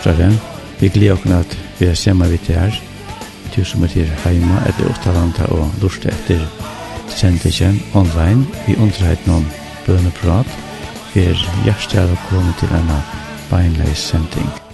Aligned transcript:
årstare. 0.00 0.32
Vi 0.80 0.88
gleder 0.88 1.12
oss 1.12 1.32
at 1.32 1.58
vi 1.78 1.86
er 1.86 1.94
sammen 1.94 2.30
vidt 2.30 2.46
her. 2.48 2.72
Du 3.56 3.64
som 3.64 3.82
er 3.82 3.88
til 3.88 4.08
heima 4.24 4.62
etter 4.68 4.88
Åttalanda 4.88 5.44
og 5.52 5.70
lortet 5.82 6.14
etter 6.14 6.46
sendingen 7.08 7.82
online. 7.94 8.46
Vi 8.66 8.76
underheit 8.76 9.26
noen 9.26 9.46
bøneprat. 9.86 10.46
Vi 11.14 11.20
er 11.20 11.46
hjertelig 11.64 12.08
velkommen 12.14 12.54
til 12.58 12.68
denne 12.72 13.02
beinleis 13.50 13.98
sending. 13.98 14.69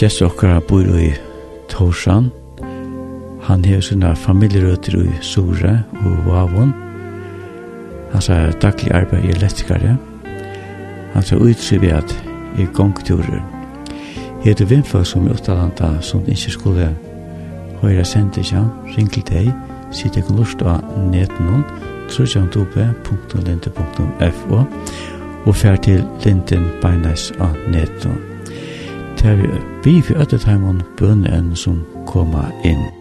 Jess 0.00 0.22
okkara 0.22 0.60
bor 0.60 0.80
i 0.80 1.14
Torsan. 1.68 2.30
Han 3.42 3.64
hefur 3.64 3.80
sina 3.80 4.14
familjerøtter 4.16 4.96
i 4.96 5.10
Sore 5.20 5.84
og 6.00 6.24
Vavon. 6.24 6.72
Han 8.12 8.22
sa 8.24 8.48
daglig 8.62 8.94
arbeid 8.96 9.24
i 9.24 9.30
elektrikare. 9.34 9.96
Han 11.12 11.22
sa 11.22 11.36
utsyvi 11.36 11.88
at 11.92 12.24
i 12.58 12.64
gongturer. 12.74 13.42
Jeg 14.44 14.60
er 14.60 14.64
vinnfag 14.64 15.06
som 15.06 15.26
i 15.26 15.30
Uttalanda 15.30 16.00
som 16.00 16.20
ikke 16.26 16.50
skulle 16.50 16.96
høyre 17.82 18.04
sende 18.04 18.44
seg, 18.44 18.64
ring 18.96 19.12
til 19.12 19.22
deg, 19.28 19.52
sitt 19.92 20.16
jeg 20.16 20.24
lust 20.30 20.60
lort 20.64 20.80
av 20.80 20.84
netnån, 21.12 21.64
trusjandobe.linte.fo 22.08 24.64
og 25.46 25.56
fær 25.56 25.76
til 25.76 26.04
linten 26.24 26.70
beinleis 26.80 27.32
av 27.40 27.56
netnån 27.68 28.29
til 29.20 29.60
vi 29.84 30.00
for 30.00 30.20
ødeteimen 30.20 30.82
bønnen 30.96 31.56
som 31.56 31.84
kommer 32.06 32.48
inn. 32.64 32.99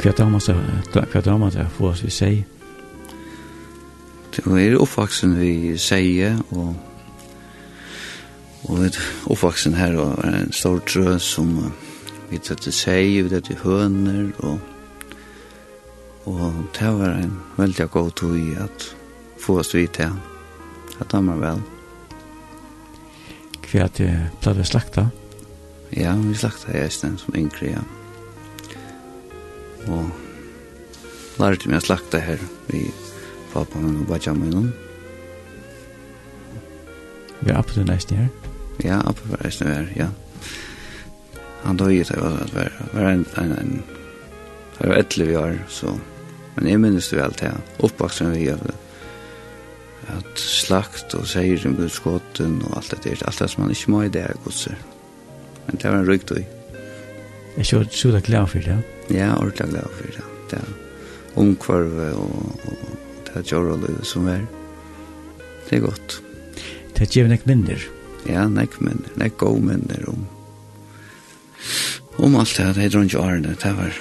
Hva 0.00 0.14
damer 0.16 0.40
seg, 0.40 0.56
hva 0.94 1.20
damer 1.20 1.50
seg 1.52 1.66
for 1.76 1.92
oss 1.92 2.00
vi 2.00 2.10
sier? 2.14 2.44
Det 4.32 4.44
er 4.46 4.78
oppvaksen 4.80 5.34
vi 5.36 5.74
sier, 5.76 6.38
og 6.56 6.72
og 8.64 8.78
vi 8.78 8.86
er 8.86 8.96
oppvaksen 9.32 9.76
her, 9.76 9.98
og 10.00 10.24
er 10.24 10.38
en 10.38 10.56
stor 10.56 10.80
trø 10.88 11.18
som 11.20 11.52
vi 12.30 12.38
tar 12.38 12.60
til 12.64 12.72
seg, 12.72 13.18
vi 13.26 13.32
tar 13.32 13.44
til 13.44 13.60
høner, 13.60 14.32
og 14.38 14.58
og 16.30 16.64
det 16.78 16.88
var 16.96 17.20
en 17.20 17.36
veldig 17.56 17.90
god 17.90 18.10
tog 18.16 18.36
i 18.38 18.54
at 18.60 18.88
få 19.40 19.58
oss 19.60 19.74
vidt 19.74 19.98
til, 20.00 20.12
at 21.00 21.12
damer 21.12 21.40
vel. 21.40 21.60
Hva 23.68 23.84
er 23.84 23.96
det, 24.00 24.12
pleier 24.40 24.68
slakta? 24.68 25.10
Ja, 25.96 26.16
vi 26.16 26.36
slakta 26.36 26.72
i 26.72 26.88
stedet 26.88 27.20
som 27.20 27.36
yngre, 27.36 27.74
ja. 27.76 27.80
Mm 27.84 27.99
og 29.88 30.10
lærte 31.40 31.70
meg 31.70 31.80
å 31.80 31.86
slakta 31.86 32.20
her 32.22 32.42
i 32.76 32.84
pappa 33.52 33.80
min 33.80 34.02
og 34.02 34.10
backa 34.10 34.34
min. 34.36 34.72
Vi 37.40 37.50
er 37.50 37.58
oppe 37.60 37.76
til 37.76 37.88
næsten 37.88 38.20
her? 38.20 38.28
Ja, 38.84 39.00
oppe 39.08 39.24
til 39.24 39.40
næsten 39.44 39.72
her, 39.72 39.88
ja. 39.96 40.10
Han 41.64 41.80
døg 41.80 41.94
i 41.94 42.04
det, 42.04 42.16
det 42.16 42.20
var, 42.54 42.76
var 42.92 43.10
en, 43.10 43.26
en, 43.40 43.56
en, 43.56 43.72
det 44.78 44.88
var 44.88 45.00
etter 45.00 45.26
vi 45.28 45.36
har 45.36 45.58
så, 45.68 45.92
men 46.56 46.68
jeg 46.68 46.80
minnes 46.80 47.10
det 47.12 47.18
vel 47.20 47.36
til, 47.36 47.58
oppvaksen 47.84 48.32
vi 48.32 48.46
gjør 48.46 48.70
at 50.10 50.40
slakt 50.40 51.14
og 51.14 51.28
seier 51.28 51.60
om 51.68 51.76
gudskotten 51.78 52.58
og 52.66 52.78
alt 52.80 52.94
det 52.96 53.02
der, 53.04 53.26
alt 53.28 53.38
det 53.38 53.50
som 53.52 53.64
man 53.64 53.74
ikke 53.74 53.92
må 53.92 54.06
i 54.06 54.12
det 54.12 54.24
er 54.26 54.40
godser. 54.44 54.80
Men 55.66 55.76
det 55.76 55.92
var 55.92 56.00
en 56.00 56.08
rygdøy. 56.08 56.40
Mm. 56.42 56.59
Jeg 57.56 57.66
er 57.72 57.80
ikke 57.80 57.96
så 57.96 58.20
glad 58.24 58.46
for 58.46 58.58
det. 58.58 58.78
Ja, 59.10 59.34
ordentlig 59.34 59.70
glad 59.70 59.94
for 59.98 60.06
det. 60.06 60.24
Det 60.50 60.58
er 60.58 61.40
omkvarve 61.40 62.10
og, 62.14 62.60
og 62.64 62.98
det 63.26 63.36
er 63.36 63.48
jorrolivet 63.52 64.06
som 64.06 64.28
er. 64.28 64.44
Det 65.68 65.78
er 65.78 65.86
godt. 65.86 66.22
Det 66.94 67.06
er 67.06 67.14
gjerne 67.14 67.38
ikke 67.38 67.50
mindre. 67.50 67.78
Ja, 68.28 68.44
nek 68.48 68.80
minner. 68.80 69.08
Nek 69.16 69.36
god 69.40 69.60
minner 69.64 70.04
om 70.08 70.26
om 72.20 72.36
alt 72.36 72.56
det. 72.56 72.74
Det 72.76 72.84
er 72.84 73.02
ikke 73.02 73.20
årene. 73.20 73.56
Det 73.62 73.72
var 73.76 73.96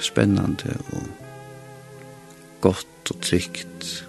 spennende 0.00 0.76
og 0.92 1.02
godt 2.60 3.12
og 3.12 3.20
trygt. 3.20 4.04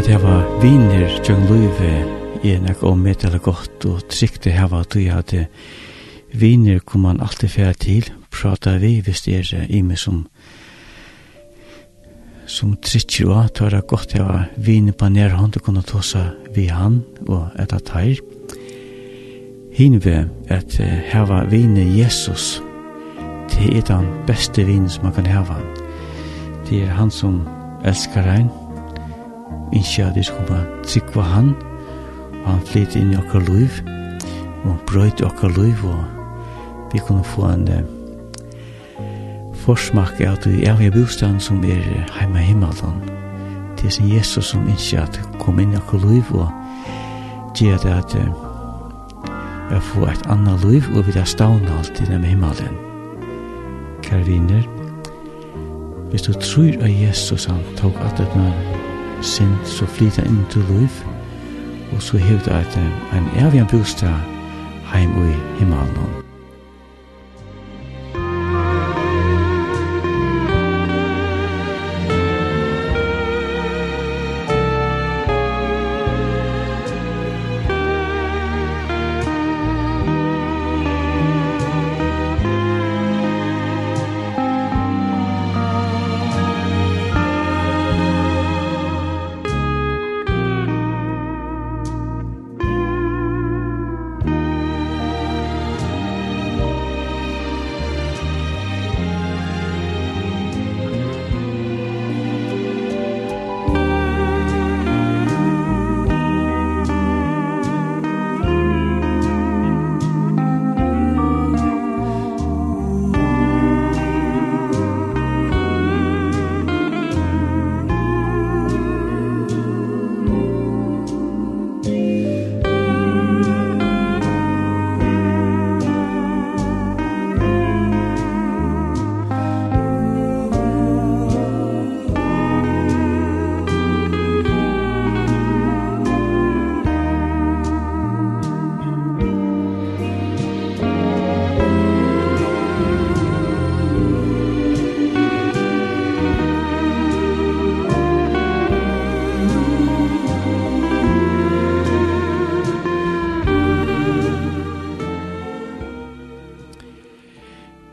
at 0.00 0.08
jeg 0.08 0.22
var 0.22 0.46
viner 0.62 1.10
tjøng 1.20 1.42
løyve 1.44 1.88
i 2.40 2.54
er 2.54 2.60
nek 2.64 2.82
og 2.82 2.96
eller 3.04 3.38
godt 3.38 3.84
og 3.84 4.08
trygt 4.08 4.44
det 4.44 4.54
var 4.70 4.80
at 4.80 4.96
jeg 4.96 5.12
hadde 5.12 5.46
viner 6.32 6.78
kom 6.78 7.02
man 7.02 7.20
alltid 7.20 7.48
fære 7.48 7.74
til 7.74 8.10
prata 8.30 8.78
vi 8.78 9.00
hvis 9.00 9.20
det 9.22 9.52
er 9.52 9.66
i 9.68 9.82
meg 9.82 9.98
som 9.98 10.26
som 12.46 12.76
trykker 12.76 13.28
og 13.28 13.44
at 13.44 13.60
det 13.60 13.72
var 13.72 13.80
godt 13.80 14.14
jeg 14.14 14.24
var 14.24 14.48
viner 14.56 14.92
på 14.92 15.08
nær 15.08 15.36
hånd 15.36 15.56
og 15.56 15.62
kunne 15.62 15.82
tåsa 15.82 16.30
vi 16.54 16.66
han 16.66 17.02
og 17.28 17.50
et 17.58 17.72
av 17.72 17.80
teir 17.80 18.24
hinve 19.76 20.28
at 20.48 20.80
her 21.12 21.28
var 21.28 21.44
viner 21.52 21.84
Jesus 21.84 22.62
det 23.50 23.76
er 23.76 23.96
den 23.96 24.08
beste 24.26 24.64
vinen 24.64 24.88
som 24.88 25.04
man 25.04 25.12
kan 25.12 25.26
hava. 25.26 25.60
Det 26.70 26.82
er 26.82 26.94
han 26.96 27.10
som 27.10 27.42
elskar 27.84 28.36
ein 28.36 28.59
innskje 29.72 30.06
at 30.06 30.16
vi 30.16 30.22
skal 30.22 30.46
bare 30.48 30.66
tryggva 30.86 31.22
han, 31.22 31.54
og 32.44 32.48
han 32.48 32.66
flytte 32.66 33.00
inn 33.00 33.12
i 33.14 33.18
okkar 33.20 33.44
liv, 33.48 33.80
og 34.64 34.76
brøyt 34.86 35.20
i 35.20 35.26
okkar 35.28 35.54
liv, 35.56 35.84
og 35.84 36.04
vi 36.92 37.00
kunne 37.06 37.24
få 37.24 37.46
en 37.52 37.68
uh, 37.68 37.80
forsmak 39.62 40.20
av 40.20 40.40
det 40.44 40.68
evige 40.68 40.94
bostaden 40.98 41.40
som 41.40 41.64
er 41.64 41.84
heima 42.18 42.40
i 42.40 42.50
himmelen. 42.50 43.02
Det 43.78 43.86
er 43.86 43.96
sin 43.96 44.10
Jesus 44.12 44.50
som 44.52 44.68
innskje 44.68 45.04
at 45.04 45.20
kom 45.40 45.60
inn 45.60 45.74
i 45.74 45.80
okkar 45.80 46.04
liv, 46.08 46.34
og 46.34 46.50
gjør 47.54 47.78
det 47.84 47.94
at 47.94 48.16
uh, 48.18 48.30
jeg 49.70 49.82
får 49.92 50.08
et 50.10 50.26
annet 50.26 50.64
liv, 50.66 50.90
og 50.96 51.06
vi 51.06 51.18
er 51.18 51.28
stavna 51.28 51.78
alt 51.78 52.02
i 52.02 52.10
dem 52.10 52.26
himmelen. 52.26 52.76
Kære 54.02 54.26
viner, 54.26 54.66
hvis 56.10 56.22
du 56.22 56.32
tror 56.32 56.74
at 56.82 56.90
Jesus 56.90 57.44
han 57.44 57.62
tok 57.76 57.94
alt 58.02 58.20
et 58.20 58.36
nødvendig, 58.36 58.69
sin 59.22 59.56
så 59.64 59.86
flyter 59.86 60.24
inn 60.24 60.46
til 60.50 60.64
liv, 60.70 60.88
og 61.92 62.02
så 62.02 62.18
hævder 62.18 62.56
at 62.58 62.78
en 63.12 63.46
evig 63.46 63.66
bostad 63.70 64.16
heim 64.92 65.10
i 65.10 65.34
himmelen. 65.58 66.19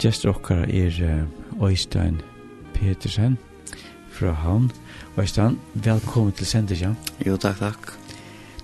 Gjester 0.08 0.30
okkar 0.32 0.70
er 0.72 1.26
Øystein 1.60 2.22
Petersen 2.74 3.38
fra 4.12 4.32
Havn. 4.32 4.72
Øystein, 5.20 5.58
velkommen 5.74 6.32
til 6.32 6.46
Senders, 6.48 6.82
ja? 6.82 6.94
Jo, 7.26 7.36
takk, 7.36 7.58
takk. 7.60 7.90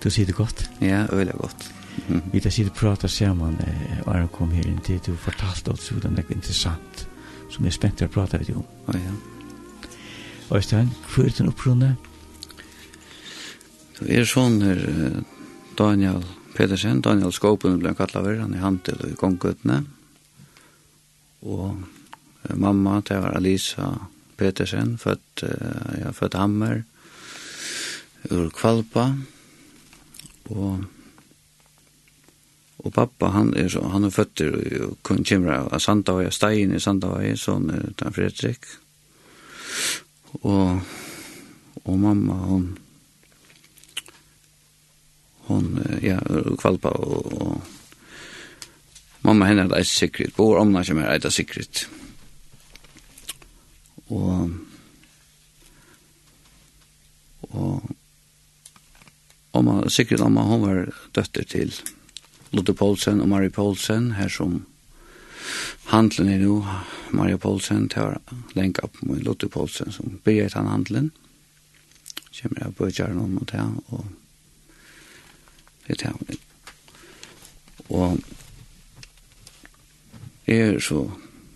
Du 0.03 0.07
sier 0.09 0.25
det 0.25 0.35
godt? 0.35 0.69
Ja, 0.81 1.05
øyelig 1.11 1.33
godt. 1.33 1.73
Mhm. 2.07 2.21
Vi 2.31 2.39
tar 2.39 2.49
sier 2.49 2.69
du 2.69 2.71
prater 2.71 3.07
sammen, 3.07 3.57
og 4.05 4.13
han 4.13 4.29
kom 4.31 4.51
her 4.51 4.63
inn 4.63 4.79
til 4.79 5.01
du 5.05 5.15
fortalte 5.15 5.71
oss 5.71 5.89
hvordan 5.89 6.15
det 6.15 6.23
er 6.29 6.35
interessant, 6.35 7.07
som 7.49 7.65
jeg 7.65 7.73
er 7.73 7.75
spent 7.75 7.97
til 7.97 8.07
å 8.07 8.13
prate 8.13 8.39
med 8.39 8.47
deg 8.47 8.57
om. 8.57 8.69
Å, 8.87 8.95
ja. 8.95 10.55
Øystein, 10.55 10.93
hva 11.11 11.25
er 11.25 11.35
din 11.37 11.51
opprunne? 11.51 11.89
Du 13.99 14.05
er 14.07 14.23
sånn 14.23 14.61
her, 14.61 14.79
Daniel 15.75 16.23
Petersen, 16.55 17.01
Daniel 17.01 17.35
Skåpen 17.35 17.81
ble 17.83 17.93
kallet 17.99 18.39
han 18.39 18.55
i 18.55 18.63
handel 18.63 19.03
og 19.03 19.11
i 19.11 19.19
konggøttene 19.19 19.81
og 21.43 21.75
mamma, 22.55 23.01
det 23.07 23.19
var 23.19 23.37
Alisa 23.37 23.91
Petersen, 24.37 24.97
født, 24.97 25.43
ja, 25.99 26.11
født 26.11 26.33
Hammer, 26.39 26.83
ur 28.31 28.49
Kvalpa, 28.55 29.09
og, 30.49 30.83
og 32.77 32.93
pappa, 32.93 33.31
han 33.35 33.53
er, 33.57 33.67
så, 33.69 33.83
han 33.93 34.07
er 34.07 34.13
født 34.13 34.43
i 34.43 34.49
Kjimra, 35.03 35.63
av 35.69 35.83
Sandavai, 35.83 36.31
Stein 36.31 36.73
i 36.75 36.81
Sandavai, 36.83 37.35
sånn 37.39 37.69
er 37.73 37.91
den 37.99 38.15
Fredrik, 38.15 38.67
og, 40.41 40.81
og 41.83 41.99
mamma, 41.99 42.39
hun, 42.47 42.67
hon 45.47 45.71
ja, 46.01 46.19
Kvalpa 46.59 46.95
og, 47.03 47.33
og 47.35 47.71
mamma 49.23 49.47
henne 49.47 49.67
er 49.67 49.77
eit 49.79 49.89
sikkerhet, 49.89 50.35
bor 50.35 50.59
omna 50.59 50.83
som 50.83 50.99
er 50.99 51.13
eit 51.13 51.27
sikkerhet. 51.31 51.85
Og, 54.11 54.51
og, 57.49 57.91
omma, 59.53 59.79
sikkerhet 59.89 60.25
omma, 60.25 60.45
hon 60.49 60.65
var 60.67 60.85
døtter 61.15 61.47
til 61.47 61.73
Lotte 62.53 62.75
Poulsen 62.77 63.21
og 63.23 63.31
Marie 63.31 63.49
Poulsen, 63.49 64.11
her 64.19 64.29
som 64.29 64.65
handlen 65.89 66.29
er 66.29 66.43
nu, 66.43 66.59
Marie 67.11 67.37
Poulsen, 67.37 67.87
tar 67.89 68.19
lenka 68.57 68.85
opp 68.85 69.01
med 69.01 69.23
Lotte 69.25 69.49
Poulsen, 69.49 69.91
som 69.91 70.19
byrger 70.25 70.51
til 70.53 70.69
handlen. 70.69 71.11
Kjemmer 72.33 72.65
jeg 72.65 72.75
på 72.77 72.89
kjæren 72.89 73.19
om 73.21 73.37
og 73.37 73.49
det, 73.51 73.65
og 73.87 74.05
det 75.87 76.01
er 76.01 76.15
det. 76.27 76.39
Og 77.89 78.17
er 80.47 80.79
så 80.79 81.11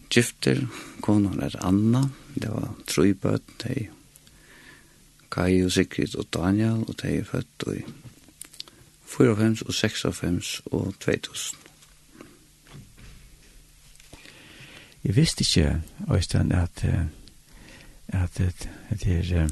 gifter, 0.09 0.67
konen 1.01 1.41
er 1.43 1.55
Anna, 1.65 2.07
det 2.35 2.49
var 2.51 2.73
tre 2.87 3.13
bøtt, 3.13 3.53
de 3.63 3.87
Kai 5.31 5.63
og 5.65 5.71
Sigrid 5.71 6.15
og 6.15 6.27
Daniel, 6.33 6.85
og 6.87 6.95
de 7.01 7.17
er 7.19 7.23
født 7.27 7.63
i 7.75 7.81
54 9.07 9.61
og 9.61 9.73
56 9.73 10.61
og 10.65 10.93
2000. 10.99 11.59
Jeg 15.03 15.15
visste 15.15 15.41
ikke, 15.41 15.81
Øystein, 16.13 16.51
at, 16.51 16.83
at, 18.07 18.39
at, 18.39 18.69
at 18.89 19.03
det 19.03 19.31
er 19.31 19.49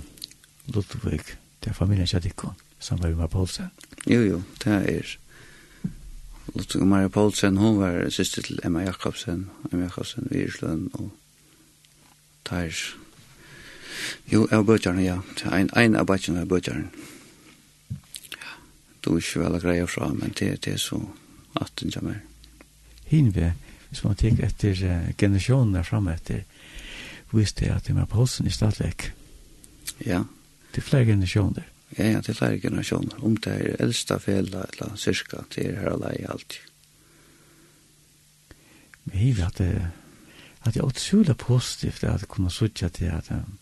Ludvig, 0.68 1.20
det 1.64 1.70
er 1.70 1.74
familien 1.74 2.08
Kjadikon, 2.08 2.56
som 2.80 3.04
var 3.04 3.10
med 3.10 3.28
Poulsen. 3.28 3.72
Jo, 4.08 4.22
jo, 4.22 4.42
det 4.64 4.74
er 4.74 5.18
Lotte 6.54 6.86
Maria 6.86 7.08
Poulsen, 7.08 7.58
hun 7.58 7.80
var 7.80 8.10
syster 8.10 8.42
til 8.42 8.60
Emma 8.64 8.84
Jakobsen, 8.84 9.50
Emma 9.72 9.84
Jakobsen 9.84 10.28
Virslund 10.32 10.90
og 10.94 11.10
Tars. 12.46 12.96
Jo, 14.34 14.48
jeg 14.52 14.58
var 14.58 14.64
bøtjerne, 14.64 15.02
ja. 15.04 15.20
Ein, 15.52 15.70
ein 15.78 15.96
av 15.96 16.06
bøtjerne 16.06 16.44
var 16.44 16.46
bøtjerne. 16.46 16.90
Du 19.06 19.14
er 19.14 19.22
ikke 19.22 19.44
vel 19.44 19.60
greia 19.62 19.86
fra, 19.86 20.10
men 20.14 20.34
det, 20.40 20.66
det 20.66 20.74
er 20.74 20.82
så 20.82 21.00
at 21.62 21.72
den 21.82 21.92
kommer. 21.92 22.22
Hinve, 23.06 23.54
hvis 23.90 24.04
man 24.04 24.16
tenker 24.16 24.48
etter 24.48 24.74
uh, 24.86 25.12
generasjonen 25.18 25.76
der 25.76 25.86
fremme 25.86 26.14
etter, 26.14 26.42
visste 27.34 27.66
jeg 27.66 27.76
at 27.76 27.90
Emma 27.90 28.06
Poulsen 28.06 28.48
i 28.48 28.54
stadigvæk. 28.54 29.12
Ja. 30.06 30.24
Det 30.72 30.82
er 30.82 30.90
flere 30.90 31.06
generasjoner. 31.06 31.64
Ja, 31.98 32.06
ja, 32.06 32.18
det 32.18 32.26
til 32.26 32.36
flere 32.36 32.60
generasjoner. 32.60 33.20
Om 33.24 33.38
det 33.38 33.54
er 33.54 33.84
eldsta 33.84 34.18
fela, 34.20 34.66
eller 34.74 34.96
cirka, 34.98 35.44
det 35.56 35.68
er 35.70 35.80
her 35.80 35.94
alene 35.94 36.32
alltid. 36.34 36.72
Men 39.06 39.22
jeg 39.22 39.38
vet 39.38 39.46
at 39.46 39.58
det, 39.62 39.92
at 40.66 40.74
det 40.74 40.82
er 40.82 40.88
utrolig 40.90 41.38
positivt 41.38 42.04
at 42.04 42.26
jeg 42.26 42.30
kunne 42.30 42.52
sitte 42.52 42.90
til 42.90 43.12
at 43.14 43.30
um, 43.32 43.58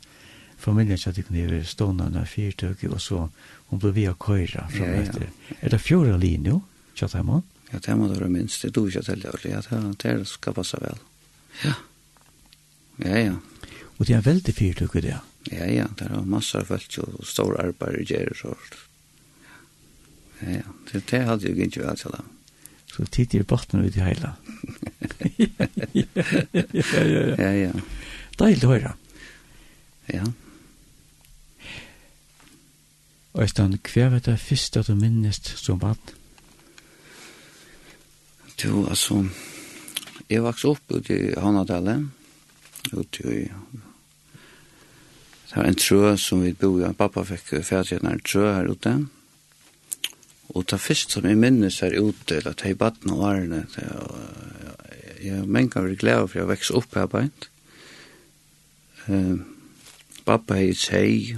familien 0.58 0.96
ikke 0.96 1.10
at 1.10 1.18
jeg 1.18 1.26
kunne 1.26 1.42
gjøre 1.42 1.64
stående 1.68 2.06
under 2.06 2.26
fyrtøk, 2.26 2.84
og 2.90 3.02
så 3.02 3.28
hun 3.68 3.80
ble 3.80 3.92
via 3.94 4.14
køyra 4.14 4.70
fra 4.72 4.88
ja, 4.88 5.02
ja. 5.04 5.28
Er 5.62 5.70
det 5.70 5.82
fjorda 5.82 6.16
linje, 6.18 6.62
kjatt 6.96 7.18
hjemme? 7.18 7.42
Ja, 7.74 7.82
det 7.84 7.98
må 7.98 8.08
du 8.08 8.16
være 8.20 8.30
minst. 8.30 8.62
Det 8.62 8.70
er 8.70 8.74
du 8.78 8.88
ikke 8.88 9.02
til 9.04 9.22
det, 9.24 9.46
ja, 9.50 9.60
det 9.68 10.06
er 10.06 10.18
det 10.24 10.28
skal 10.32 10.56
passe 10.56 10.80
vel. 10.80 11.04
Ja, 11.66 11.74
ja, 13.04 13.20
ja. 13.20 13.36
Og 13.98 14.08
det 14.08 14.16
er 14.16 14.26
veldig 14.26 14.54
fyrtøk 14.56 14.96
i 14.96 15.02
det, 15.02 15.16
ja. 15.18 15.20
Ja, 15.52 15.66
ja, 15.68 15.88
det 16.00 16.08
er 16.08 16.24
massor 16.30 16.64
av 16.64 16.72
folk 16.72 16.98
og 17.04 17.26
stor 17.28 17.58
arbeid 17.60 18.00
i 18.00 18.06
gjerrig 18.08 18.38
sånt. 18.40 18.78
Ja, 20.40 20.60
ja, 20.60 20.78
det, 20.92 21.04
det 21.12 21.22
hadde 21.28 21.52
jo 21.52 21.68
ikke 21.68 21.84
vært 21.84 22.04
til 22.04 22.16
det. 22.16 22.24
Så 22.94 23.06
tid 23.10 23.36
i 23.36 23.44
botten 23.44 23.84
ut 23.84 23.98
i 23.98 24.04
heila. 24.06 24.36
ja, 25.42 25.68
ja, 25.94 26.66
ja. 26.72 27.24
ja, 27.42 27.52
ja. 27.58 27.72
Deilig 28.40 28.68
å 28.68 28.74
høre. 28.74 28.94
Ja. 30.14 30.28
Øystein, 33.34 33.80
hva 33.82 34.10
var 34.14 34.22
det 34.22 34.38
første 34.38 34.84
du 34.86 34.94
minnest 34.96 35.56
som 35.58 35.82
vann? 35.82 35.98
Du, 38.62 38.86
altså, 38.86 39.24
jeg 40.30 40.44
vokste 40.46 40.76
opp 40.76 40.94
ute 40.94 41.18
i 41.18 41.34
Hanadalen, 41.42 42.12
ute 42.94 43.26
i 43.34 43.42
Det 45.54 45.62
var 45.62 45.68
en 45.70 45.76
trø 45.78 46.16
som 46.18 46.40
vi 46.42 46.56
bo 46.58 46.80
i, 46.82 46.88
pappa 46.98 47.22
fikk 47.30 47.60
ferdig 47.62 48.00
en 48.02 48.22
trø 48.26 48.48
her 48.48 48.66
ute. 48.74 48.96
Og 50.58 50.66
det 50.66 50.80
første 50.82 51.20
som 51.20 51.28
jeg 51.30 51.38
minnes 51.38 51.78
her 51.86 51.94
ute, 51.94 52.40
eller 52.40 52.58
til 52.58 52.74
baden 52.76 53.14
og 53.14 53.22
årene, 53.28 53.60
jeg 55.22 55.46
menker 55.46 55.86
var 55.86 55.94
glad 56.02 56.26
for 56.28 56.42
jeg 56.42 56.50
vekste 56.50 56.78
opp 56.82 56.98
her 56.98 57.06
beint. 57.06 57.48
Pappa 60.26 60.58
hei 60.58 60.74
seg, 60.74 61.38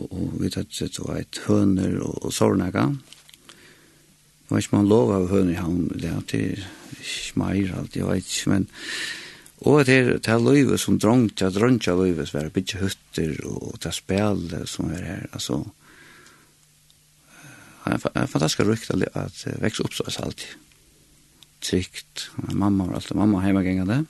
og 0.00 0.40
vi 0.40 0.48
tatt 0.48 0.72
sett 0.72 0.96
det 0.96 1.04
var 1.04 1.20
et 1.20 1.44
høner 1.50 2.00
og, 2.00 2.16
og 2.24 2.32
sårnega. 2.32 2.88
Det 2.96 4.54
var 4.54 4.64
ikke 4.64 4.78
man 4.78 4.88
lov 4.88 5.12
av 5.18 5.28
høner 5.34 5.52
i 5.52 5.60
havn, 5.60 5.88
det 6.00 6.16
er 6.16 6.20
ikke 6.24 7.44
meir 7.44 7.76
alt, 7.76 7.96
jeg 8.00 8.08
vet 8.08 8.24
ikke, 8.24 8.56
men 8.56 8.70
Og 9.60 9.84
det 9.84 9.96
er 9.98 10.14
det 10.16 10.32
er 10.32 10.40
løyve 10.40 10.78
som 10.80 10.96
drongt, 10.98 11.40
ja, 11.40 11.50
drongt 11.52 11.84
dronja 11.84 11.98
løyve 11.98 12.26
som 12.26 12.40
er 12.40 12.52
bytje 12.54 12.80
hytter 12.80 13.34
og 13.44 13.76
det 13.76 13.90
er 13.90 13.96
spil 13.96 14.46
som 14.66 14.88
er 14.94 15.04
her, 15.04 15.26
altså 15.32 15.64
det 17.84 18.10
er 18.14 18.26
fantastisk 18.28 18.66
rukt 18.68 18.90
at 18.92 19.46
vekst 19.60 19.80
er 19.80 20.24
alltid. 20.24 20.56
Trygt, 21.60 22.30
mamma 22.36 22.84
var 22.84 22.94
alltid 22.94 23.16
mamma 23.16 23.40
heimagengande. 23.40 24.04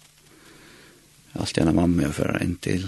Alltid 1.32 1.66
en 1.66 1.74
mamma 1.74 2.02
jeg 2.02 2.14
fører 2.14 2.42
inn 2.42 2.56
til. 2.62 2.86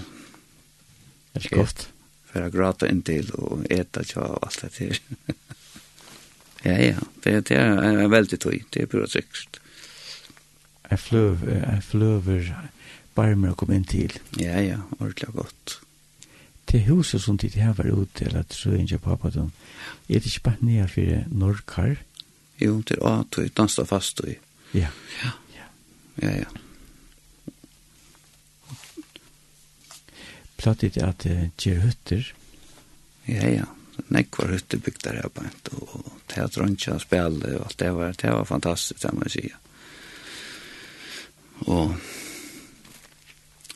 Det 1.33 1.45
er 1.45 1.57
godt. 1.57 1.87
Fører 2.31 2.53
grata 2.53 2.89
inn 2.91 3.01
til 3.05 3.31
og 3.39 3.65
eta 3.71 4.03
tja 4.07 4.27
og 4.35 4.45
alt 4.47 4.61
det 4.61 4.79
her. 4.79 5.01
ja, 6.67 6.77
ja, 6.91 7.09
det, 7.23 7.35
det 7.49 7.59
er 7.59 8.07
veldig 8.11 8.39
tøy, 8.39 8.61
det 8.73 8.85
er 8.85 8.91
bra 8.91 9.07
trygt 9.07 9.62
en 10.91 10.97
fløv, 10.97 11.43
en 11.47 11.81
fløver, 11.81 12.53
barmer 13.15 13.53
å 13.53 13.57
komme 13.57 13.77
inn 13.77 13.87
til. 13.87 14.13
Ja, 14.39 14.59
ja, 14.61 14.79
ordentlig 14.99 15.33
godt. 15.35 15.79
Til 16.69 16.85
huset 16.87 17.21
som 17.21 17.37
tid 17.37 17.57
her 17.59 17.75
var 17.77 17.89
ute, 17.91 18.25
eller 18.25 18.43
at 18.43 18.55
så 18.55 18.73
ikke 18.77 19.01
pappa 19.03 19.29
dem, 19.29 19.51
er 20.07 20.19
det 20.19 20.31
ikke 20.31 20.49
bare 20.49 20.65
nye 20.65 20.87
for 20.87 21.23
norrkar? 21.31 21.95
Jo, 22.61 22.81
det 22.87 22.97
er 23.01 23.23
at 23.23 23.35
du 23.35 23.85
fast 23.85 24.21
du. 24.21 24.35
Ja. 24.73 24.89
Ja, 25.23 25.31
ja. 25.55 25.65
Ja, 26.21 26.31
ja. 26.37 26.49
Plattet 30.57 30.97
at 30.97 31.23
det 31.23 31.51
gjør 31.59 31.81
høtter. 31.89 32.33
Ja, 33.27 33.47
ja. 33.49 33.65
Nekk 34.09 34.39
var 34.39 34.53
høtter 34.55 34.77
där 34.77 34.93
der 35.03 35.21
her 35.21 35.29
på 35.29 35.43
en, 35.43 35.51
og 35.81 36.11
teatrøntja, 36.27 36.99
spille, 36.99 37.57
og 37.59 37.65
alt 37.67 37.79
det 37.79 37.91
var, 37.93 38.15
det 38.17 38.31
var 38.31 38.45
fantastisk, 38.45 39.01
det 39.01 39.13
må 39.13 39.27
jeg 39.27 39.31
sige. 39.31 39.49
Ja 39.49 39.57
og 41.67 41.93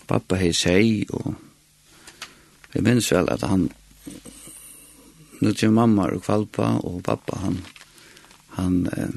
pappa 0.08 0.39
hei 0.39 0.53
seg, 0.56 1.12
og 1.15 1.36
jeg 2.74 2.84
minns 2.86 3.12
vel 3.12 3.29
at 3.32 3.44
han, 3.48 3.67
nu 5.41 5.53
til 5.53 5.74
mamma 5.75 6.08
og 6.12 6.24
kvalpa, 6.25 6.77
og 6.88 7.01
pappa 7.06 7.41
han, 7.44 7.60
han, 8.58 8.77
eh, 8.96 9.15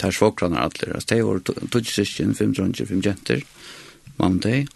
tar 0.00 0.14
svokrane 0.16 0.60
atler, 0.60 0.94
altså 0.96 1.14
det 1.14 1.24
var 1.26 1.42
tog 1.44 1.86
sysken, 1.86 2.34
fem 2.34 2.54
dronjer, 2.56 2.88
fem 2.88 3.02
jenter, 3.04 3.44
mamma 4.18 4.40
deg, 4.46 4.70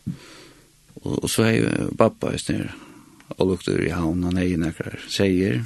og, 1.03 1.25
og 1.25 1.31
så 1.31 1.49
hei 1.49 1.63
pappa 1.99 2.35
i 2.35 2.41
snir, 2.41 2.69
og 3.39 3.55
lukter 3.55 3.81
i 3.81 3.93
havn, 3.95 4.27
han 4.29 4.41
hei 4.41 4.53
nekkar 4.61 4.99
seier, 5.09 5.65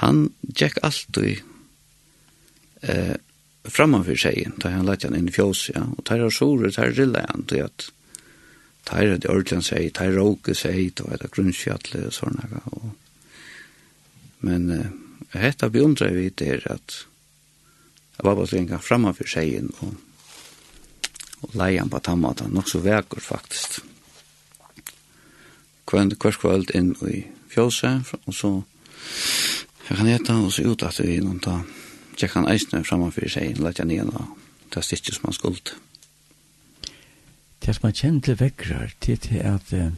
han 0.00 0.24
gikk 0.56 0.80
alltid, 0.82 1.42
eh, 2.88 3.16
framför 3.64 4.16
sig 4.16 4.48
då 4.56 4.68
han 4.68 4.86
lät 4.86 5.02
han 5.02 5.16
in 5.16 5.28
i 5.28 5.32
fjås 5.32 5.70
ja 5.74 5.86
och 5.96 6.04
tar 6.04 6.20
och 6.20 6.32
sorer 6.32 6.70
tar 6.70 6.86
rilla 6.86 7.26
han 7.28 7.42
till 7.42 7.62
att 7.62 7.92
tar 8.84 9.06
det 9.06 9.28
ordentligt 9.28 9.64
sig 9.64 9.90
tar 9.90 10.06
roke 10.06 10.54
sig 10.54 10.90
då 10.94 11.04
är 11.04 11.18
det 11.18 11.30
grundskjätle 11.32 12.06
och 12.06 12.14
såna 12.14 12.44
och 12.64 12.84
men 14.38 14.70
eh, 14.70 15.40
hetta 15.40 15.68
beundrar 15.68 16.10
vi 16.10 16.30
det 16.34 16.66
att 16.66 17.06
jag 18.16 18.24
var 18.24 18.36
bara 18.36 18.46
tänka 18.46 18.78
framför 18.78 19.24
sig 19.24 19.62
och 19.80 19.94
och 21.40 21.54
lejan 21.54 21.88
på 21.88 21.98
tammata 21.98 22.48
nog 22.48 22.68
så 22.68 22.78
verkar 22.78 23.20
faktiskt 23.20 23.80
kvön 25.84 26.14
kvarskvöld 26.16 26.70
inn 26.74 26.94
i 27.08 27.24
fjåse, 27.52 27.90
og 28.24 28.34
så 28.34 28.50
jeg 29.88 29.98
kan 29.98 30.06
heta, 30.06 30.36
og 30.40 30.52
så 30.52 30.62
ut 30.72 30.82
at 30.86 31.00
vi 31.00 31.16
innom 31.18 31.40
ta 31.42 31.60
lette 32.22 32.30
jeg 32.30 32.44
kan 32.44 32.52
eisne 32.52 32.84
framfor 32.86 33.26
seg, 33.28 33.58
lette 33.58 33.82
jeg 33.82 33.88
ned 33.90 34.12
og 34.14 34.38
det 34.72 34.84
stikker 34.86 35.14
som 35.14 35.26
han 35.26 35.34
skuld. 35.34 35.72
Det 37.62 37.74
som 37.74 37.86
man 37.86 37.94
kjenner 37.94 38.20
til 38.22 38.38
vekkrar, 38.38 38.94
det 39.02 39.18
er 39.32 39.56
at 39.56 39.72
uh, 39.74 39.90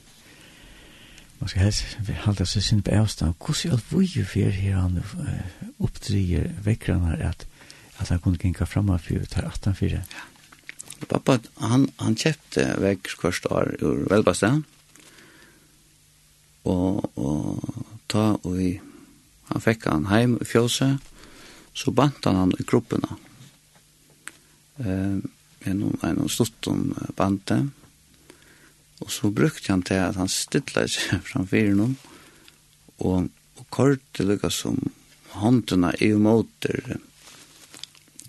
man 1.41 1.49
skal 1.49 1.67
helst 1.67 1.99
halda 2.25 2.45
seg 2.49 2.63
sin 2.65 2.83
på 2.83 2.97
avstand. 2.97 3.37
Hvordan 3.39 3.73
er 3.73 3.77
det 3.77 4.25
vi 4.33 4.41
gjør 4.41 4.57
her 4.57 4.81
han 4.81 4.99
uh, 4.99 5.69
oppdrier 5.79 6.51
vekkrarna 6.65 7.17
at, 7.21 7.47
at 8.01 8.09
han 8.09 8.21
kunne 8.21 8.41
ginka 8.41 8.65
framfor 8.65 9.29
tar 9.29 9.45
18 9.45 9.75
4? 9.75 10.01
Ja. 10.01 10.25
Pappa, 11.09 11.39
han, 11.61 11.91
han 12.01 12.17
kjøpte 12.17 12.71
vekk 12.81 13.17
hvert 13.21 13.51
år 13.53 13.75
ur 13.85 14.07
velbaste. 14.09 14.55
Og, 16.65 17.05
og 17.21 17.99
ta 18.09 18.31
og 18.41 18.55
vi, 18.57 18.79
han 19.51 19.61
fikk 19.61 19.91
han 19.93 20.09
heim 20.09 20.39
i 20.41 20.49
fjøset 20.49 21.14
så 21.75 21.91
bant 21.91 22.25
han 22.25 22.37
han 22.37 22.53
i 22.59 22.67
kroppene. 22.67 23.17
Eh, 24.79 25.17
en, 25.65 25.99
en 26.03 26.29
stort 26.29 26.67
om 26.67 26.95
bandet. 27.17 27.71
Og 29.03 29.11
så 29.11 29.31
brukte 29.31 29.73
han 29.73 29.83
til 29.83 30.01
at 30.01 30.17
han 30.17 30.31
stilla 30.31 30.87
seg 30.89 31.25
framfor 31.31 31.73
noen, 31.77 31.97
og, 33.03 33.31
og 33.59 33.81
til 34.15 34.31
lukka 34.31 34.51
som 34.55 34.79
håndene 35.35 35.91
i 36.05 36.13
måter, 36.15 37.01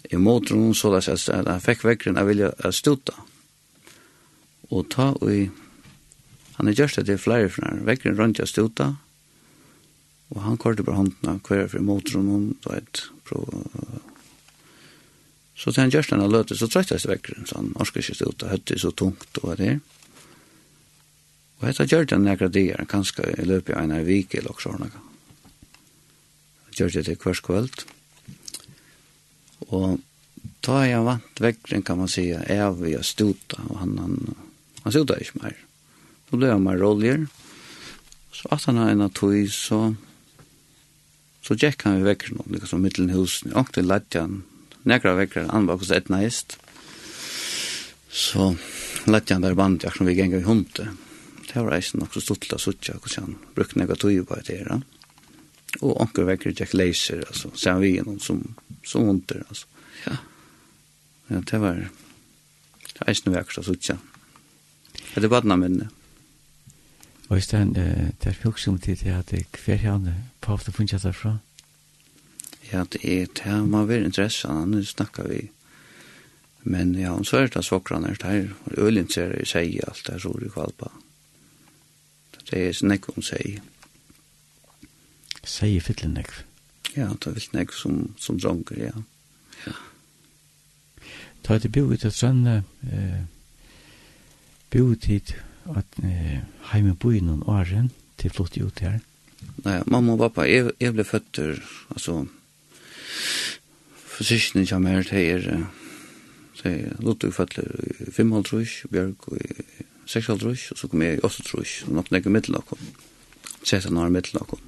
i 0.10 0.18
måter 0.18 0.58
noen 0.58 0.74
så 0.78 0.94
at 0.98 1.28
han 1.30 1.62
fikk 1.62 1.86
vekkeren 1.86 2.18
av 2.18 2.30
vilja 2.30 2.52
å 2.66 2.74
stuta. 2.74 3.14
Og 4.74 4.90
ta 4.90 5.12
og 5.14 5.30
i, 5.30 5.46
han 6.58 6.70
har 6.70 6.80
gjort 6.80 6.98
det 6.98 7.06
til 7.12 7.22
flere 7.22 7.52
fra 7.54 7.76
vekkeren 7.86 8.18
rundt 8.18 8.42
jeg 8.42 8.50
stuta, 8.50 8.96
Og 10.34 10.42
han 10.42 10.58
kørte 10.58 10.86
på 10.86 10.96
håndene 10.96 11.38
hver 11.46 11.68
for 11.70 11.86
motoren 11.86 12.32
og 12.34 12.46
du 12.64 12.70
vet, 12.72 13.04
prøv. 13.28 13.46
Så 15.56 15.72
til 15.72 15.86
han 15.86 15.94
gjørst 15.94 16.16
han 16.16 16.26
løte, 16.28 16.58
så 16.58 16.68
trøtt 16.68 16.92
jeg 16.92 17.04
seg 17.04 17.14
vekk, 17.14 17.30
så 17.48 17.60
han 17.62 17.76
orsker 17.80 18.02
ikke 18.02 18.18
stå 18.18 18.32
ut, 18.32 18.44
og 18.44 18.52
høtte 18.52 18.80
så 18.82 18.92
tungt 18.92 19.40
og 19.44 19.54
det. 19.62 19.78
Og 21.60 21.68
hette 21.70 21.88
gjørte 21.88 22.18
han 22.18 22.26
nekra 22.28 22.50
dier, 22.52 22.82
kanskje 22.92 23.30
i 23.40 23.46
løpet 23.48 23.76
av 23.76 23.86
en 23.86 23.96
av 23.96 24.10
vik 24.10 24.36
eller 24.36 24.52
også 24.52 24.74
hørne. 24.74 24.90
Gjørte 26.76 27.06
det 27.08 27.16
hver 27.22 27.40
kvöld. 27.40 27.86
Og 29.72 30.02
ta 30.66 30.82
jeg 30.84 31.06
vant 31.06 31.42
vekkren, 31.42 31.86
kan 31.88 32.02
man 32.02 32.12
sige, 32.12 32.42
er 32.52 32.74
vi 32.76 32.98
å 32.98 33.06
stota, 33.06 33.62
og 33.70 33.80
han, 33.80 33.96
han, 34.02 34.18
han 34.84 34.94
stota 34.94 35.16
ikke 35.22 35.46
mer. 35.46 35.56
Så 36.28 36.42
ble 36.42 36.52
han 36.52 36.66
mer 36.66 36.82
roligere. 36.82 37.30
Så 38.36 38.52
at 38.52 38.68
han 38.68 38.82
har 38.82 38.92
en 38.92 39.06
av 39.06 39.14
tog, 39.16 39.38
så 39.54 39.94
Så 41.46 41.54
gikk 41.62 41.84
han 41.86 42.00
vi 42.00 42.08
vekker 42.08 42.34
noen, 42.34 42.56
liksom 42.58 42.82
mittelen 42.82 43.12
husen, 43.14 43.54
og 43.54 43.70
til 43.76 43.86
Latjan, 43.86 44.40
nekra 44.90 45.14
vekker 45.20 45.52
han, 45.52 45.68
var 45.70 45.78
hos 45.78 45.92
et 45.94 46.10
næst. 46.10 46.58
Så 48.10 48.56
Latjan 49.06 49.46
der 49.46 49.54
band, 49.58 49.84
jeg 49.86 49.94
som 49.94 50.10
vi 50.10 50.16
gengar 50.18 50.42
i 50.42 50.48
hundet. 50.48 50.90
Det 51.46 51.62
var 51.62 51.78
eisen 51.78 52.02
nok 52.02 52.16
så 52.16 52.24
stort 52.24 52.48
til 52.48 52.58
å 52.58 52.62
suttje, 52.62 52.98
hvordan 52.98 53.28
han 53.28 53.38
brukte 53.54 53.78
nekra 53.78 53.98
tog 54.02 54.18
på 54.26 54.40
et 54.40 54.50
her. 54.56 54.72
Og 55.86 56.00
anker 56.02 56.26
vekker 56.32 56.56
gikk 56.56 56.74
leiser, 56.74 57.22
altså, 57.30 57.52
sen 57.54 57.78
vi 57.84 57.94
noen 58.00 58.18
som, 58.24 58.42
som 58.88 59.06
hunder, 59.06 59.46
altså. 59.46 59.70
Ja. 60.08 60.18
Ja, 61.30 61.40
det 61.42 61.62
var 61.62 61.86
eisen 63.06 63.34
vekker 63.34 63.60
så 63.60 63.68
suttje. 63.70 64.00
Det 65.14 65.30
var 65.30 65.46
den 65.46 65.60
minne. 65.62 65.92
Og 67.30 67.38
i 67.38 67.42
stedet, 67.42 67.76
det 68.22 68.30
er 68.30 68.38
fjoks 68.38 68.68
om 68.68 68.78
tid 68.80 68.96
til 68.96 69.10
at 69.10 69.34
hver 69.66 69.82
hane 69.82 70.16
pavet 70.42 70.68
og 70.68 70.74
funnet 70.74 71.16
fra. 71.16 71.38
Ja, 72.72 72.84
det 72.84 73.02
er 73.06 73.26
det 73.26 73.68
man 73.70 73.88
vil 73.88 74.06
interesse, 74.06 74.48
han 74.48 74.86
snakker 74.86 75.28
vi. 75.28 75.50
Men 76.64 76.96
ja, 76.96 77.14
hun 77.14 77.26
svært 77.26 77.58
av 77.58 77.66
svokrane 77.66 78.10
er 78.10 78.22
der, 78.22 78.48
og 78.66 78.88
ølen 78.88 79.10
ser 79.10 79.36
i 79.38 79.46
seg 79.46 79.78
alt 79.86 80.02
det 80.08 80.16
er 80.16 80.24
rolig 80.26 80.50
kvalpa. 80.54 80.90
Det 82.50 82.62
er 82.62 82.74
snakk 82.74 83.10
om 83.14 83.22
seg. 83.26 83.60
Seg 85.46 85.76
i 85.76 85.82
fytlen 85.82 86.18
nekv? 86.18 86.42
Ja, 86.96 87.12
det 87.14 87.30
er 87.30 87.38
fytlen 87.38 87.60
nekv 87.62 87.78
som, 87.78 88.00
som 88.18 88.40
dronker, 88.42 88.82
ja. 88.82 89.04
Ja. 89.66 89.76
Ta 91.46 91.60
et 91.60 91.70
bo 91.70 91.86
ut 91.92 92.06
av 92.06 92.14
Trønne, 92.18 92.64
eh, 92.90 93.22
bo 94.74 94.88
ut 94.90 95.06
hit, 95.06 95.36
at 95.74 96.00
eh, 96.04 96.42
heime 96.72 96.94
bo 97.00 97.12
i 97.12 97.22
noen 97.24 97.44
åren 97.50 97.92
til 98.22 98.34
flott 98.34 98.58
ut 98.62 98.84
her? 98.86 99.00
Nei, 99.66 99.80
mamma 99.90 100.16
og 100.16 100.22
pappa, 100.22 100.46
jeg, 100.50 100.74
jeg 100.82 100.94
ble 100.96 101.06
født 101.08 101.32
der, 101.38 101.60
altså, 101.94 102.26
forsyskene 104.16 104.68
kommer 104.70 104.98
her 104.98 105.08
til 105.08 105.32
er, 105.36 105.66
til 106.60 106.94
Ludvig 107.04 107.34
føtter 107.36 107.68
i 108.08 108.12
femhold 108.14 108.48
trus, 108.50 108.78
Bjørk 108.92 109.28
i 109.36 109.50
6,5 110.06 110.46
og 110.46 110.78
så 110.78 110.88
kom 110.88 111.02
jeg 111.02 111.18
i 111.18 111.26
8,5 111.26 111.90
og 111.90 111.98
nok 112.00 112.12
nekker 112.14 112.34
middelnakken, 112.34 112.96
16 113.64 113.98
år 113.98 114.14
middelnakken. 114.14 114.62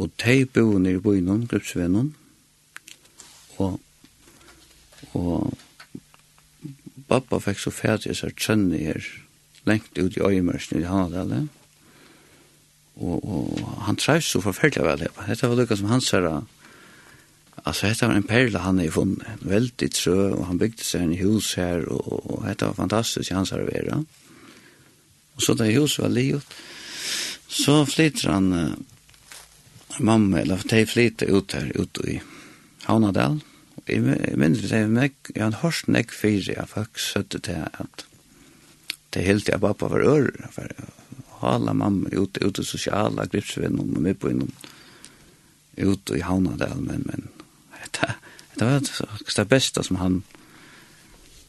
Og 0.00 0.10
de 0.24 0.46
bor 0.46 0.78
nere 0.80 0.98
i 0.98 1.04
boi 1.04 1.20
noen, 1.20 1.46
gruppsvennen, 1.46 2.14
og, 3.60 3.80
og 5.14 5.52
pappa 7.10 7.40
fikk 7.42 7.60
så 7.60 7.72
fætig 7.74 8.16
seg 8.18 8.36
tjønne 8.38 8.80
her, 8.80 9.04
lengt 9.68 9.98
ut 9.98 10.16
i 10.16 10.22
øyemørsen 10.24 10.80
i 10.80 10.86
Hanadale. 10.88 11.48
Og, 13.00 13.24
og 13.24 13.60
han 13.86 13.96
trevs 13.96 14.32
så 14.32 14.40
forferdelig 14.44 14.84
vel 14.84 15.04
her. 15.06 15.28
Dette 15.28 15.48
var 15.48 15.56
lukket 15.56 15.80
som 15.80 15.90
han 15.92 16.04
herre. 16.12 16.42
Altså, 17.64 17.88
dette 17.88 18.08
var 18.08 18.16
en 18.16 18.28
perle 18.28 18.64
han 18.64 18.78
har 18.80 18.92
funnet. 18.92 19.26
En 19.26 19.50
veldig 19.50 19.90
trø, 19.92 20.18
og 20.32 20.46
han 20.48 20.60
bygde 20.60 20.84
seg 20.84 21.04
en 21.04 21.16
hus 21.20 21.54
her, 21.60 21.84
og, 21.88 22.30
og 22.30 22.48
dette 22.48 22.68
var 22.68 22.78
fantastisk 22.78 23.30
i 23.30 23.36
hans 23.36 23.52
herre. 23.54 24.02
Og 25.36 25.44
så 25.44 25.56
da 25.56 25.68
huset 25.72 26.04
var 26.04 26.12
livet, 26.12 26.56
så 27.50 27.82
flytter 27.88 28.30
han 28.30 28.52
uh, 28.52 28.74
mamma, 29.98 30.42
eller 30.42 30.60
de 30.70 30.84
flytter 30.86 31.32
ut 31.32 31.56
her, 31.56 31.72
ut 31.76 32.02
i 32.08 32.20
Hanadal. 32.86 33.40
Jeg 33.88 34.36
minns 34.38 34.60
det, 34.68 34.84
jeg 35.34 35.42
har 35.42 35.56
hørt 35.62 35.88
nek 35.88 36.12
fire, 36.14 36.52
jeg 36.52 36.68
faktisk 36.68 37.06
søtte 37.06 37.40
til 37.42 37.64
at 37.64 38.04
det 39.10 39.22
helt 39.22 39.48
jag 39.48 39.60
pappa 39.60 39.88
var 39.88 40.00
ör 40.00 40.48
för 40.52 40.74
hala 41.28 41.74
mamma 41.74 42.08
ut 42.08 42.38
ut 42.38 42.58
i 42.58 42.64
sociala 42.64 43.26
gripsvän 43.26 43.78
och 43.78 43.86
med 43.86 44.20
på 44.20 44.30
inom 44.30 44.52
ut 45.76 46.10
i 46.10 46.20
havna 46.20 46.56
där 46.56 46.74
men 46.74 47.02
men 47.06 47.28
det 47.92 48.14
det 48.54 48.64
var 48.64 48.80
det, 48.80 49.36
det 49.36 49.44
bästa 49.44 49.82
som 49.82 49.96
han 49.96 50.22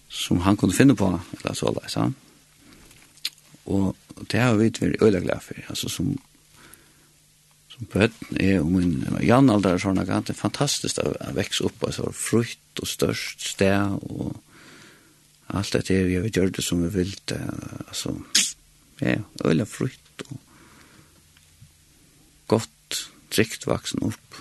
som 0.10 0.38
han 0.42 0.58
kunde 0.58 0.76
finna 0.76 0.96
på 0.96 1.20
eller 1.44 1.54
så 1.54 1.72
där 1.72 1.88
så. 1.88 2.14
Och 3.64 3.98
det 4.28 4.40
har 4.40 4.56
vi 4.56 4.70
varit 4.70 5.02
öliga 5.02 5.22
glad 5.22 5.42
för 5.42 5.66
alltså 5.70 5.90
som 5.90 6.18
som 7.70 7.88
bøtten 7.94 8.42
er 8.42 8.62
om 8.62 8.76
en 8.76 9.18
Jan 9.22 9.50
Aldar 9.50 9.78
sånn 9.78 10.00
at 10.02 10.08
det 10.28 10.34
er 10.34 10.38
fantastisk 10.38 11.00
å 11.00 11.14
vekse 11.34 11.64
opp, 11.64 11.86
frukt 12.14 12.82
og 12.82 12.88
størst 12.88 13.48
sted 13.54 13.98
og 14.02 14.36
allt 15.54 15.72
det 15.72 15.90
är 15.90 16.04
vi 16.04 16.30
gjort 16.30 16.56
det 16.56 16.62
som 16.62 16.84
vi 16.84 16.90
vill 16.90 17.16
alltså 17.88 18.22
ja 18.98 19.16
öla 19.44 19.66
frukt 19.66 20.22
och 20.22 20.38
gott 22.48 23.10
drikt 23.30 23.68
vuxen 23.68 24.02
upp 24.02 24.36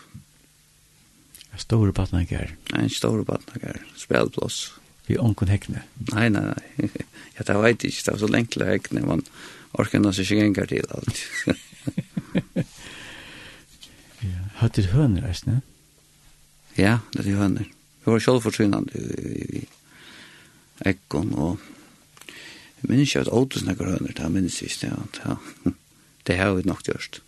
stora 1.58 1.92
barnagar 1.92 2.56
en 2.74 2.90
stora 2.90 3.24
barnagar 3.24 3.86
spelplats 3.96 4.72
vi 5.06 5.18
onkun 5.18 5.48
hekne 5.48 5.82
nej 5.94 6.30
nej 6.30 6.42
nej 6.42 6.90
jag 7.34 7.46
tar 7.46 7.62
vet 7.62 7.84
inte 7.84 7.96
det 8.04 8.10
var 8.10 8.18
så 8.18 8.28
länge 8.28 8.64
hekne 8.64 9.00
man 9.00 9.22
orkar 9.72 9.98
nästan 9.98 10.24
sig 10.26 10.38
gänga 10.38 10.66
till 10.66 10.86
allt 10.90 11.18
ja 14.20 14.38
hade 14.54 14.82
hönor 14.82 15.20
nästan 15.20 15.60
ja 16.74 16.98
det 17.12 17.30
är 17.30 17.34
hönor 17.34 17.64
Vi 18.04 18.10
var 18.10 18.18
i, 18.94 18.98
i 18.98 19.64
ekkon, 20.86 21.34
og 21.34 21.58
jeg 22.80 22.88
minns 22.88 23.10
ikke 23.10 23.26
at 23.26 23.32
Otis 23.36 23.66
nekker 23.66 23.90
høner, 23.92 24.14
det 24.16 24.30
minns 24.32 24.58
jeg 24.62 24.70
ikke, 24.70 24.92
ja, 24.92 25.36
ja, 25.66 25.74
det 26.26 26.38
har 26.38 26.54
vi 26.54 26.68
nok 26.68 26.82
gjørst. 26.86 27.20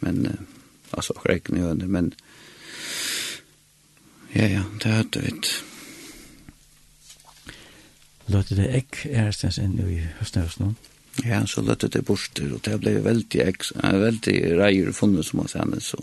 Men, 0.00 0.26
uh, 0.26 0.34
altså, 0.92 1.16
akkur 1.16 1.34
ekkon 1.34 1.58
i 1.58 1.64
høner, 1.64 1.86
men, 1.86 2.12
ja, 4.34 4.46
ja, 4.46 4.62
det 4.82 4.92
har 4.92 5.08
vi 5.14 5.32
ikke. 5.32 5.56
Løtte 8.28 8.58
det 8.58 8.68
ekk 8.76 9.06
er 9.08 9.30
stens 9.32 9.56
enn 9.62 9.78
i 9.80 10.02
høstnøys 10.18 10.58
nå? 10.60 10.74
Ja, 11.24 11.40
så 11.48 11.62
løtte 11.64 11.88
det 11.90 12.04
borster, 12.06 12.50
og 12.54 12.60
det 12.66 12.76
ble 12.82 12.98
veldig, 13.02 13.40
ek, 13.42 13.64
veldig 13.80 14.36
reier 14.60 14.92
funnet 14.94 15.26
som 15.26 15.40
hos 15.42 15.56
henne, 15.58 15.80
så 15.82 15.98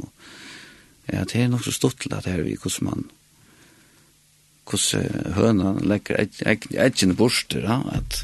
ja, 1.05 1.21
det 1.21 1.38
er 1.38 1.51
nok 1.51 1.63
så 1.63 1.73
stått 1.75 2.01
til 2.03 2.15
at 2.17 2.25
her 2.25 2.41
vi 2.43 2.57
hvordan 2.57 2.89
man 2.89 3.05
hvordan 4.65 5.34
høna 5.38 5.75
legger 5.86 6.25
eggene 6.45 7.15
borster, 7.17 7.65
ja, 7.67 7.82
at 7.93 8.23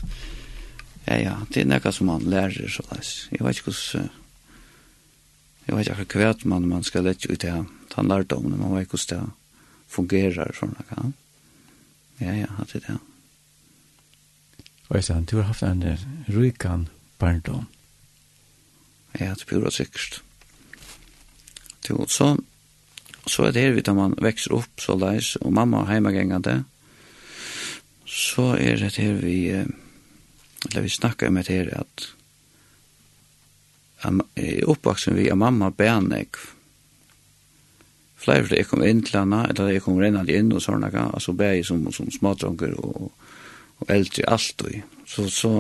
ja, 1.08 1.18
ja, 1.18 1.36
det 1.50 1.64
er 1.64 1.70
noe 1.70 1.94
som 1.94 2.10
man 2.12 2.26
lærer, 2.30 2.70
så 2.70 2.86
leis. 2.92 3.28
Jeg 3.34 3.44
vet 3.46 3.60
ikke 3.60 3.72
hvordan, 3.72 4.10
jeg 5.68 5.76
vet 5.76 5.86
ikke 5.86 5.96
akkurat 5.96 6.14
kvært 6.16 6.46
man, 6.46 6.70
man 6.70 6.86
skal 6.86 7.06
lette 7.06 7.30
ut 7.30 7.42
det, 7.42 7.54
ta 7.94 8.02
en 8.02 8.12
lærdom, 8.12 8.52
man 8.54 8.76
vet 8.78 8.90
hvordan 8.90 9.30
det 9.30 9.92
fungerer, 9.92 10.54
sånn, 10.58 10.78
ja. 10.92 11.10
Ja, 12.22 12.36
ja, 12.38 12.52
det 12.70 12.82
er 12.82 12.86
det, 12.86 12.98
ja. 12.98 13.00
Og 14.92 14.98
jeg 14.98 15.06
sa, 15.08 15.16
du 15.24 15.38
har 15.38 15.48
haft 15.48 15.64
en 15.64 15.86
rykan 16.28 16.90
barndom. 17.20 17.70
Ja, 19.16 19.34
det 19.40 19.46
blir 19.48 19.70
sikkert. 19.72 20.22
Du, 21.88 21.96
så, 22.12 22.36
Så 23.28 23.46
er 23.46 23.52
det 23.54 23.62
her 23.62 23.76
vidt 23.76 23.92
man 23.96 24.16
vekser 24.22 24.56
opp 24.58 24.82
så 24.82 24.96
leis, 24.98 25.36
og 25.42 25.54
mamma 25.54 25.84
er 25.84 25.94
heimagengende. 25.96 26.64
Så 28.06 28.56
er 28.58 28.82
det 28.82 28.96
her 28.98 29.20
vi, 29.22 29.38
eller 29.52 30.82
vi 30.82 30.90
snakker 30.90 31.30
med 31.30 31.46
det 31.48 31.60
her 31.60 31.78
at 31.84 32.10
jeg 34.36 34.66
oppvaksen 34.66 35.16
vi 35.16 35.30
av 35.30 35.38
mamma 35.38 35.70
Benek. 35.70 36.40
Flere 38.22 38.50
jeg 38.54 38.68
kom 38.70 38.84
inn 38.86 39.02
til 39.06 39.20
henne, 39.20 39.44
eller 39.50 39.72
jeg 39.76 39.84
kom 39.86 40.00
rennende 40.02 40.34
inn 40.34 40.52
og 40.54 40.62
sånne, 40.62 40.90
altså 40.90 41.34
bæg 41.38 41.64
som, 41.66 41.88
som 41.94 42.10
smådronker 42.14 42.74
og, 42.82 43.12
og 43.82 43.94
eldre 43.94 44.28
alt. 44.30 44.66
Og. 44.66 44.82
Så, 45.10 45.28
så, 45.30 45.54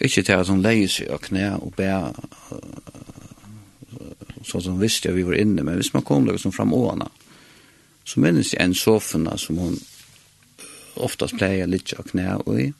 ikke 0.00 0.22
til 0.22 0.38
at 0.38 0.50
hun 0.50 0.62
leier 0.62 0.90
seg 0.90 1.10
og 1.14 1.22
knæ 1.26 1.48
og 1.58 1.74
bæg 1.78 2.14
så 4.44 4.60
som 4.60 4.80
visste 4.80 5.08
jag 5.08 5.14
vi 5.14 5.22
var 5.22 5.34
inne, 5.34 5.62
men 5.62 5.74
hvis 5.74 5.94
man 5.94 6.02
kom 6.02 6.26
där 6.26 6.36
som 6.36 6.52
fram 6.52 6.74
åarna 6.74 7.08
så 8.04 8.20
minns 8.20 8.52
jag 8.52 8.62
en 8.62 8.74
sofforna 8.74 9.38
som 9.38 9.58
hon 9.58 9.80
oftast 10.94 11.38
plejer 11.38 11.66
lite 11.66 11.96
av 11.96 12.02
knæ 12.02 12.36
og 12.46 12.60
i. 12.60 12.72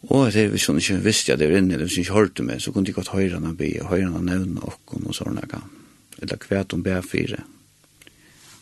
Och 0.00 0.32
det 0.32 0.40
är 0.40 0.48
visst 0.48 0.66
hon 0.66 0.76
inte 0.76 0.94
visste 0.94 1.32
jag 1.32 1.38
det 1.38 1.46
var 1.46 1.58
inne, 1.58 1.74
eller 1.74 1.84
visst 1.84 1.98
ikke 1.98 2.12
hørte 2.12 2.42
meg, 2.42 2.62
så 2.62 2.72
kunde 2.72 2.90
jag 2.90 2.94
gått 2.94 3.08
henne 3.08 3.54
be, 3.54 3.80
og 3.82 3.88
höjrarna 3.88 4.32
henne 4.32 4.60
och 4.60 5.06
og 5.06 5.14
sådana 5.14 5.40
kan. 5.40 5.62
Eller 6.18 6.36
kvärt 6.36 6.72
hon 6.72 6.82
bär 6.82 7.02
fyra. 7.02 7.40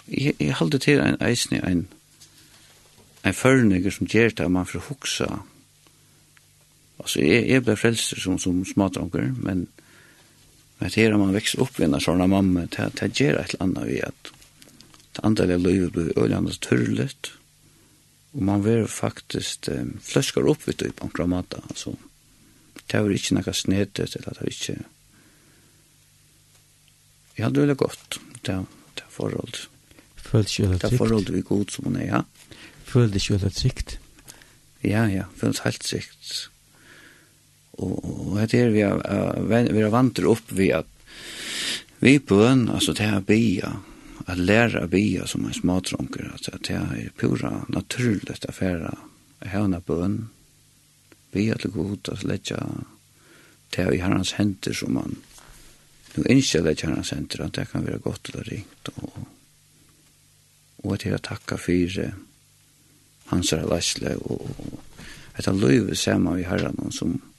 Jag, 0.06 0.34
jag 0.38 0.52
hade 0.52 0.78
til 0.78 0.98
en 1.00 1.16
eisne, 1.20 1.58
en, 1.58 1.88
en 3.22 3.34
förniger 3.34 3.90
som 3.90 4.06
gjør 4.06 4.28
det 4.28 4.48
man 4.50 4.66
får 4.66 4.78
huxa. 4.88 5.42
Altså, 6.98 7.20
jeg, 7.20 7.48
jag 7.48 7.62
ble 7.64 7.76
frelst 7.76 8.22
som, 8.22 8.38
som 8.38 8.64
smådranker, 8.64 9.34
men 9.36 9.68
Men 10.80 10.92
det 10.94 11.04
er 11.04 11.16
man 11.20 11.34
vekst 11.36 11.60
opp 11.60 11.78
i 11.78 11.84
en 11.84 11.98
sånn 12.00 12.22
mamma, 12.24 12.64
det 12.72 12.88
det 12.96 13.10
gjør 13.20 13.42
et 13.42 13.54
eller 13.54 13.66
annet 13.66 13.88
vi 13.90 13.98
at 14.04 14.30
det 15.10 15.24
andre 15.26 15.54
av 15.54 15.64
livet 15.64 15.92
blir 15.92 16.12
øyne 16.16 16.54
tørlet, 16.64 17.32
og 18.32 18.42
man 18.46 18.62
vil 18.64 18.86
faktisk 18.88 19.68
um, 19.74 19.96
fløsker 20.00 20.46
opp 20.48 20.64
vid 20.68 20.78
det 20.80 20.94
på 20.96 21.08
en 21.08 21.12
kramata, 21.12 21.60
altså. 21.68 21.96
Det 22.86 22.98
er 22.98 23.10
ikke 23.14 23.36
noe 23.36 23.54
snedet, 23.54 24.14
eller 24.16 24.38
det 24.38 24.46
er 24.46 24.52
ikke... 24.54 24.76
Ja, 27.38 27.48
det 27.48 27.56
er 27.56 27.66
veldig 27.66 27.76
godt, 27.80 28.20
det 28.46 28.54
er, 28.54 28.64
det 28.96 29.04
er 29.04 29.12
forhold. 29.14 29.64
Følte 30.16 30.50
ikke 30.50 30.68
veldig 30.68 30.80
trygt. 30.80 30.86
Det 30.86 30.92
er 30.92 31.02
forhold 31.02 31.34
vi 31.34 31.42
god 31.50 31.74
som 31.74 31.90
hun 31.90 31.98
er, 31.98 32.06
ja. 32.06 32.22
Følte 32.86 33.20
ikke 33.20 33.36
veldig 33.36 33.52
trygt. 33.58 33.98
Ja, 34.86 35.04
ja, 35.10 35.26
følte 35.36 35.66
helt 35.66 35.84
trygt 35.84 36.49
og 37.80 38.20
og 38.30 38.50
det 38.50 38.60
er 38.60 38.70
vi 38.70 38.80
er, 38.80 39.72
vi 39.72 39.82
er 39.82 39.92
vantur 39.92 40.30
opp 40.34 40.52
vi 40.54 40.70
at 40.72 40.86
vi 42.00 42.18
bøn, 42.18 42.68
altså 42.72 42.94
det 42.96 43.04
er 43.04 43.20
bia, 43.20 43.74
at 44.26 44.38
læra 44.38 44.86
bia 44.88 45.26
som 45.28 45.44
er 45.44 45.52
smadronker, 45.52 46.30
at 46.32 46.48
det 46.64 46.76
er 46.76 47.10
pura 47.18 47.66
naturligt 47.68 48.46
affæra 48.48 48.94
hevna 49.44 49.80
bøn, 49.84 50.30
bia 51.32 51.54
til 51.60 51.70
god, 51.70 52.08
at 52.12 52.24
letja 52.24 52.56
det 53.74 53.84
er 53.84 53.92
i 53.92 54.00
herrans 54.00 54.32
henter 54.38 54.72
som 54.72 54.96
man 54.96 55.18
nu 56.16 56.24
innskjer 56.24 56.64
det 56.64 56.80
herrans 56.80 57.12
henter, 57.12 57.44
at 57.44 57.54
det 57.54 57.68
kan 57.70 57.86
være 57.86 57.98
godt 57.98 58.30
eller 58.32 58.48
ringt, 58.48 58.88
og, 58.96 59.26
og 60.84 60.94
at 60.94 61.04
det 61.04 61.12
er 61.12 61.18
takka 61.18 61.56
fyrir 61.56 62.14
hans 63.26 63.52
er 63.52 63.62
og, 63.62 63.76
og, 63.76 64.00
og, 64.10 64.48
og, 65.36 65.48
og, 65.48 65.62
og, 65.62 65.68
og, 65.70 66.20
og, 66.20 66.30
og, 66.30 67.02
og, 67.02 67.12
og, 67.12 67.29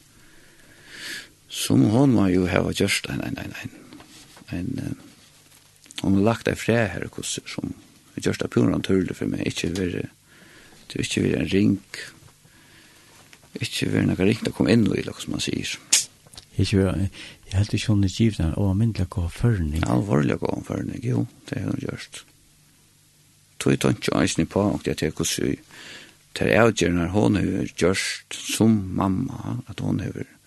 som 1.51 1.83
hon 1.91 2.15
må 2.15 2.29
jo 2.31 2.47
hava 2.47 2.71
gjørst 2.71 3.09
en, 3.11 3.21
en, 3.27 3.37
en, 3.43 3.55
en, 4.55 4.71
en, 4.79 4.97
hon 6.01 6.17
har 6.19 6.27
lagt 6.31 6.47
ei 6.47 6.55
fræ 6.55 6.85
her 6.93 7.07
kurser 7.11 7.43
som 7.51 7.75
gjørst 8.15 8.45
av 8.45 8.51
pura 8.53 8.71
naturlig 8.71 9.17
for 9.17 9.31
meg, 9.31 9.43
ikke 9.47 9.73
være, 9.75 10.07
det 10.87 10.97
er 10.97 11.05
ikke 11.05 11.23
være 11.27 11.43
en 11.43 11.51
ring 11.51 11.77
ikke 13.59 13.91
være 13.91 14.07
noen 14.07 14.27
ring 14.29 14.43
det 14.45 14.53
kom 14.55 14.69
inn 14.71 14.85
i, 14.87 15.03
som 15.03 15.33
man 15.35 15.43
sier. 15.43 15.75
Ikke 16.55 16.77
være, 16.79 17.09
jeg 17.49 17.57
heldt 17.57 17.73
ikke 17.75 17.91
hun 17.91 18.05
er 18.07 18.13
givet 18.15 18.53
og 18.55 18.75
myndelig 18.79 19.09
gå 19.11 19.27
førning. 19.35 19.81
Ja, 19.83 19.95
alvorlig 19.97 20.37
gå 20.39 20.51
førning, 20.67 21.03
jo, 21.03 21.25
det 21.49 21.59
har 21.59 21.71
hun 21.73 21.83
gjørst. 21.83 22.23
Tog 23.59 23.75
jeg 23.75 23.95
ikke 23.97 24.21
eisen 24.21 24.47
på, 24.47 24.63
og 24.73 24.85
det 24.85 25.01
er 25.03 25.11
kurser, 25.11 25.57
det 26.39 26.47
er 26.47 26.63
avgjørende, 26.63 27.09
hun 27.11 27.35
har 27.35 27.73
gjort 27.75 28.37
som 28.39 28.77
mamma, 28.95 29.57
at 29.67 29.83
hun 29.83 29.99
har 29.99 30.15
gjørst 30.15 30.37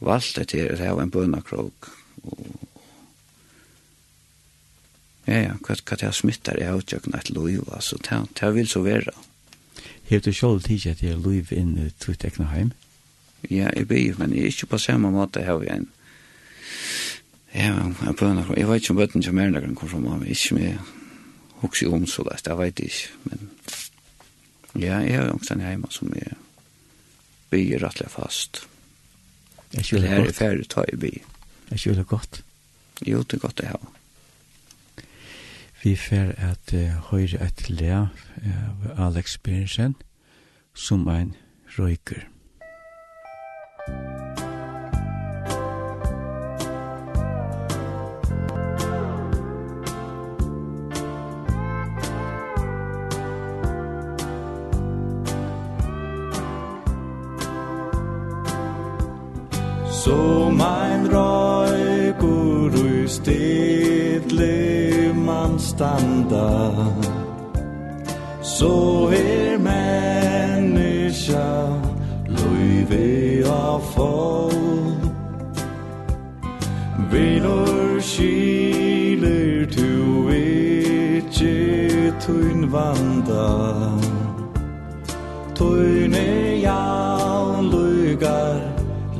det 0.00 0.46
til 0.48 0.72
å 0.72 0.78
ha 0.80 1.02
en 1.02 1.12
bønakrog. 1.12 1.90
Ja, 5.26 5.38
ja, 5.44 5.56
hva, 5.62 5.76
hva 5.76 5.96
det 6.00 6.06
er 6.08 6.16
smittar 6.16 6.58
i 6.58 6.66
avtjøkna 6.66 7.20
et 7.20 7.30
loiv, 7.30 7.68
altså, 7.70 8.00
det, 8.02 8.22
det 8.40 8.54
vil 8.56 8.68
så 8.68 8.82
være. 8.82 9.12
Hef 10.10 10.24
du 10.24 10.32
sjål 10.34 10.62
tidsi 10.64 10.90
at 10.90 11.02
det 11.04 11.12
er 11.12 11.20
loiv 11.22 11.52
inn 11.54 11.76
i 11.78 11.90
tvitt 12.02 12.24
ekna 12.26 12.48
heim? 12.50 12.72
Ja, 13.46 13.70
jeg 13.76 13.86
blir, 13.88 14.16
men 14.18 14.34
jeg 14.34 14.48
er 14.48 14.54
ikke 14.54 14.72
på 14.74 14.80
samme 14.82 15.12
måte 15.14 15.44
hava 15.46 15.64
jeg 15.64 15.84
en 15.84 15.90
Ja, 17.50 17.72
jeg 18.04 18.14
bønner 18.18 18.46
Jeg 18.54 18.68
vet 18.68 18.82
ikke 18.82 18.92
om 18.94 18.98
bøtten 19.00 19.22
som 19.26 19.38
er 19.38 19.48
nærmere 19.50 19.74
kommer 19.74 19.90
fra 19.90 20.00
mamma, 20.02 20.26
ikke 20.26 20.54
med 20.54 20.90
hoksi 21.62 21.86
om 21.86 22.06
så 22.06 22.22
lest, 22.28 22.46
jeg 22.46 22.58
vet 22.58 22.82
ikke, 22.84 23.08
men 23.24 23.48
ja, 24.78 24.98
jeg 25.02 25.18
har 25.18 25.32
også 25.32 25.54
en 25.54 25.64
hjemme 25.66 25.90
som 25.90 26.12
jeg 26.14 26.36
bygger 27.50 27.82
rettelig 27.82 28.10
fast. 28.10 28.62
Jeg 29.74 29.84
skjønner 29.84 30.08
godt. 30.08 30.20
Her 30.20 30.28
er 30.28 30.38
ferdig 30.38 30.68
ta 30.68 30.84
i 30.92 30.96
by. 30.96 31.12
Jeg 31.70 31.78
skjønner 31.78 32.04
godt. 32.04 32.42
Jo, 33.06 33.22
det 33.22 33.32
er 33.38 33.44
godt 33.46 33.58
det 33.58 33.68
her. 33.68 33.90
Vi 35.82 35.96
fer 35.96 36.34
at 36.36 36.74
uh, 36.74 37.10
høyre 37.10 37.40
et 37.46 37.70
le 37.70 37.92
av 37.94 38.08
uh, 38.44 39.06
Alex 39.06 39.38
Bjørnsen 39.38 39.96
som 40.74 41.08
en 41.08 41.34
røyker. 41.78 42.26
Musikk 43.88 44.09
Som 60.10 60.60
ein 60.60 61.06
røykur 61.06 62.74
ui 62.84 63.08
stedle 63.08 64.54
man 65.14 65.58
standa. 65.58 66.50
Så 68.42 68.72
er 69.14 69.58
menneska 69.68 71.46
løyve 72.26 73.46
av 73.46 73.86
fall 73.94 74.98
Vinur 77.12 78.02
skiler 78.10 79.70
tu 79.76 79.92
ikkje 80.34 81.54
tuin 82.26 82.66
vanda. 82.72 83.46
Tuin 85.54 86.14
er 86.14 86.58
jaun 86.66 87.70
lugar 87.70 88.69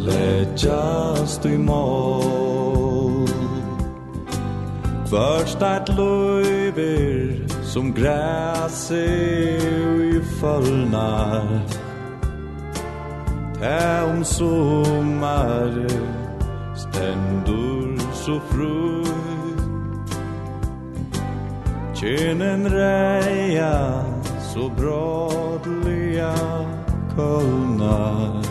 leggjast 0.06 1.44
i 1.44 1.56
mål 1.56 3.28
Først 5.10 5.62
at 5.62 5.88
løyver 5.88 7.46
som 7.62 7.94
græse 7.94 9.04
i 10.14 10.20
fallnar 10.40 11.60
Tæ 13.60 14.02
om 14.02 14.24
sommar 14.24 15.72
stendur 16.74 17.98
så 18.12 18.40
fru. 18.50 19.04
Kjenen 21.94 22.72
reia 22.72 24.02
så 24.40 24.70
brådliga 24.76 26.32
kallnar 27.16 28.49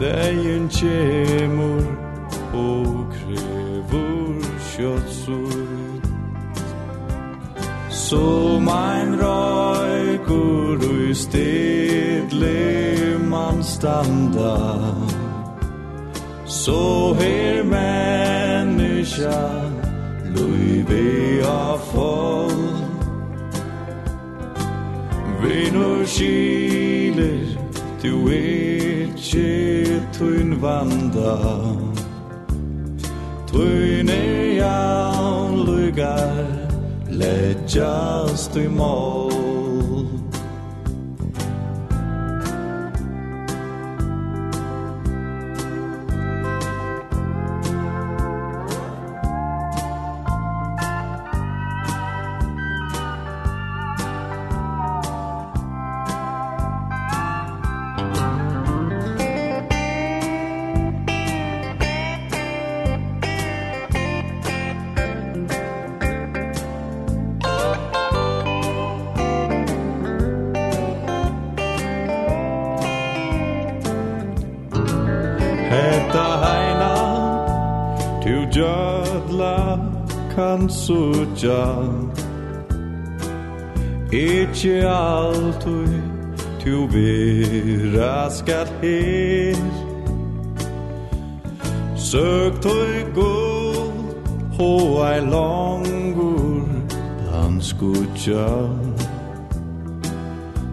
Degin 0.00 0.68
kjemur 0.72 1.84
og 2.56 3.06
krevur 3.12 4.44
kjøttsut 4.72 6.06
Som 7.90 8.68
ein 8.68 9.12
røykur 9.20 10.80
ui 10.88 11.14
stedle 11.14 12.56
man 13.28 13.62
standa. 13.64 14.56
Så 16.46 17.14
her 17.20 17.62
menneska 17.64 19.40
Løyve 20.32 21.44
av 21.44 21.78
folk 21.92 23.04
Vinur 25.42 26.04
skiler, 26.06 27.58
du 28.02 28.28
er 28.28 28.89
ikkje 29.20 30.00
tuin 30.16 30.62
vanda. 30.62 31.36
Tuin 33.46 34.08
e 34.08 34.56
jaun 34.56 35.64
lugar 35.66 36.46
Letjast 37.10 38.56
i 38.56 38.68
mål 38.68 39.59
kan 80.60 80.68
suttja 80.68 81.64
Ikki 84.12 84.80
altui 84.84 86.02
tu 86.60 86.86
vera 86.92 88.30
skal 88.30 88.66
her. 88.82 89.56
Søk 91.96 92.60
tui 92.62 93.04
god 93.14 93.88
ei 95.12 95.20
longur 95.20 96.68
Bland 96.88 97.62
skutja 97.62 98.48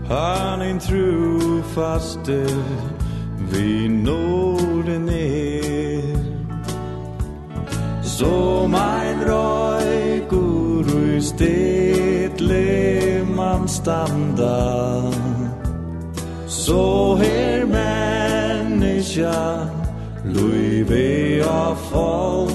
Han 0.09 0.61
in 0.61 0.79
trufaste 0.79 2.45
vi 3.51 3.87
nåden 3.87 5.09
er. 5.09 6.17
Som 8.01 8.75
ein 8.75 9.21
råd 9.29 9.56
standa. 13.87 15.11
Så 16.47 17.15
her 17.15 17.65
menneska 17.65 19.67
Luive 20.25 21.43
av 21.47 21.75
fall 21.91 22.51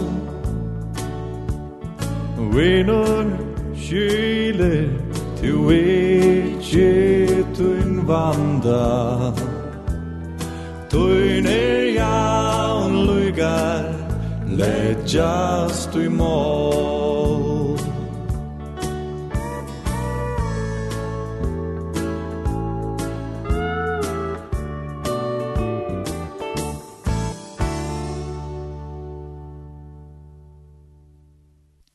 Vinnur 2.52 3.32
kyle 3.76 4.88
Tu 5.40 5.54
ikkje 5.78 7.44
tuin 7.56 8.06
vanda. 8.06 9.32
Tuin 10.90 11.46
er 11.46 11.96
jaun 11.96 13.06
lugar 13.06 13.88
Leggjast 14.46 15.96
du 15.96 16.10
må 16.10 16.51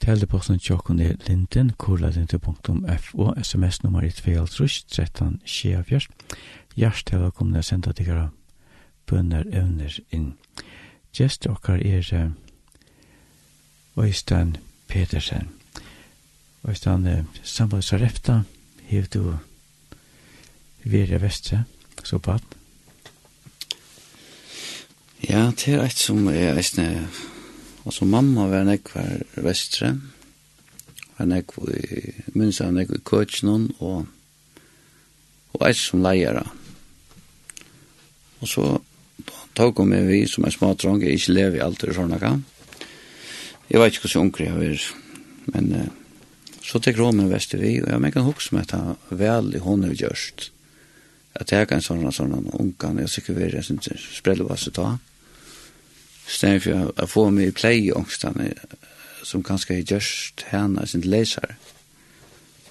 Teleposten 0.07 0.59
tjokken 0.59 1.01
er 1.03 1.17
linden, 1.27 1.73
kurlalinde.f 1.77 3.09
sms 3.43 3.81
nummer 3.83 4.01
i 4.01 4.07
2.5.3, 4.07 4.85
13, 4.87 5.41
24. 5.45 5.99
Hjertelig 6.79 7.19
velkommen 7.19 7.57
til 7.57 7.59
å 7.59 7.67
sende 7.67 7.93
dere 7.97 8.29
bønner 9.11 9.43
evner 9.51 9.99
inn. 10.15 10.29
Gjest 11.11 11.49
okkar 11.51 11.83
er 11.83 12.31
Øystein 13.99 14.55
Petersen. 14.87 15.51
Øystein, 16.63 17.27
samtidig 17.43 18.01
refta, 18.01 18.41
hev 18.87 19.11
du 19.11 19.33
Vire 20.85 21.19
Vestre, 21.21 21.65
så 22.03 22.17
bad. 22.17 22.47
Ja, 25.29 25.51
det 25.51 25.73
er 25.73 25.83
et 25.83 25.99
som 25.99 26.29
er 26.31 26.55
eisne 26.55 27.09
Altså 27.87 28.05
mamma 28.05 28.49
var 28.51 28.65
nekvar 28.67 29.21
vestre, 29.39 29.93
var 31.15 31.29
nekvar 31.31 31.69
i, 31.71 32.01
minst 32.35 32.59
av 32.59 32.73
nekvar 32.75 32.99
i 32.99 33.05
køtjennom, 33.07 33.69
og, 33.79 34.09
og 35.55 35.63
eit 35.63 35.79
som 35.79 36.03
leier. 36.03 36.41
Og 38.41 38.51
så 38.51 38.65
tog 39.55 39.79
hun 39.79 39.93
meg 39.93 40.03
vi 40.09 40.25
som 40.27 40.43
er 40.43 40.53
små 40.53 40.73
trång, 40.75 40.99
jeg 40.99 41.15
ikke 41.15 41.37
lever 41.37 41.61
i 41.61 41.63
alt 41.63 41.87
det 41.87 41.95
sånne 41.95 42.19
gang. 42.19 42.43
Jeg 43.71 43.79
vet 43.79 43.95
ikke 43.95 44.09
hvordan 44.09 44.27
unger 44.27 44.43
jeg 44.43 44.75
er, 44.75 44.85
men 45.55 45.73
uh, 45.79 45.87
så 46.67 46.83
tek 46.83 46.99
hun 46.99 47.21
meg 47.21 47.31
vestre 47.31 47.63
vi, 47.63 47.77
og 47.79 47.87
jeg 47.87 48.03
mener 48.03 48.19
kan 48.19 48.27
huske 48.27 48.57
meg 48.57 48.67
at 48.67 49.11
vel 49.15 49.53
i 49.55 49.63
hånden 49.63 49.95
vi 49.95 50.03
gjørst. 50.03 50.49
At 51.39 51.55
jeg 51.55 51.71
kan 51.71 51.83
sånne 51.83 52.11
sånne 52.11 52.43
unger, 52.51 52.99
jeg 53.05 53.15
sikker 53.15 53.37
vi 53.37 53.47
er 53.47 53.63
synes, 53.63 54.11
sprelle 54.19 54.43
hva 54.43 54.59
så 54.59 54.75
ta 54.75 54.97
stedet 56.27 56.63
for 56.63 56.91
å 56.91 57.07
få 57.09 57.29
meg 57.31 57.51
i 57.51 57.55
plei 57.55 57.91
ångstene, 57.95 58.51
som 59.27 59.43
kanskje 59.43 59.77
har 59.79 59.93
gjørst 59.93 60.47
henne 60.51 60.85
sin 60.87 61.05
leser. 61.07 61.55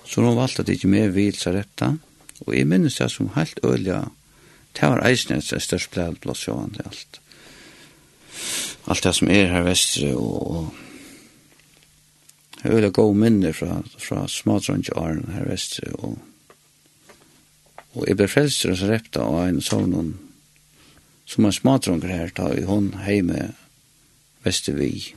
Så 0.06 0.22
hun 0.22 0.36
valgte 0.38 0.62
at 0.62 0.70
jeg 0.70 0.80
ikke 0.80 0.92
mer 0.92 1.12
vil 1.14 1.36
seg 1.36 1.56
rette, 1.58 1.96
og 2.44 2.54
jeg 2.54 2.68
minnes 2.68 2.98
det 3.00 3.10
som 3.12 3.32
helt 3.34 3.60
øyelig, 3.64 4.02
det 4.76 4.90
var 4.92 5.06
eisen 5.08 5.38
et 5.38 5.44
størst 5.44 5.90
plei 5.90 6.10
blått 6.20 6.44
til 6.44 6.84
alt. 6.84 7.20
Alt 8.86 9.02
det 9.02 9.14
som 9.16 9.30
er 9.32 9.48
her 9.50 9.64
vestre, 9.66 10.12
og, 10.14 10.36
og 10.52 10.74
jeg 12.62 12.74
vil 12.74 12.86
ha 12.86 12.92
gode 12.92 13.18
minner 13.18 13.56
fra, 13.56 13.80
fra 13.98 14.26
smadrønge 14.28 14.94
åren 14.96 15.32
her 15.32 15.48
vestre, 15.48 15.90
og, 15.96 16.18
og 17.96 18.06
jeg 18.06 18.18
ble 18.20 18.28
frelst 18.28 18.68
og 18.68 18.76
så 18.76 18.92
repte 18.92 19.24
av 19.24 19.40
en 19.46 19.62
sånn 19.64 19.96
som 21.26 21.44
en 21.44 21.54
smadronger 21.54 22.12
her, 22.12 22.30
ta 22.34 22.52
i 22.54 22.64
hon 22.66 22.92
heime 23.04 23.52
Vestervi 24.46 25.14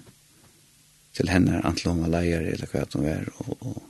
til 1.14 1.30
henne, 1.30 1.62
antall 1.62 1.94
hun 1.94 2.06
var 2.08 2.16
leier, 2.20 2.46
eller 2.50 2.70
hva 2.72 2.86
hun 2.94 3.06
var, 3.06 3.30
og, 3.44 3.56
og 3.62 3.86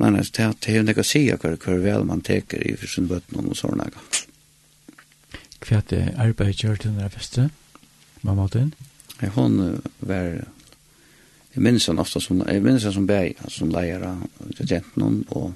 Men 0.00 0.14
det 0.16 0.40
er 0.40 0.54
det 0.64 0.76
er 0.76 0.82
nekka 0.82 1.02
sida 1.04 1.36
hver 1.36 1.58
hver 1.60 1.82
vel 1.84 2.06
man 2.08 2.22
teker 2.24 2.62
i 2.64 2.72
for 2.76 2.88
sin 2.88 3.08
bøtten 3.08 3.36
og 3.36 3.56
sånne. 3.56 3.90
Hva 5.60 5.76
er 5.76 5.82
det 5.90 6.14
arbeid 6.16 6.56
gjør 6.56 6.78
til 6.80 6.90
denne 6.90 7.04
der 7.04 7.12
feste, 7.12 7.50
mamma 8.22 8.46
din? 8.48 8.72
Ja, 9.20 9.28
Hun 9.28 9.82
var, 10.00 10.46
jeg 11.54 11.62
minns 11.62 11.86
han 11.86 11.98
ofta 11.98 12.20
som, 12.20 12.40
jeg 12.48 12.62
minns 12.62 12.84
han 12.88 12.96
som 12.96 13.06
bæg, 13.06 13.36
som 13.48 13.68
leier 13.68 14.00
av 14.00 14.24
jenten 14.56 15.26
og 15.28 15.52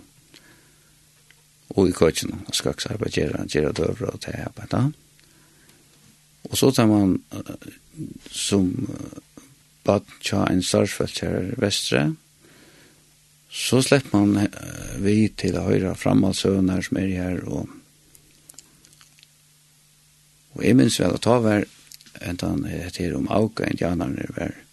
og 1.71 1.89
i 1.89 1.93
køkken, 1.97 2.43
og 2.47 2.55
skal 2.55 2.75
ikke 2.75 2.93
arbeid, 2.93 3.13
gjøre, 3.13 3.47
gjøre 3.49 3.73
døvre 3.73 4.11
og 4.13 4.21
til 4.21 4.37
arbeid. 4.45 4.69
Da. 4.73 4.83
Og 6.51 6.57
så 6.57 6.71
tar 6.71 6.87
man 6.87 7.23
som 8.31 8.69
bad 9.85 10.05
tja 10.25 10.45
en 10.51 10.63
starfelt 10.63 11.21
her 11.21 11.55
vestre, 11.61 12.15
så 13.55 13.81
slipper 13.83 14.19
man 14.19 14.49
vi 15.05 15.29
til 15.39 15.57
å 15.59 15.69
høre 15.69 15.95
her 15.95 16.83
som 16.83 16.99
er 16.99 17.13
her, 17.15 17.41
og, 17.47 17.69
og 20.55 20.65
jeg 20.65 20.77
minns 20.77 20.99
vel 21.01 21.15
at 21.15 21.23
ta 21.23 21.39
hver, 21.39 21.69
enn 22.25 22.41
han 22.43 22.65
heter 22.67 23.15
om 23.17 23.31
auka 23.31 23.67
indianerne 23.71 24.27
hver 24.35 24.64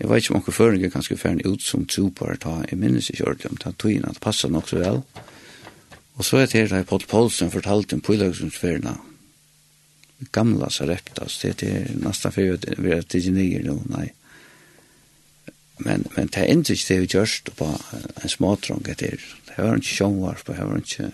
Jeg 0.00 0.08
vet 0.08 0.22
ikke 0.22 0.32
om 0.32 0.38
noen 0.40 0.56
føringer 0.56 0.92
kan 0.92 1.04
skulle 1.04 1.20
ferne 1.20 1.44
ut 1.44 1.60
som 1.60 1.82
tropar, 1.84 2.38
ta, 2.40 2.54
jeg 2.70 2.78
minnes 2.80 3.10
ikke 3.12 3.26
ordentlig 3.28 3.50
om 3.50 3.58
ta 3.60 3.72
tøyen, 3.76 4.06
at 4.08 4.16
det 4.16 4.24
passer 4.24 4.48
nok 4.48 4.70
så 4.70 4.78
vel. 4.80 5.02
Og 6.16 6.24
så 6.24 6.38
er 6.40 6.46
det 6.48 6.56
her 6.56 6.70
da 6.72 6.86
Paul 6.88 7.04
Poulsen 7.08 7.52
fortalte 7.52 7.98
om 7.98 8.00
pålagsumsferna, 8.04 8.94
gamla 10.32 10.70
Sareptas, 10.72 11.36
det 11.44 11.68
er 11.68 11.92
nesten 12.00 12.32
før 12.32 12.56
vi 12.80 12.94
er 12.96 13.04
til 13.04 13.26
genier 13.28 13.64
nå, 13.64 13.76
nei. 13.92 14.06
Men, 15.80 16.06
men 16.16 16.28
det 16.32 16.42
er 16.42 16.52
ikke 16.52 16.76
det 16.76 16.98
vi 17.02 17.10
gjørst 17.14 17.52
på 17.56 17.68
en 17.68 18.32
småtrong 18.32 18.84
etter. 18.92 19.20
Det 19.48 19.56
var 19.56 19.80
ikke 19.80 19.96
sjånvarp, 19.96 20.44
det 20.48 20.56
var 20.60 20.80
ikke 20.80 21.10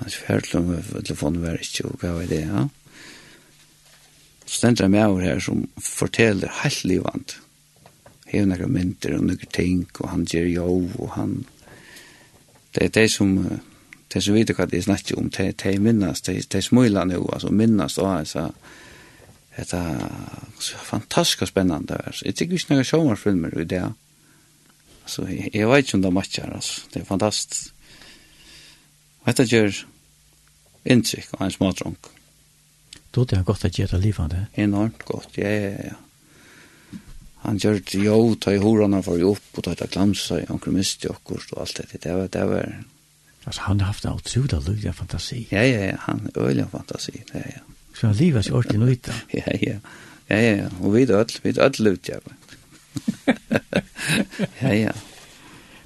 hans 0.00 0.16
ferdlom, 0.16 0.74
telefonen 1.00 1.44
var 1.44 1.60
ikke, 1.60 1.86
og 1.88 2.04
hva 2.04 2.12
var 2.18 2.28
det, 2.28 2.42
ja. 2.48 2.66
Så 4.44 4.58
stendte 4.58 4.84
jeg 4.84 4.92
med 4.92 5.06
over 5.06 5.24
her 5.24 5.40
som 5.40 5.64
forteller 5.80 6.52
helt 6.60 6.84
livant 6.88 7.36
hever 8.32 8.48
nekra 8.50 8.68
mynter 8.68 9.16
og 9.18 9.26
nekra 9.28 9.50
ting, 9.52 9.86
og 10.00 10.08
han 10.10 10.24
gjør 10.26 10.48
jo, 10.48 10.68
og 10.98 11.12
han... 11.18 11.44
Det 12.74 12.88
er 12.88 12.94
det 13.00 13.10
som... 13.10 13.36
Det 14.12 14.20
som 14.20 14.34
vet 14.36 14.50
hva 14.52 14.66
det 14.68 14.76
er 14.76 14.84
snakket 14.84 15.16
om, 15.16 15.30
det 15.32 15.64
er 15.64 15.78
minnast, 15.80 16.26
det 16.28 16.58
er 16.58 16.60
smøyla 16.60 17.06
nu, 17.08 17.22
altså 17.32 17.48
minnast 17.48 17.98
og 17.98 18.10
altså... 18.18 18.50
det 19.56 19.72
er 19.72 20.08
fantastisk 20.84 21.48
spennende 21.48 21.96
altså. 22.04 22.24
Jeg 22.24 22.34
tykker 22.34 22.54
ikke 22.54 22.74
noen 22.74 22.84
sjåmarfilmer 22.84 23.56
i 23.60 23.64
det. 23.64 23.82
Altså, 25.02 25.24
jeg 25.28 25.68
vet 25.68 25.84
ikke 25.84 25.96
om 25.98 26.02
det 26.02 26.12
matcher, 26.12 26.52
altså. 26.52 26.84
Det 26.94 27.00
er 27.00 27.08
fantastisk. 27.08 27.72
Og 29.22 29.26
dette 29.26 29.48
gjør 29.48 29.84
inntrykk 30.84 31.34
av 31.38 31.46
en 31.46 31.56
smadrunk. 31.56 32.12
Då 33.12 33.24
det 33.24 33.36
har 33.36 33.44
gått 33.44 33.64
att 33.64 33.78
göra 33.78 33.96
livande. 33.96 34.46
Enormt 34.54 35.02
godt, 35.02 35.28
ja, 35.34 35.48
ja, 35.48 35.70
ja 35.70 35.94
han 37.42 37.58
gjør 37.58 37.80
det 37.82 37.98
jo, 38.04 38.16
ta 38.38 38.54
i 38.54 38.60
horene 38.62 39.02
for 39.02 39.18
jo 39.18 39.32
opp, 39.34 39.48
og 39.58 39.64
ta 39.66 39.74
i 39.74 39.90
glamsa, 39.90 40.38
og 40.46 40.52
han 40.66 40.76
miste 40.76 41.10
akkurat, 41.10 41.50
og 41.56 41.64
alt 41.64 41.80
det, 41.80 42.00
det 42.04 42.14
var, 42.14 42.28
det 42.30 42.44
var. 42.52 42.72
Altså, 43.42 43.60
han 43.66 43.80
har 43.82 43.90
haft 43.90 44.06
en 44.06 44.20
utrolig 44.20 44.62
lykke 44.68 44.92
fantasi. 44.94 45.40
Ja, 45.50 45.64
ja, 45.66 45.84
ja, 45.90 45.96
han 46.06 46.28
er 46.30 46.42
øyelig 46.46 46.68
fantasi, 46.70 47.16
ja, 47.34 47.42
ja. 47.56 47.64
Så 47.92 48.06
han 48.06 48.16
livet 48.16 48.46
er 48.46 48.54
ordentlig 48.56 48.80
nøyt 48.80 49.06
da. 49.06 49.18
Ja, 49.40 49.56
ja, 49.62 49.78
ja, 50.30 50.38
ja, 50.62 50.68
og 50.80 50.94
vi 50.94 51.02
er 51.02 51.16
ødel, 51.18 51.40
vi 51.42 51.50
er 51.50 51.64
ødel 51.66 51.92
ut, 51.92 52.08
ja. 52.08 52.20
ja, 54.62 54.74
ja. 54.74 54.92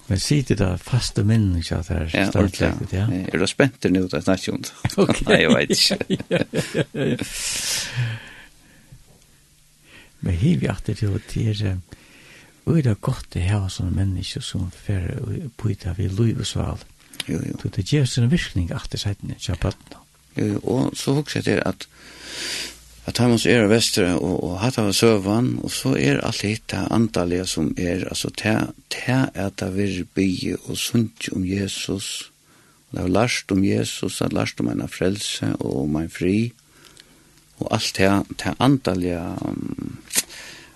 Men 0.07 0.21
sitter 0.21 0.55
det 0.55 0.81
faste 0.87 1.25
minnen 1.27 1.57
ikke 1.59 1.81
at 1.81 1.88
det 1.88 1.97
er 2.14 2.31
stort 2.31 2.61
ja? 2.61 2.71
Ja, 2.92 3.07
er 3.33 3.38
du 3.38 3.47
spent 3.51 3.88
nu, 3.90 4.05
det 4.05 4.14
er 4.14 4.21
snakket 4.23 4.49
jo 4.49 4.57
det? 4.62 4.73
Ok. 5.03 5.25
Nei, 5.27 5.40
jeg 5.40 5.51
vet 5.57 5.71
ikke. 5.75 7.19
Men 10.26 10.34
hiv 10.34 10.64
jag 10.64 10.76
det 10.84 10.94
till 10.94 11.20
det 11.34 11.40
är 11.46 11.78
Och 12.64 12.82
det 12.82 12.90
är 12.90 12.94
gott 12.94 13.26
det 13.30 13.40
här 13.40 13.68
som 13.68 13.86
människor 13.86 14.40
som 14.40 14.70
för 14.70 15.22
byta 15.62 15.92
vid 15.92 16.20
liv 16.20 16.40
och 16.40 16.46
sval. 16.46 16.78
Jo, 17.26 17.40
jo. 17.46 17.70
Det 17.74 17.92
ger 17.92 18.04
sig 18.06 18.24
en 18.24 18.30
virkning 18.30 18.70
att 18.70 18.82
efter 18.82 18.98
sidan 18.98 19.30
i 19.30 19.34
Kjapatten. 19.38 19.98
Jo, 20.34 20.46
jo. 20.46 20.58
Og 20.62 20.96
så 20.96 21.14
husker 21.14 21.40
jeg 21.40 21.44
det 21.44 21.62
at 21.66 21.88
at 23.06 23.18
han 23.18 23.30
måste 23.30 23.50
era 23.50 23.66
västra 23.66 24.16
och 24.16 24.44
och 24.44 24.58
hata 24.58 24.82
av 24.82 24.92
sövan 24.92 25.58
och 25.58 25.72
så 25.72 25.96
är 25.96 26.24
allt 26.24 26.42
detta 26.42 26.86
antaliga 26.86 27.46
som 27.46 27.74
är 27.78 28.08
alltså 28.08 28.30
tä 28.30 28.66
tä 28.88 29.30
att 29.34 29.56
det 29.56 29.70
vill 29.70 30.06
be 30.14 30.56
och 30.64 30.78
sunt 30.78 31.28
om 31.32 31.46
Jesus. 31.46 32.30
Det 32.90 33.00
har 33.00 33.08
lärt 33.08 33.50
om 33.50 33.64
Jesus, 33.64 34.18
det 34.18 34.24
har 34.24 34.30
lärt 34.30 34.60
om 34.60 34.68
en 34.68 34.88
frälse 34.88 35.54
og 35.60 35.82
om 35.82 35.96
en 35.96 36.10
fri. 36.10 36.40
Mm 36.40 36.65
og 37.59 37.71
alt 37.73 37.97
det, 37.97 38.11
det 38.42 38.55
andaliga, 38.61 39.23
um, 39.40 39.97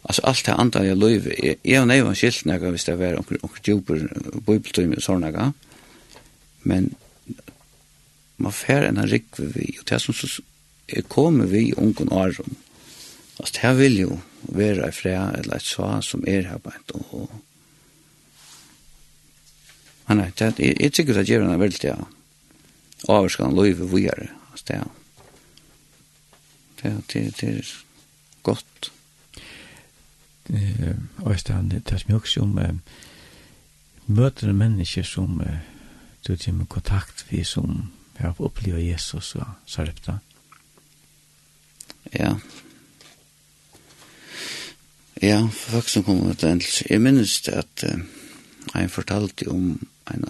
altså 0.03 0.25
alt 0.31 0.47
det 0.47 0.57
andaliga 0.57 0.97
løyv, 0.97 1.29
jeg 1.37 1.81
og 1.81 1.89
nei 1.89 1.99
nøyvann 2.01 2.19
skilt 2.19 2.47
nega 2.49 2.73
hvis 2.73 2.89
det 2.89 2.97
var 3.01 3.19
onker 3.21 3.43
onker 3.45 3.65
djuper 3.67 4.07
bibeltøyme 4.47 4.97
og 4.97 5.05
sånne 5.05 5.29
nega, 5.29 5.51
men 6.65 6.93
man 8.41 8.57
fer 8.57 8.89
enn 8.89 9.03
rikve 9.11 9.51
vi, 9.55 9.75
og 9.81 9.87
det 9.91 10.01
som 10.01 10.17
er 10.91 11.07
kommet 11.13 11.53
vi 11.53 11.71
ungen 11.77 12.13
årum, 12.13 12.57
altså 13.39 13.55
det 13.61 13.77
vil 13.79 14.01
jo 14.07 14.19
være 14.49 14.89
ei 14.89 14.97
fred 14.97 15.43
eller 15.43 15.61
et 15.61 15.69
sva 15.69 15.99
som 16.05 16.25
er 16.29 16.49
her 16.49 16.61
beint, 16.65 16.97
og 16.97 17.29
Nei, 20.11 20.27
det, 20.35 20.57
jeg 20.59 20.75
jeg 20.81 20.91
tykker 20.91 21.21
at 21.21 21.29
gjør 21.29 21.45
er 21.47 21.61
veldig, 21.61 21.81
ja, 21.87 21.95
avskan 23.15 23.55
løyve 23.55 23.87
vujere, 23.93 24.27
altså 24.51 24.65
det 24.67 24.77
er 24.81 24.89
det, 26.83 27.03
det, 27.13 27.41
det 27.41 27.49
er 27.49 27.71
godt. 28.43 28.93
Eh, 30.51 30.97
og 31.19 31.35
det 31.35 31.51
er 31.51 32.05
mye 32.09 32.17
også 32.17 32.43
om 32.43 32.59
eh, 32.59 32.75
møter 34.07 34.53
mennesker 34.53 35.03
som 35.03 35.41
eh, 35.41 35.61
du 36.27 36.37
kommer 36.37 36.65
i 36.65 36.69
kontakt 36.69 37.27
vi 37.31 37.45
som 37.45 37.93
har 38.19 38.35
opplevd 38.39 38.83
Jesus 38.83 39.35
og 39.35 39.47
Sarepta. 39.67 40.19
Ja. 42.13 42.35
Ja, 45.23 45.47
for 45.47 45.71
folk 45.71 45.89
som 45.89 46.05
kommer 46.05 46.35
til 46.35 46.49
endelse. 46.49 46.85
Jeg 46.91 47.01
minnes 47.01 47.41
det 47.41 47.53
at 47.53 47.85
eh, 47.85 48.01
jeg 48.75 48.91
fortalte 48.91 49.49
om 49.49 49.79
en 50.15 50.25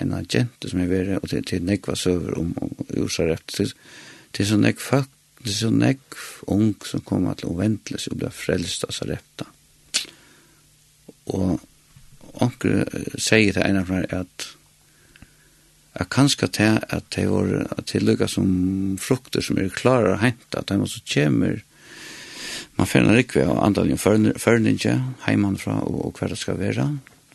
en 0.00 0.26
jente 0.34 0.68
som 0.68 0.80
jeg 0.80 0.90
var, 0.90 1.20
og 1.22 1.30
det 1.30 1.52
er 1.52 1.60
nekva 1.64 1.94
søver 1.96 2.38
om, 2.38 2.52
om, 2.60 2.72
om, 2.78 3.02
om, 3.02 3.66
Det 4.36 4.44
er 4.44 4.50
så 4.50 4.58
nekk 4.60 4.82
folk, 4.84 5.08
det 5.40 5.48
er 5.48 5.60
så 5.62 5.70
nekk 5.72 6.18
ung 6.52 6.74
som 6.84 7.00
kommer 7.06 7.38
til 7.40 7.48
å 7.48 7.56
ventle 7.56 7.96
seg 7.96 8.12
og 8.12 8.20
blir 8.20 8.34
frelst 8.36 8.84
av 8.84 8.92
seg 8.92 9.14
retta. 9.14 9.48
Og 11.32 11.56
onker 12.44 12.84
sier 13.16 13.56
til 13.56 13.64
en 13.64 13.80
av 13.80 13.90
meg 13.92 14.12
at 14.12 14.50
at 15.96 16.10
kanskje 16.12 16.50
til 16.52 16.74
at 16.92 17.06
det 17.16 17.24
var 17.30 17.46
at 17.72 17.86
det 17.88 18.02
lukket 18.02 18.34
som 18.34 18.48
frukter 19.00 19.40
som 19.40 19.56
er 19.56 19.72
klare 19.72 20.12
å 20.12 20.20
hente, 20.20 20.52
at 20.52 20.68
de 20.68 20.76
også 20.76 21.00
kommer 21.08 21.62
man 22.76 22.88
finner 22.90 23.16
ikke 23.16 23.46
av 23.48 23.62
antallet 23.64 24.00
førninge 24.40 24.96
heimanfra 25.24 25.78
og, 25.86 26.00
og 26.08 26.18
hva 26.20 26.28
det 26.28 26.36
skal 26.36 26.58
være 26.60 26.90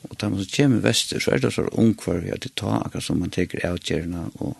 og 0.05 0.17
de 0.17 0.29
som 0.29 0.51
kommer 0.55 0.85
vester 0.85 1.21
så 1.21 1.33
er 1.33 1.41
det 1.41 1.53
så 1.55 1.65
ung 1.71 1.95
hver 1.97 2.21
vi 2.21 2.33
at 2.33 2.45
det 2.45 2.53
tar 2.61 2.83
akkurat 2.83 3.05
som 3.05 3.21
man 3.21 3.33
teker 3.33 3.65
avgjørende 3.65 4.27
og 4.45 4.53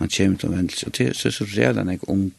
man 0.00 0.10
kommer 0.10 0.40
til 0.40 0.48
å 0.48 0.54
vende 0.54 0.76
seg. 0.76 0.88
Og 0.88 0.98
det 0.98 1.08
er 1.12 1.34
så 1.36 1.46
redan 1.52 1.92
jeg 1.92 2.06
ung 2.08 2.30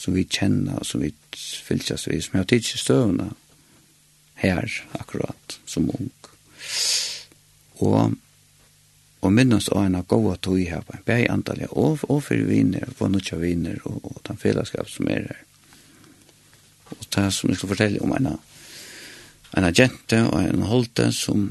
som 0.00 0.16
vi 0.16 0.24
kjenner 0.24 0.80
og 0.80 0.88
som 0.88 1.04
vi 1.04 1.12
fylkes 1.38 2.08
vi, 2.08 2.20
som 2.24 2.36
jeg 2.36 2.44
har 2.44 2.50
tid 2.50 2.66
til 2.66 2.82
støvende 2.82 3.28
her 4.40 4.66
akkurat 4.98 5.60
som 5.68 5.90
ung. 5.92 6.10
Og 7.80 8.18
og 9.20 9.32
minnast 9.36 9.68
av 9.68 9.84
en 9.84 9.98
av 9.98 10.06
gode 10.08 10.38
tog 10.40 10.56
her 10.64 10.80
på 10.80 10.94
en 10.96 11.02
bæg 11.04 11.26
antallet 11.28 11.72
og, 11.76 12.00
og 12.08 12.22
for 12.24 12.40
viner, 12.48 12.88
og 12.98 13.10
nødja 13.12 13.36
viner 13.36 13.76
og, 13.84 13.98
og 14.08 14.22
den 14.24 14.38
fellesskap 14.40 14.88
som 14.88 15.10
er 15.12 15.26
her. 15.28 15.42
Og 16.90 17.02
det 17.04 17.24
er 17.26 17.34
som 17.34 17.50
jeg 17.50 17.60
skal 17.60 17.72
fortelle 17.74 18.00
om 18.00 18.14
en 18.16 18.30
en 19.58 19.66
jente 19.74 20.22
og 20.24 20.40
en 20.40 20.62
holte 20.62 21.10
som 21.12 21.50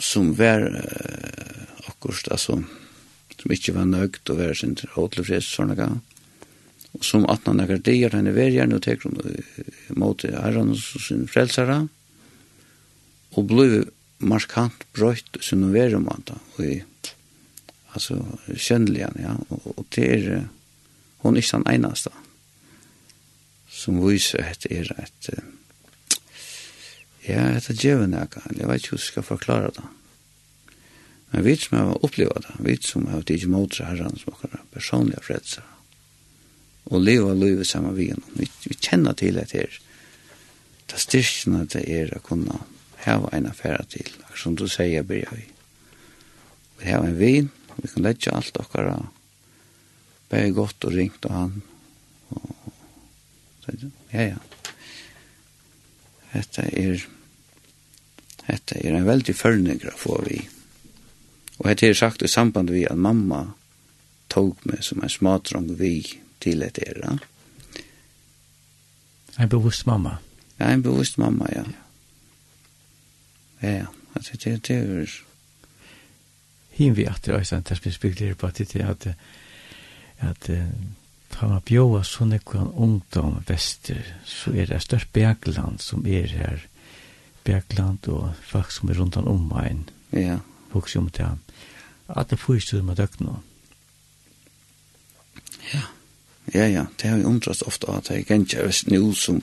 som 0.00 0.32
var 0.36 0.62
uh, 0.62 1.88
akkurat, 1.88 2.28
altså 2.30 2.62
som 3.38 3.54
ikke 3.54 3.74
var 3.76 3.86
nøgt 3.88 4.30
og 4.32 4.40
være 4.40 4.56
sin 4.58 4.76
åtelfrist, 4.98 5.54
sånn 5.54 5.74
og 5.74 5.80
gang. 5.80 5.98
Og 6.96 7.04
som 7.04 7.26
at 7.30 7.46
han 7.46 7.60
akkurat 7.62 7.86
dier, 7.86 8.14
han 8.14 8.26
er 8.26 8.36
vergjerne 8.36 8.78
og 8.78 8.84
teker 8.86 9.12
mot 9.98 10.24
æren 10.24 10.72
og 10.74 10.80
sin 11.04 11.26
frelsere, 11.30 11.82
og 13.36 13.48
blir 13.50 13.82
markant 14.18 14.86
brøyt 14.96 15.38
sin 15.44 15.66
og 15.66 15.74
verre 15.76 16.00
måte, 16.02 16.34
og 16.56 16.64
i, 16.64 16.78
altså, 17.94 18.18
kjennelig 18.48 19.04
han, 19.06 19.20
ja, 19.22 19.34
og, 19.52 19.68
og 19.76 19.84
det 19.94 20.08
er, 20.16 20.48
hun 21.22 21.36
er 21.36 21.44
ikke 21.44 21.60
den 21.60 21.70
eneste, 21.76 22.14
som 23.70 24.00
viser 24.02 24.42
at 24.42 24.64
det 24.64 24.80
er 24.80 24.90
et, 25.04 25.30
ja, 27.28 27.44
et 27.52 27.70
djevende, 27.78 28.26
jeg 28.56 28.66
vet 28.66 28.82
ikke 28.82 28.96
hvordan 28.96 29.04
jeg 29.04 29.06
skal 29.12 29.28
forklare 29.28 29.70
det, 29.76 29.86
Men 31.30 31.44
vi 31.44 31.56
som 31.56 31.78
har 31.78 32.04
opplevd 32.04 32.46
det, 32.46 32.54
vi 32.64 32.76
som 32.82 33.06
har 33.06 33.22
tidlig 33.22 33.50
mot 33.52 33.80
herren 33.84 34.16
som 34.16 34.36
har 34.40 34.62
personlige 34.72 35.24
fredser, 35.26 35.66
og 36.88 37.04
leva 37.04 37.34
livet 37.36 37.68
sammen 37.68 37.92
med 37.94 38.14
henne. 38.14 38.32
Vi, 38.32 38.48
vi 38.64 38.76
kjenner 38.80 39.12
til 39.18 39.40
at 39.40 39.52
det 39.52 39.66
er 39.66 39.78
det 40.88 41.00
styrkene 41.02 41.66
det 41.68 41.84
er 41.84 42.14
å 42.16 42.22
kunne 42.24 42.62
hava 43.04 43.28
en 43.36 43.50
affære 43.50 43.84
til, 43.92 44.08
akkurat 44.24 44.40
som 44.40 44.56
du 44.56 44.64
sier, 44.72 45.04
Birja 45.04 45.28
vi. 45.36 45.44
Vi 46.80 46.88
har 46.88 47.04
en 47.04 47.18
vin, 47.18 47.50
vi 47.76 47.90
kan 47.92 48.06
legge 48.06 48.32
alt 48.32 48.56
dere, 48.56 48.96
bare 50.32 50.54
godt 50.56 50.88
og 50.88 50.96
ringt 50.96 51.28
og 51.28 51.34
han. 51.36 51.58
Og, 52.32 52.72
ja, 54.14 54.30
ja. 54.30 54.40
Dette 56.32 56.64
er, 56.72 57.04
dette 58.46 58.80
er 58.80 58.96
en 58.96 59.08
veldig 59.08 59.36
følgninger 59.36 59.92
å 59.92 60.00
få 60.00 60.22
vi. 60.24 60.40
Ja 60.40 60.57
Og 61.58 61.68
hette 61.68 61.88
er 61.88 61.98
sagt 61.98 62.22
i 62.22 62.30
samband 62.30 62.70
vi 62.70 62.84
at 62.86 62.98
mamma 62.98 63.44
tog 64.30 64.58
meg 64.68 64.82
som 64.84 65.02
en 65.02 65.10
smadrang 65.10 65.70
vi 65.78 66.02
til 66.40 66.62
et 66.62 66.78
era. 66.86 67.16
En 69.38 69.48
bevisst 69.48 69.86
mamma? 69.86 70.18
Ja, 70.58 70.70
en 70.70 70.82
bevisst 70.82 71.18
mamma, 71.18 71.46
ja. 71.54 71.64
Ja, 73.62 73.70
ja. 73.70 73.86
Altså, 74.14 74.36
det, 74.36 74.68
det 74.68 74.76
er 74.76 74.86
jo... 74.86 75.06
Hinn 76.78 76.94
vi 76.94 77.08
at 77.10 77.24
det 77.24 77.34
er 77.34 77.40
også 77.40 77.56
en 77.56 77.66
terspinsbygler 77.66 78.34
på 78.38 78.46
at 78.46 78.58
det 78.58 78.76
er 78.78 78.90
at 78.90 79.06
at 80.18 80.50
ta 81.30 81.48
man 81.48 81.62
bjóa 81.66 82.02
sånne 82.06 82.40
kvann 82.42 82.72
ungdom 82.74 83.38
vester, 83.48 84.02
så 84.26 84.54
er 84.54 84.70
det 84.70 84.82
størst 84.82 85.12
Bergland 85.14 85.82
som 85.82 86.06
er 86.06 86.30
her. 86.32 86.64
Bergland 87.46 88.08
og 88.10 88.32
folk 88.42 88.72
som 88.74 88.90
er 88.90 88.98
rundt 88.98 89.16
om 89.20 89.46
meg. 89.52 89.92
Ja. 90.12 90.40
Folk 90.72 90.90
som 90.90 91.10
er 91.14 91.36
at 92.08 92.30
det 92.30 92.40
fyrst 92.40 92.72
med 92.82 92.96
døkna. 92.96 93.38
Ja, 95.72 95.84
ja, 96.54 96.66
ja, 96.66 96.86
det 96.96 97.08
har 97.08 97.18
vi 97.18 97.28
undrast 97.28 97.62
ofta 97.62 97.98
at 97.98 98.08
det 98.08 98.18
er 98.18 98.28
gengja 98.28 98.64
av 98.64 98.72
nu 98.88 99.12
som 99.14 99.42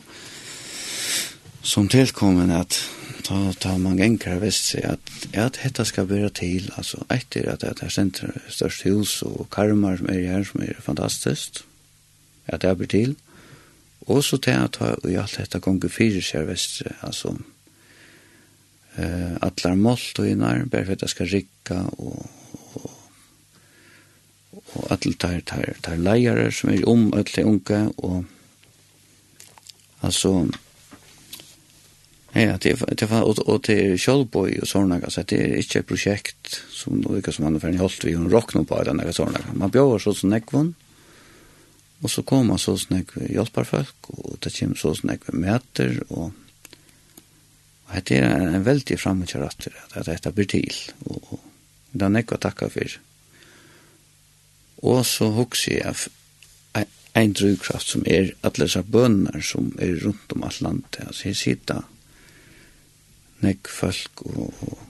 som 1.66 1.88
tilkommen 1.89 2.51
at 2.53 2.78
ta, 3.26 3.38
ta 3.57 3.78
man 3.82 3.97
gengar 3.97 4.38
vest 4.41 4.70
seg 4.70 4.86
at, 4.86 5.13
at 5.34 5.57
dette 5.63 5.86
skal 5.89 6.05
være 6.09 6.30
til, 6.38 6.70
altså 6.78 7.01
etter 7.09 7.49
at 7.49 7.63
det 7.66 7.82
er 7.82 7.93
senter 7.93 8.36
størst 8.53 8.86
hus 8.86 9.16
og 9.26 9.47
karmar 9.53 9.97
som 9.97 10.11
er 10.13 10.28
her 10.30 10.45
som 10.45 10.61
er 10.61 10.78
fantastisk, 10.86 11.63
at 12.45 12.61
det 12.61 12.76
blir 12.78 12.91
til, 12.91 13.16
og 14.05 14.22
så 14.24 14.38
til 14.38 14.61
at 14.61 14.78
vi 15.03 15.18
alt 15.18 15.38
dette 15.41 15.59
gonger 15.59 15.89
fyrir 15.89 16.22
seg 16.22 16.45
vest 16.51 16.84
seg, 16.84 16.93
altså 17.01 17.34
eh, 19.01 19.34
atlar 19.41 19.78
målt 19.80 20.22
og 20.22 20.30
innar, 20.30 20.61
bare 20.70 20.86
for 20.86 20.93
at 20.93 21.05
det 21.07 21.13
skal 21.16 21.32
rikka 21.34 21.82
og 21.97 22.45
og 24.76 24.91
alle 24.93 25.15
tar, 25.19 25.39
tar, 25.47 25.73
tar 25.84 25.97
leiere 26.01 26.51
som 26.53 26.71
er 26.73 26.86
om 26.89 27.07
alle 27.15 27.45
unge, 27.47 27.82
og 27.97 28.23
altså, 30.05 30.34
ja, 32.36 32.57
det, 32.61 32.76
det 32.99 33.09
var, 33.09 33.23
og, 33.23 33.39
og 33.47 33.61
til 33.67 33.95
Kjølbøy 33.99 34.59
og 34.61 34.69
sånne, 34.69 35.01
altså, 35.01 35.23
det 35.23 35.41
er 35.41 35.59
ikke 35.61 35.84
et 35.84 35.91
prosjekt 35.91 36.61
som 36.76 36.99
noe 37.01 37.23
som 37.32 37.47
man 37.47 37.57
har 37.57 37.65
ferdig 37.67 37.84
holdt 37.84 38.07
vi, 38.07 38.15
hun 38.17 38.32
råkner 38.32 38.67
på 38.67 38.82
den, 38.88 39.03
og 39.03 39.15
sånne, 39.15 39.43
man 39.55 39.73
bjør 39.73 39.97
så 40.03 40.15
som 40.15 40.34
nekvån, 40.36 40.73
og 42.03 42.11
så 42.11 42.26
kommer 42.28 42.59
så 42.61 42.76
som 42.78 42.97
nekvån 42.97 43.32
hjelperfolk, 43.32 44.11
og 44.17 44.41
det 44.43 44.53
kommer 44.59 44.82
så 44.82 44.95
som 44.97 45.13
nekvån 45.13 45.45
møter, 45.45 46.01
og 46.09 46.34
Og 47.86 48.01
det 48.09 48.17
er 48.17 48.41
en 48.41 48.65
veldig 48.65 48.95
framgjøratter 48.97 49.76
at 49.93 50.07
dette 50.07 50.32
blir 50.34 50.47
til, 50.49 50.78
og, 51.05 51.36
og 51.36 51.43
det 51.93 52.07
er 52.07 52.15
nekva 52.15 52.39
takka 52.41 52.65
for. 52.73 52.95
Og 54.84 55.05
så 55.05 55.30
hugsi 55.32 55.78
jeg 55.78 55.95
ein 57.15 57.34
drivkraft 57.34 57.88
som 57.88 58.03
er 58.07 58.34
at 58.43 58.57
lesa 58.59 58.82
bønner 58.82 59.41
som 59.41 59.71
er 59.80 59.95
rundt 60.03 60.34
om 60.36 60.43
alt 60.43 60.61
landet. 60.61 60.99
Altså, 60.99 61.30
jeg 61.30 61.36
sitter 61.39 61.86
nekk 63.45 63.69
folk 63.71 64.26
og, 64.26 64.51
og 64.67 64.82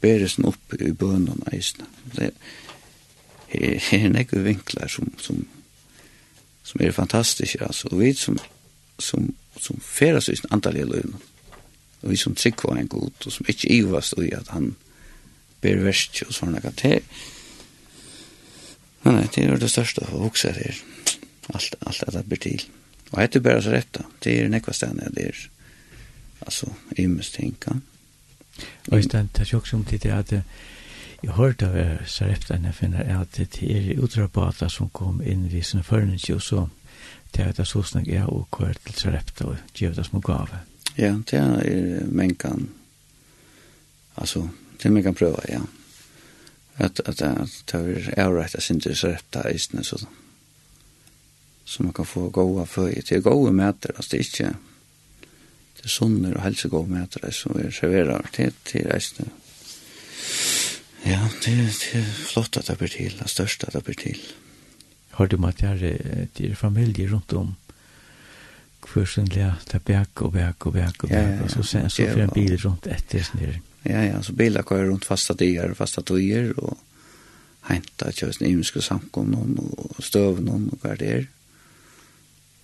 beresen 0.00 0.48
opp 0.48 0.76
i 0.78 0.92
bønnen 0.96 1.44
eisene. 1.52 1.88
Det 2.16 2.30
er, 2.30 3.76
er 3.92 4.08
nek 4.12 4.32
vinklar 4.32 4.88
som, 4.88 5.12
som, 5.20 5.44
som 6.64 6.80
er 6.80 6.96
fantastiske, 6.96 7.60
altså. 7.64 7.92
Og 7.92 8.00
vi 8.00 8.12
som, 8.16 8.38
som, 8.98 9.28
som 9.60 9.80
feras 9.84 10.30
i 10.32 10.38
antall 10.50 10.80
i 10.80 10.88
løgn, 10.88 11.14
og 12.02 12.10
vi 12.10 12.20
som 12.20 12.36
trykker 12.36 12.76
en 12.76 12.88
god, 12.88 13.12
og 13.26 13.32
som 13.32 13.48
ikke 13.48 13.72
ivast 13.72 14.16
i 14.20 14.32
at 14.36 14.52
han 14.56 14.72
ber 15.64 15.84
verst 15.84 16.22
og 16.26 16.32
sånne. 16.36 16.60
Det 16.64 16.96
er, 16.98 17.24
Nei, 19.04 19.12
nei, 19.12 19.26
det 19.34 19.44
er 19.44 19.60
det 19.60 19.70
største 19.70 20.06
å 20.08 20.22
vokse 20.22 20.52
her. 20.56 20.78
Alt, 21.52 21.76
alt 21.84 22.04
det 22.14 22.24
blir 22.28 22.40
til. 22.40 22.62
Og 23.12 23.18
jeg 23.20 23.30
tror 23.30 23.42
bare 23.44 23.62
så 23.62 23.74
rett 23.74 23.90
da. 23.92 24.04
Det 24.24 24.36
er 24.40 24.52
nekva 24.52 24.72
stedene 24.74 25.10
det 25.12 25.26
er 25.28 25.42
altså, 26.46 26.70
imens 26.96 27.30
ting, 27.34 27.56
ja. 27.66 27.76
Og 28.90 28.98
i 28.98 29.02
stedet, 29.02 29.32
det 29.34 29.42
er 29.42 29.50
jo 29.50 29.58
også 29.58 29.76
om 29.76 29.84
tid 29.84 29.98
til 30.04 30.14
at 30.14 30.32
jeg 30.32 31.34
hørte 31.34 31.66
av 31.66 32.06
Sareptan, 32.06 32.64
jeg 32.68 32.76
finner 32.78 33.08
at 33.18 33.36
det 33.36 33.62
er 33.66 33.98
utrapater 33.98 34.68
som 34.70 34.90
kom 34.94 35.22
inn 35.24 35.46
i 35.50 35.62
sine 35.62 35.82
førninger, 35.82 36.36
og 36.36 36.42
så 36.42 36.66
det 37.34 37.44
er 37.44 37.54
det 37.56 37.66
så 37.66 37.82
snakk 37.82 38.06
jeg 38.06 38.26
og 38.30 38.46
kvar 38.54 38.76
til 38.84 38.94
Sarepta 38.94 39.48
og 39.50 39.56
gjør 39.74 39.96
det 39.96 40.06
som 40.06 40.22
gave. 40.22 40.60
Ja, 40.96 41.16
det 41.30 41.40
er 41.40 42.04
menn 42.06 42.36
kan, 42.38 42.68
altså, 44.14 44.46
det 44.78 44.86
er 44.86 44.94
menn 44.94 45.06
kan 45.08 45.18
prøve, 45.18 45.42
ja. 45.48 45.58
Ja 45.58 45.83
at 46.78 47.00
at 47.04 47.18
det 47.18 48.08
er 48.16 48.26
avrætt 48.26 48.54
at 48.54 48.62
synte 48.62 48.94
så 48.94 49.08
rett 49.14 49.40
i 49.44 49.54
isne 49.54 49.84
så 49.84 50.06
så 51.64 51.82
man 51.82 51.92
kan 51.92 52.06
få 52.06 52.28
goda 52.30 52.64
føje 52.64 53.02
til 53.02 53.22
goda 53.22 53.52
mæter 53.52 53.94
altså 53.96 54.08
det 54.10 54.18
er 54.18 54.24
ikke 54.24 54.56
det 55.76 55.84
er 55.84 55.88
sunner 55.88 56.34
og 56.34 56.42
helse 56.42 56.68
goda 56.68 56.98
mæter 56.98 57.30
så 57.30 57.48
er 57.48 57.70
serverar 57.70 58.30
til 58.32 58.52
til 58.64 58.90
isne 58.96 59.30
ja 61.04 61.20
det, 61.44 61.56
det 61.56 62.00
er 62.00 62.08
flott 62.30 62.56
at 62.56 62.68
det 62.68 62.78
blir 62.78 62.88
til 62.88 63.18
det 63.18 63.30
største 63.30 63.66
at 63.66 63.76
det 63.76 63.84
blir 63.84 64.00
til. 64.00 64.20
Har 65.14 65.26
du 65.26 65.36
med 65.36 65.62
at 65.62 65.80
det 66.38 66.50
er 66.50 66.54
familie 66.54 67.12
rundt 67.12 67.32
om 67.32 67.54
kursen, 68.80 69.26
det 69.26 69.42
er 69.42 69.78
bæk 69.78 70.22
og 70.22 70.32
bæk 70.32 70.66
og 70.66 70.72
bæk 70.72 71.04
og 71.04 71.08
bæk 71.08 71.40
og 71.42 71.50
så 71.50 71.62
sen 71.62 71.90
så 71.90 71.96
fyrir 71.96 72.24
en 72.24 72.34
bil 72.34 72.56
rundt 72.64 72.86
etter 72.86 73.22
snir. 73.22 73.60
Ja, 73.86 74.04
ja, 74.04 74.22
så 74.22 74.32
bilar 74.32 74.62
kör 74.62 74.84
runt 74.84 75.04
fasta 75.04 75.34
dagar, 75.34 75.74
fasta 75.74 76.02
tojer 76.02 76.60
och 76.60 76.78
hänta 77.60 78.12
just 78.14 78.42
i 78.42 78.48
himmelska 78.48 78.80
någon 79.14 79.58
och 79.58 80.04
stövna 80.04 80.52
och 80.52 80.78
vad 80.80 80.98
det. 80.98 81.26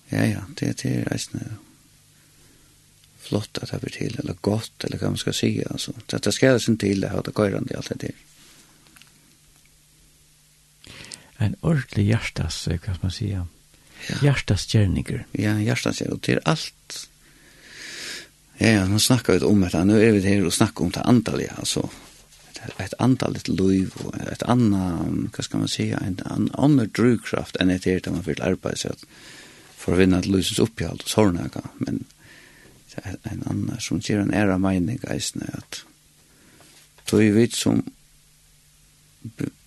Ja, 0.09 0.25
ja, 0.25 0.41
det 0.55 0.65
är 0.65 0.75
det 0.83 0.89
är 0.89 1.57
flott 3.19 3.57
att 3.57 3.71
det 3.71 3.79
blir 3.81 3.91
till 3.91 4.19
eller 4.19 4.35
gott 4.41 4.83
eller 4.83 4.97
vad 4.97 5.09
man 5.09 5.17
ska 5.17 5.33
säga 5.33 5.67
alltså. 5.71 5.93
Det 6.05 6.31
ska 6.31 6.53
det 6.53 6.67
inte 6.67 6.85
till 6.85 7.01
det 7.01 7.07
här 7.07 7.21
det 7.25 7.31
går 7.31 7.57
inte 7.57 7.77
allt 7.77 7.91
det. 7.95 8.11
En 11.37 11.55
ordentlig 11.61 12.07
hjärtas, 12.07 12.67
kan 12.83 12.97
man 13.01 13.11
säga. 13.11 13.47
Ja. 14.09 14.15
Hjärtas 14.21 14.73
gärningar. 14.73 15.25
Ja, 15.31 15.59
hjärtas 15.59 15.99
gärningar. 15.99 16.19
Det 16.21 16.33
är 16.33 16.39
allt 16.45 17.09
Ja, 18.61 18.67
ja, 18.67 18.79
han 18.79 18.99
snackar 18.99 19.33
vi 19.33 19.39
om 19.39 19.61
det. 19.61 19.83
Nu 19.83 20.07
är 20.07 20.11
vi 20.11 20.21
här 20.21 20.45
och 20.45 20.53
snackar 20.53 20.85
om 20.85 20.91
det 20.91 20.99
antalet. 20.99 21.59
alltså 21.59 21.89
ett 22.77 22.93
antalet 22.99 23.47
liv 23.47 23.93
och 23.95 24.17
ett 24.17 24.43
annat, 24.43 25.07
vad 25.37 25.45
ska 25.45 25.57
man 25.57 25.67
säga, 25.67 25.97
en 25.97 26.19
annan 26.25 26.91
drivkraft 26.95 27.55
än 27.55 27.69
ett 27.69 27.85
helt 27.85 28.05
man 28.05 28.21
vill 28.21 28.41
arbeta 28.41 28.75
så 28.75 28.87
att 28.89 29.05
för 29.75 29.93
att 29.93 29.99
vinna 29.99 30.19
ett 30.19 30.25
livsens 30.25 30.59
uppehåll 30.59 30.99
och 31.03 31.09
sådana 31.09 31.49
men 31.77 32.03
en 33.23 33.43
annan 33.45 33.77
som 33.79 33.99
ger 33.99 34.19
en 34.19 34.33
ära 34.33 34.57
mening 34.57 34.99
geistna 35.03 35.45
att 35.53 35.85
då 37.11 37.23
är 37.23 37.31
vi 37.31 37.47
som 37.49 37.91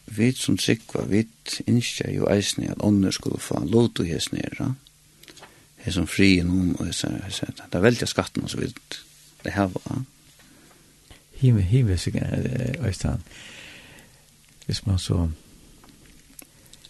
vi 0.04 0.32
som 0.32 0.58
sikva, 0.58 1.04
vi 1.08 1.26
inskjer 1.66 2.10
jo 2.10 2.26
eisne 2.30 2.70
at 2.70 2.80
ånder 2.80 3.10
skulle 3.10 3.38
få 3.38 3.64
låt 3.64 4.00
og 4.00 4.06
hes 4.06 4.32
nere, 4.32 4.74
är 5.84 5.90
som 5.90 6.06
fri 6.06 6.42
noen, 6.42 6.76
og 6.80 6.94
så, 6.94 7.10
så, 7.30 7.46
det 7.56 7.76
er 7.76 7.84
veldig 7.84 8.08
skatten 8.08 8.44
og 8.44 8.50
så 8.50 8.60
vidt. 8.60 9.00
Det 9.44 9.52
her 9.52 9.68
var. 9.72 10.02
Hive, 11.36 11.62
hive, 11.62 11.98
sikkert, 11.98 12.46
Øystein. 12.80 13.22
Hvis 14.66 14.86
man 14.86 14.98
så 14.98 15.28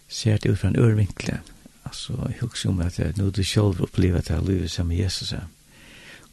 ser 0.07 0.37
det 0.37 0.51
ut 0.51 0.59
fra 0.59 0.67
en 0.67 0.79
ørvinkle, 0.79 1.41
altså, 1.85 2.13
jeg 2.29 2.37
husker 2.41 2.69
om 2.69 2.79
at 2.79 3.17
nå 3.17 3.29
du 3.29 3.43
selv 3.43 3.81
opplever 3.83 4.17
at 4.17 4.29
jeg 4.29 4.43
lever 4.43 4.67
sammen 4.67 4.95
med 4.97 5.03
Jesus. 5.03 5.33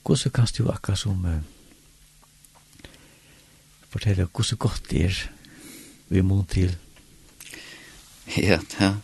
Gå 0.04 0.16
så 0.16 0.30
kan 0.30 0.46
du 0.58 0.70
akkurat 0.70 0.98
som 0.98 1.24
uh, 1.24 1.42
fortelle 3.88 4.26
hvor 4.34 4.42
så 4.42 4.56
godt 4.56 4.90
det 4.90 5.04
er 5.04 5.30
vi 6.08 6.20
må 6.20 6.44
til. 6.50 6.76
Ja, 8.36 8.58
ja. 8.80 8.94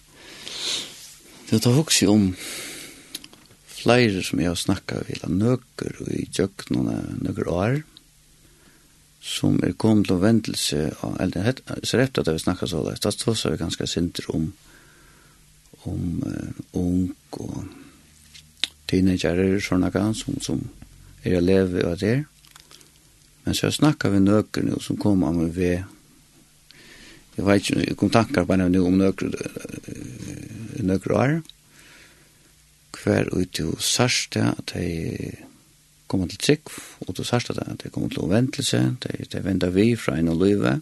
Det 1.51 1.63
tar 1.63 1.71
også 1.71 2.09
om 2.09 2.37
flere 3.79 4.22
som 4.26 4.41
jeg 4.43 4.51
har 4.51 4.59
snakket 4.59 5.09
vid, 5.09 5.24
nøkker 5.31 6.03
og 6.03 6.11
i 6.14 6.26
tjøkkenen 6.35 7.22
nøkker 7.24 7.51
år, 7.53 7.81
som 9.29 9.59
er 9.66 9.76
kommet 9.79 10.09
til 10.09 10.16
å 10.16 10.22
vendelse, 10.22 10.85
eller 11.20 11.61
så 11.87 12.01
rett 12.01 12.20
at 12.20 12.31
vi 12.31 12.41
snakket 12.41 12.72
så 12.72 12.83
det, 12.87 12.97
da 13.05 13.12
tås 13.12 13.45
vi 13.49 13.59
ganske 13.61 13.89
sinter 13.91 14.31
om, 14.35 14.49
om 15.91 16.07
uh, 16.24 16.62
ung 16.79 17.11
og 17.39 17.59
teenagerer, 18.89 19.59
sånne 19.61 19.91
gang, 19.93 20.14
som, 20.16 20.39
som 20.41 20.62
er 21.26 21.39
å 21.39 21.45
leve 21.45 21.85
av 21.85 21.99
det. 22.01 22.16
Men 23.45 23.57
så 23.57 23.70
snakket 23.74 24.14
vi 24.14 24.24
nøkker 24.24 24.64
nå, 24.64 24.81
som 24.85 24.99
kom 25.01 25.26
av 25.29 25.37
meg 25.37 25.53
ved, 25.57 25.85
jeg 27.37 27.47
vet 27.47 27.62
ikke, 27.62 27.85
jeg 27.85 27.99
kom 27.99 28.11
tankar 28.11 28.47
på 28.49 28.57
henne 28.57 28.83
om 28.83 28.99
nøkker, 28.99 29.37
nøkker 30.89 31.14
år, 31.14 31.39
og 31.43 31.58
hver 33.05 33.31
ut 33.33 33.53
til 33.55 33.75
sørste, 33.83 34.43
at 34.59 34.75
de 34.75 35.33
kommer 36.09 36.29
til 36.29 36.39
trygg, 36.39 36.71
og 37.07 37.15
til 37.15 37.25
sørste 37.25 37.57
at 37.61 37.83
de 37.83 37.91
kommer 37.91 38.09
til 38.09 38.25
oventelse, 38.25 38.97
de, 39.03 39.25
de 39.33 39.45
vender 39.45 39.71
vi 39.71 39.97
fra 39.97 40.17
en 40.19 40.29
og 40.29 40.41
løyve. 40.41 40.81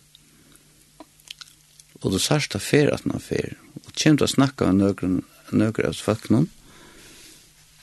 Og 2.00 2.12
til 2.12 2.20
sørste 2.20 2.58
fer 2.62 2.92
at 2.94 3.06
man 3.06 3.20
fer, 3.20 3.56
og 3.74 3.90
kommer 3.92 4.20
til 4.20 4.28
å 4.28 4.34
snakke 4.34 4.68
av 4.68 4.76
nøkren, 4.76 5.20
nøkren 5.52 5.90
av 5.90 5.98
folkene, 6.02 6.46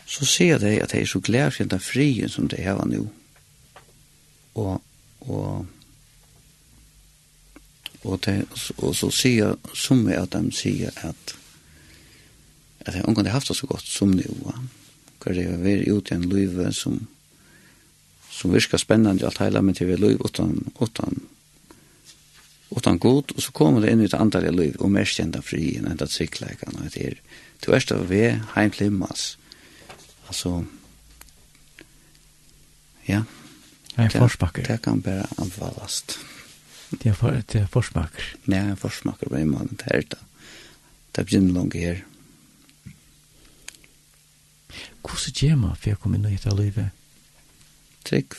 så 0.05 0.25
ser 0.25 0.59
de 0.61 0.77
at 0.81 0.91
de 0.91 1.01
er 1.01 1.09
så 1.09 1.19
glede 1.23 1.51
for 1.51 1.69
den 1.69 1.79
frien 1.79 2.29
som 2.29 2.47
de 2.47 2.59
har 2.61 2.81
nå. 2.85 3.05
Og, 4.55 4.81
og, 5.19 5.65
og, 8.03 8.19
de, 8.25 8.43
og 8.77 8.95
så 8.95 9.09
sier, 9.09 9.55
som 9.73 10.05
er 10.07 10.25
at 10.25 10.35
de 10.35 10.51
sier 10.53 10.93
at 11.01 11.35
at 12.85 12.95
jeg 12.95 13.05
omgående 13.07 13.33
haft 13.33 13.47
det 13.51 13.57
så 13.57 13.67
godt 13.69 13.87
som 13.87 14.15
det 14.17 14.29
var. 14.43 14.59
Hva 15.23 15.35
det 15.35 15.45
var 15.47 15.61
vært 15.63 15.87
ute 15.87 16.13
i 16.13 16.17
en 16.17 16.25
liv 16.31 16.57
som, 16.75 16.97
som 18.31 18.51
virker 18.51 18.81
spennende 18.81 19.23
alt 19.27 19.39
hele, 19.39 19.61
men 19.63 19.77
det 19.77 19.87
var 19.87 20.01
liv 20.03 20.19
utan, 20.23 20.57
utan, 20.81 21.21
utan 22.75 22.99
god, 22.99 23.31
og 23.35 23.45
så 23.45 23.55
kom 23.55 23.79
det 23.81 23.93
inn 23.93 24.03
i 24.03 24.09
et 24.09 24.17
andre 24.17 24.51
liv, 24.51 24.75
og 24.79 24.91
mer 24.91 25.07
kjent 25.07 25.39
av 25.39 25.47
frien, 25.47 25.87
enda 25.87 26.09
tryggleikene, 26.09 26.83
og 26.83 26.91
det 26.95 27.07
er, 27.13 27.17
du 27.63 27.71
er 27.71 27.83
stav 27.83 28.03
ved 28.09 28.43
heim 28.57 28.73
til 28.75 28.89
himmels. 28.89 29.37
Altså, 30.27 30.63
ja. 33.07 33.23
Det 33.93 34.07
er 34.09 34.15
forsmakker. 34.17 34.65
Det 34.65 34.79
kan 34.81 35.03
bare 35.05 35.27
anfallast. 35.37 36.17
Det 36.91 37.11
er, 37.11 37.17
for, 37.17 37.35
det 37.51 37.61
er 37.61 37.67
forsmakker. 37.71 38.25
Ja, 38.49 38.73
forsmakker 38.79 39.29
på 39.29 39.37
en 39.37 39.53
måte, 39.53 39.77
det 39.83 39.93
er 39.93 40.07
det. 40.15 40.23
Det 41.13 41.25
begynner 41.29 41.61
langt 41.61 41.77
her. 41.77 42.01
Ja 42.01 42.12
hvordan 45.03 45.37
gjør 45.39 45.59
man 45.59 45.77
for 45.79 45.95
å 45.95 46.01
komme 46.01 46.19
inn 46.19 46.27
i 46.29 46.35
dette 46.35 46.55
livet? 46.55 46.91
Trygg. 48.07 48.35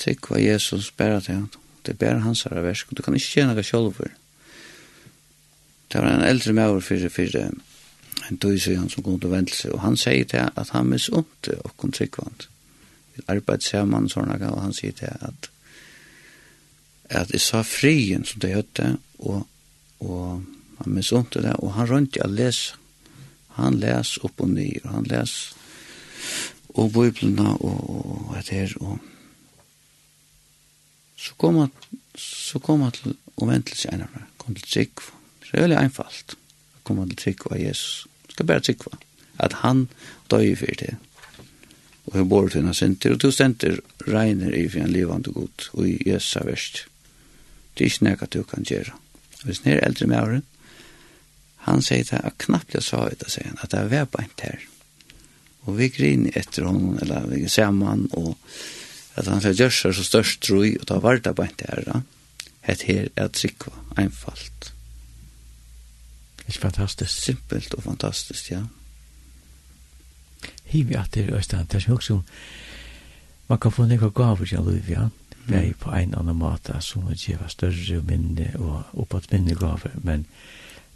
Trygg 0.00 0.30
var 0.30 0.42
Jesus 0.42 0.90
bæra 0.96 1.20
til 1.24 1.40
han. 1.40 1.48
Det 1.84 1.94
er 1.94 2.00
bæra 2.00 2.24
hans 2.24 2.44
herre 2.46 2.64
versk. 2.64 2.92
Du 2.96 3.02
kan 3.02 3.16
ikke 3.16 3.40
gjøre 3.40 3.54
noe 3.54 3.64
selv 3.64 3.94
for. 3.96 4.12
Det 5.92 6.02
var 6.02 6.10
en 6.10 6.26
eldre 6.26 6.52
med 6.52 6.72
over 6.72 6.84
for, 6.84 7.08
for 7.12 7.36
en 8.26 8.38
tøy 8.42 8.58
han 8.74 8.88
som 8.90 9.04
kom 9.04 9.20
til 9.20 9.30
vendelse. 9.30 9.72
Og 9.72 9.80
han 9.84 9.96
sier 10.00 10.24
til 10.24 10.48
at 10.48 10.72
han 10.74 10.88
misunte 10.90 11.58
og 11.62 11.76
kom 11.76 11.92
tryggvand. 11.92 12.48
Vi 13.14 13.24
arbeidet 13.28 13.64
sammen 13.64 14.08
sånn 14.12 14.32
og 14.32 14.62
han 14.62 14.74
sier 14.76 14.96
til 14.96 15.12
at 15.20 15.52
at 17.06 17.30
jeg 17.30 17.40
sa 17.40 17.62
frien 17.62 18.24
som 18.26 18.40
det 18.42 18.54
høyte 18.54 18.96
og, 19.18 19.44
og 20.02 20.42
han 20.80 20.94
misunte 20.94 21.42
det 21.44 21.52
og 21.62 21.76
han 21.76 21.86
rønte 21.86 22.24
å 22.24 22.30
lese 22.30 22.74
Han 23.56 23.78
les 23.80 24.16
opp 24.24 24.40
og 24.44 24.50
ny, 24.52 24.68
og 24.84 24.90
han 24.92 25.08
les 25.10 25.36
og 26.76 26.92
biblene 26.92 27.54
og 27.64 28.34
et 28.36 28.50
her, 28.52 28.72
og 28.84 28.98
så 31.16 31.32
kom 31.40 31.62
han, 31.62 31.70
så 32.20 32.60
kom 32.60 32.84
han 32.84 32.92
til 32.92 33.16
omvendelse 33.40 33.88
en 33.92 34.04
av 34.04 34.12
meg, 34.12 34.26
kom 34.36 34.56
til 34.58 34.68
Tryggva. 34.68 35.14
Det 35.46 35.54
er 35.54 35.64
veldig 35.64 35.78
einfalt 35.80 36.36
å 36.36 36.82
komme 36.84 37.06
til 37.08 37.20
Tryggva 37.22 37.54
av 37.56 37.62
Jesus. 37.62 38.04
Det 38.26 38.36
skal 38.36 38.48
bare 38.50 38.64
Tryggva, 38.66 38.98
at 39.46 39.56
han 39.62 39.86
døy 40.32 40.52
for 40.60 40.82
det. 40.82 40.92
Og 42.06 42.20
jeg 42.20 42.28
bor 42.30 42.50
til 42.50 42.60
henne 42.60 42.76
senter, 42.76 43.16
og 43.16 43.22
to 43.24 43.32
senter 43.34 43.80
regner 44.06 44.52
i 44.54 44.66
for 44.68 44.84
en 44.84 44.92
livande 44.92 45.32
god, 45.32 45.70
og 45.72 45.88
i 45.88 45.96
Jesus 46.06 46.36
er 46.42 46.46
verst. 46.50 46.84
Det 47.74 47.86
er 47.86 47.90
ikke 47.90 48.06
nekka 48.10 48.28
du 48.32 48.42
kan 48.46 48.68
gjøre. 48.68 48.92
Hvis 49.44 49.64
ni 49.64 49.72
er 49.72 49.82
eldre 49.86 50.06
med 50.12 50.20
åren, 50.20 50.44
Han 51.66 51.82
sier 51.82 52.06
det, 52.06 52.22
at 52.22 52.38
knappt 52.46 52.76
jeg 52.76 52.86
sa 52.86 53.04
det, 53.10 53.30
sier 53.32 53.50
han, 53.50 53.60
at 53.62 53.74
det 53.74 53.84
er 53.98 54.10
beint 54.10 54.42
her. 54.46 54.64
Og 55.66 55.78
vi 55.80 55.90
griner 55.90 56.36
etter 56.38 56.68
honom, 56.68 56.98
eller 57.02 57.26
vi 57.32 57.42
ser 57.50 57.72
man, 57.74 58.06
og 58.14 58.36
at 59.18 59.26
han 59.26 59.42
sier 59.42 59.56
gjørs 59.58 59.82
så 59.98 60.06
størst 60.06 60.44
troi, 60.46 60.76
og 60.78 60.86
da 60.90 61.00
var 61.02 61.18
det 61.22 61.34
beint 61.38 61.66
her, 61.66 61.82
da. 61.88 62.00
Het 62.66 62.86
her 62.86 63.10
er 63.18 63.30
trikva, 63.34 63.74
einfalt. 63.98 64.72
Ikke 66.46 66.60
fantastisk. 66.60 67.22
Simpelt 67.22 67.74
og 67.74 67.82
fantastisk, 67.82 68.50
ja. 68.50 68.62
Hivi 70.70 70.94
at 70.98 71.14
det 71.14 71.28
er 71.30 71.64
det 71.70 71.86
er 71.86 71.92
også 71.92 72.14
om, 72.14 72.24
man 73.48 73.58
kan 73.58 73.72
få 73.72 73.86
nekva 73.86 74.08
gaver 74.10 74.46
til 74.46 74.66
liv, 74.66 74.90
ja. 74.90 75.08
Vi 75.46 75.54
er 75.54 75.74
på 75.78 75.90
en 75.94 76.14
annan 76.18 76.36
måte 76.36 76.74
som 76.82 77.06
å 77.06 77.14
gjeva 77.14 77.46
større 77.48 78.00
minne 78.02 78.48
og 78.58 78.98
oppåt 78.98 79.30
minne 79.30 79.54
gaver, 79.54 79.94
men 80.02 80.24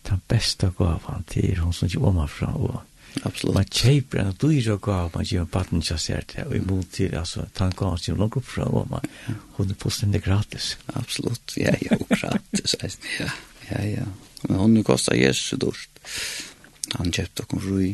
den 0.08 0.20
bästa 0.28 0.72
gavan 0.78 1.24
till 1.28 1.58
hun 1.58 1.72
som 1.72 1.86
ikke 1.86 1.98
kommer 1.98 2.22
omafra 2.22 2.54
og 2.54 2.80
Absolutt. 3.26 3.54
Man 3.54 3.70
kjøper 3.74 4.20
en 4.22 4.36
dyr 4.38 4.68
og 4.74 4.82
gav, 4.86 5.10
man 5.14 5.26
gjør 5.26 5.42
en 5.42 5.50
baden 5.50 5.82
det, 5.82 6.44
og 6.46 6.54
i 6.56 6.84
til, 6.92 7.14
altså, 7.18 7.46
tann 7.54 7.72
gav 7.76 7.96
som 7.98 8.18
langt 8.18 8.36
opp 8.36 8.46
fra, 8.46 8.64
og 8.64 8.86
man, 8.90 9.08
hun 9.56 9.70
er 9.70 9.74
fullstendig 9.74 10.22
gratis. 10.22 10.78
Absolutt, 10.94 11.56
ja, 11.56 11.74
ja, 11.82 11.98
gratis, 12.08 12.76
ja, 13.18 13.30
ja, 13.70 13.82
ja. 13.84 14.06
Men 14.48 14.56
hun 14.58 14.84
kostar 14.84 15.18
Jesus 15.18 15.58
dårst. 15.58 15.90
Han 16.94 17.12
kjøpte 17.12 17.42
okkur 17.42 17.66
rui. 17.66 17.90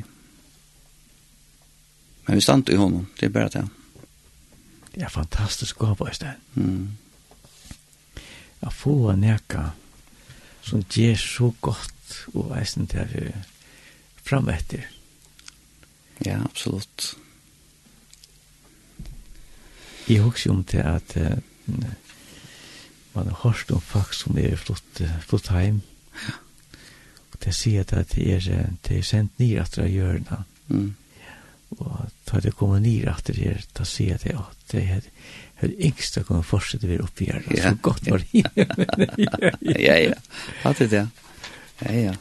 Men 2.27 2.37
vi 2.37 2.45
stand 2.45 2.69
i 2.69 2.77
honom, 2.77 3.09
det 3.21 3.27
er 3.27 3.35
bare 3.35 3.53
det. 3.57 3.65
Det 4.95 5.03
er 5.03 5.13
fantastisk 5.13 5.79
gav, 5.79 6.01
i 6.11 6.15
sted. 6.15 6.37
Mm. 6.55 6.97
Jeg 8.63 8.73
får 8.73 9.13
neka, 9.17 9.69
som 10.63 10.85
gjør 10.93 11.17
så 11.21 11.53
godt 11.61 11.96
og 12.35 12.55
eisen 12.59 12.89
til 12.91 13.09
vi 13.13 13.29
fram 14.27 14.49
etter. 14.53 14.87
Ja, 16.25 16.41
absolutt. 16.45 17.15
Jeg 20.07 20.23
husker 20.23 20.55
om 20.55 20.65
til 20.65 20.85
at 20.87 21.17
uh, 21.19 21.39
man 23.15 23.31
har 23.31 23.41
hørt 23.43 23.71
om 23.75 23.81
folk 23.81 24.15
som 24.15 24.39
er 24.39 24.57
flott, 24.57 25.03
flott 25.27 25.51
heim. 25.55 25.83
Ja. 26.27 26.37
Og 27.33 27.43
det 27.45 27.55
sier 27.55 27.83
at 27.85 28.15
det 28.15 28.29
er, 28.33 28.71
det 28.87 28.99
er 28.99 29.05
sendt 29.05 29.41
nye 29.43 29.61
at 29.61 29.77
det 29.77 29.91
gjør 29.93 30.23
det. 30.31 30.39
Mm. 30.69 30.95
Og 31.77 32.07
da 32.31 32.41
det 32.41 32.55
kommer 32.57 32.79
nye 32.81 33.11
at 33.11 33.27
etter 33.27 33.41
her, 33.43 33.65
da 33.77 33.85
sier 33.85 34.21
det 34.23 34.37
at 34.39 34.71
det 34.73 34.87
er 34.97 35.11
Hur 35.57 35.73
yngsta 35.81 36.21
kommer 36.23 36.43
fortsätta 36.45 36.87
vi 36.87 36.99
upp 36.99 37.23
i 37.23 37.25
hjärnan. 37.25 37.57
Så 37.63 37.77
gott 37.81 38.07
var 38.07 38.21
det. 38.33 39.81
ja, 39.81 39.95
ja. 39.97 40.15
Hatt 40.63 40.79
det, 40.79 40.93
ja. 40.93 41.07
Ja, 41.81 41.93
ja. 41.93 42.15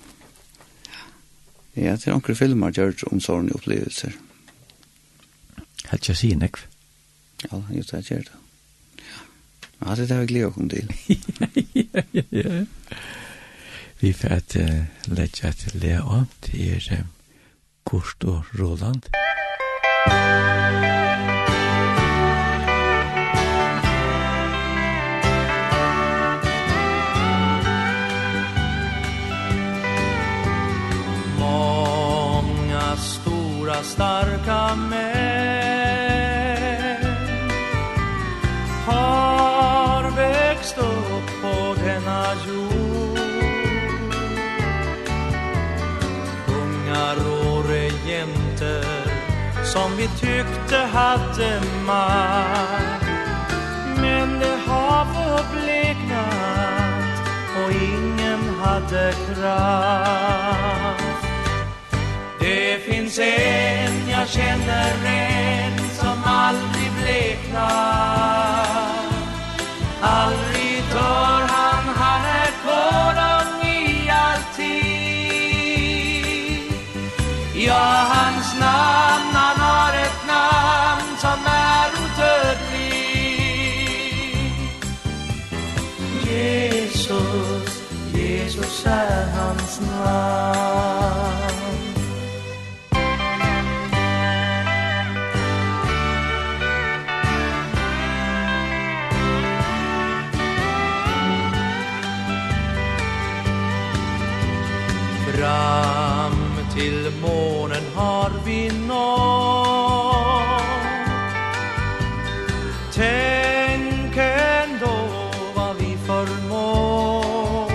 Ja, 1.76 1.92
det 1.96 2.08
er 2.08 2.14
anker 2.16 2.36
filmer 2.36 2.72
gjørt 2.72 3.04
om 3.12 3.20
sånne 3.20 3.56
opplevelser. 3.56 4.16
Helt 5.90 6.02
ikke 6.02 6.16
det 6.16 6.30
jeg 6.30 6.40
nekv? 6.40 6.64
Ja, 7.46 7.62
just 7.76 7.92
det 7.92 8.06
gjør 8.10 8.26
det. 8.30 8.42
Ja, 9.82 9.96
det 9.96 10.10
er 10.12 10.22
vi 10.24 10.32
gleder 10.32 10.48
oss 10.48 10.56
komme 10.56 10.70
til. 10.70 10.88
Ja, 11.76 12.02
ja, 12.14 12.24
ja. 12.32 12.64
Vi 14.00 14.12
får 14.14 14.34
et 14.36 14.56
uh, 14.60 14.82
ledje 15.08 15.50
et 15.50 15.64
lea 15.76 16.24
til 16.42 16.90
uh, 16.92 17.06
Kurt 17.86 18.24
og 18.24 18.44
Roland. 18.60 19.12
Musikk 20.08 20.95
starka 33.86 34.76
män. 34.76 35.76
Har 38.86 40.12
växt 40.16 40.78
upp 40.78 41.42
på 41.42 41.76
denna 41.86 42.34
jord. 42.48 43.20
Ungar 46.48 47.18
och 47.42 47.70
regenter 47.70 48.86
som 49.64 49.98
vi 49.98 50.08
tyckte 50.08 50.78
hade 50.78 51.62
makt. 51.86 53.06
Men 54.02 54.40
det 54.40 54.58
har 54.68 55.06
förbleknat 55.06 56.26
och 57.64 57.72
ingen 57.72 58.60
hade 58.60 59.14
kraft 59.14 60.75
det 62.66 62.80
finns 62.80 63.20
en 63.20 64.10
jag 64.10 64.30
känner 64.30 65.06
en 65.06 65.90
som 65.90 66.24
aldrig 66.26 66.92
bleknar. 67.02 68.66
Aldrig 70.02 70.84
dör 70.94 71.42
han, 71.48 71.96
han 71.96 72.22
är 72.26 72.52
konung 72.66 73.62
i 73.70 74.10
alltid. 74.10 74.66
Ja, 77.68 78.08
hans 78.10 78.60
namn, 78.60 79.34
han 79.34 79.60
har 79.60 79.94
ett 79.94 80.28
namn 80.28 81.18
som 81.18 81.46
är 81.46 81.90
odödligt. 82.04 82.96
Jesus, 86.26 87.70
Jesus 88.14 88.86
är 88.86 89.26
hans 89.38 89.80
namn. 89.80 91.25
har 108.06 108.32
vi 108.46 108.72
nått. 108.88 110.06
Tänk 112.94 114.18
ändå 114.18 114.96
vad 115.56 115.76
vi 115.76 115.98
förmår. 116.08 117.70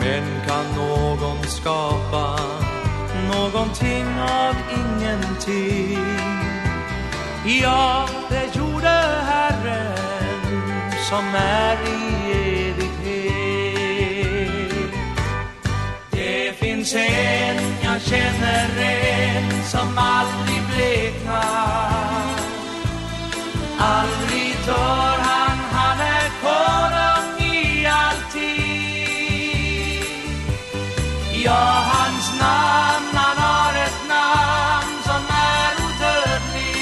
Men 0.00 0.24
kan 0.46 0.66
någon 0.76 1.44
skapa 1.46 2.38
någonting 3.32 4.06
av 4.20 4.54
ingenting? 4.80 6.06
Ja, 7.62 8.08
det 8.28 8.56
gjorde 8.58 8.88
Herren 9.30 9.98
som 11.08 11.34
är 11.34 11.76
i 11.76 11.96
evighet. 12.68 13.62
Det 16.10 16.58
finns 16.58 16.94
en 16.94 17.41
känner 18.04 18.68
en 18.78 19.64
som 19.64 19.98
aldrig 19.98 20.62
bleknar. 20.74 22.02
Aldrig 23.78 24.56
dör 24.66 25.18
han, 25.18 25.58
han 25.72 26.00
är 26.00 26.30
konung 26.42 27.40
i 27.52 27.86
alltid. 27.86 29.22
Ja, 31.44 31.84
hans 31.92 32.32
namn, 32.40 33.16
han 33.16 33.36
har 33.36 33.74
ett 33.74 34.08
namn 34.08 35.02
som 35.04 35.22
är 35.28 35.72
odödlig 35.84 36.72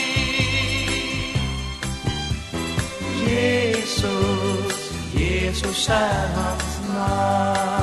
Jesus, 3.27 4.93
Jesus 5.14 5.89
är 5.89 6.29
hans 6.37 6.81
namn. 6.95 7.80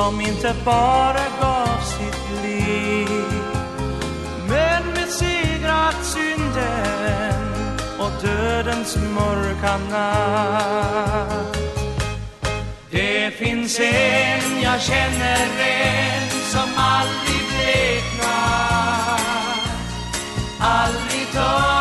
som 0.00 0.20
inte 0.20 0.54
bara 0.64 1.24
gav 1.40 1.80
sitt 1.94 2.42
liv. 2.42 3.32
Men 4.48 4.82
besegrat 4.94 6.04
synden 6.04 7.42
och 7.98 8.12
dödens 8.22 8.96
mörka 8.96 9.78
natt 9.90 11.56
Det 12.90 13.30
finns 13.30 13.80
en, 13.80 14.62
jag 14.62 14.80
känner 14.80 15.46
en 15.58 16.30
som 16.52 16.68
aldrig 16.76 17.42
bleknar. 17.50 19.20
Aldrig 20.60 21.26
dör 21.32 21.79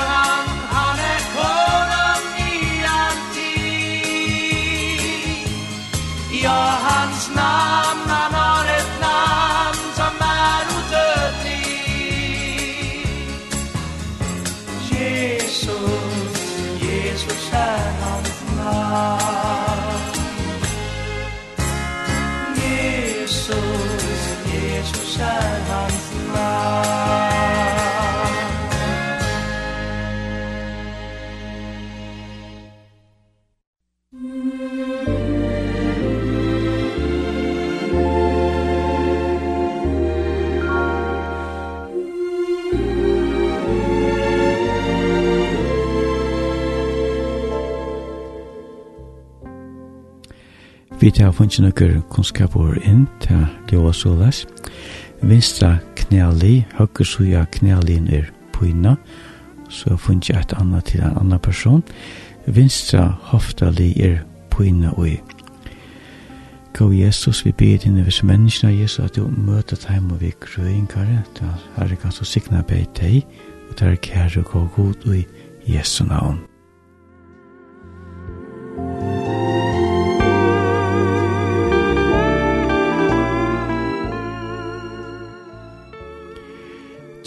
Vi 50.99 51.11
tar 51.15 51.31
funnet 51.31 51.61
noen 51.63 52.01
kunnskaper 52.11 52.75
inn 52.83 53.05
til 53.23 53.45
Ljøa 53.71 53.93
Solas. 53.95 54.41
Vinstra 55.23 55.77
knæli, 55.95 56.65
høyre 56.75 57.05
suja 57.07 57.45
knælin 57.55 58.09
er 58.11 58.27
pyna, 58.51 58.97
så 59.71 59.95
funnet 59.95 60.33
et 60.35 60.53
annet 60.59 60.91
til 60.91 60.99
en 60.99 61.15
annan 61.21 61.39
person. 61.39 61.85
Vinstra 62.45 63.05
hoftali 63.31 63.93
er 63.95 64.19
pyna 64.51 64.91
ui. 64.97 65.15
Gå 66.75 66.91
Jesus, 66.91 67.45
vi 67.45 67.51
ber 67.51 67.77
dine 67.77 68.03
hvis 68.03 68.23
menneskene, 68.23 68.75
Jesus, 68.81 68.99
at 68.99 69.15
du 69.15 69.31
møter 69.31 69.79
dem 69.87 70.11
og 70.11 70.21
vi 70.21 70.33
grøyngare, 70.39 71.23
da 71.39 71.55
herre 71.77 71.95
kan 71.95 72.11
så 72.11 72.27
sikna 72.27 72.61
beg 72.61 72.91
deg, 72.99 73.23
og 73.69 73.79
der 73.79 73.95
kære 73.95 74.43
og 74.43 74.51
gå 74.51 74.67
god 74.75 75.15
i 75.15 75.25
Jesu 75.67 76.03
navn. 76.03 76.39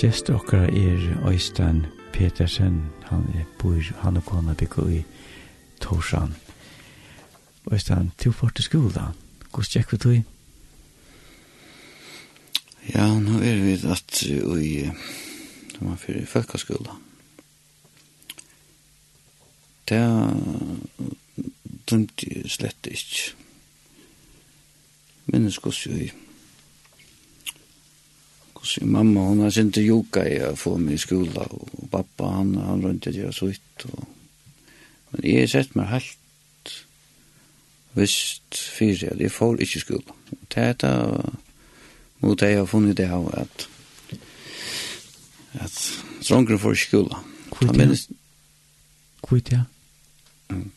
Gjest 0.03 0.31
okkara 0.35 0.67
er 0.67 1.29
Øystein 1.31 1.85
Petersen, 2.13 2.91
han 3.05 3.21
er 3.39 3.45
bor, 3.59 3.79
han 4.03 4.17
og 4.17 4.25
kona 4.25 4.55
bygger 4.55 4.89
i 4.89 5.03
Torsan. 5.81 6.35
Øystein, 7.73 8.11
du 8.25 8.33
får 8.33 8.49
til 8.49 8.65
skola, 8.65 9.05
hvordan 9.51 9.69
tjekk 9.71 9.93
vi 9.93 9.99
tog? 9.99 10.25
Ja, 12.95 13.07
nå 13.21 13.39
er 13.39 13.63
vi 13.63 13.77
at 13.93 14.25
vi 14.27 14.73
det 15.71 15.79
var 15.81 15.97
fyrir 15.97 16.27
folkaskola. 16.27 16.99
Det 19.89 20.03
dømte 21.91 22.27
jeg 22.27 22.51
slett 22.51 22.91
ikke. 22.91 23.37
Minnes 25.31 25.63
hvordan 25.63 25.87
jo 25.87 25.95
i 26.09 26.11
Så 28.63 28.85
mamma 28.87 29.21
hon 29.21 29.41
har 29.41 29.51
sin 29.51 29.73
til 29.75 29.89
yoga 29.91 30.23
i 30.29 30.39
å 30.47 30.55
få 30.59 30.77
meg 30.79 30.95
i 30.95 31.03
skola 31.03 31.47
og 31.51 31.89
pappa 31.91 32.31
han 32.37 32.55
han 32.63 32.85
rundt 32.85 33.07
jeg 33.07 33.19
jag 33.19 33.35
så 33.35 33.51
ut 33.51 33.87
Og... 33.91 34.05
men 35.11 35.25
jeg 35.25 35.41
har 35.41 35.51
sett 35.51 35.75
meg 35.75 35.91
helt 35.91 36.19
visst 37.99 38.57
fyrir 38.57 39.13
at 39.13 39.21
jeg 39.21 39.33
får 39.33 39.61
ikke 39.61 39.81
skola. 39.83 40.15
Det 40.55 40.63
er 40.63 40.73
det 40.81 40.95
mot 42.23 42.41
det 42.41 42.49
jeg 42.49 42.63
har 42.63 42.71
funnet 42.71 42.97
det 42.97 43.11
av 43.11 43.29
at 43.35 43.69
at 45.61 45.77
dronker 46.23 46.57
får 46.57 46.79
ikke 46.79 46.89
skola. 46.89 47.21
Hvor 47.51 47.69
er 47.69 47.87
det? 47.91 48.01
Hvor 49.21 49.37
er 49.37 49.41
det? 49.51 49.65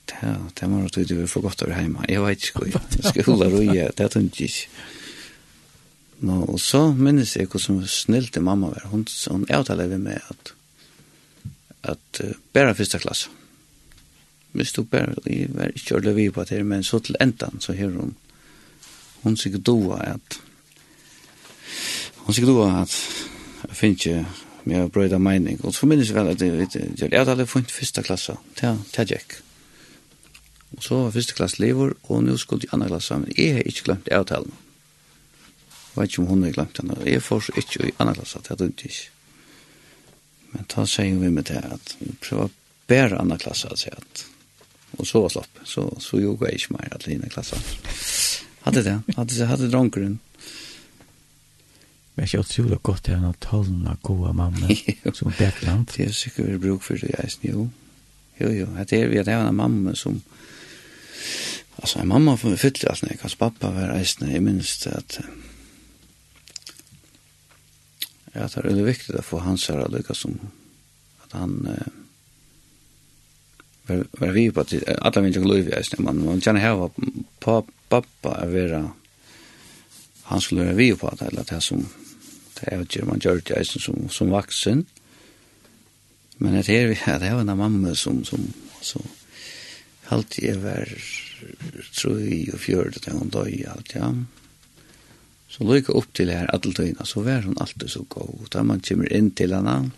Det 0.09 0.19
er 0.21 0.37
det 0.59 0.69
man 0.69 0.81
har 0.81 0.89
tydelig 0.89 1.29
for 1.29 1.41
godt 1.41 1.61
over 1.61 1.79
hjemme. 1.79 2.03
Jeg 2.09 2.21
vet 2.23 2.43
ikke 2.43 2.59
hvor 2.59 2.89
skola. 2.89 3.11
Skola 3.23 3.49
røy, 3.53 3.67
det 3.97 3.99
er 3.99 4.07
tungt 4.07 4.39
ikke. 4.39 4.67
No, 6.19 6.43
og 6.47 6.59
så 6.59 6.91
minnes 6.95 7.35
jeg 7.35 7.49
hvordan 7.51 7.83
til 8.31 8.41
mamma 8.41 8.67
var. 8.67 8.87
Hun, 8.91 9.07
hun 9.31 9.45
avtaler 9.49 9.87
vi 9.87 9.97
med 9.97 10.19
at, 10.29 10.53
at 11.83 12.21
uh, 12.23 12.31
bare 12.53 12.75
første 12.75 12.99
klasse. 12.99 13.29
Hvis 14.51 14.71
du 14.71 14.83
bare, 14.83 15.15
jeg 15.25 15.49
var 15.53 15.73
ikke 15.75 15.95
ordentlig 15.95 16.15
vi 16.15 16.29
på 16.29 16.43
det, 16.43 16.65
men 16.65 16.83
så 16.83 16.99
til 16.99 17.15
enden 17.21 17.59
så 17.59 17.73
hører 17.73 17.99
hun, 17.99 18.15
hun 19.23 19.37
sikkert 19.37 19.65
doa 19.65 19.99
at, 20.15 20.39
hun 22.15 22.33
sikkert 22.33 22.53
doa 22.53 22.81
at, 22.81 22.95
jeg 23.67 23.75
finner 23.75 23.95
ikke 23.95 24.25
med 24.65 24.85
å 24.85 24.89
brøyda 24.89 25.17
mening. 25.19 25.59
Og 25.63 25.75
så 25.75 25.85
minnes 25.85 26.09
jeg 26.09 26.15
vel 26.15 26.31
at 26.31 26.41
jeg 26.41 26.69
gjør 26.95 27.19
avtaler 27.19 27.49
for 27.49 27.67
første 27.69 28.03
klasse. 28.05 28.37
Ja, 28.61 28.77
det 28.95 29.11
er. 29.11 29.41
Og 30.77 30.83
så 30.83 30.95
var 31.03 31.11
første 31.11 31.35
klasse 31.35 31.61
lever, 31.61 31.93
og 32.03 32.23
nå 32.23 32.37
skulle 32.37 32.63
jeg 32.63 32.73
andre 32.73 32.93
klasse. 32.95 33.19
Men 33.19 33.35
jeg 33.37 33.57
har 33.57 33.67
ikke 33.67 33.89
glemt 33.89 34.09
avtalen. 34.11 34.53
Jeg 35.95 36.01
vet 36.01 36.11
ikke 36.11 36.21
om 36.21 36.27
hun 36.27 36.43
har 36.43 36.51
glemt 36.51 36.79
henne. 36.81 36.95
Jeg 37.07 37.23
får 37.23 37.39
så 37.45 37.53
ikke 37.57 37.87
i 37.87 37.93
andre 38.03 38.15
klasse, 38.17 38.39
det 38.43 38.61
er 38.61 38.71
ikke. 38.89 39.11
Men 40.51 40.65
da 40.75 40.83
sier 40.87 41.19
vi 41.19 41.29
med 41.31 41.47
det 41.47 41.61
at 41.63 41.95
vi 41.99 42.11
prøver 42.19 42.51
bare 42.87 43.19
andre 43.19 43.37
klasse, 43.39 43.71
at 43.71 43.79
sier 43.79 43.95
at 43.95 44.25
og 44.95 45.07
så 45.07 45.21
var 45.21 45.31
slopp, 45.33 45.59
så, 45.67 45.81
så 45.99 46.19
joga 46.21 46.47
jeg 46.47 46.61
ikke 46.61 46.75
mer 46.77 46.93
at 46.95 47.07
lina 47.07 47.27
klasse. 47.27 47.57
Hadde 48.63 48.83
det, 48.83 48.93
hadde 49.17 49.35
det, 49.35 49.47
hadde 49.47 49.71
dronkeren. 49.71 50.19
Men 52.15 52.27
jeg 52.27 52.37
er 52.37 52.45
utrolig 52.45 52.79
godt 52.83 53.03
til 53.03 53.17
henne 53.17 53.33
tallene 53.43 53.97
gode 54.03 54.31
mamma 54.33 54.77
som 55.11 55.33
Bekland. 55.35 55.89
Det 55.91 56.07
er 56.07 56.13
sikkert 56.23 56.53
vi 56.53 56.61
bruk 56.67 56.83
for 56.83 56.95
det, 56.95 57.11
jeg 57.11 57.33
er 57.33 57.51
jo. 57.51 57.67
Jo, 58.39 58.51
jo, 58.51 58.67
det 58.83 58.99
er 58.99 59.11
vi 59.11 59.19
at 59.19 59.27
jeg 59.27 59.39
har 59.39 59.47
en 59.47 59.55
mamma 59.55 59.95
som 59.95 60.21
Alltså 61.75 61.99
en 61.99 62.07
mamma 62.07 62.37
för 62.37 62.55
fyllde 62.55 62.89
alltså 62.89 63.05
när 63.05 63.17
jag 63.21 63.37
pappa 63.37 63.71
var 63.71 63.87
reisna, 63.87 64.31
jag 64.31 64.43
minns 64.43 64.87
att 64.87 65.19
Ja, 68.35 68.47
det 68.47 68.59
er 68.59 68.67
veldig 68.67 68.85
viktig 68.89 69.15
å 69.15 69.23
få 69.23 69.39
hans 69.45 69.69
her, 69.71 69.85
lycka 69.91 70.15
som 70.17 70.35
at 71.23 71.35
han 71.39 71.55
eh, 71.71 71.93
var, 73.87 74.03
var 74.19 74.33
vi 74.35 74.49
på 74.51 74.65
at 74.65 74.73
alla 74.97 75.23
vill 75.23 75.31
ikke 75.31 75.47
lov 75.47 75.69
i 75.69 75.75
ägst. 75.77 75.99
Man 76.03 76.19
vill 76.25 76.43
gärna 76.43 76.63
ha 76.65 76.89
på 77.39 77.57
pappa 77.89 78.33
er 78.41 78.51
vera 78.51 78.81
han 80.25 80.41
skulle 80.41 80.65
være 80.65 80.79
vi 80.79 80.89
på 80.97 81.07
at 81.07 81.21
eller 81.21 81.45
at 81.45 81.53
det 81.53 81.61
som 81.63 81.85
det 82.55 82.71
er 82.71 82.85
ju 82.89 83.05
man 83.05 83.21
gjør 83.21 83.41
det 83.45 83.57
ägst 83.59 83.81
som, 83.81 84.09
som 84.09 84.31
vaksen 84.31 84.85
Men 86.37 86.53
det 86.53 86.69
er 86.69 86.87
vi 86.87 86.95
det 86.95 87.29
er 87.29 87.39
en 87.39 87.49
av 87.49 87.57
mamma 87.57 87.95
som, 87.95 88.23
som, 88.25 88.53
så 88.81 88.99
alltid 90.11 90.49
er 90.49 90.57
vær 90.59 90.91
tror 91.95 92.21
jag 92.21 92.53
och 92.53 92.59
fjörde 92.59 92.99
till 92.99 93.13
hun 93.13 93.29
døy 93.29 93.65
alt, 93.67 93.95
ja. 93.95 94.13
Så 95.55 95.63
lykka 95.63 95.93
opp 95.95 96.09
til 96.17 96.33
her 96.33 96.49
adeltøyna, 96.51 97.05
så 97.07 97.21
var 97.23 97.45
hun 97.45 97.55
alltid 97.63 97.87
så 97.93 98.01
god. 98.11 98.49
Da 98.51 98.63
man 98.67 98.81
kommer 98.83 99.07
inn 99.15 99.29
til 99.31 99.53
henne, 99.55 99.91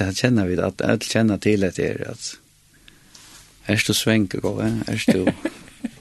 da 0.00 0.08
kjenner 0.10 0.48
vi, 0.50 0.56
at 0.58 0.82
alle 0.82 1.06
kjenner 1.06 1.38
til 1.42 1.66
at 1.66 1.78
det 1.78 1.92
er 1.92 2.10
at 2.10 2.32
er 3.70 3.84
du 3.86 3.94
svenker 3.94 4.42
god, 4.42 4.64
er 4.90 5.04
du, 5.12 5.30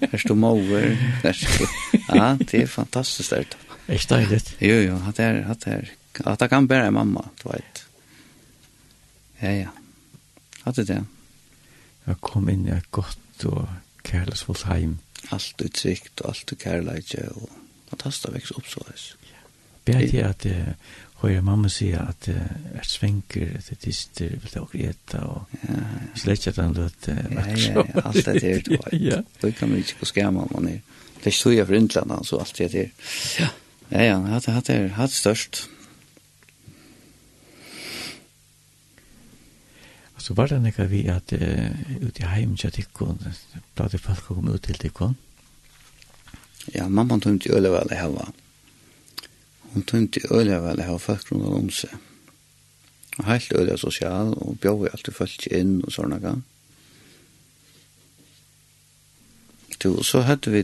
er 0.10 0.26
du 0.28 0.34
mover, 0.36 0.90
er 1.24 1.38
du, 1.38 1.68
ja, 2.10 2.34
det 2.42 2.64
er 2.64 2.72
fantastisk 2.72 3.30
stert. 3.30 3.58
Er 3.88 4.02
det 4.02 4.10
deilig? 4.10 4.42
Jo, 4.58 4.82
jo, 4.88 5.00
at 5.08 5.18
det 5.20 5.30
er, 5.30 5.40
at 5.52 5.66
det 5.66 5.74
er, 5.78 5.96
at 6.26 6.40
det 6.40 6.50
kan 6.50 6.68
bare 6.68 6.92
mamma, 6.92 7.28
du 7.44 7.50
vet. 7.52 7.86
Ja, 9.42 9.52
ja, 9.52 9.72
at 10.66 10.76
det 10.76 10.90
er 10.90 10.94
det. 10.96 11.02
Jeg 12.08 12.24
kom 12.26 12.50
inn 12.50 12.66
i 12.68 12.74
et 12.74 12.90
godt 12.92 13.46
og 13.48 13.68
kærlighet 14.04 14.66
heim. 14.68 14.98
Alt 15.32 15.62
utsikt 15.62 16.24
og 16.24 16.34
alt 16.34 16.42
utsikt 16.42 16.58
og 16.58 16.64
kærlighet 16.66 17.36
og 17.36 17.63
fantastisk 17.94 18.30
hasta 18.30 18.34
veks 18.34 18.52
opp 18.58 18.68
så 18.68 18.84
vis. 18.90 19.10
Bært 19.86 20.14
jeg 20.14 20.26
at 20.26 20.46
høyre 21.24 21.42
mamma 21.44 21.70
sier 21.72 22.04
at 22.04 22.28
er 22.28 22.88
svenker 22.88 23.58
det 23.70 23.78
tister 23.84 24.34
vil 24.36 24.52
det 24.52 24.62
åker 24.62 24.90
eta 24.90 25.22
og 25.28 25.52
slett 26.20 26.48
at 26.52 26.60
han 26.60 26.76
løt 26.76 27.08
uh, 27.08 27.20
Ja, 27.32 27.46
ja, 27.56 27.84
ja, 27.84 28.04
alt 28.04 28.26
det 28.26 28.44
er 28.44 28.64
det. 28.68 28.80
Ja. 29.10 29.22
Da 29.42 29.52
kan 29.52 29.72
man 29.72 29.84
ikke 29.84 30.04
gå 30.04 30.28
om 30.28 30.42
man 30.52 30.68
er. 30.68 30.80
Det 31.24 31.32
er 31.32 31.38
stod 31.38 31.56
jeg 31.56 31.68
for 31.68 31.76
Indland, 31.76 32.26
så 32.26 32.40
alt 32.40 32.58
det 32.58 32.76
er. 32.76 32.90
Ja, 33.40 33.50
ja, 33.92 34.20
ja, 34.20 34.40
det 34.40 34.76
er 34.76 34.88
hatt 34.98 35.12
størst. 35.12 35.70
Så 40.24 40.34
var 40.34 40.48
det 40.48 40.62
nekka 40.64 40.86
vi 40.88 41.02
at 41.12 41.34
uh, 41.36 41.72
ut 42.08 42.20
i 42.20 42.28
heim 42.32 42.56
tja 42.56 42.70
tikkun, 42.72 43.20
blad 43.76 43.96
folk 44.00 44.24
kom 44.28 44.48
ut 44.48 44.64
til 44.64 44.80
tikkun? 44.80 45.18
Ja, 46.72 46.88
mamma 46.88 47.20
tømte 47.20 47.52
øle 47.52 47.74
vel 47.74 47.92
i 47.92 48.00
hava. 48.00 48.30
Hun 49.74 49.84
tømte 49.90 50.24
øle 50.32 50.62
vel 50.64 50.80
i 50.80 50.88
hava 50.88 51.02
folk 51.02 51.32
rundt 51.32 51.52
om 51.52 51.70
seg. 51.74 51.92
Og 53.20 53.28
helt 53.28 53.52
øle 53.60 53.78
sosial, 53.78 54.34
og 54.42 54.58
bjør 54.62 54.80
vi 54.84 54.94
alltid 54.94 55.14
du 55.14 55.48
inn 55.52 55.82
og 55.84 55.92
sånne 55.94 56.20
gang. 56.24 56.42
Du, 59.84 60.00
så 60.04 60.24
hadde 60.24 60.52
vi 60.52 60.64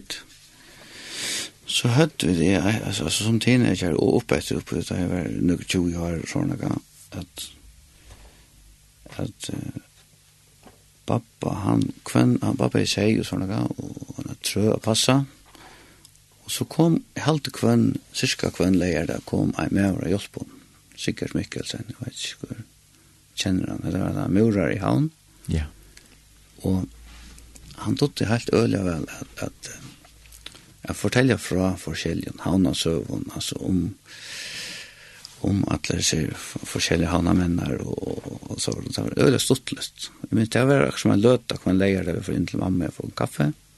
så 1.69 1.87
hadde 1.93 2.27
vi 2.27 2.33
det, 2.33 2.55
altså, 2.63 3.03
altså 3.03 3.23
som 3.23 3.39
teenager, 3.39 3.93
og 3.93 4.15
oppe 4.21 4.39
etter 4.39 4.57
oppe, 4.57 4.81
da 4.81 4.95
jeg 4.97 5.09
var 5.11 5.27
nok 5.29 5.67
20 5.67 5.97
år 6.01 6.15
og 6.23 6.29
sånne 6.31 6.57
gang, 6.57 6.81
at 7.11 7.49
at 9.19 9.49
uh, 9.53 9.81
pappa, 11.05 11.53
han, 11.65 11.83
kvenn, 12.05 12.37
han, 12.41 12.57
pappa 12.57 12.81
i 12.81 12.89
seg 12.89 13.19
og 13.19 13.27
sånne 13.27 13.47
gang, 13.49 13.69
og 13.77 14.15
han 14.17 14.31
er 14.33 14.39
trø 14.45 14.65
å 14.73 14.81
passe, 14.81 15.13
og 15.13 15.38
Så 16.49 16.65
kom 16.65 17.03
halte 17.21 17.51
kvann, 17.53 17.99
cirka 18.13 18.49
kvann 18.53 18.79
leier 18.79 19.05
da 19.09 19.19
kom 19.29 19.51
ei 19.61 19.69
maur 19.75 19.99
og 20.01 20.09
hjelp 20.09 20.39
hon. 20.41 20.55
Sikkert 20.99 21.35
Mikkelsen, 21.37 21.85
jeg 21.87 21.99
vet 22.01 22.23
ikke 22.25 22.49
hvor 22.49 22.63
kjenner 23.39 23.69
han. 23.71 23.83
Det 23.85 24.01
var 24.01 24.15
da 24.17 24.25
murer 24.33 24.73
i 24.73 24.79
havn. 24.81 25.11
Ja. 25.51 25.67
Og 26.65 26.87
han 27.85 27.99
tog 27.99 28.19
helt 28.27 28.49
øyelig 28.51 28.81
vel 28.83 29.05
at, 29.19 29.45
at 29.45 29.69
jeg 30.89 30.97
forteller 30.97 31.39
fra 31.39 31.75
forskjellige 31.79 32.33
havna 32.43 32.73
søvn, 32.73 33.29
altså 33.35 33.61
om 33.61 33.83
om 35.47 35.61
alle 35.71 36.01
disse 36.01 36.17
forskjellige 36.67 37.07
havnamennar 37.13 37.77
og, 37.79 38.25
og, 38.49 38.57
så 38.59 38.73
var 38.75 39.13
det 39.13 39.23
øyelig 39.23 39.39
stuttlest. 39.39 40.09
Jeg 40.25 40.35
minns 40.35 40.49
det 40.51 40.65
var 40.67 40.81
akkurat 40.83 40.99
som 40.99 41.13
en 41.13 41.21
løt 41.23 41.45
da 41.47 41.55
kvann 41.55 41.79
leier 41.79 42.03
det 42.03 42.17
for 42.25 42.35
inntil 42.35 42.59
mamma 42.59 42.89
og 42.89 42.97
få 42.97 43.05
en 43.07 43.15
kaffe. 43.21 43.47
Ja 43.53 43.68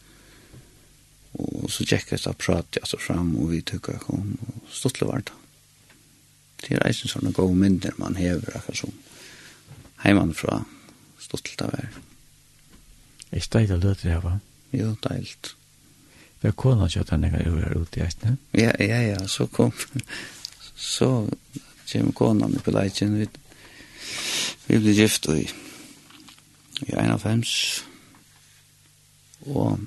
Og 1.39 1.69
så 1.71 1.85
tjekka 1.87 2.17
jeg 2.17 2.37
prat 2.39 2.75
jeg 2.75 2.87
så 2.89 2.99
fram, 2.99 3.35
og 3.39 3.53
vi 3.53 3.61
tykk 3.63 3.93
jeg 3.93 4.03
kom, 4.03 4.33
og 4.47 4.73
stått 4.73 5.01
var 5.05 5.23
det. 5.23 5.37
Det 6.61 6.75
er 6.75 6.83
eisen 6.85 7.09
sånne 7.09 7.31
gode 7.33 7.55
mynder 7.57 7.95
man 7.97 8.19
hever, 8.19 8.51
akkurat 8.57 8.83
som 8.83 8.93
heimanfra, 10.03 10.61
stått 11.21 11.47
til 11.47 11.57
det 11.61 11.71
var. 11.71 11.87
Er 13.31 13.39
det 13.39 13.49
deilig 13.53 13.77
å 13.77 13.81
løte 13.81 14.03
det 14.03 14.13
her, 14.13 14.23
va? 14.25 14.35
Jo, 14.75 14.91
deilig. 15.07 15.55
Vi 16.41 16.49
har 16.49 16.57
kona 16.57 16.89
kjøtt 16.89 17.13
henne 17.13 17.29
jeg 17.29 17.45
gjør 17.45 17.63
her 17.63 17.77
ute 17.77 17.99
i 17.99 18.03
eisne. 18.05 18.35
ja? 18.57 18.73
Ja, 18.81 18.99
ja, 19.05 19.27
så 19.29 19.45
kom, 19.47 19.71
så 20.75 21.11
kom 21.91 22.11
kona 22.17 22.49
med 22.49 22.63
på 22.65 22.73
leitjen, 22.73 23.17
vi, 23.19 23.27
vi 24.67 24.79
ble 24.81 24.95
gift 24.97 25.29
i, 25.29 25.45
i 26.87 26.95
91, 26.97 27.55
og 29.53 29.85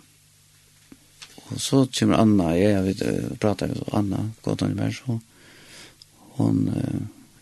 Og 1.55 1.63
så 1.63 1.85
kommer 1.95 2.19
Anna, 2.19 2.51
jeg 2.59 2.83
vet, 2.89 3.03
prater 3.43 3.71
med 3.71 3.95
Anna, 3.95 4.25
godt 4.43 4.65
han 4.67 4.75
mer, 4.75 4.91
så 4.95 5.21
hon 6.35 6.65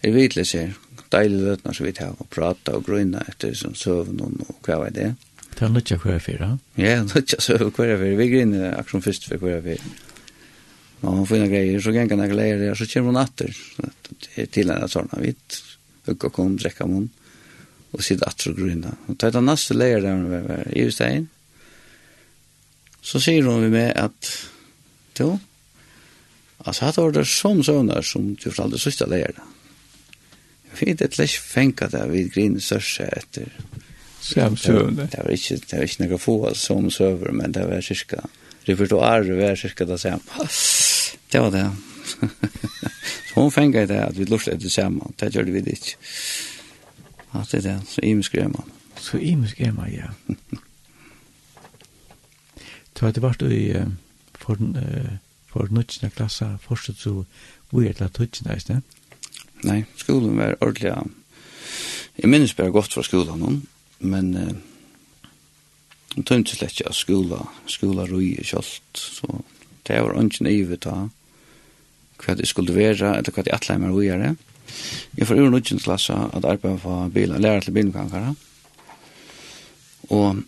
er 0.05 0.13
vidlig 0.13 0.45
ser, 0.51 0.75
deilig 1.13 1.41
løtner 1.47 1.77
så 1.77 1.87
vidt 1.87 2.03
her, 2.03 2.13
og 2.19 2.29
prater 2.33 2.77
og 2.77 2.85
grønner 2.87 3.25
etter 3.31 3.55
som 3.57 3.77
søvn 3.79 4.21
og 4.21 4.57
hva 4.67 4.83
var 4.83 4.93
det. 4.93 5.15
Det 5.53 5.65
er 5.65 5.73
nødja 5.73 5.99
hver 6.03 6.21
fyra? 6.21 6.51
Ja, 6.81 7.01
nødja 7.07 7.41
søvn 7.41 7.71
hver 7.71 7.97
fyra, 7.97 8.17
vi 8.21 8.29
griner 8.35 8.73
akkurat 8.75 8.97
som 8.97 9.05
først 9.05 9.29
for 9.31 9.47
hver 9.47 9.65
fyra. 9.65 9.97
Og 11.03 11.17
hon 11.19 11.27
finner 11.27 11.51
greier, 11.51 11.81
så 11.83 11.91
ganger 11.95 12.21
han 12.21 12.31
greier 12.31 12.61
der, 12.61 12.79
så 12.79 12.87
kommer 12.93 13.15
hun 13.15 13.23
atter, 13.25 13.57
til 14.55 14.71
henne 14.71 14.91
sånn, 14.91 15.11
vi 15.19 15.35
hukk 16.07 16.29
kom, 16.35 16.55
drekka 16.61 16.87
munn, 16.91 17.09
og 17.93 18.05
sitte 18.05 18.29
atter 18.29 18.53
og 18.53 18.61
grønner. 18.61 19.01
Og 19.09 19.19
tar 19.19 19.35
den 19.35 19.49
neste 19.49 19.77
leier 19.77 20.05
der, 20.05 20.69
i 20.77 20.87
stein, 20.95 21.31
så 23.03 23.21
sier 23.21 23.47
hun 23.49 23.71
med 23.71 23.93
at 23.99 24.31
jo, 25.21 25.39
altså 26.65 26.87
hatt 26.87 26.99
var 26.99 27.13
det 27.15 27.27
som 27.29 27.63
søvnar 27.63 28.07
som 28.07 28.33
du 28.35 28.49
for 28.51 28.65
aldri 28.65 28.81
sørste 28.81 29.09
leir 29.11 29.35
da. 29.37 29.49
Jeg 30.71 30.79
fikk 30.79 31.03
et 31.05 31.19
lest 31.21 31.39
fengt 31.53 31.83
det 31.93 32.03
vi 32.09 32.29
griner 32.33 32.63
sørste 32.65 33.11
etter 33.13 33.51
Sam 34.23 34.57
søvnar. 34.57 35.09
Det 35.11 35.19
var 35.19 35.31
ikke, 35.35 35.57
det 35.57 35.79
var 35.79 35.89
ikke 35.89 36.05
noe 36.07 36.19
få 36.23 36.37
som 36.55 36.91
søver, 36.95 37.33
men 37.35 37.53
det 37.53 37.65
var 37.67 37.81
cirka, 37.83 38.23
det 38.67 38.79
var 38.79 39.57
cirka 39.59 39.85
det 39.85 39.99
samme. 40.01 40.47
Det 41.33 41.41
var 41.43 41.51
det. 41.51 41.71
så 43.29 43.41
hun 43.41 43.51
fengt 43.51 43.89
det 43.89 43.99
at 43.99 44.19
vi 44.19 44.25
lort 44.25 44.47
etter 44.49 44.71
samme, 44.71 45.11
det 45.21 45.35
gjør 45.35 45.51
vi 45.51 45.61
det 45.61 45.75
ikke. 45.75 45.97
Ja, 47.35 47.43
det 47.51 47.59
er 47.59 47.63
det, 47.67 47.79
så 47.89 48.01
imenskremer 48.01 48.63
man. 48.63 48.71
Så 49.01 49.19
imenskremer 49.19 49.83
man, 49.83 49.93
ja. 49.93 50.13
Så 53.03 53.09
at 53.11 53.17
det 53.19 53.23
var 53.23 53.35
i 53.51 53.65
for 54.39 54.61
for 55.51 55.67
nutsna 55.71 56.11
klassa 56.11 56.59
forstod 56.63 56.95
så 56.97 57.25
vi 57.73 57.89
er 57.89 57.97
til 57.99 58.11
tutsna 58.15 58.55
ist, 58.55 58.69
det. 58.69 58.79
Nei, 59.67 59.83
skolen 59.97 60.37
var 60.39 60.55
ordentlig. 60.61 60.93
Jeg 62.17 62.31
minnes 62.31 62.55
bare 62.55 62.71
godt 62.71 62.95
fra 62.95 63.03
skolen 63.03 63.43
nå, 63.43 63.51
men 63.99 64.31
eh, 64.39 64.55
jeg 66.15 66.25
tømte 66.29 66.55
slett 66.55 66.79
ikke 66.79 66.93
av 66.93 66.95
skola 66.95 67.41
skolen 67.67 68.07
røy 68.07 68.37
og 68.39 68.49
kjølt, 68.53 69.03
så 69.03 69.43
det 69.89 69.99
var 69.99 70.21
ikke 70.23 70.47
nøyvet 70.47 70.85
ta 70.87 70.97
hva 72.23 72.39
det 72.39 72.47
skulle 72.47 72.77
være, 72.77 73.17
eller 73.19 73.35
hva 73.35 73.43
det 73.43 73.57
atleie 73.57 73.83
meg 73.83 73.97
røyere. 73.97 74.37
Jeg 75.19 75.27
får 75.27 75.43
ur 75.43 75.51
nutsna 75.51 75.83
klassa 75.83 76.21
at 76.31 76.47
arbeid 76.47 76.79
for 76.87 77.11
bilen, 77.11 77.43
lærer 77.43 77.67
til 77.67 77.75
bilen 77.75 77.93
kankere, 77.93 78.37
og 80.15 80.45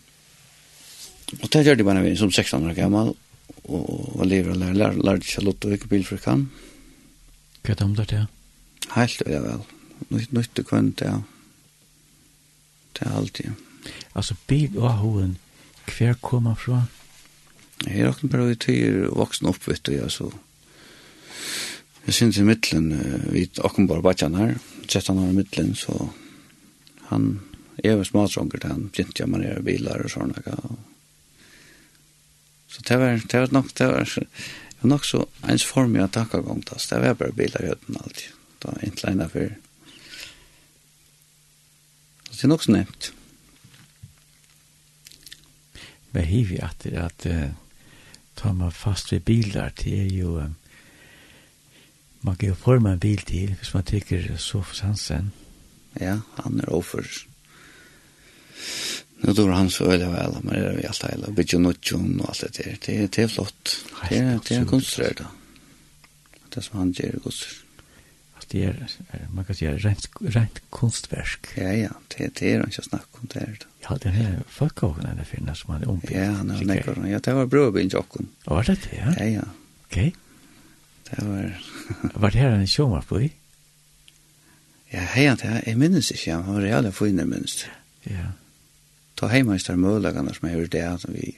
Og 1.33 1.47
det 1.51 1.63
gjør 1.65 1.79
de 1.79 1.85
bare 1.87 2.03
vi 2.05 2.15
som 2.19 2.31
16 2.31 2.69
år 2.69 2.75
gammel, 2.77 3.13
og 3.65 4.17
var 4.19 4.29
lever 4.29 4.53
og 4.53 4.59
lærer, 4.61 4.99
lærte 5.01 5.29
seg 5.29 5.45
lott 5.47 5.65
og 5.65 5.73
ikke 5.73 5.89
bilfrikan. 5.91 6.47
Hva 7.63 7.73
er 7.73 7.79
det 7.79 7.85
om 7.85 7.95
det, 7.97 8.07
til? 8.11 8.27
Helt, 8.93 9.23
ja 9.29 9.41
vel. 9.41 9.63
Nytt, 10.11 10.33
nytt 10.35 10.61
og 10.61 10.73
ja. 11.01 11.15
Det 12.95 13.07
er 13.07 13.15
alltid, 13.17 13.45
ja. 13.49 13.91
Altså, 14.15 14.35
bil 14.47 14.77
og 14.77 14.93
hoen, 15.01 15.37
hver 15.89 16.15
kom 16.21 16.45
han 16.49 16.57
fra? 16.59 16.85
Jeg 17.83 17.99
er 17.99 18.07
råkner 18.09 18.31
bare 18.31 18.53
i 18.53 18.59
tøyer 18.59 19.09
voksen 19.13 19.49
opp, 19.51 19.65
vet 19.67 19.83
du, 19.85 19.95
ja, 19.97 20.09
så... 20.09 20.31
Jeg 22.05 22.13
synes 22.13 22.37
i 22.37 22.45
middelen, 22.45 22.91
vi 23.33 23.47
åkken 23.65 23.87
bare 23.89 24.03
bare 24.05 24.29
her, 24.37 24.57
13 24.87 25.17
år 25.17 25.31
i 25.31 25.37
middelen, 25.39 25.73
så 25.75 26.09
han, 27.09 27.39
jeg 27.83 27.97
var 27.97 28.05
smatronger 28.05 28.61
til 28.61 28.69
han, 28.69 28.89
begynte 28.93 29.23
jeg 29.23 29.31
manere 29.31 29.63
bilar 29.65 30.03
og 30.05 30.13
sånne, 30.13 30.43
og 30.53 30.75
Så 32.75 32.83
det 32.87 32.97
var, 32.99 33.21
det 33.31 33.39
var 33.39 33.51
nok, 33.55 33.69
det 33.77 33.87
var, 33.87 34.03
det 34.03 34.81
var 34.81 34.89
nok 34.89 35.05
så 35.07 35.21
ens 35.47 35.63
form 35.63 35.95
jeg 35.95 36.11
takk 36.11 36.33
av 36.35 36.43
gang, 36.43 36.63
det 36.67 36.97
var 37.01 37.19
bare 37.21 37.35
biler 37.37 37.63
i 37.63 37.69
høyden 37.71 38.01
alltid, 38.01 38.33
var 38.65 38.81
ikke 38.83 39.05
leina 39.07 39.27
for. 39.31 39.53
Så 42.25 42.41
det 42.41 42.43
er 42.43 42.51
nok 42.51 42.65
så 42.65 42.75
nevnt. 42.75 43.11
Men 46.11 46.27
hiv 46.27 46.51
i 46.51 46.59
at 46.63 46.83
det 46.83 46.99
at 46.99 47.27
tar 48.35 48.53
man 48.59 48.75
fast 48.75 49.11
ved 49.11 49.23
bilar, 49.23 49.71
det 49.79 49.93
er 50.01 50.11
jo, 50.11 50.43
man 52.21 52.35
kan 52.35 52.49
jo 52.49 52.55
forma 52.59 52.91
en 52.91 52.99
bil 52.99 53.23
til, 53.23 53.55
hvis 53.55 53.73
man 53.73 53.87
tykker 53.87 54.35
Sofus 54.37 54.83
Hansen. 54.83 55.31
Ja, 55.99 56.19
han 56.43 56.59
er 56.59 56.73
offer. 56.75 57.07
Nu 59.25 59.33
då 59.33 59.51
han 59.51 59.69
så 59.69 59.87
väl 59.89 59.99
väl 59.99 60.31
men 60.41 60.53
det 60.53 60.69
är 60.69 60.75
vi 60.75 60.87
allt 60.87 61.03
hela 61.03 61.27
bitch 61.27 61.53
och 61.53 61.61
notchum 61.61 62.19
och 62.19 62.29
allt 62.29 62.39
det 62.39 62.63
där. 62.63 62.77
Det 62.85 62.97
är 62.97 63.09
det 63.15 63.23
är 63.23 63.27
flott. 63.27 63.85
Det 64.09 64.17
är 64.17 64.39
det 64.47 64.55
är 64.55 64.65
konstruerat. 64.65 65.27
Det 66.49 66.61
som 66.61 66.79
han 66.79 66.91
gör 66.91 67.11
gott. 67.23 67.47
Att 68.33 68.49
det 68.49 68.63
är 68.63 68.87
man 69.33 69.45
kan 69.45 69.55
säga 69.55 69.77
rent 69.77 70.09
rent 70.19 70.61
konstverk. 70.69 71.47
Ja 71.55 71.73
ja, 71.73 71.89
det 72.07 72.35
det 72.35 72.53
är 72.53 72.63
inte 72.63 72.81
snack 72.81 73.07
om 73.11 73.27
det 73.33 73.39
där. 73.39 73.59
Ja, 73.81 73.97
det 74.01 74.09
är 74.09 74.43
fuck 74.47 74.83
och 74.83 75.03
när 75.03 75.15
det 75.15 75.25
finns 75.25 75.59
som 75.59 75.73
han 75.73 75.83
ompick. 75.83 76.11
Ja, 76.11 76.31
han 76.31 76.51
är 76.51 76.83
går. 76.83 77.07
Ja, 77.07 77.19
det 77.19 77.33
var 77.33 77.45
bra 77.45 77.71
bin 77.71 77.89
jocken. 77.89 78.27
kon. 78.43 78.55
Ja, 78.55 78.63
det 78.67 78.77
ja. 78.97 79.13
Ja 79.19 79.25
ja. 79.25 79.41
Okej. 79.85 80.15
Det 81.09 81.25
var 81.25 81.61
Var 82.13 82.31
det 82.31 82.37
här 82.37 82.49
en 82.49 82.67
showmar 82.67 83.01
på? 83.01 83.21
Ja, 84.89 84.99
hej, 84.99 85.37
jag 85.65 85.77
minns 85.77 86.11
inte. 86.11 86.29
Jag 86.29 86.37
har 86.37 86.61
reellt 86.61 86.95
funnit 86.95 87.27
minst. 87.27 87.65
Ja 88.03 88.31
ta 89.15 89.29
heimeistar 89.31 89.79
mølagene 89.79 90.33
som 90.35 90.47
jeg 90.49 90.59
gjør 90.59 90.71
det, 90.75 90.85
at 90.89 91.09
vi 91.09 91.33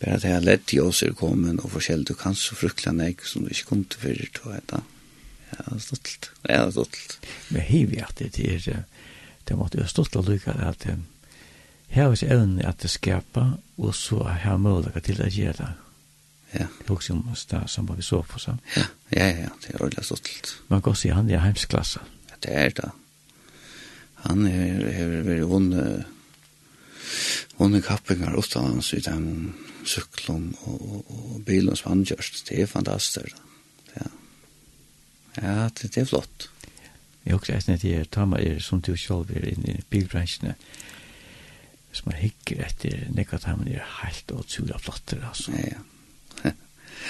bare 0.00 0.16
at 0.16 0.24
jeg 0.24 0.32
har 0.32 0.44
lett 0.44 0.72
i 0.72 0.80
oss 0.80 1.02
er 1.04 1.12
kommet, 1.16 1.60
og 1.60 1.74
forskjellig 1.74 2.08
du 2.08 2.16
kan 2.16 2.36
så 2.36 2.56
fruktelig 2.56 2.94
nek 2.96 3.24
som 3.28 3.44
du 3.44 3.52
ikke 3.52 3.68
kom 3.68 3.84
til 3.84 4.00
før, 4.00 4.22
tror 4.36 4.54
jeg 4.56 4.66
da. 4.72 4.80
Jeg 5.50 5.66
har 5.66 5.80
stått, 5.82 6.30
det 6.46 6.56
har 6.56 6.70
stått. 6.72 7.18
Men 7.50 7.66
hei 7.66 7.82
vi 7.90 8.00
at 8.00 8.22
det 8.22 8.30
er, 8.40 8.84
det 9.48 9.58
måtte 9.58 9.80
jo 9.80 9.88
stått 9.90 10.16
og 10.16 10.30
lykke 10.30 10.54
at 10.64 10.86
her 11.90 12.12
er 12.14 12.32
evnen 12.32 12.62
at 12.64 12.78
det 12.82 12.90
skaper, 12.90 13.56
og 13.76 13.94
så 13.98 14.22
har 14.22 14.60
mulighet 14.62 15.04
til 15.04 15.20
å 15.24 15.26
gjøre 15.26 15.56
det. 15.58 15.70
Ja. 16.54 16.66
Det 16.66 16.86
er 16.86 16.94
også 16.94 17.14
om 17.14 17.26
det 17.30 17.60
som 17.70 17.90
vi 17.90 18.02
så 18.02 18.22
på 18.26 18.38
sammen. 18.38 18.62
Ja, 18.76 18.86
ja, 19.14 19.26
ja, 19.26 19.50
det 19.62 19.74
er 19.74 19.82
ordentlig 19.82 20.06
stått. 20.06 20.54
Man 20.70 20.82
kan 20.82 20.96
si 20.98 21.10
han 21.10 21.30
er 21.30 21.42
heimsklasse. 21.42 22.02
Ja, 22.30 22.38
det 22.46 22.54
er 22.54 22.72
det. 22.78 22.90
Han 24.24 24.46
har 24.46 25.12
vært 25.26 25.46
vunnet 25.50 26.06
vunnet 27.58 27.84
kappingar 27.86 28.36
utanlands 28.38 28.92
i 28.96 29.02
den 29.04 29.54
syklum 29.84 30.54
og, 30.62 30.80
og, 30.80 31.10
og 31.10 31.42
bilen 31.46 31.76
som 31.76 31.94
han 31.94 32.06
gjørst. 32.08 32.44
Det 32.48 32.62
er 32.62 32.70
fantastisk. 32.70 33.36
Ja, 33.96 34.08
ja 35.40 35.68
det, 35.68 35.94
det 35.94 36.04
er 36.04 36.10
flott. 36.10 36.50
Jeg 37.24 37.36
husker 37.36 37.56
eisen 37.56 37.76
at 37.76 37.84
jeg 37.84 38.08
tar 38.12 38.28
meg 38.28 38.46
er 38.46 38.62
som 38.64 38.80
du 38.80 38.94
selv 38.96 39.30
er 39.36 39.50
inne 39.52 39.76
i 39.76 39.84
bilbransjene. 39.92 40.54
Hvis 41.90 42.04
man 42.06 42.16
hikker 42.16 42.62
etter 42.64 43.08
nekka 43.14 43.40
tar 43.42 43.58
man 43.58 43.68
er 43.68 43.86
helt 44.00 44.32
og 44.32 44.46
tjura 44.48 44.78
flotter, 44.78 45.20
altså. 45.28 45.52
Ja, 45.58 45.80
ja. 46.44 46.52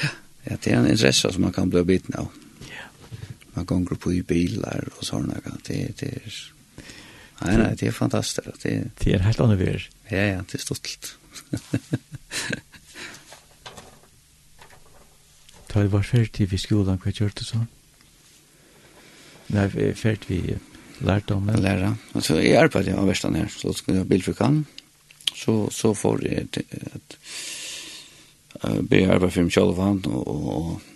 ja, 0.46 0.56
det 0.56 0.72
er 0.72 0.78
en 0.78 0.88
interesse 0.88 1.32
som 1.32 1.44
man 1.44 1.54
kan 1.54 1.70
bli 1.70 1.84
biten 1.84 2.16
av. 2.18 2.30
Ja. 2.68 2.88
Man 3.54 3.68
gonger 3.68 4.00
på 4.00 4.14
i 4.16 4.22
bilar 4.22 4.88
og 4.96 5.04
sånne. 5.04 5.42
Det, 5.66 5.82
det 6.00 6.10
er 6.16 6.40
Nei, 7.40 7.56
nei, 7.56 7.74
det 7.80 7.88
er 7.88 7.96
fantastisk. 7.96 8.48
Det, 8.62 8.72
det 9.00 9.14
er 9.16 9.24
helt 9.24 9.40
annet 9.40 9.60
vær. 9.60 9.84
Ja, 10.10 10.24
ja, 10.34 10.40
det 10.44 10.58
er 10.58 10.64
stolt. 10.64 11.14
Da 15.70 15.80
vi 15.84 15.92
var 15.92 16.04
ferdig 16.04 16.50
ved 16.50 16.60
skolen, 16.60 17.00
hva 17.00 17.14
gjør 17.14 17.32
du 17.38 17.44
så? 17.46 17.62
Nei, 19.54 19.66
ferdig 19.98 20.28
vi 20.28 20.58
lærte 21.06 21.34
om 21.38 21.48
det. 21.48 21.56
Læra. 21.64 21.94
Altså, 22.14 22.36
jeg 22.42 22.60
arbeidet 22.60 22.98
av 22.98 23.08
verstand 23.08 23.40
her, 23.40 23.48
så 23.48 23.72
skulle 23.72 24.00
jeg 24.00 24.04
ha 24.04 24.10
bilfrikan. 24.10 24.62
Så, 25.32 25.70
så 25.72 25.94
får 25.96 26.24
jeg 26.26 26.48
til 26.52 26.64
at 26.92 27.16
jeg 28.60 28.86
ble 28.90 29.06
arbeid 29.08 29.32
for 29.32 29.46
meg 29.46 29.54
selv 29.54 29.78
og, 29.80 30.06
og, 30.10 30.48
og 30.52 30.89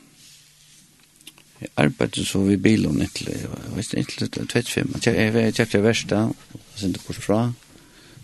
arbeidde 1.76 2.24
så 2.24 2.42
vi 2.44 2.56
bilen 2.56 3.02
etter, 3.02 3.30
jeg 3.30 3.76
vet 3.76 3.94
ikke, 3.98 4.28
25, 4.62 4.98
jeg 5.40 5.54
kjøpte 5.54 5.82
versta, 5.82 6.24
og 6.30 6.80
sendte 6.80 7.02
bort 7.06 7.22
fra, 7.22 7.40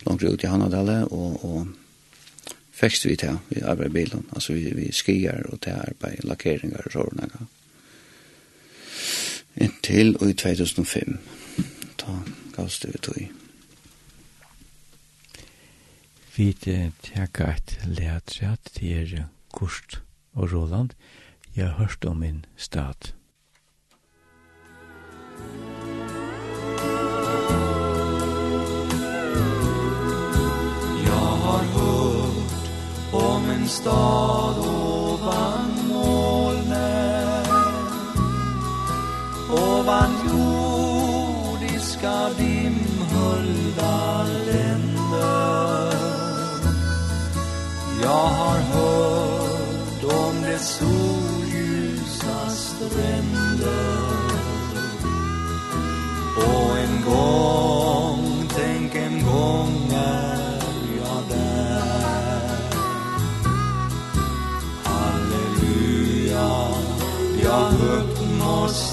langt 0.07 0.25
ut 0.25 0.45
i 0.45 0.51
Hanadale, 0.51 1.05
og, 1.09 1.45
og 1.45 1.69
fikk 2.81 3.05
vi 3.07 3.17
til, 3.21 3.39
vi 3.51 3.63
arbeidde 3.63 3.95
bilen, 3.95 4.27
altså 4.35 4.57
vi, 4.57 4.71
vi 4.77 4.91
skier 4.93 5.47
og 5.53 5.61
til 5.65 5.77
arbeid, 5.77 6.25
lakkeringer 6.25 6.89
og 6.89 6.97
sånne. 6.97 7.29
Inntil 9.61 10.17
og 10.21 10.31
i 10.31 10.37
2005, 10.39 11.19
da 12.01 12.17
gavs 12.57 12.81
det 12.83 12.95
vi 12.95 13.05
tog 13.05 13.21
i. 13.21 13.29
Vi 16.37 16.53
tjekka 16.57 17.51
et 17.53 17.73
leatrat 17.85 18.71
til 18.73 19.25
Kurt 19.53 20.01
og 20.33 20.53
Roland, 20.53 20.95
jeg 21.57 21.67
har 21.67 21.75
hørt 21.83 22.05
om 22.05 22.17
min 22.23 22.45
stad. 22.57 23.11
stad 33.71 34.80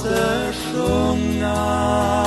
låter 0.07 0.53
sjunga. 0.53 2.26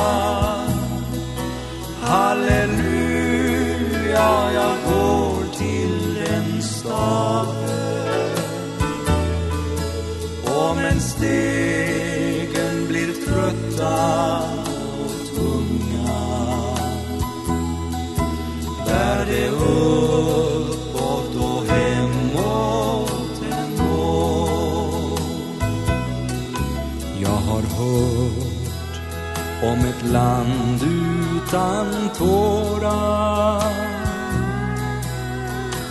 land 30.21 30.83
utan 30.83 31.87
tårar. 32.19 33.73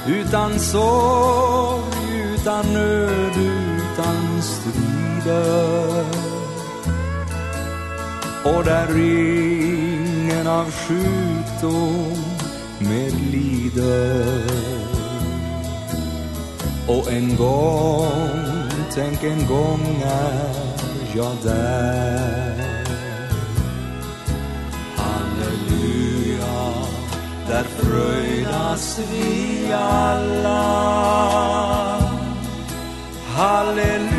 Utan 0.08 0.60
sorg, 0.60 2.34
utan 2.34 2.74
nöd, 2.74 3.38
utan 3.38 4.42
strider. 4.42 6.06
Och 8.44 8.64
där 8.64 8.98
ingen 8.98 10.48
av 10.48 10.72
sjukdom 10.72 12.24
mer 12.80 13.12
lider. 13.32 14.44
Och 16.88 17.12
en 17.12 17.36
gång, 17.36 18.70
tänk 18.96 19.24
en 19.24 19.48
gång 19.48 20.04
är 20.04 20.56
jag 21.16 21.36
där. 21.44 22.69
Där 27.50 27.64
fröjdas 27.64 29.00
vi 29.12 29.74
alla. 29.74 30.90
Halleluja, 33.36 34.16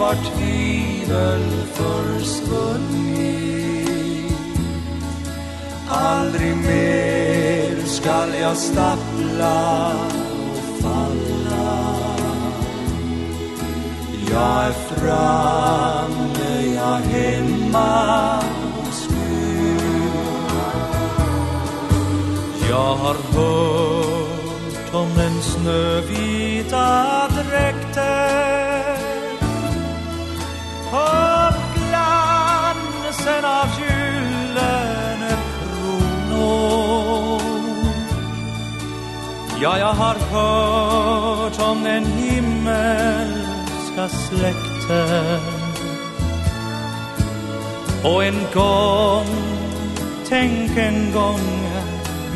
vart 0.00 0.24
tvivel 0.36 1.42
försvunnit. 1.72 3.10
Aldrig 5.88 6.56
mer 6.56 7.86
skall 7.86 8.34
jag 8.40 8.56
stappla 8.56 9.92
och 10.50 10.82
falla. 10.82 11.94
Jag 14.30 14.64
är 14.64 14.72
framme, 14.72 16.62
jag 16.74 17.00
är 17.00 17.00
hemma. 17.00 18.40
Jag 22.70 22.96
har 22.96 23.14
hört 23.14 24.94
om 24.94 25.08
den 25.16 25.42
snövita 25.42 27.28
dräkten 27.28 28.96
Om 30.92 31.54
glansen 31.74 33.44
av 33.44 33.66
gyllene 33.80 35.36
kronor. 35.58 37.40
Ja, 39.60 39.78
jag 39.78 39.92
har 39.92 40.14
hört 40.14 41.60
om 41.70 41.84
den 41.84 42.04
himmelska 42.04 44.08
släkten. 44.08 45.40
Och 48.04 48.24
en 48.24 48.46
gång, 48.54 49.26
tänk 50.28 50.76
en 50.76 51.12
gång 51.12 51.59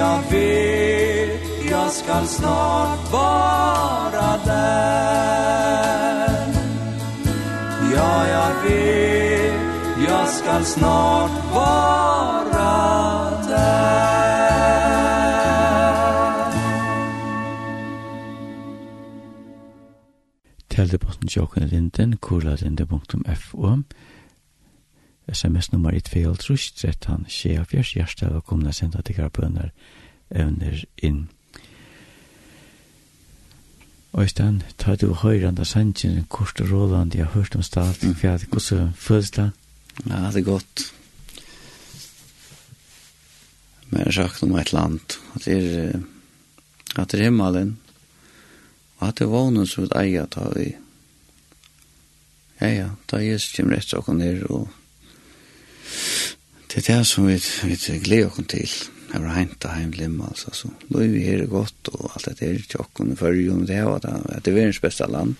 jag 0.00 0.22
vet 0.30 1.70
jag 1.70 1.90
skall 1.90 2.26
snart 2.26 3.12
vara 3.12 4.36
där. 4.44 5.34
Ja, 7.94 8.28
jag 8.28 8.62
vet 8.62 9.54
jag 10.08 10.28
skall 10.28 10.64
snart 10.64 11.54
vara 11.54 13.30
där. 13.48 13.90
Teldeposten 20.68 21.28
tjokken 21.28 21.66
linden, 21.66 22.16
kurladinde.fo 22.16 23.82
sms-nummer 25.32 25.94
i 25.94 26.00
2 26.00 26.34
trus 26.36 26.72
13 26.72 27.26
tjeja 27.28 27.64
fjers 27.64 27.94
hjärsta 27.96 28.30
og 28.34 28.44
komna 28.44 28.72
senda 28.72 29.02
til 29.02 29.28
bønner 29.32 29.70
evner 30.30 30.84
inn. 31.02 31.28
Øystein, 34.18 34.62
tar 34.78 34.96
du 34.96 35.12
høyranda 35.14 35.64
sanjen, 35.64 36.24
kort 36.28 36.60
og 36.60 36.70
råland, 36.70 37.14
jeg 37.14 37.26
har 37.26 37.32
hørt 37.32 37.54
om 37.54 37.62
stalt, 37.62 38.02
mm. 38.02 38.14
fjad, 38.14 38.46
hvordan 38.50 38.92
føles 38.96 39.30
det? 39.30 39.50
Ja, 40.06 40.30
det 40.34 40.36
er 40.36 40.48
godt. 40.50 40.94
Men 43.90 43.98
jeg 43.98 44.06
har 44.06 44.12
sagt 44.12 44.42
om 44.42 44.56
et 44.56 44.72
land, 44.72 45.00
at 45.34 45.44
det 45.44 45.76
er, 45.76 46.00
at 46.96 47.12
det 47.12 47.20
er 47.20 47.24
himmelen, 47.24 47.78
og 48.98 49.08
at 49.08 49.18
det 49.18 49.24
er 49.24 49.30
vånen 49.30 49.66
som 49.66 49.84
et 49.84 49.96
eier 49.96 50.26
tar 50.26 50.52
vi. 50.56 50.72
Ja, 52.60 52.68
ja, 52.68 52.88
da 53.10 53.16
er 53.16 53.30
Jesus 53.30 53.56
kommer 53.56 53.78
etter 53.78 54.02
åkken 54.02 54.18
ned 54.18 54.42
og 54.50 54.68
det 56.70 56.78
er 56.78 56.86
det 56.86 57.06
som 57.06 57.26
vi, 57.26 57.36
vi 57.66 57.98
gleder 57.98 58.30
oss 58.30 58.46
til. 58.48 58.74
Jeg 59.10 59.22
var 59.24 59.34
hent 59.34 59.64
og 59.66 59.72
heimlim, 59.74 60.20
altså, 60.22 60.52
så 60.54 60.68
nå 60.86 61.00
er 61.02 61.08
vi 61.10 61.24
her 61.26 61.42
godt, 61.50 61.88
og 61.90 62.12
alt 62.14 62.28
det 62.38 62.46
er 62.46 62.60
tjokken 62.70 63.10
i 63.10 63.16
fyrrjum, 63.18 63.64
det 63.66 63.80
var 63.82 63.98
det, 64.04 64.12
at 64.30 64.44
det 64.44 64.52
er 64.52 64.58
verdens 64.60 64.78
beste 64.82 65.06
land. 65.10 65.34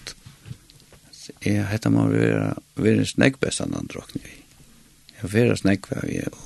Jeg 1.45 1.69
heter 1.71 1.93
man 1.95 2.11
vera 2.11 2.55
verdens 2.75 3.15
nek 3.19 3.39
beste 3.39 3.69
land, 3.71 3.95
råkne 3.95 4.25
vi. 4.25 4.35
Jeg 5.15 5.23
var 5.23 5.35
verdens 5.37 5.63
nek 5.69 5.87
var 5.93 6.03
vi, 6.09 6.19
og 6.27 6.41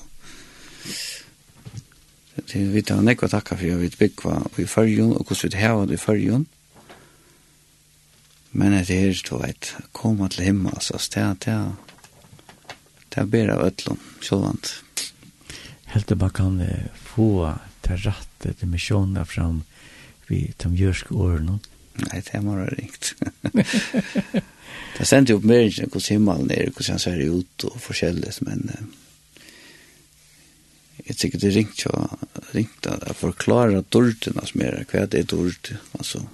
det 2.53 2.67
vi 2.75 2.83
tar 2.85 3.01
nek 3.01 3.25
var 3.25 3.33
takka 3.33 3.57
for, 3.57 3.81
vi 3.81 3.89
byggva 3.89 4.37
i 4.61 4.69
fyrrjum, 4.69 5.17
og 5.17 5.25
hvordan 5.25 5.55
vi 5.55 5.65
har 5.65 5.87
det 5.89 5.97
i 5.97 6.05
fyrrjum. 6.05 6.47
Men 8.53 8.77
det 8.85 9.01
er, 9.01 9.17
du 9.25 9.39
vet, 9.41 9.73
koma 9.97 10.29
til 10.29 10.45
himmel, 10.51 10.77
altså, 10.77 11.01
det 11.15 11.23
er, 11.23 11.35
det 11.41 11.53
er, 11.57 11.94
det 13.19 13.23
er 13.23 13.31
bedre 13.31 13.59
av 13.59 13.69
øtlån, 13.69 14.03
sjålvand. 14.25 14.73
Helt 15.95 16.11
det 16.11 16.19
man 16.19 16.35
kan 16.35 16.59
få 16.99 17.55
til 17.85 18.01
rette 18.09 18.55
til 18.59 18.71
misjoner 18.73 19.29
fram 19.29 19.63
vi 20.27 20.49
de 20.59 20.71
jørske 20.75 21.15
årene. 21.15 21.61
Nei, 22.01 22.21
det 22.27 22.41
må 22.43 22.57
være 22.59 22.75
ringt. 22.75 23.13
det 24.97 25.07
sendte 25.07 25.35
jo 25.35 25.41
på 25.43 25.51
mer 25.53 25.69
enn 25.69 25.93
hvordan 25.93 26.09
himmelen 26.09 26.51
er, 26.51 26.73
hvordan 26.73 26.97
han 26.97 27.03
ser 27.05 27.23
ut 27.23 27.67
og 27.69 27.77
forskjellig, 27.85 28.33
men 28.49 28.65
jeg 31.05 31.19
tykker 31.21 31.43
det 31.43 31.53
ringt 31.55 31.85
jo, 31.85 31.93
ringt 32.57 32.89
at 32.89 33.05
jeg 33.07 33.21
forklarer 33.21 33.85
dården 33.93 34.41
som 34.49 34.65
er, 34.65 34.81
hva 34.91 35.05
det 35.07 35.21
er 35.21 35.31
dård, 35.31 35.75
altså, 35.99 36.25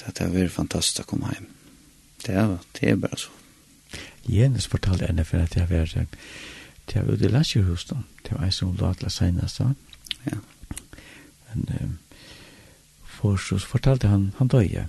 det 0.00 0.14
er 0.22 0.32
veldig 0.32 0.54
fantastisk 0.54 1.04
å 1.04 1.10
komme 1.12 1.34
hjem. 1.34 1.50
Det 2.24 2.34
er, 2.40 2.56
det 2.78 2.90
er 2.90 3.00
bare 3.00 3.20
så. 3.20 3.35
Jens 4.28 4.66
fortalte 4.66 5.06
henne 5.06 5.24
for 5.24 5.42
at 5.42 5.56
jeg 5.56 5.70
var 5.70 5.86
til 5.86 6.06
jeg 6.94 7.06
var 7.06 7.14
ute 7.14 7.26
i 7.26 7.30
Lasjerhus 7.32 7.84
da. 7.90 7.96
til 8.24 8.36
jeg 8.40 8.52
som 8.54 8.76
la 8.80 8.92
til 8.94 9.10
senest 9.10 9.58
da. 9.58 9.72
Ja. 10.26 10.38
Men 11.48 11.64
um, 11.80 11.98
for 13.18 13.36
så 13.36 13.58
fortalte 13.58 14.08
han, 14.08 14.32
han 14.38 14.48
døye. 14.48 14.86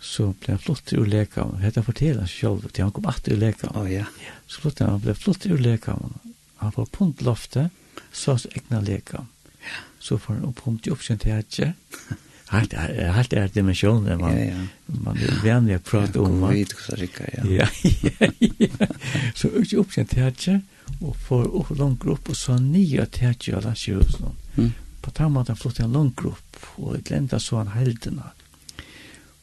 Så 0.00 0.32
ble 0.40 0.54
han 0.54 0.62
flott 0.62 0.92
ur 0.92 1.06
leka. 1.06 1.44
Hette 1.60 1.82
han 1.82 1.86
fortelle 1.86 2.24
han 2.24 2.30
selv 2.30 2.68
til 2.70 2.84
han 2.84 2.92
kom 2.92 3.08
alltid 3.10 3.36
ur 3.36 3.42
leka. 3.42 3.72
Å 3.72 3.84
oh, 3.84 3.90
ja. 3.90 4.06
Så 4.48 4.64
flott 4.64 4.80
han 4.80 5.00
ble 5.02 5.16
flott 5.18 5.46
ur 5.46 5.60
leka. 5.60 5.96
Han 5.96 6.72
var 6.72 6.72
på 6.76 6.86
punt 6.98 7.24
loftet, 7.26 7.72
så 8.12 8.36
hans 8.36 8.46
egna 8.54 8.80
leka. 8.80 9.26
Ja. 9.66 9.82
Så 10.00 10.18
får 10.18 10.38
han 10.38 10.48
oppkommet 10.48 10.86
i 10.86 10.94
oppkjent 10.94 11.26
i 11.26 11.34
hetje. 11.36 11.74
Ja 12.10 12.22
helt 12.48 12.72
helt 12.72 13.32
är 13.32 13.48
dimensionen 13.48 14.20
man 14.20 14.38
ja, 14.38 14.44
ja. 14.44 14.66
man 14.86 15.14
vill 15.14 15.34
vänja 15.42 15.78
prata 15.78 16.20
om 16.20 16.40
man 16.40 16.54
vet 16.54 16.70
så 16.70 16.96
rika 16.96 17.24
ja. 17.32 17.42
ja. 18.02 18.28
Ja. 18.58 18.86
Så 19.34 19.48
jag 19.54 19.72
uppsent 19.72 20.14
här 20.14 20.60
och 21.00 21.16
för 21.16 21.46
och 21.56 21.76
lång 21.76 21.98
grupp 22.04 22.28
och 22.28 22.36
så 22.36 22.58
nye 22.58 23.06
tätje 23.06 23.56
alla 23.56 23.74
sjus 23.74 24.18
någon. 24.18 24.36
Mm. 24.56 24.72
På 25.00 25.10
tamma 25.10 25.44
där 25.44 25.54
flott 25.54 25.78
en 25.78 25.92
lang 25.92 26.12
grupp 26.16 26.56
og 26.76 26.96
et 26.96 27.10
lända 27.10 27.40
så 27.40 27.56
han 27.56 27.68
helderna. 27.68 28.30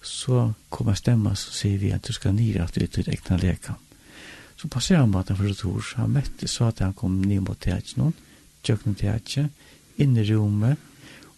Så 0.02 0.54
kommer 0.70 0.94
stemma 0.94 1.36
så 1.36 1.52
ser 1.52 1.78
vi 1.78 1.92
at 1.92 2.04
du 2.04 2.14
skal 2.14 2.34
nye 2.34 2.64
at 2.64 2.76
du 2.76 2.84
er 2.84 2.88
til 2.88 3.10
ekna 3.10 3.38
leka 3.38 3.76
Så 4.56 4.68
passerar 4.68 5.06
man 5.06 5.24
den 5.28 5.38
för 5.38 5.52
ett 5.52 5.66
år. 5.66 5.84
Han 5.96 6.10
møtte 6.10 6.48
så 6.48 6.66
at 6.66 6.80
han 6.80 6.94
kom 6.94 7.22
nye 7.22 7.40
mot 7.40 7.60
tätje 7.60 7.98
någon. 7.98 8.14
tjøkken 8.64 8.96
tätje. 8.96 9.50
inn 9.96 10.18
i 10.18 10.24
rommet 10.24 10.78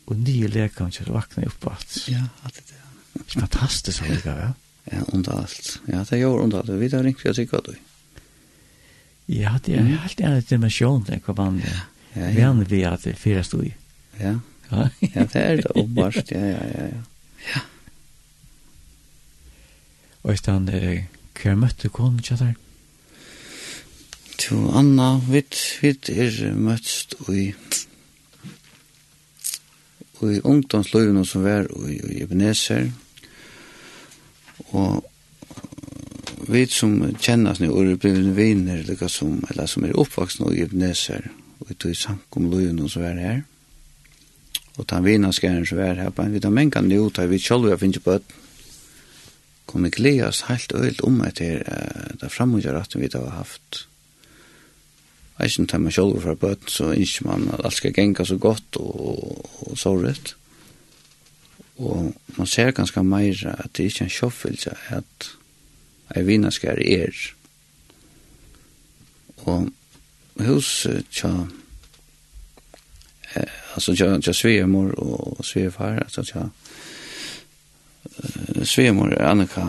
og 0.06 0.18
nye 0.18 0.48
lekanker 0.48 1.10
vakna 1.12 1.48
upp 1.50 1.68
allt. 1.72 1.98
Ja, 2.12 2.28
allt 2.44 2.56
det. 2.56 2.82
Det 3.14 3.40
Fantastisk, 3.40 4.00
fantastiskt 4.00 4.28
att 4.28 4.38
ja. 4.38 4.54
Ja, 4.92 5.02
under 5.14 5.32
alt. 5.32 5.80
Ja, 5.86 6.06
det 6.10 6.18
gjør 6.18 6.44
under 6.44 6.58
alt. 6.58 6.70
Vi 6.70 6.90
tar 6.90 7.04
ringt 7.04 7.20
för 7.20 7.30
att 7.30 7.36
tycka 7.36 7.62
det. 7.62 7.76
Ja, 9.26 9.60
det 9.66 9.74
er 9.74 9.80
mm. 9.80 9.98
helt 9.98 10.20
en 10.20 10.42
dimensjon, 10.50 11.04
där 11.04 11.20
kan 11.20 11.36
man. 11.36 11.62
Ja, 11.66 12.22
ja. 12.22 12.30
Vi 12.30 12.42
använder 12.42 12.76
vi 12.76 12.84
at 12.86 13.04
det 13.04 13.16
fyra 13.16 13.44
stod 13.44 13.66
i. 13.66 13.74
Ja. 14.20 14.40
Ja, 14.70 14.90
det 15.00 15.36
er 15.36 15.56
det 15.56 15.66
uppenbart. 15.66 16.32
Ja, 16.32 16.40
ja, 16.40 16.66
ja, 16.68 16.84
ja. 16.84 17.02
Ja. 17.54 17.62
Och 20.22 20.32
utan 20.34 20.66
hva 20.66 21.56
møtte 21.56 21.56
mötte 21.56 21.90
kon 21.90 22.18
der? 22.18 22.56
Tu 24.38 24.56
Anna, 24.74 25.20
vi 25.28 25.44
vit 25.82 26.10
er 26.10 26.54
møtst 26.54 27.14
og 27.20 27.54
og 30.20 30.32
i 30.32 30.42
ungdomsløyvene 30.44 31.26
som 31.28 31.44
var 31.44 31.68
i, 31.90 31.98
i 32.16 32.22
Ebenezer. 32.24 32.88
Og 34.72 35.04
vi 36.50 36.66
som 36.70 36.98
kjennas 37.20 37.60
nå, 37.60 37.72
og 37.72 37.90
er 37.90 38.00
blivit 38.00 38.36
viner 38.38 38.84
lika 38.88 39.10
som, 39.12 39.40
eller 39.50 39.68
som 39.70 39.86
er 39.86 39.98
oppvaksen 39.98 40.48
i 40.52 40.64
Ebenezer 40.64 41.30
og 41.64 41.72
i 41.72 41.78
tog 41.80 41.96
samkom 41.98 42.50
løyvene 42.52 42.90
som 42.92 43.04
var 43.06 43.20
her. 43.20 43.44
Og 44.76 44.88
ta 44.88 45.00
vinarskæren 45.00 45.66
som 45.66 45.80
var 45.80 46.00
her 46.00 46.12
men 46.18 46.34
vi 46.34 46.44
tar 46.44 46.54
menga 46.54 46.82
nå, 46.84 47.10
tar 47.10 47.32
vi 47.32 47.40
kjolv 47.40 47.72
jeg 47.72 47.82
finnes 47.84 48.04
på 48.04 48.20
kom 49.66 49.84
vi 49.84 49.90
gledes 49.90 50.46
helt 50.48 50.72
øyelt 50.78 51.02
om 51.04 51.22
etter 51.26 51.64
uh, 51.66 52.14
det 52.22 52.32
framgjør 52.32 52.78
at 52.80 52.96
vi 52.96 53.10
har 53.12 53.32
haft. 53.34 53.88
Jeg 55.40 55.52
synes 55.52 55.70
tar 55.72 55.78
man 55.78 55.92
selv 55.92 56.22
fra 56.22 56.34
bøten, 56.34 56.68
så 56.68 56.92
innskjer 56.92 57.28
man 57.28 57.50
at 57.54 57.66
alt 57.66 57.74
skal 57.74 57.94
genga 57.94 58.24
så 58.26 58.38
godt 58.38 58.78
og, 58.80 59.50
og 59.68 59.78
så 59.78 59.96
rett. 60.00 60.36
Og 61.78 62.14
man 62.38 62.48
ser 62.48 62.72
ganske 62.72 63.04
mer 63.04 63.56
at 63.58 63.78
det 63.78 63.84
ikke 63.84 64.06
er 64.06 64.06
en 64.06 64.20
kjøffelse 64.20 64.78
at 64.96 65.32
jeg 66.16 66.28
vinner 66.28 66.50
skal 66.50 66.80
er. 66.80 67.12
Og 69.46 69.70
hos 70.40 70.88
tja, 71.12 71.32
eh, 73.36 73.58
altså 73.74 73.96
tja, 73.96 74.18
tja 74.22 74.34
svemor 74.34 74.96
og 75.00 75.46
svefar 75.46 76.00
altså 76.04 76.24
tja, 76.24 76.48
eh, 78.06 78.64
svigermor 78.64 79.14
er 79.14 79.28
Annika, 79.30 79.68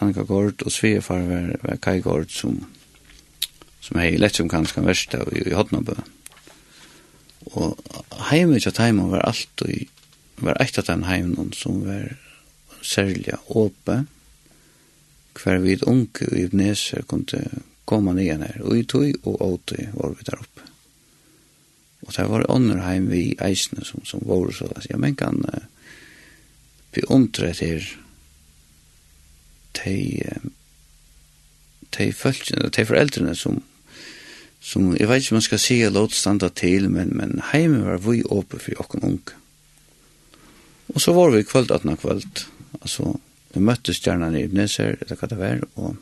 Annika 0.00 0.22
Gård 0.22 0.62
og 0.62 0.72
svefar 0.72 1.26
var, 1.30 1.50
var 1.62 1.76
Kai 1.76 2.00
Gård 2.00 2.30
som 2.30 2.60
som 3.82 3.98
er 4.00 4.18
lett 4.20 4.38
som 4.38 4.50
kanskje 4.50 4.84
verste 4.86 5.22
i, 5.32 5.42
i 5.50 5.56
Hodnabø. 5.56 5.96
Og 7.58 7.78
heimen 8.30 8.62
til 8.62 8.78
heimen 8.78 9.10
var 9.10 9.26
alt 9.26 9.64
og 9.64 10.42
var 10.42 10.58
eit 10.62 10.78
av 10.78 10.86
den 10.88 11.04
heimen 11.06 11.52
som 11.56 11.82
var 11.86 12.14
særlig 12.82 13.36
åpe 13.46 14.04
hver 15.38 15.62
vid 15.62 15.84
unge 15.88 16.28
i 16.30 16.44
Ibneser 16.46 17.06
kunne 17.08 17.62
komme 17.88 18.14
nye 18.14 18.36
her 18.38 18.60
og 18.62 18.78
i 18.78 18.84
tog 18.86 19.26
og 19.26 19.42
åtøy 19.42 19.88
var 19.94 20.14
vi 20.14 20.26
der 20.28 20.38
oppe. 20.38 20.68
Og 22.02 22.14
det 22.16 22.28
var 22.30 22.50
ånder 22.50 22.82
heim 22.82 23.08
vi 23.10 23.22
eisene 23.42 23.84
som, 23.86 24.04
som 24.04 24.22
var 24.26 24.50
så 24.54 24.68
da. 24.70 24.82
Ja, 24.90 24.98
men 24.98 25.16
kan 25.18 25.42
uh, 25.46 25.66
bli 26.92 27.04
omtrett 27.08 27.62
her 27.62 27.86
de, 29.78 29.96
de, 31.96 32.08
de 32.12 32.86
foreldrene 32.86 33.36
som 33.38 33.62
som 34.62 34.92
jeg 34.94 35.08
vet 35.10 35.24
ikke 35.24 35.34
om 35.34 35.40
man 35.40 35.48
skal 35.48 35.60
si 35.60 35.78
låt 35.90 36.14
standa 36.14 36.48
til, 36.54 36.86
men, 36.90 37.10
men 37.18 37.40
heime 37.50 37.82
var 37.82 38.02
vi 38.06 38.22
åpe 38.22 38.60
for 38.62 38.76
jokken 38.76 39.02
unge. 39.08 39.38
Og 40.94 41.00
så 41.02 41.14
var 41.16 41.32
vi 41.32 41.42
kvöld 41.42 41.72
atna 41.74 41.96
kvöld, 41.96 42.44
altså 42.80 43.16
vi 43.52 43.60
møttes 43.60 44.00
gjerne 44.04 44.30
i 44.38 44.44
Ibneser, 44.46 44.96
eller 45.00 45.18
hva 45.18 45.28
det 45.28 45.38
var, 45.40 45.64
og 45.76 45.96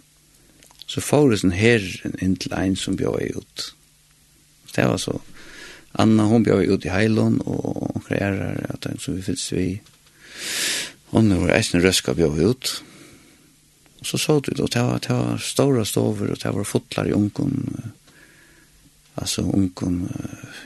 så 0.90 1.02
får 1.02 1.28
vi 1.30 1.38
sånn 1.40 1.54
her 1.54 1.86
inn 2.22 2.36
til 2.36 2.54
en 2.56 2.76
som 2.78 2.98
bjør 2.98 3.20
jeg 3.22 3.38
ut. 3.38 3.64
Det 4.74 4.86
var 4.86 5.00
så, 5.02 5.16
Anna 5.98 6.26
hon 6.30 6.44
bjør 6.46 6.66
ut 6.74 6.86
i 6.86 6.92
Heilon, 6.92 7.40
og 7.46 7.94
hun 7.94 8.06
kreerer 8.06 8.61
at 8.70 8.82
den 8.86 9.00
som 9.02 9.16
vi 9.16 9.24
finnes 9.26 9.46
vi, 9.54 9.66
hon 11.14 11.32
var 11.42 11.56
eisen 11.56 11.82
røska 11.82 12.14
bjør 12.18 12.38
ut, 12.52 12.74
og 14.00 14.06
så 14.08 14.18
så 14.18 14.38
du, 14.40 14.52
og 14.56 14.70
det 14.72 14.82
var, 14.82 15.00
det 15.04 15.16
var 15.16 15.42
store 15.44 15.84
stover, 15.86 16.30
og 16.32 16.42
det 16.42 16.54
var 16.56 16.68
fotlar 16.68 17.08
i 17.08 17.16
ungen, 17.16 17.58
og 17.68 17.99
altså 19.21 19.43
ungen, 19.47 20.05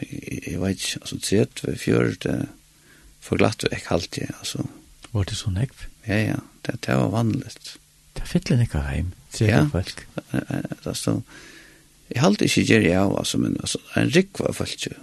jeg 0.03 0.61
vet 0.61 0.79
ikke, 0.79 1.01
altså 1.01 1.19
tret 1.21 1.65
ved 1.65 2.19
det 2.25 2.37
for 3.25 3.41
glatt 3.41 3.65
og 3.65 3.73
ikke 3.73 3.97
alltid, 3.97 4.35
altså. 4.39 4.67
Var 5.15 5.25
det 5.31 5.39
så 5.39 5.51
nekv? 5.55 5.87
Ja, 6.07 6.19
ja, 6.21 6.37
det, 6.67 6.81
det 6.87 6.97
var 6.99 7.09
vanligt. 7.15 7.77
Det 8.15 8.23
er 8.23 8.31
fytlen 8.31 8.63
ikke 8.65 8.83
heim, 8.85 9.13
tret 9.33 9.49
ja, 9.49 9.65
folk. 9.73 10.07
Ja, 10.33 10.61
altså, 10.85 11.21
jeg 12.11 12.23
halte 12.23 12.47
ikke 12.49 12.67
gjør 12.69 12.87
jeg 12.89 13.01
av, 13.01 13.17
altså, 13.19 13.41
men 13.41 13.57
altså, 13.61 13.81
en 13.97 14.13
rikva 14.15 14.53
folk 14.53 14.87
jo, 14.87 14.95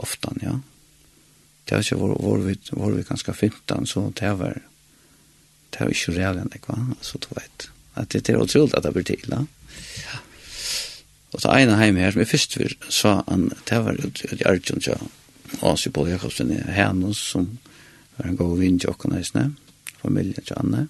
oftan, 0.00 0.40
ja. 0.42 0.56
Det 1.68 1.76
var 1.76 1.84
ikke, 1.84 2.00
var, 2.00 2.16
var, 2.24 2.46
vi, 2.46 2.56
var 2.72 2.96
vi 2.96 3.04
ganske 3.06 3.36
fintan, 3.36 3.86
så 3.86 4.08
det 4.18 4.32
var, 4.40 4.56
det 5.70 5.84
var 5.84 5.92
ikke 5.92 6.16
realen, 6.16 6.50
ikke 6.56 6.72
va, 6.72 6.80
altså, 6.96 7.20
du 7.20 7.28
vet. 7.36 7.68
At 8.00 8.14
det 8.14 8.32
er 8.32 8.40
utrolig 8.40 8.78
at 8.78 8.86
det 8.86 8.94
blir 8.96 9.06
til, 9.12 9.28
ja. 9.28 9.44
Ja. 10.00 10.24
Og 11.32 11.42
det 11.42 11.56
ene 11.62 11.78
heim 11.78 11.96
her 11.96 12.10
som 12.10 12.22
jeg 12.24 12.28
først 12.28 12.58
vil, 12.58 12.76
sa 12.90 13.20
han, 13.28 13.50
det 13.68 13.82
var 13.84 13.98
ut 14.02 14.22
i 14.26 14.42
Arjun, 14.46 14.82
ja, 14.86 14.96
Asi 15.62 15.90
Paul 15.90 16.08
Jakobsen 16.10 16.50
i 16.54 16.62
Hennes, 16.74 17.16
som 17.16 17.58
var 18.16 18.30
en 18.30 18.38
god 18.38 18.58
vinn 18.58 18.78
til 18.78 18.90
åkken 18.90 19.14
heisne, 19.14 19.52
familien 20.02 20.44
til 20.44 20.58
Anne. 20.58 20.88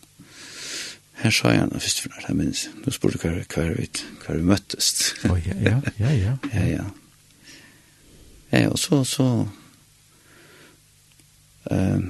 Her 1.20 1.30
sa 1.30 1.52
han, 1.52 1.74
først 1.76 2.00
for 2.06 2.28
jeg 2.28 2.36
minns, 2.36 2.68
nå 2.80 2.92
spurte 2.94 3.20
hva, 3.20 3.34
hva 3.52 3.66
vi, 3.74 3.88
hva 4.24 4.38
vi 4.38 4.46
møttes. 4.48 5.12
Oh, 5.28 5.36
ja, 5.36 5.56
ja, 5.60 5.76
ja, 6.00 6.14
ja. 6.24 6.36
ja, 6.54 6.64
ja. 6.66 6.88
Ja, 8.50 8.68
og 8.68 8.78
så, 8.78 9.04
så, 9.04 9.46
um, 11.70 12.06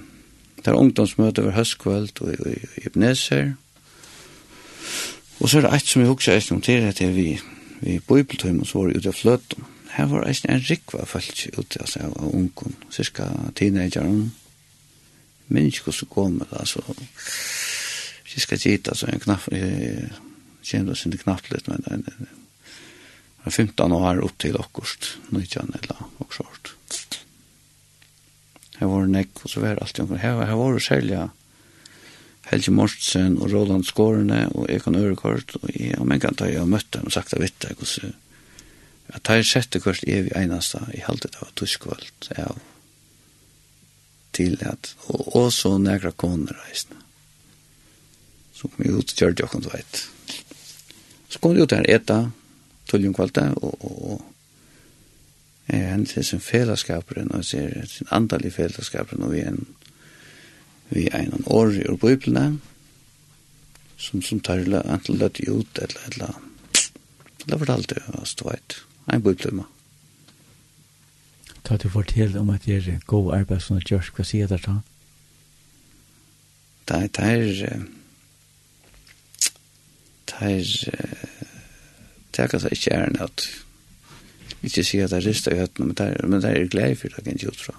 det 0.56 0.66
er 0.66 0.78
ungdomsmøte 0.78 1.42
over 1.42 1.50
høstkveld, 1.50 2.20
og 2.20 2.46
i 2.46 2.86
Ibneser. 2.86 3.52
Og 5.40 5.48
så 5.48 5.58
er 5.58 5.66
det 5.66 5.74
et 5.74 5.88
som 5.88 6.02
jeg 6.02 6.10
husker 6.10 6.34
eisen 6.34 6.56
om 6.56 6.62
til, 6.62 6.86
at 6.88 7.00
jeg 7.00 7.14
vi, 7.16 7.40
vi 7.80 7.98
bibeltøym 7.98 8.60
og 8.60 8.68
så 8.68 8.78
var 8.78 8.90
det 8.90 9.00
ute 9.00 9.12
av 9.12 9.18
fløten. 9.18 9.68
Her 9.90 10.10
var 10.10 10.26
eisen 10.28 10.52
en 10.52 10.62
rikva 10.62 11.06
folk 11.08 11.46
ute 11.56 11.80
altså, 11.80 12.04
av 12.06 12.34
ungen, 12.34 12.76
cirka 12.94 13.26
teenageren. 13.58 14.30
Men 15.48 15.66
ikke 15.66 15.90
hvordan 15.90 16.36
med 16.38 16.46
det, 16.50 16.60
altså. 16.60 16.82
Vi 18.30 18.40
skal 18.40 18.60
gitt, 18.62 18.88
altså, 18.88 19.08
en 19.10 19.22
knapp, 19.24 19.48
jeg 19.50 20.10
kjenner 20.62 20.94
oss 20.94 21.02
sin 21.02 21.16
knapp 21.18 21.48
litt, 21.50 21.66
men 21.66 21.82
det 22.06 22.12
er 23.48 23.50
15 23.50 23.96
år 23.96 24.22
opp 24.22 24.36
til 24.38 24.58
okkurst, 24.60 25.16
19 25.32 25.74
eller 25.80 26.04
akkurat. 26.22 26.74
Her 28.78 28.88
var 28.92 29.04
det 29.04 29.16
nekk, 29.16 29.42
og 29.42 29.50
så 29.50 29.64
var 29.64 29.74
det 29.74 29.82
alltid, 29.88 30.14
her, 30.22 30.44
her 30.46 30.60
var 30.60 30.76
det 30.76 30.84
særlig, 30.84 31.16
ja, 31.16 31.26
Helge 32.50 32.72
Mortsen 32.74 33.36
og 33.38 33.52
Roland 33.52 33.86
Skårene 33.86 34.48
og 34.58 34.66
Ekan 34.72 34.98
Ørekort 34.98 35.54
og 35.60 35.70
jeg 35.70 35.98
og 36.00 36.08
mengan 36.10 36.34
da 36.38 36.48
jeg 36.50 36.62
har 36.62 36.70
møtt 36.70 36.90
dem 36.96 37.06
og 37.06 37.14
sagt 37.14 37.34
av 37.36 37.44
vitt 37.44 37.66
hvordan 37.68 38.16
at 39.14 39.30
jeg 39.30 39.46
sjette 39.46 39.80
kvart 39.82 40.04
evig 40.06 40.32
eneste 40.38 40.78
i 40.94 41.02
halte 41.02 41.30
halvdet 41.30 41.38
av 41.42 41.52
tuskvalt 41.58 42.30
ja, 42.36 42.50
til 44.36 44.58
at 44.66 44.92
og 45.10 45.36
også 45.36 45.76
negra 45.82 46.12
koner 46.14 46.54
reisende. 46.66 47.00
Så 48.54 48.68
kom 48.68 48.84
jeg 48.84 48.94
ut 48.94 49.14
og 49.14 49.22
kjørte 49.22 49.42
jeg 49.42 49.50
kom 49.50 49.64
veit. 49.66 50.02
Så 51.30 51.40
kom 51.40 51.56
jeg 51.56 51.66
ut 51.66 51.74
her 51.74 51.88
eta 51.90 52.20
tullum 52.90 53.14
kvalte 53.16 53.48
og, 53.56 53.74
og, 53.86 54.14
og 54.14 54.22
jeg 55.70 55.90
hendt 55.90 56.14
til 56.14 56.26
sin 56.26 56.42
fellesskaper 56.42 57.22
og 57.24 57.36
jeg 57.40 57.50
ser 57.50 57.90
sin 57.90 58.10
andalig 58.10 58.52
fellesskaper 58.54 59.18
og 59.22 59.34
vi 59.34 59.44
er 59.44 59.54
en 59.54 59.66
vi 60.90 61.08
en 61.14 61.44
år 61.46 61.74
i 61.80 61.96
Bibelen, 61.96 62.60
som 63.96 64.22
som 64.22 64.40
tar 64.40 64.64
enten 64.64 65.18
løtt 65.18 65.40
ut, 65.40 65.78
eller 65.78 66.00
eller 66.10 66.34
det 67.46 67.60
var 67.60 67.70
alt 67.70 67.88
det, 67.88 68.02
du 68.38 68.44
vet, 68.44 68.76
en 69.12 69.22
Bibelene. 69.22 69.64
Ta 71.64 71.76
du 71.76 71.88
fortell 71.88 72.36
om 72.38 72.50
at 72.50 72.64
det 72.64 72.76
er 72.88 73.00
god 73.06 73.34
arbeid 73.34 73.60
som 73.64 73.76
er 73.76 73.86
gjørs, 73.86 74.12
hva 74.16 74.24
sier 74.26 74.48
det 74.50 74.62
da? 74.66 74.80
Det 76.88 76.96
er, 76.96 77.08
det 77.16 77.26
er, 77.30 77.82
det 80.30 80.38
er, 80.40 80.62
det 82.30 82.44
er, 82.44 82.46
kanskje 82.46 82.72
ikke 82.74 82.94
er, 82.96 83.12
det 83.14 83.20
er, 83.22 83.50
ikke 84.62 84.84
si 84.84 84.98
at 84.98 85.12
det 85.12 85.20
er 85.20 85.28
rister 85.28 85.54
i 85.54 85.60
høttene, 85.60 85.90
men 85.90 85.98
det 85.98 86.08
er, 86.08 86.26
men 86.26 86.42
det 86.42 86.50
er 86.50 86.72
glede 86.72 86.96
for 86.96 87.08
det, 87.08 87.22
kan 87.22 87.30
jeg 87.30 87.40
ikke 87.40 87.54
utfra. 87.54 87.76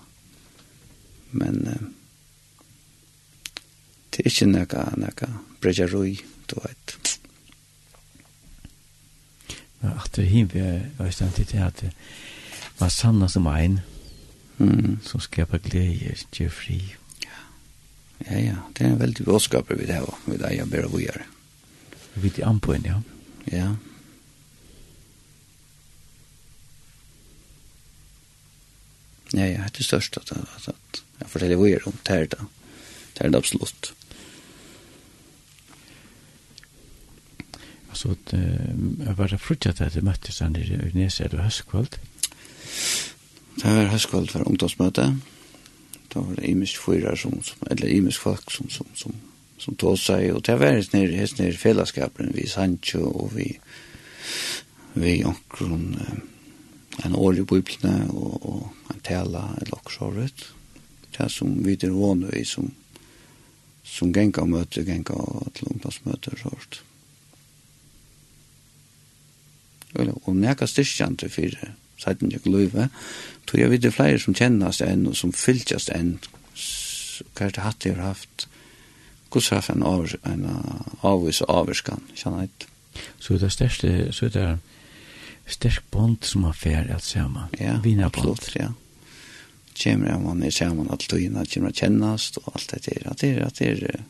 Men, 1.31 1.61
Det 4.11 4.25
er 4.25 4.31
ikke 4.31 4.49
noe, 4.51 4.85
noe 4.99 5.29
bredjarui, 5.63 6.17
du 6.51 6.57
vet. 6.59 7.19
Men 9.81 9.97
at 9.97 10.11
det 10.15 10.27
hin 10.29 10.49
vi 10.51 10.59
er 10.61 11.11
stand 11.15 11.37
til 11.39 11.63
at 11.63 11.85
var 12.79 12.89
sanna 12.89 13.27
som 13.29 13.47
ein 13.47 13.79
mm. 14.57 14.97
som 15.03 15.21
skapar 15.21 15.61
glede, 15.63 16.15
gjør 16.33 16.49
fri. 16.53 16.79
Ja. 17.23 17.39
ja, 18.31 18.39
ja, 18.39 18.57
det 18.77 18.85
er 18.85 18.91
en 18.91 18.99
veldig 18.99 19.25
bådskaper 19.25 19.77
vi 19.77 19.87
det 19.89 20.01
har, 20.01 20.19
vi 20.25 20.37
det 20.37 20.51
er 20.51 20.65
bare 20.69 20.91
vi 20.91 21.05
gjør. 21.05 21.23
Vi 22.15 22.29
det 22.35 22.45
an 22.45 22.59
på 22.59 22.73
en, 22.73 22.85
ja. 22.85 22.99
Ja. 23.51 23.69
Ja, 29.33 29.45
ja, 29.47 29.63
det 29.71 29.79
er 29.79 29.87
størst 29.87 30.17
at, 30.19 30.31
at, 30.35 30.67
at 30.67 31.03
jeg 31.21 31.29
forteller 31.29 31.61
vi 31.61 31.71
gjør 31.71 31.87
om 31.93 31.99
det 32.07 32.15
er 32.15 32.27
det. 32.33 32.47
Det 33.15 33.25
er 33.25 33.29
det 33.31 33.39
absolutt. 33.39 33.93
Så 37.93 38.15
at, 38.15 38.33
jeg 39.05 39.17
var 39.17 39.37
fruttet 39.37 39.81
at 39.81 39.93
det 39.93 40.03
møttes 40.03 40.39
han 40.39 40.55
i 40.55 40.63
Øgnese, 40.73 41.27
det 41.27 41.39
var. 41.39 41.99
Det 43.59 43.75
var 43.75 43.91
høstkvalt 43.91 44.31
for 44.31 44.47
ungdomsmøte. 44.47 45.15
Det 46.13 46.21
var 46.21 46.35
det 46.35 46.49
imisk 46.49 46.81
fyrer 46.81 47.15
som, 47.15 47.41
eller 47.71 47.87
imisk 47.87 48.21
folk 48.21 48.51
som, 48.51 48.69
som, 48.69 48.87
som, 48.95 49.15
som 49.57 49.75
tog 49.75 49.99
seg, 49.99 50.31
og 50.35 50.43
det 50.47 50.57
var 50.59 50.75
helt 50.75 50.93
nere, 50.93 51.15
helt 51.15 51.39
nere 51.39 51.57
fellesskapen, 51.57 52.33
vi 52.35 52.47
Sancho 52.47 53.05
og 53.07 53.31
vi, 53.35 53.47
vi 54.93 55.21
omkron, 55.23 55.95
en 57.05 57.15
år 57.15 57.39
i 57.39 57.47
biblene 57.47 58.09
og, 58.11 58.45
og 58.45 58.93
en 58.93 59.03
tala 59.03 59.45
eller 59.61 59.79
også 59.79 60.11
rett. 60.15 60.45
Det 61.11 61.31
som 61.31 61.57
vi 61.65 61.75
der 61.75 61.91
våner 61.95 62.35
i, 62.39 62.43
som, 62.47 62.71
som 63.83 64.13
gengar 64.13 64.47
møter, 64.47 64.83
gengar 64.87 65.51
til 65.55 65.71
ungdomsmøter, 65.71 66.39
Så 66.39 66.55
Mm 66.55 66.90
og 69.97 70.35
nekka 70.35 70.67
styrkjant 70.67 71.25
for 71.33 71.57
sætten 72.01 72.31
jeg 72.31 72.45
løyve, 72.45 72.89
tror 73.47 73.59
jeg 73.59 73.71
vet 73.71 73.83
det 73.83 73.93
flere 73.93 74.19
som 74.19 74.35
kjennes 74.37 74.81
enn 74.81 75.07
og 75.11 75.17
som 75.17 75.33
fylltjast 75.35 75.91
enn 75.93 76.17
hva 77.35 77.45
er 77.45 77.53
det 77.53 77.61
hatt 77.61 77.85
jeg 77.85 77.95
har 77.95 78.15
haft? 78.15 78.47
Hvordan 79.31 79.61
har 79.61 79.75
en, 79.75 79.83
avvis, 79.87 80.15
en 80.25 80.45
avvis 81.07 81.41
og 81.45 81.53
avvirskan 81.59 82.01
kjenner 82.15 82.47
jeg 82.47 82.67
Så 83.19 83.37
det 83.39 83.47
er 83.47 83.53
største, 83.55 83.89
så 84.11 84.25
er 84.25 84.33
det 84.35 84.47
sterk 85.47 85.83
bond 85.91 86.25
som 86.27 86.43
har 86.43 86.57
fer 86.57 86.89
alt 86.91 87.05
saman, 87.05 87.53
ja, 87.59 87.77
vina 87.83 88.09
Absolutt, 88.09 88.55
ja. 88.55 88.71
Kommer 89.83 90.17
man 90.19 90.43
er 90.43 90.51
sammen 90.51 90.89
alt 90.91 91.07
tøyene, 91.09 91.45
kommer 91.45 91.69
man 91.69 91.77
kjennast 91.77 92.37
og 92.41 92.51
alt 92.55 92.73
det 92.73 92.83
der, 92.85 93.07
at 93.11 93.21
det 93.21 93.29
er, 93.31 93.45
at 93.45 93.59
det 93.59 93.69
er, 93.69 94.03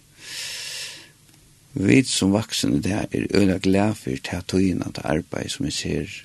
Vi 1.74 2.02
som 2.04 2.34
vaksne 2.36 2.82
det 2.84 2.92
er 2.92 3.28
øyla 3.32 3.58
glad 3.64 3.96
for 3.96 4.18
til 4.18 4.36
at 4.36 4.50
tøyene 4.52 4.92
til 4.92 5.08
arbeid 5.08 5.50
som 5.50 5.66
jeg 5.66 5.74
ser 5.74 6.18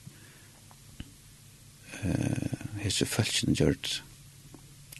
uh, 2.03 2.57
hese 2.83 3.07
følelsene 3.07 3.55
gjørt. 3.55 4.03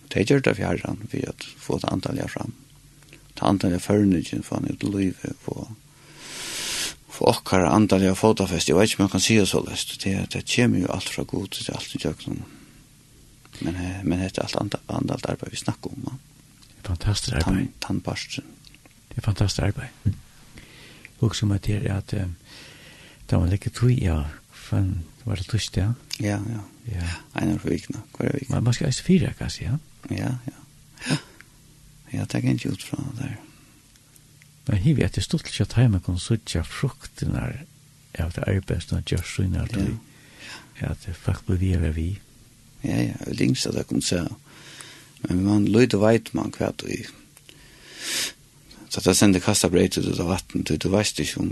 Det 0.07 0.21
er 0.21 0.29
gjørt 0.31 0.47
av 0.47 0.61
fjerran 0.61 1.03
for 1.11 1.33
å 1.33 1.35
få 1.67 1.81
det 1.83 1.91
antallet 1.91 2.31
fram. 2.31 2.55
Det 3.11 3.43
antallet 3.43 3.83
førnøyden 3.83 4.47
for 4.47 4.61
han 4.61 4.71
ut 4.71 4.87
livet 4.87 5.35
på 5.45 5.67
for 7.17 7.33
okkar 7.33 7.65
antallet 7.65 8.13
av 8.13 8.19
fotafest. 8.21 8.69
Jeg 8.69 8.77
vet 8.77 8.91
ikke 8.91 9.01
om 9.01 9.07
jeg 9.07 9.15
kan 9.15 9.25
si 9.25 9.39
det 9.41 9.49
så 9.49 9.63
løst. 9.65 9.95
Det, 10.03 10.13
det 10.35 10.43
kommer 10.51 10.83
jo 10.83 10.93
alt 10.93 11.09
fra 11.09 11.25
god 11.25 11.49
til 11.55 11.73
alt 11.73 11.95
i 11.97 12.01
døgnet. 12.03 12.43
Men, 13.65 13.79
men 14.05 14.21
det 14.21 14.37
er 14.37 14.45
alt 14.45 14.59
antallet 14.61 15.31
arbeid 15.33 15.55
vi 15.55 15.63
snakker 15.63 15.95
om. 15.97 16.19
Fantastisk 16.85 17.39
arbeid. 17.41 17.73
Tannbarsten. 17.81 18.45
Det 19.09 19.23
er 19.23 19.25
fantastisk 19.25 19.65
arbeid. 19.65 19.97
Mm 20.05 20.19
hugsa 21.21 21.47
meg 21.47 21.63
til 21.67 21.87
at 21.91 22.15
da 23.31 23.39
man 23.39 23.51
like 23.51 23.71
tog, 23.71 23.91
ja, 23.91 24.23
fan, 24.53 25.05
var 25.25 25.35
det 25.35 25.47
tust, 25.47 25.77
ja? 25.77 25.93
Ja, 26.21 26.39
ja. 26.39 26.63
ja. 26.93 27.09
Ein 27.35 27.57
av 27.57 27.65
vikna, 27.67 28.03
hver 28.19 28.29
er 28.29 28.39
vikna. 28.39 28.55
Men 28.55 28.65
man 28.65 28.77
skal 28.77 28.91
eist 28.91 29.03
fyra, 29.03 29.33
kanskje, 29.39 29.65
ja? 29.65 29.79
Ja, 30.11 30.31
ja. 30.47 31.17
Ja, 32.13 32.25
det 32.25 32.43
kan 32.43 32.55
ikke 32.55 32.71
ut 32.71 32.83
fra 32.83 33.03
der. 33.19 33.35
Men 34.67 34.79
hiv 34.79 35.01
at 35.05 35.15
det 35.15 35.25
stod 35.25 35.39
til 35.39 35.63
at 35.63 35.75
heima 35.79 35.99
kon 35.99 36.19
suttja 36.19 36.63
fruktene 36.63 37.43
av 38.19 38.33
det 38.35 38.47
arbeidsna 38.47 39.03
gjørsuna 39.07 39.63
at 39.67 39.77
vi, 39.77 39.93
at 40.81 41.07
det 41.07 41.17
faktisk 41.17 41.47
blir 41.47 41.59
vi 41.59 41.73
er 41.73 41.93
vi. 41.93 42.09
Ja, 42.85 42.97
ja, 43.03 43.15
det 43.25 43.35
er 43.35 43.39
lengst 43.41 43.67
at 43.67 43.75
jeg 43.75 43.87
kunne 43.87 44.03
se. 44.03 44.23
Men 45.29 45.45
man 45.45 45.69
løyde 45.69 46.01
veit 46.01 46.33
man 46.35 46.55
hva 46.55 46.73
du 46.79 46.87
i 46.87 47.05
Så 48.97 49.03
det 49.05 49.13
sendte 49.19 49.43
kasta 49.45 49.69
breitet 49.69 50.07
ut 50.09 50.21
av 50.25 50.31
vatten, 50.33 50.63
du, 50.65 50.73
du 50.81 50.87
veist 50.89 51.19
ikke 51.21 51.43
om 51.43 51.51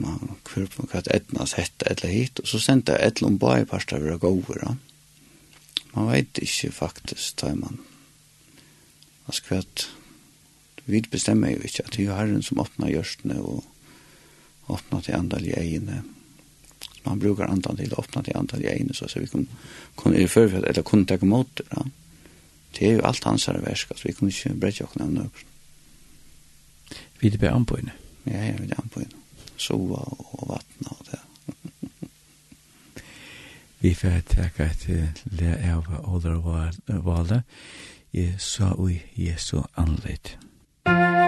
hver 0.48 0.70
på 0.72 0.86
hva 0.88 1.02
etnas 1.12 1.52
hette 1.58 1.90
eller 1.92 2.08
hit, 2.08 2.40
og 2.40 2.48
så 2.48 2.60
sendte 2.62 2.94
jeg 2.96 3.12
etlom 3.12 3.36
bare 3.36 3.66
parster 3.68 4.00
vi 4.00 4.16
gåver. 4.16 4.62
Da. 4.62 4.70
Man 5.92 6.08
vet 6.08 6.40
ikke 6.40 6.72
faktisk, 6.72 7.36
tar 7.42 7.52
man. 7.58 7.76
Altså 9.28 9.44
hva 9.50 9.60
at 9.60 9.84
vi 10.88 11.04
bestemmer 11.04 11.52
jo 11.52 11.60
ikke 11.68 11.84
at 11.84 11.92
det 11.98 12.08
er 12.08 12.16
herren 12.16 12.40
som 12.44 12.64
åpner 12.64 12.94
hjørstene 12.94 13.36
og 13.44 14.72
åpner 14.72 15.04
til 15.04 15.20
andal 15.20 15.44
i 15.44 15.52
egene. 15.60 16.00
Man 17.04 17.20
brukar 17.20 17.52
andan 17.52 17.76
til 17.76 17.92
å 17.92 18.00
åpne 18.00 18.24
til 18.24 18.40
andal 18.40 18.64
i 18.64 18.72
egene, 18.72 18.96
så, 18.96 19.04
så 19.04 19.20
vi 19.20 19.28
kan, 19.28 19.44
kan 20.00 20.16
i 20.16 20.24
eller 20.24 20.80
kunne 20.80 21.04
ta 21.04 21.20
imot 21.20 21.58
det. 21.60 21.68
Da. 21.76 21.84
Det 22.72 22.88
er 22.88 22.96
jo 22.96 23.04
alt 23.04 23.28
hans 23.28 23.44
her 23.52 23.60
versk, 23.60 23.92
altså 23.92 24.08
vi 24.08 24.16
kan 24.16 24.32
ikke 24.32 24.60
bredja 24.64 24.88
oss 24.88 24.96
av 24.96 25.12
noen. 25.12 25.50
Vi 27.24 27.30
er 27.32 27.38
bare 27.38 27.50
anbøyne. 27.50 27.90
Ja, 28.26 28.46
ja, 28.46 28.52
vi 28.52 28.68
er 28.68 28.80
anbøyne. 28.82 29.10
Sova 29.56 29.96
og 29.96 30.48
vattna 30.48 30.90
og 30.90 31.06
det. 31.10 31.20
vi 33.80 33.94
får 33.94 34.20
takka 34.28 34.68
til 34.80 35.08
le 35.24 35.56
av 35.72 35.88
ålder 36.04 36.36
og 36.36 37.04
vale. 37.08 37.42
Jeg 38.12 38.34
sa 38.38 38.74
ui 38.76 39.00
Jesu 39.16 39.62
anleit. 39.76 40.36
Musik 40.86 41.23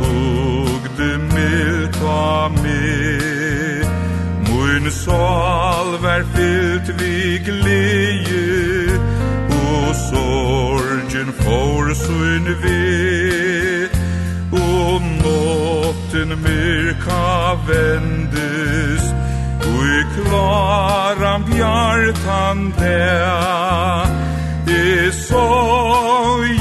hugde 0.00 1.10
milt 1.34 2.02
var 2.02 2.48
med 2.48 3.86
Mun 4.48 4.90
sal 4.90 5.90
var 6.02 6.22
fyllt 6.34 6.88
vi 7.00 7.38
gleje 7.44 8.98
Og 9.48 9.94
sorgen 10.10 11.32
for 11.42 11.94
sin 11.94 12.44
ve 12.62 13.88
Og 14.52 15.02
nåtten 15.24 16.28
myrka 16.42 17.54
vendes 17.68 19.04
Ui 19.66 20.04
klaram 20.14 21.44
bjartan 21.44 22.72
der. 22.78 24.06
E 24.66 25.12
sorg 25.12 26.59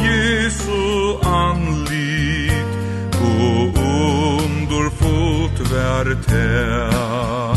tar 6.00 6.16
ta 6.28 7.52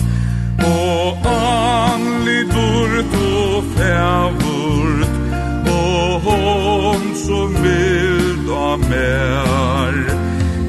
Og 0.67 1.27
anli 1.27 2.41
durt 2.51 3.15
og 3.15 3.65
fævurt 3.77 5.13
Og 5.71 6.21
hon 6.27 7.05
som 7.27 7.55
vild 7.63 8.51
av 8.51 8.79
mer. 8.91 9.95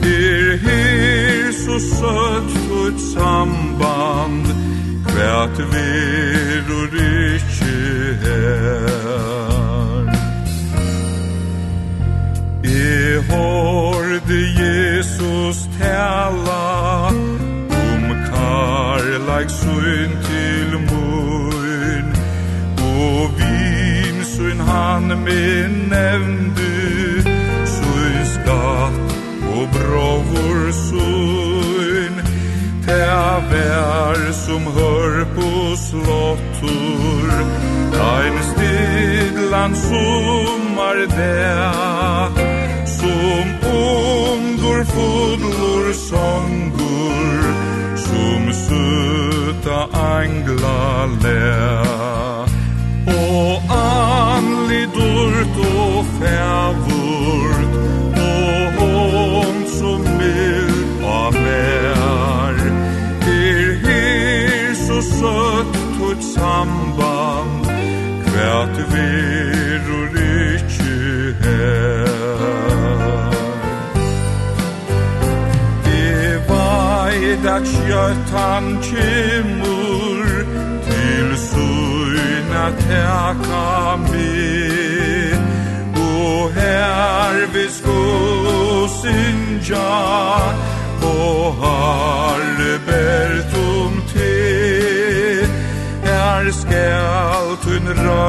Er 0.03 0.57
her 0.65 1.51
så 1.63 1.79
søtt 1.79 2.53
ut 2.71 3.01
samband 3.13 4.45
Kvært 5.07 5.57
vir 5.73 6.71
og 6.77 6.97
ikkje 7.01 7.77
her. 8.23 9.13
E 12.63 13.21
horde 13.29 14.39
Jesus 14.61 15.67
tala 15.79 16.82
like 19.33 19.49
suin 19.49 20.11
til 20.27 20.73
møn 20.89 22.09
Og 22.89 23.31
vin 23.37 24.19
suin 24.33 24.59
han 24.69 25.07
med 25.25 25.73
nevndu 25.93 27.23
Søn 27.75 28.19
skatt 28.33 28.99
og 29.55 29.63
brovor 29.75 30.61
søn 30.81 32.21
Ta 32.85 33.17
vær 33.49 34.21
som 34.43 34.69
hör 34.77 35.25
på 35.35 35.49
slottur 35.87 37.33
Ein 38.13 38.37
stidlan 38.51 39.75
sommar 39.87 41.05
songur 41.17 42.41
Som 42.97 43.45
ungdor 43.81 44.83
fodlor 44.95 45.93
sångur 46.07 47.72
søta 48.73 49.79
angla 49.93 51.05
lær 51.23 52.45
Og 53.07 53.61
an 53.69 54.62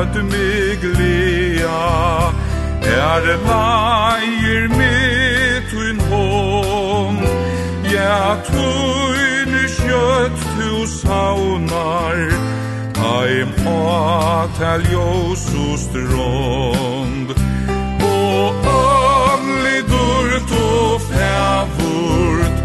at 0.05 0.24
mig 0.24 0.78
glea 0.81 2.32
Er 2.82 3.24
leir 3.48 4.68
mit 4.81 5.68
un 5.86 5.98
hom 6.10 7.16
Ja, 7.94 8.36
tuin 8.48 9.55
kjøtt 9.78 10.44
tu 10.56 10.72
saunar 11.01 12.20
Aim 13.14 13.51
hotel 13.64 14.68
al 14.74 14.85
josus 14.93 15.89
drond 15.94 17.35
O 18.05 18.52
amli 18.76 19.78
durt 19.93 20.51
og 20.60 21.01
fævurt. 21.09 22.56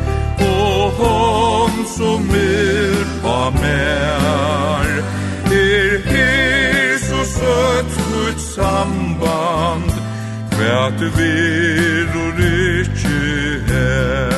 O 0.51 0.89
hom 0.99 1.85
som 1.97 2.19
vil 2.33 3.05
pa 3.23 3.41
mer. 3.61 4.18
øtfullt 7.49 8.41
samband 8.41 9.91
Hvert 10.57 11.01
og 12.15 12.33
ikkje 12.43 13.19
her? 13.67 14.28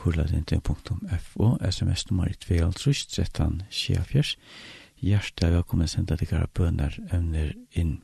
kurladente.fo, 0.00 1.56
sms-nummer 1.70 2.32
2, 2.40 2.72
13, 2.72 3.62
2.13.74. 3.70 4.36
Hjertet 5.00 5.52
velkommen 5.52 5.88
å 5.88 5.92
sende 5.92 6.16
deg 6.20 6.32
bønner 6.56 6.96
evner 7.12 7.54
inn. 7.76 7.98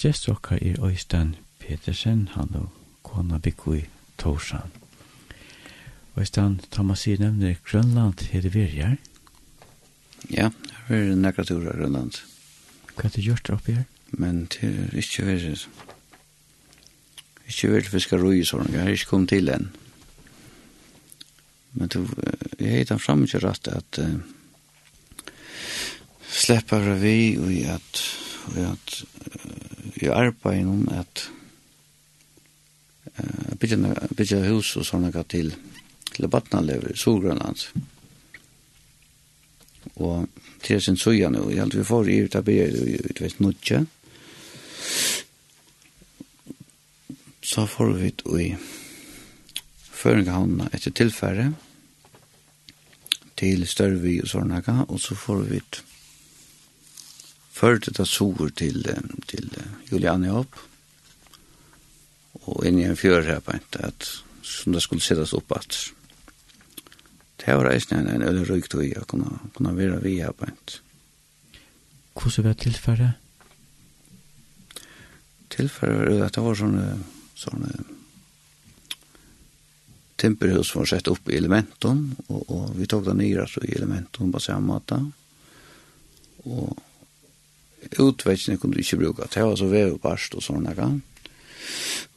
Gjest 0.00 0.28
dere 0.28 0.58
er 0.60 0.82
Øystein 0.84 1.34
Petersen, 1.60 2.28
han 2.34 2.52
og 2.56 2.68
kona 3.04 3.38
Bikko 3.40 3.76
i 3.76 3.82
Torsan. 4.20 4.72
Øystein, 6.16 6.60
ta 6.72 6.84
man 6.84 6.96
sier 6.96 7.20
nevner 7.20 7.56
Grønland 7.64 8.26
er 8.32 8.44
det 8.44 8.52
Virjar. 8.54 8.96
Ja, 10.32 10.50
det 10.88 11.00
er 11.00 11.16
nekra 11.16 11.44
tur 11.44 11.64
av 11.64 11.76
Grønland. 11.76 12.20
Hva 12.96 13.08
er 13.08 13.16
det 13.16 13.24
gjort 13.24 13.52
oppi 13.52 13.76
her? 13.76 13.88
Men 14.16 14.44
det 14.52 14.68
er 14.68 15.00
ikke 15.00 15.24
vært, 15.28 15.66
ikke 17.48 17.72
vært 17.72 17.92
fiskar 17.92 18.20
roi 18.24 18.38
i 18.40 18.46
sånn, 18.48 18.72
jeg 18.72 18.84
har 18.84 18.92
ikke 18.92 19.12
kommet 19.14 19.32
til 19.32 19.52
enn 19.52 19.68
men 21.76 21.90
du 21.92 22.02
jeg 22.58 22.72
heit 22.72 22.92
han 22.92 23.02
fram 23.02 23.24
ikke 23.26 23.42
rett 23.44 23.68
at 23.72 24.00
uh, 24.00 24.16
slepper 26.26 26.92
vi 27.00 27.16
og 27.40 27.52
i 27.52 27.64
at 27.70 28.02
og 28.46 28.60
i 28.60 28.66
at 28.66 28.98
i 30.02 30.10
arbeid 30.12 30.64
noen 30.66 30.88
at 30.92 31.26
uh, 33.16 33.52
bygja, 33.60 33.80
bygja 34.16 34.44
hus 34.50 34.76
og 34.80 34.88
sånne 34.88 35.12
til 35.28 35.54
til 36.16 36.24
i 36.24 36.96
Solgrønlands 36.96 37.68
og 39.96 40.28
til 40.62 40.80
sin 40.82 40.96
suja 40.96 41.28
nu, 41.30 41.50
jeg 41.50 41.68
vi 41.74 41.84
får 41.84 42.08
i 42.08 42.20
ut 42.24 42.34
av 42.36 42.44
byer, 42.44 42.72
du 42.72 43.22
vet, 43.22 43.40
nudja 43.40 43.84
så 47.46 47.66
får 47.66 47.92
vi 47.94 48.08
ut 48.08 48.24
i 48.40 48.46
føringahavnene 49.96 50.66
etter 50.74 50.90
tilfære, 50.90 51.50
til 53.36 53.66
Størvi 53.68 54.20
og 54.22 54.30
Sornaga, 54.30 54.84
og 54.88 55.00
så 55.00 55.16
får 55.18 55.42
vi 55.50 55.60
et 55.60 55.82
ført 57.56 57.88
et 57.88 58.00
sår 58.08 58.50
til, 58.56 58.84
til 59.28 59.50
Juliane 59.90 60.32
opp, 60.32 60.58
og 62.46 62.66
inn 62.68 62.80
i 62.80 62.86
en 62.88 62.98
fjør 62.98 63.24
her 63.26 63.40
på 63.44 63.56
en, 63.56 63.64
at, 63.88 64.08
som 64.44 64.74
det 64.74 64.82
skulle 64.84 65.04
settes 65.04 65.34
opp 65.36 65.56
at. 65.56 65.78
Det 67.40 67.54
var 67.54 67.68
reisende 67.70 68.02
en, 68.02 68.22
en 68.22 68.28
øde 68.28 68.44
røykt 68.48 68.74
og 68.74 68.84
jeg 68.84 69.06
kunne, 69.08 69.38
kunne 69.54 69.76
være 69.76 70.02
vi 70.02 70.18
her 70.20 70.32
på 70.32 70.48
en. 70.48 70.58
Hvordan 72.16 72.44
var 72.44 72.56
tilfellet? 72.60 73.12
Tilfellet 75.50 75.98
var 75.98 76.26
at 76.26 76.34
det 76.34 76.44
var 76.44 76.58
sånne, 76.58 76.86
sånne 77.38 77.95
timperhus 80.16 80.74
var 80.74 80.84
sett 80.84 81.08
upp 81.08 81.28
i 81.28 81.36
elementum 81.36 82.16
och, 82.26 82.50
och 82.50 82.80
vi 82.80 82.86
tog 82.86 83.04
den 83.04 83.16
nya 83.16 83.46
så 83.46 83.60
i 83.64 83.72
elementum 83.72 84.32
på 84.32 84.40
samme 84.40 84.66
måte. 84.66 85.10
Och 86.36 86.78
kunne 87.90 88.56
kunde 88.56 88.78
inte 88.78 88.96
bruke. 88.96 89.22
Det 89.34 89.42
var 89.42 89.56
så 89.56 89.66
vävbarst 89.66 90.34
och 90.34 90.42
sånne 90.42 90.74
gang. 90.74 91.00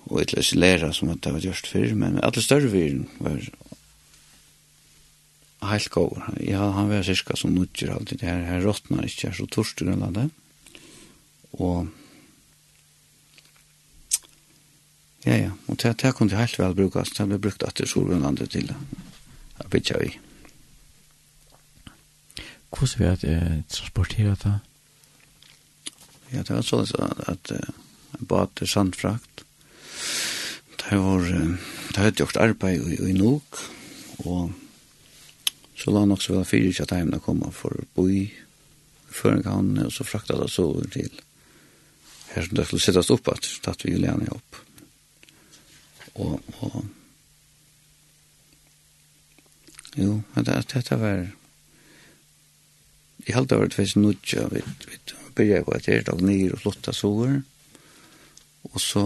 Och 0.09 0.21
et 0.21 0.33
løs 0.33 0.55
lærer 0.55 0.91
som 0.91 1.09
det 1.09 1.31
var 1.31 1.39
just 1.39 1.67
før, 1.67 1.93
Men 1.93 2.19
alla 2.19 2.41
större 2.41 2.67
viren 2.67 3.07
var 3.17 3.41
helt 5.61 5.89
god. 5.89 6.21
Ja, 6.39 6.71
han 6.71 6.89
var 6.89 7.03
cirka 7.03 7.35
som 7.35 7.55
nutjer 7.55 7.91
alltid. 7.91 8.19
Det 8.19 8.25
här, 8.25 8.41
här 8.41 8.61
rottnar 8.61 9.03
inte. 9.03 9.33
Så 9.33 9.45
torsdag 9.45 10.11
det. 10.11 10.29
Och 11.51 11.85
Ja, 15.25 15.35
ja. 15.35 15.51
Og 15.67 15.79
det, 15.81 15.97
det 16.01 16.15
kunne 16.15 16.39
helt 16.39 16.59
vel 16.59 16.75
brukes. 16.75 17.11
Det 17.15 17.27
ble 17.27 17.39
brukt 17.41 17.63
etter 17.67 17.89
Solvundlandet 17.89 18.53
til 18.55 18.71
å 18.71 19.67
bytja 19.71 19.99
i. 20.05 20.13
Hvordan 22.69 22.99
vil 22.99 23.07
jeg 23.07 23.35
eh, 23.35 23.61
transportere 23.67 24.35
det? 24.43 24.55
Ja, 26.29 26.43
det 26.45 26.53
var 26.53 26.65
sånn 26.65 26.85
at, 26.85 27.23
at 27.33 27.51
jeg 27.51 28.27
bad 28.29 28.53
til 28.55 28.67
sandfrakt. 28.67 29.43
Det 30.79 30.97
var, 30.97 31.25
det 31.25 31.97
hadde 31.97 32.23
gjort 32.23 32.39
arbeid 32.41 32.85
i, 32.87 32.97
i 33.09 33.13
Nok, 33.17 33.59
og 34.25 34.53
så 35.79 35.93
la 35.93 36.05
nok 36.07 36.21
så 36.23 36.35
vel 36.35 36.47
fire 36.47 36.71
ikke 36.71 36.85
at 36.87 36.95
hjemme 36.97 37.21
komme 37.23 37.51
for 37.55 37.75
å 37.75 37.87
bo 37.95 38.07
i 38.11 38.25
Føringhavn, 39.09 39.77
og 39.85 39.93
så 39.93 40.05
fraktet 40.05 40.39
det 40.41 40.49
så 40.53 40.67
over 40.69 40.89
til 40.93 41.11
her 42.33 42.45
som 42.45 42.57
det 42.57 42.65
skulle 42.67 42.83
sittes 42.83 43.11
opp, 43.13 43.29
at 43.31 43.47
tatt 43.65 43.85
vi 43.85 43.95
Juliane 43.95 44.29
opp 44.33 44.59
og, 46.19 46.39
og 46.59 46.85
jo, 49.97 50.21
men 50.35 50.45
det, 50.45 50.57
dette 50.73 50.99
var 50.99 51.25
i 53.27 53.35
halda 53.35 53.57
var 53.59 53.69
det 53.69 53.77
faktisk 53.79 53.99
nudja 53.99 54.47
vi, 54.53 54.63
vi 54.87 54.99
byrja 55.35 55.63
på 55.65 55.75
et 55.75 55.89
her 55.91 56.05
dag 56.07 56.21
nyr 56.23 56.55
og 56.55 56.63
flotta 56.63 56.95
sover 56.95 57.41
og 58.69 58.81
så 58.83 59.05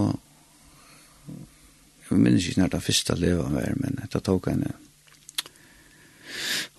jeg 2.09 2.19
minns 2.19 2.45
ikke 2.47 2.61
når 2.61 2.73
det 2.75 2.85
første 2.85 3.15
leva 3.17 3.47
var 3.53 3.77
men 3.79 4.01
det 4.03 4.23
tok 4.25 4.51
henne 4.51 4.73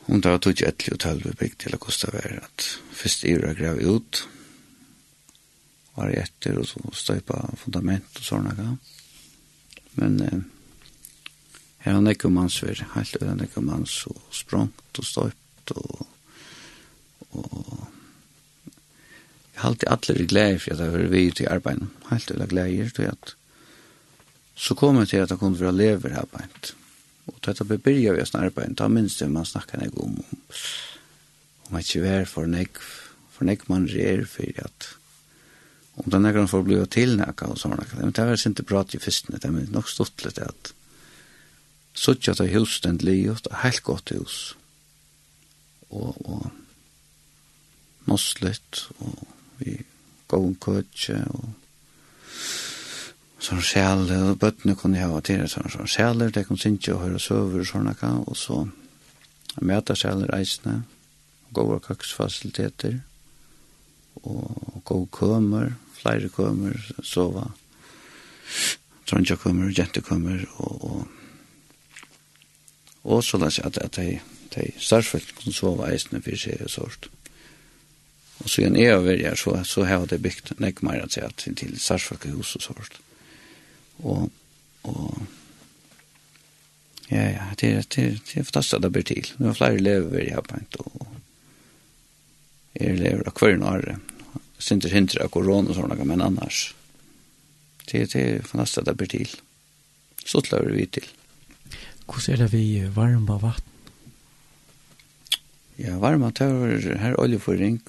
hun 0.04 0.20
tar 0.20 0.38
tog 0.38 0.62
ett 0.62 0.88
och 0.92 1.00
tolv 1.00 1.34
bygg 1.40 1.58
til 1.58 1.74
å 1.74 1.78
kosta 1.78 2.10
värre 2.10 2.40
att 2.44 2.78
först 2.92 3.24
yra 3.24 3.54
grav 3.54 3.78
ut 3.80 4.26
var 5.94 6.10
jeg 6.10 6.26
etter 6.26 6.58
og 6.58 6.66
så 6.68 6.82
støypa 6.92 7.38
fundament 7.60 8.18
og 8.18 8.26
sånne 8.26 8.54
grejer. 8.58 8.76
Men 10.00 10.20
eh, 10.22 10.42
her 11.84 11.98
han 11.98 12.10
ikke 12.10 12.28
om 12.30 12.36
hans 12.42 12.62
var 12.62 12.82
helt 12.94 13.16
øyne 13.22 13.46
ikke 13.46 13.62
om 13.62 13.68
hans 13.68 14.06
og 14.10 14.20
språngt 14.34 14.98
og 14.98 15.04
støypt 15.04 15.74
og, 15.74 16.06
og 17.30 17.88
jeg 19.54 19.62
har 19.62 19.68
alltid 19.70 19.88
alle 19.88 20.24
er 20.24 20.28
glede 20.28 20.58
for 20.58 20.74
at 20.74 20.80
jeg 20.80 20.92
var 20.92 21.10
vidt 21.12 21.40
i 21.40 21.50
arbeidet. 21.50 21.88
Helt 22.10 22.30
øyne 22.30 22.46
glede 22.50 22.90
til 22.90 23.10
at 23.10 23.36
så 24.54 24.74
kom 24.74 24.98
jeg 24.98 25.08
til 25.08 25.16
at 25.16 25.30
jeg 25.30 25.38
kunne 25.38 25.60
være 25.60 25.76
lever 25.76 26.08
her 26.08 26.18
arbeid. 26.18 26.74
Og 27.26 27.34
til 27.42 27.50
at 27.50 27.60
jeg 27.60 27.68
begynte 27.68 28.12
ved 28.14 28.26
sånn 28.28 28.44
arbeid, 28.44 28.76
da 28.78 28.88
minst 28.88 29.22
det 29.22 29.30
man 29.32 29.46
snakker 29.48 29.80
jeg 29.80 29.94
om 29.96 30.18
om 30.18 30.24
om 31.64 31.78
jeg 31.78 31.86
ikke 31.86 32.02
vær 32.04 32.26
for 32.28 32.46
nek, 32.46 32.78
for 33.32 33.48
nek 33.48 33.64
man 33.68 33.88
rer 33.88 34.26
for 34.28 34.60
at 34.60 34.88
om 35.94 36.10
den 36.10 36.24
här 36.24 36.46
får 36.46 36.62
bli 36.62 36.86
tillnäka 36.86 37.46
och 37.46 37.58
sådana. 37.58 37.84
Men 38.00 38.12
det 38.12 38.24
var 38.24 38.46
inte 38.46 38.62
prat 38.62 38.94
i 38.94 38.98
fyrsten, 38.98 39.38
det 39.42 39.48
var 39.48 39.60
nog 39.60 39.88
stort 39.88 40.24
lite 40.24 40.44
att 40.44 40.74
suttja 41.94 42.32
att 42.32 42.40
hus 42.40 42.80
den 42.80 42.96
livet, 42.96 43.46
helt 43.52 43.80
gott 43.80 44.12
hus. 44.12 44.54
Och, 45.88 46.30
och 46.30 46.46
nosslet 48.04 48.84
och 48.98 49.28
vi 49.58 49.82
går 50.26 50.46
en 50.46 50.56
kötje 50.64 51.24
och 51.24 51.48
sånn 53.44 53.62
sjæle, 53.64 54.16
og 54.30 54.38
bøttene 54.40 54.76
kunne 54.78 55.02
ha 55.04 55.20
til 55.24 55.42
det 55.42 55.50
sånn 55.52 55.72
sånn 55.72 55.90
sjæle, 55.90 56.30
det 56.32 56.46
kunne 56.48 56.60
sinne 56.60 56.94
og 56.94 57.02
høre 57.02 57.20
søver 57.20 57.60
og 57.60 57.68
sånne 57.68 57.94
ka, 57.98 58.10
og 58.24 58.36
så 58.40 58.62
møte 59.60 59.96
sjæle 59.98 60.28
reisene, 60.30 60.82
gode 61.54 61.80
kaksfasiliteter, 61.84 63.02
og 64.24 64.80
gode 64.88 65.10
kømer, 65.12 65.74
flere 66.04 66.28
kommer, 66.28 66.76
sova, 67.02 67.46
trondja 69.08 69.36
kommer, 69.40 69.72
jente 69.72 70.02
kommer, 70.04 70.44
og, 70.60 70.84
og, 70.84 71.06
og 73.04 73.24
så 73.24 73.40
la 73.40 73.50
seg 73.52 73.70
at, 73.70 73.80
at 73.80 73.96
de, 73.96 74.18
de 74.54 74.70
starfelt 74.80 75.34
kunne 75.38 75.56
sove 75.56 75.88
eisene 75.88 76.20
for 76.24 76.36
seg 76.40 76.64
og 76.66 76.72
sånt. 76.72 77.08
Og 78.42 78.50
så 78.50 78.60
igjen 78.60 78.76
er 78.76 78.98
over 78.98 79.16
her, 79.16 79.38
så, 79.38 79.56
så 79.64 79.86
har 79.88 80.04
de 80.10 80.18
bygd 80.20 80.56
nek 80.60 80.82
mer 80.84 81.04
at 81.04 81.14
til, 81.14 81.32
til, 81.40 81.56
til 81.56 81.80
starfelt 81.80 82.26
hus 82.34 82.56
og 82.58 82.66
sånt. 82.68 83.00
Og, 84.04 84.30
og, 84.84 85.26
ja, 87.12 87.28
ja, 87.30 87.50
det 87.60 87.70
er, 87.70 87.84
det 87.94 88.04
er, 88.04 88.16
det 88.18 88.40
er 88.40 88.48
fantastisk 88.48 88.80
at 88.80 88.84
det 88.84 88.92
blir 88.92 89.06
til. 89.08 89.30
Nå 89.38 89.52
er 89.52 89.60
flere 89.60 89.80
lever 89.80 90.24
i 90.24 90.32
her 90.34 90.44
på 90.44 90.58
en, 90.58 90.66
og 90.82 91.06
er 92.74 92.98
lever 92.98 93.30
av 93.30 93.38
hver 93.38 93.56
nå 93.60 93.76
sinter 94.64 94.94
hindre 94.94 95.26
av 95.26 95.32
korona 95.34 95.72
og 95.72 95.78
sånne, 95.78 96.06
men 96.08 96.24
annars. 96.24 96.70
Det, 97.84 98.06
det 98.14 98.22
er 98.22 98.48
fantastisk 98.48 98.82
at 98.82 98.90
det 98.90 98.96
blir 99.00 99.12
til. 99.12 99.36
Så 100.24 100.40
klarer 100.44 100.72
vi 100.72 100.86
til. 100.88 101.06
Hvordan 102.08 102.34
er 102.34 102.42
det 102.44 102.50
vi 102.52 102.64
varme 102.96 103.38
vatten? 103.40 103.70
Ja, 105.80 105.98
varme 105.98 106.30
tøver, 106.30 106.84
her 107.00 107.16
oljeføring, 107.18 107.80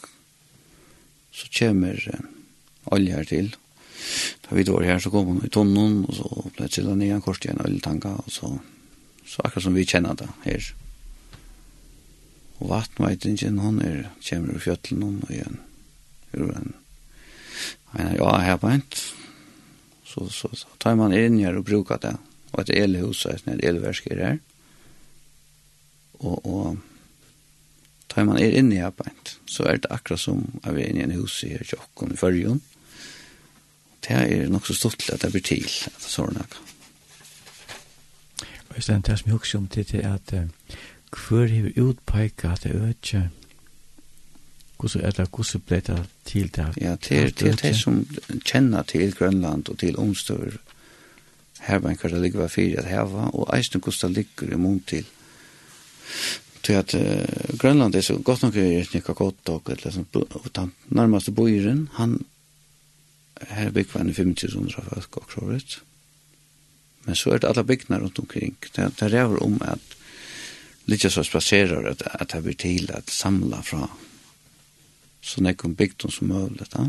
så 1.36 1.48
kommer 1.54 2.00
olje 2.92 3.14
her 3.14 3.28
til. 3.30 3.52
Da 4.46 4.56
vi 4.58 4.66
var 4.68 4.88
her, 4.88 5.00
så 5.00 5.12
kom 5.14 5.28
hun 5.28 5.44
i 5.46 5.52
tonnen, 5.54 6.00
og 6.08 6.18
så 6.18 6.48
ble 6.48 6.66
det 6.66 6.74
til 6.74 6.90
ned 6.90 7.04
nye 7.04 7.20
kors 7.22 7.40
til 7.44 7.54
en 7.54 7.62
oljetanka, 7.62 8.16
og 8.24 8.32
så, 8.32 8.50
så 9.26 9.46
akkurat 9.46 9.68
som 9.68 9.78
vi 9.78 9.86
kjenner 9.86 10.18
det 10.18 10.32
her. 10.48 10.72
Og 12.58 12.72
vattmeitingen, 12.72 13.62
hun 13.62 13.80
er, 13.86 14.10
kommer 14.26 14.58
i 14.58 14.66
fjøtlen, 14.66 15.06
og 15.06 15.32
igjen 15.32 15.62
ur 16.36 16.56
en 16.56 16.74
en 17.91 18.16
ja 18.16 18.38
här 18.38 18.57
på 18.57 18.70
ett 18.70 18.95
så 20.06 20.30
så 20.30 20.49
så 20.53 20.68
tar 20.78 20.95
man 20.95 21.14
in 21.14 21.40
här 21.40 21.56
och 21.56 21.64
brukar 21.64 21.98
det. 21.98 22.18
Och 22.52 22.62
ett 22.62 22.70
elhus 22.70 23.26
är 23.26 23.36
ett 23.36 23.64
elverk 23.64 24.07
är 24.07 24.16
där 24.16 24.40
och 26.12 26.45
och 26.45 26.78
tar 28.07 28.24
man 28.24 28.40
er 28.40 28.52
inne 28.52 28.76
här 28.76 28.91
på 28.91 29.03
ett 29.03 29.40
så 29.45 29.64
är 29.64 29.78
det 29.78 29.88
akkurat 29.90 30.20
som 30.20 30.60
av 30.64 30.80
inne 30.80 30.99
i 30.99 31.03
en 31.03 31.12
hus 31.12 31.44
i 31.44 31.60
Jokkon 31.72 32.14
i 32.14 32.18
förrjun 32.18 32.60
det 33.99 34.14
är 34.14 34.48
nog 34.48 34.68
så 34.68 34.74
stort 34.74 35.10
att 35.14 35.22
det 35.22 35.32
blir 35.32 35.41
till 35.41 35.70
att 35.95 36.02
sådana 36.02 36.44
kan 36.49 36.62
Og 38.76 38.80
i 38.80 38.82
stedet 38.82 39.06
det 39.07 39.20
som 39.20 39.30
jeg 39.30 39.38
husker 39.38 39.60
om 39.60 39.68
til 39.68 39.86
det 39.91 40.02
er 40.03 40.14
at 40.14 40.34
hver 41.16 41.48
har 41.48 41.72
utpeiket 41.80 42.52
at 42.52 42.64
det 42.64 42.76
er 42.76 42.88
ikke 42.90 43.30
Hvordan 44.78 45.06
er 45.06 45.12
det, 45.12 45.30
hvordan 45.32 45.62
ble 45.68 45.82
det 45.88 46.00
til 46.26 46.50
det? 46.56 46.68
Ja, 46.82 46.96
til, 46.96 47.32
til 47.34 47.58
det 47.62 47.76
som 47.80 48.02
kjenner 48.46 48.84
til 48.84 49.14
Grønland 49.16 49.70
og 49.70 49.80
til 49.80 49.98
omstår 49.98 50.58
her 51.66 51.80
var 51.80 51.90
en 51.90 51.98
kvar 51.98 52.14
det 52.14 52.22
ligger 52.22 52.40
var 52.40 52.54
fyrir 52.54 52.80
at 52.80 52.90
heva, 52.90 53.30
og 53.34 53.50
eisen 53.58 53.82
hvordan 53.82 54.14
det 54.14 54.18
ligger 54.18 54.54
i 54.54 54.60
mån 54.60 54.80
til. 54.88 55.06
Til 56.64 56.74
at 56.74 56.94
uh, 56.94 57.58
Grønland 57.58 57.96
er 57.96 58.02
så 58.02 58.18
godt 58.18 58.44
nok 58.44 58.56
er 58.56 58.84
ikke 58.84 59.02
noe 59.02 59.18
godt 59.18 59.50
og 59.50 59.72
et 59.72 59.86
liksom, 59.86 60.06
og 60.14 60.48
den 60.56 60.72
nærmeste 60.90 61.32
bøyren, 61.32 61.90
han 61.94 62.20
her 63.50 63.72
bygg 63.72 63.94
var 63.94 64.02
en 64.02 64.10
5.000 64.10 64.72
folk 64.74 65.18
og 65.18 65.28
krovet. 65.28 65.82
Men 67.06 67.16
så 67.16 67.30
er 67.34 67.38
det 67.38 67.50
alle 67.50 67.64
byggene 67.64 68.00
rundt 68.02 68.20
omkring. 68.20 68.56
Det, 68.76 69.00
det 69.00 69.14
er 69.14 69.38
om 69.44 69.60
at 69.62 69.96
litt 70.86 71.06
så 71.12 71.24
spaserer 71.24 71.90
at, 71.92 72.02
at 72.14 72.34
det 72.34 72.44
blir 72.44 72.58
til 72.58 72.92
at 72.94 73.10
samla 73.10 73.62
fra 73.66 73.90
så 75.26 75.42
nekk 75.42 75.66
om 75.66 75.76
bygden 75.78 76.14
som 76.14 76.30
mulig, 76.30 76.68
da. 76.74 76.86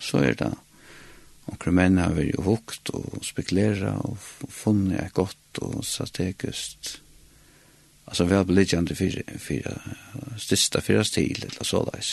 så 0.00 0.20
er 0.24 0.36
det 0.36 0.50
omkring 1.50 1.76
menn 1.76 2.00
har 2.00 2.14
vært 2.14 2.42
hukt 2.44 2.92
og 2.94 3.22
spekulera 3.26 3.96
og 4.06 4.18
funnet 4.52 5.00
er 5.00 5.14
godt 5.16 5.62
og 5.64 5.80
strategisk 5.86 6.98
altså 8.10 8.26
vi 8.26 8.36
har 8.36 8.46
beligjende 8.46 8.94
fire, 8.98 9.24
fire 9.38 9.76
største 10.38 10.82
fire 10.84 11.04
stil 11.06 11.46
eller 11.46 11.66
så 11.66 11.82
leis 11.88 12.12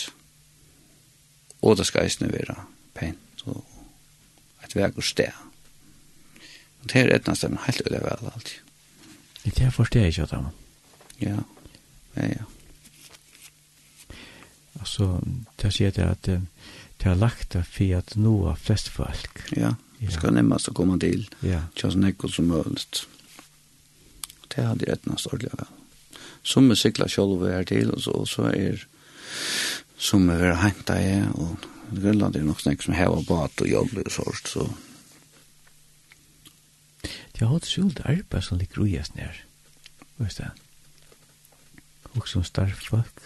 og 1.61 1.77
det 1.77 1.87
skal 1.89 2.07
eisne 2.07 2.31
være 2.31 2.55
pent 2.97 3.45
og 3.49 3.63
et 4.65 4.75
veg 4.77 4.97
og 4.97 5.05
sted 5.05 5.43
og 6.81 6.91
det 6.91 7.03
er 7.03 7.15
et 7.15 7.29
nesten 7.29 7.59
helt 7.67 7.85
ulevel 7.85 8.31
alltid 8.33 8.63
Det 9.47 9.73
forstår 9.73 9.99
jeg 9.99 10.07
ikke 10.07 10.23
at 10.23 10.31
det 10.31 11.27
Ja, 11.27 11.37
ja, 12.15 12.25
ja 12.27 12.56
så 14.87 15.17
det 15.61 15.73
sier 15.75 15.93
det 15.95 16.07
at 16.07 16.27
det 16.27 17.05
har 17.05 17.19
lagt 17.19 17.53
det 17.53 17.65
for 17.69 17.99
at 17.99 18.15
nå 18.17 18.33
er 18.51 18.59
flest 18.61 18.89
folk. 18.93 19.43
Ja, 19.55 19.75
det 19.99 20.13
skal 20.13 20.35
nemmast 20.37 20.69
å 20.71 20.75
komme 20.77 20.97
til. 21.01 21.27
Ja. 21.45 21.65
Ikke 21.73 21.91
så 21.93 22.01
nekket 22.01 22.33
som 22.33 22.49
mulig. 22.49 22.85
Det 24.47 24.65
hadde 24.65 24.85
jeg 24.85 24.95
rettene 24.95 25.19
stålig 25.21 25.51
av. 25.53 25.67
Som 26.47 26.69
vi 26.71 26.77
sikler 26.79 27.11
selv 27.11 27.43
her 27.45 27.65
til, 27.67 27.91
og 27.93 28.01
så, 28.01 28.13
og 28.23 28.29
så 28.29 28.49
er 28.53 28.85
som 29.97 30.27
vi 30.29 30.37
har 30.37 30.61
hentet 30.61 31.01
i, 31.01 31.15
og 31.35 31.65
Grønland 31.87 32.35
er 32.35 32.45
nok 32.45 32.61
snakk 32.61 32.83
som 32.83 32.95
hever 32.97 33.23
bat 33.27 33.63
og 33.63 33.69
jobb 33.69 33.95
og 34.03 34.11
sånt, 34.11 34.51
så. 34.51 34.67
Det 37.33 37.45
har 37.45 37.53
hatt 37.53 37.69
skjult 37.69 38.01
arbeid 38.05 38.43
som 38.43 38.57
ligger 38.57 38.85
ugjest 38.85 39.15
nær. 39.17 39.43
Hva 40.17 40.25
er 40.27 40.37
det? 40.39 40.49
Og 42.17 42.25
som 42.29 42.45
starfolk. 42.45 43.21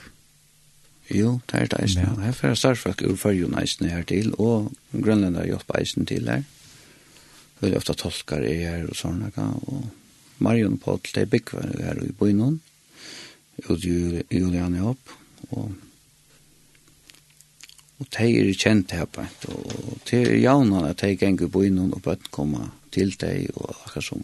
Jo, 1.12 1.40
det 1.52 1.60
er 1.60 1.70
det 1.72 1.84
eisen. 1.84 2.04
Ja. 2.06 2.16
Her 2.28 2.36
får 2.36 2.58
starfolk 2.60 3.04
ur 3.04 3.18
fyrjun 3.20 3.58
eisen 3.60 3.90
her 3.92 4.04
til, 4.08 4.32
og 4.40 4.72
grønlender 4.94 5.48
hjelper 5.50 5.82
eisen 5.82 6.08
til 6.10 6.30
her. 6.32 6.44
Veldig 7.62 7.78
ofta 7.78 7.96
tolkar 7.98 8.46
er 8.48 8.62
her 8.64 8.90
og 8.90 8.98
sånne, 8.98 9.32
og 9.38 9.90
Marion 10.42 10.80
Paul, 10.82 11.02
det 11.06 11.26
er 11.26 11.30
byggva 11.30 11.68
her 11.68 12.02
i 12.02 12.12
Bøynon, 12.18 12.60
og 13.68 13.86
Julian 13.86 14.80
opp, 14.82 15.16
og 15.52 15.72
og 18.02 18.08
de 18.18 18.28
er 18.34 18.48
kjent 18.58 18.96
her 18.98 19.06
på 19.06 19.22
et, 19.22 19.44
og 19.54 20.00
de 20.10 20.24
er 20.24 20.40
jaunene 20.42 20.90
at 20.90 21.04
de 21.04 21.14
ganger 21.22 21.52
på 21.54 21.68
innom 21.68 21.92
og 21.94 22.02
bøtten 22.02 22.32
komme 22.34 22.64
til 22.90 23.14
deg, 23.22 23.52
og 23.54 23.76
akkurat 23.76 24.08
som 24.08 24.24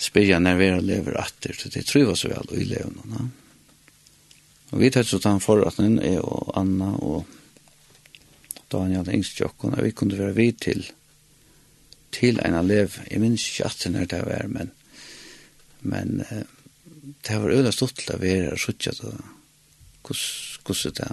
spyrja 0.00 0.38
vi 0.56 0.70
lever 0.80 1.18
atter, 1.20 1.52
så 1.52 1.68
de 1.68 1.82
tror 1.84 2.14
så 2.16 2.32
vel 2.32 2.56
i 2.56 2.64
levende. 2.64 3.04
Ja. 3.12 3.26
Og 4.72 4.80
vi 4.80 4.90
tar 4.90 5.04
så 5.04 5.20
tann 5.20 5.42
forratten 5.44 5.98
er 6.00 6.22
og 6.24 6.52
Anna 6.56 6.94
og 7.04 7.28
Daniel 8.72 9.08
Engstjokken, 9.12 9.74
og 9.76 9.84
vi 9.84 9.92
kunne 9.92 10.18
være 10.18 10.36
vi 10.36 10.50
til 10.52 10.86
til 12.12 12.40
en 12.44 12.54
elev. 12.54 12.98
Jeg 13.10 13.20
minns 13.22 13.46
ikke 13.48 13.68
at 13.70 13.84
det 13.88 14.10
det 14.10 14.20
var, 14.26 14.48
men, 14.48 14.72
men 15.80 16.20
eh, 16.20 16.44
det 17.24 17.38
var 17.40 17.54
øyla 17.54 17.72
stort 17.72 17.96
til 17.96 18.14
å 18.14 18.20
være 18.20 18.52
og 18.52 18.60
suttje 18.60 18.92
til 18.98 19.16
hvordan 20.02 20.96
det 20.98 21.08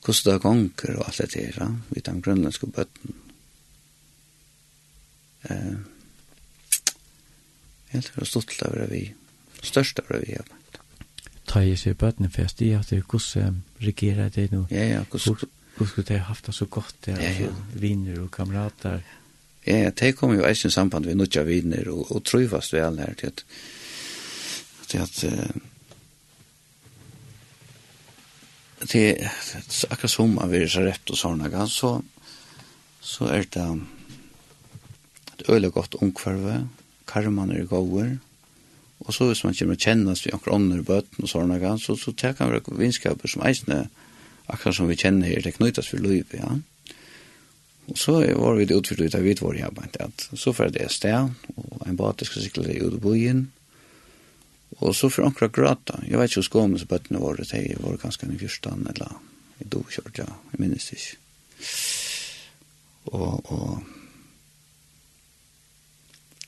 hvordan 0.00 0.32
det 0.32 0.42
gonger 0.42 0.96
og 0.96 1.06
alt 1.06 1.18
det 1.18 1.32
der, 1.34 1.56
ja? 1.60 1.68
vi 1.90 2.00
den 2.00 2.22
grønlandske 2.24 2.66
bøtten. 2.66 3.14
Eh, 5.44 5.76
jeg 7.92 8.02
tror 8.02 8.14
det 8.14 8.22
var 8.22 8.30
stort 8.32 8.54
til 8.54 8.66
å 8.66 8.72
være 8.74 8.88
vi, 8.90 9.02
størst 9.62 10.00
av 10.00 10.08
det 10.14 10.22
vi, 10.24 10.38
ja 10.38 10.59
ta 11.50 11.62
i 11.66 11.74
seg 11.78 11.98
bøtene 11.98 12.30
først 12.30 12.62
i 12.62 12.70
at 12.78 12.92
hvordan 12.94 13.62
regerer 13.82 14.30
det 14.34 14.50
nå? 14.52 14.66
Ja, 14.70 14.84
ja, 14.86 15.00
hvordan 15.10 15.48
skulle 15.88 16.06
de 16.08 16.20
haft 16.28 16.46
det 16.46 16.54
så 16.54 16.66
godt, 16.70 17.08
ja, 17.08 17.16
ja, 17.18 17.32
ja. 17.46 17.50
viner 17.74 18.20
og 18.22 18.30
kamerater? 18.34 19.00
Ja, 19.66 19.76
ja, 19.84 19.90
de 19.90 20.12
kom 20.16 20.32
jo 20.36 20.46
eisen 20.46 20.70
samband 20.70 21.08
med 21.08 21.18
nødja 21.20 21.42
viner 21.44 21.90
og, 21.92 22.06
og 22.14 22.24
trøyfast 22.24 22.72
vel 22.72 23.00
her 23.02 23.14
til 23.18 23.32
at, 23.32 23.44
til 24.88 24.98
at 25.04 25.24
det 28.88 29.28
akkurat 29.90 30.10
som 30.10 30.34
man 30.38 30.50
vil 30.50 30.68
så 30.70 30.84
rett 30.86 31.12
og 31.12 31.18
sånne 31.18 31.50
gang, 31.52 31.68
så, 31.68 31.98
så 33.00 33.28
er 33.28 33.44
det 33.52 33.66
et 35.34 35.44
øyelig 35.50 35.72
godt 35.76 35.98
omkvarve, 36.00 36.62
karman 37.10 37.52
er 37.52 37.68
gode, 37.68 38.18
Og 39.06 39.14
så 39.16 39.30
hvis 39.30 39.44
man 39.46 39.56
kommer 39.56 39.78
kjennes 39.80 40.24
vi 40.26 40.32
akkurat 40.34 40.58
ånder 40.58 40.82
bøten 40.84 41.24
og 41.24 41.30
sånne 41.30 41.58
gang, 41.62 41.78
så, 41.80 41.96
så 41.96 42.12
tar 42.12 42.36
man 42.40 42.60
vinskaper 42.80 43.30
som 43.30 43.44
eisne, 43.48 43.86
akkurat 44.50 44.76
som 44.76 44.90
vi 44.90 44.98
kjenner 45.00 45.30
her, 45.30 45.40
det 45.44 45.56
knyttes 45.56 45.88
for 45.88 46.02
liv, 46.04 46.26
ja. 46.36 46.58
Og 47.90 47.96
så 47.98 48.20
var 48.38 48.58
vi 48.58 48.66
det 48.68 48.76
utfyrt 48.76 49.00
ut 49.00 49.16
av 49.18 49.24
vidt 49.24 49.40
vår 49.42 49.56
jobb, 49.58 49.80
at 50.04 50.26
så 50.38 50.52
får 50.54 50.74
det 50.76 50.90
sted, 50.94 51.32
og 51.56 51.86
en 51.88 51.96
bate 51.98 52.28
skal 52.28 52.44
sikle 52.44 52.68
det 52.68 52.76
ut 52.78 53.00
av 53.00 53.00
byen, 53.02 53.48
og 54.78 54.94
så 54.94 55.10
får 55.10 55.26
akkurat 55.26 55.56
grata. 55.56 55.96
Jeg 56.06 56.20
vet 56.20 56.30
ikke 56.30 56.44
hos 56.44 56.52
gåmens 56.52 56.86
bøttene 56.86 57.22
våre, 57.22 57.46
de 57.48 57.64
var 57.80 57.98
ganske 57.98 58.28
i 58.28 58.38
fyrstan, 58.38 58.84
eller 58.92 59.16
i 59.60 59.66
do 59.66 59.82
kjørt, 59.90 60.20
ja, 60.22 60.28
jeg 60.52 60.62
minnes 60.62 60.86
ikke. 60.94 61.16
Og, 63.10 63.50
og, 63.50 63.82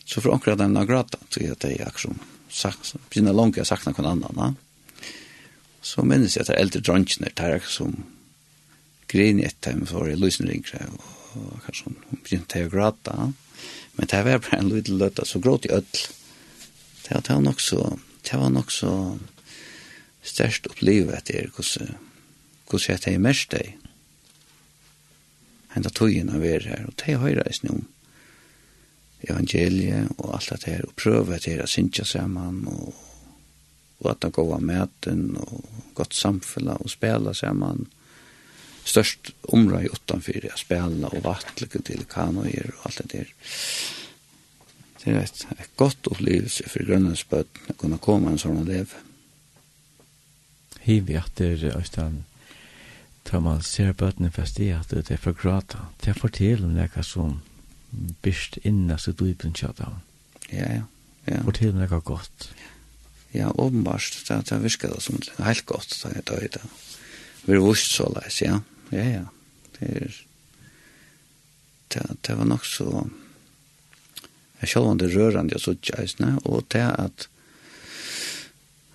så 0.05 0.21
får 0.21 0.37
akkurat 0.37 0.61
dem 0.61 0.79
grata, 0.87 1.19
så 1.33 1.43
jeg 1.43 1.57
at 1.57 1.65
det 1.65 1.75
er 1.81 1.89
akkurat 1.89 2.21
sagt, 2.53 2.95
begynner 3.11 3.35
langt 3.37 3.57
jeg 3.57 3.67
sakna 3.69 3.95
noen 3.97 4.11
annan. 4.13 4.57
Ja. 4.57 5.09
Så 5.83 6.05
minnes 6.07 6.37
jeg 6.37 6.45
at 6.45 6.53
det 6.53 6.57
er 6.57 6.63
eldre 6.63 6.83
drønkene, 6.85 7.33
det 7.35 7.49
er 7.49 7.65
som 7.67 7.97
grin 9.11 9.41
i 9.41 9.49
et 9.49 9.59
time 9.65 9.87
for 9.89 10.09
i 10.09 10.17
løsene 10.17 10.53
ringre, 10.53 10.87
og 11.35 11.65
kanskje 11.67 11.91
hun 11.91 12.23
begynte 12.23 12.67
å 12.67 12.71
gråta 12.71 13.33
Men 13.97 14.09
det 14.09 14.23
var 14.25 14.41
bare 14.41 14.59
en 14.59 14.71
liten 14.71 14.99
løtta, 14.99 15.25
så 15.27 15.41
gråt 15.41 15.67
i 15.67 15.73
ødel. 15.73 16.07
Det 17.03 17.21
var 17.29 17.43
nok 17.43 17.61
så, 17.61 17.99
det 18.25 18.39
var 18.41 18.51
nok 18.51 18.71
så 18.73 19.19
størst 20.23 20.67
opplivet 20.71 21.15
etter 21.19 21.51
hvordan, 21.53 21.99
hvordan 22.71 22.93
jeg 22.95 23.03
tar 23.05 23.19
mest 23.19 23.51
deg. 23.53 23.75
Henta 25.75 25.91
tøyen 25.91 26.31
av 26.33 26.45
er 26.47 26.65
her, 26.65 26.87
og 26.89 26.97
det 27.03 27.19
høyre 27.21 27.45
er 27.45 27.59
snu 27.59 27.75
om 27.75 27.85
evangeliet 29.29 30.13
og 30.19 30.35
alt 30.37 30.53
det 30.55 30.71
her, 30.71 30.85
og 30.87 30.95
prøve 30.99 31.39
til 31.43 31.63
å 31.63 31.71
synge 31.71 32.05
sammen, 32.09 32.63
og, 32.71 32.95
og 34.03 34.11
at 34.13 34.23
det 34.25 34.33
går 34.37 34.55
av 34.57 34.65
møten, 34.67 35.25
og 35.39 35.83
godt 35.99 36.17
samfunnet, 36.17 36.83
og 36.83 36.91
spela 36.91 37.35
sammen. 37.37 37.87
Størst 38.83 39.31
område 39.55 39.93
utenfor 39.95 40.49
å 40.51 40.59
spela, 40.59 41.11
og 41.13 41.25
vattlige 41.27 41.83
til 41.87 42.07
kanoer, 42.11 42.73
og 42.75 42.89
alt 42.91 43.05
det 43.13 43.23
her. 43.23 43.31
Det 45.03 45.11
er 45.11 45.25
et, 45.25 45.47
et 45.59 45.71
godt 45.77 46.07
opplevelse 46.11 46.69
for 46.71 46.87
grønlandsbøten 46.87 47.73
å 47.73 47.79
kunne 47.79 48.03
komme 48.03 48.31
en 48.31 48.43
sånn 48.43 48.63
lev. 48.69 48.93
Hiv 50.83 51.11
i 51.11 51.17
atter, 51.19 51.59
Øystein, 51.75 52.23
tar 53.27 53.43
man 53.43 53.63
ser 53.67 53.95
bøtene 53.99 54.31
fast 54.35 54.61
i 54.63 54.71
at 54.75 54.91
det 54.95 55.11
er 55.11 55.23
for 55.23 55.35
grata. 55.39 55.89
Det 56.03 56.13
er 56.13 56.19
fortell 56.19 56.65
om 56.67 56.75
det 56.79 56.89
som 57.07 57.41
bist 58.23 58.59
innast 58.63 59.09
i 59.09 59.15
dypen 59.17 59.55
tjata. 59.57 59.91
Ja, 60.51 60.69
ja. 60.69 60.85
ja. 61.29 61.41
Fortell 61.47 61.75
meg 61.77 61.93
noe 61.93 62.05
godt. 62.05 62.51
Ja, 63.33 63.51
åpenbart. 63.51 64.19
Det, 64.29 64.39
det 64.49 64.61
virker 64.63 64.93
det 64.93 65.01
som 65.05 65.21
helt 65.45 65.67
godt. 65.67 65.97
Det 66.03 66.37
er 66.37 66.49
det. 66.59 66.63
Vi 67.47 67.57
er 67.57 67.65
vust 67.65 67.97
så 67.97 68.09
leis, 68.13 68.43
ja. 68.45 68.61
Ja, 68.93 69.09
ja. 69.09 69.25
Det 69.79 69.91
er... 70.03 70.21
Det, 71.93 72.05
det 72.25 72.39
var 72.39 72.49
nok 72.49 72.65
så... 72.65 73.05
Jeg 74.63 74.71
selv 74.71 74.93
om 74.93 74.99
det 74.99 75.11
rørende 75.11 75.57
jeg 75.57 75.61
sutt 75.65 75.83
kjeisne, 75.83 76.37
og 76.47 76.63
det 76.71 76.81
er 76.85 76.93
at 77.03 77.27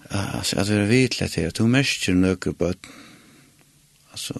altså, 0.10 0.60
at 0.62 0.70
vi 0.70 0.76
er 0.76 0.86
vidlet 0.88 1.36
her, 1.36 1.48
at 1.52 1.58
hun 1.58 1.74
mestjer 1.74 2.16
nøkker 2.16 2.56
på 2.56 2.70
at 2.72 2.88
altså, 4.12 4.40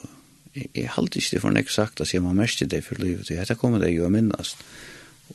jeg 0.76 0.92
halte 0.96 1.20
ikke 1.20 1.36
det 1.36 1.42
for 1.44 1.56
nek 1.56 1.70
sagt 1.72 2.02
at 2.02 2.14
jeg 2.14 2.24
må 2.24 2.34
mest 2.38 2.64
det 2.72 2.84
for 2.86 3.00
livet, 3.02 3.30
jeg 3.30 3.42
heter 3.42 3.60
kommer 3.60 3.84
det 3.84 3.94
jo 3.94 4.08
å 4.08 4.14
minnast. 4.14 4.62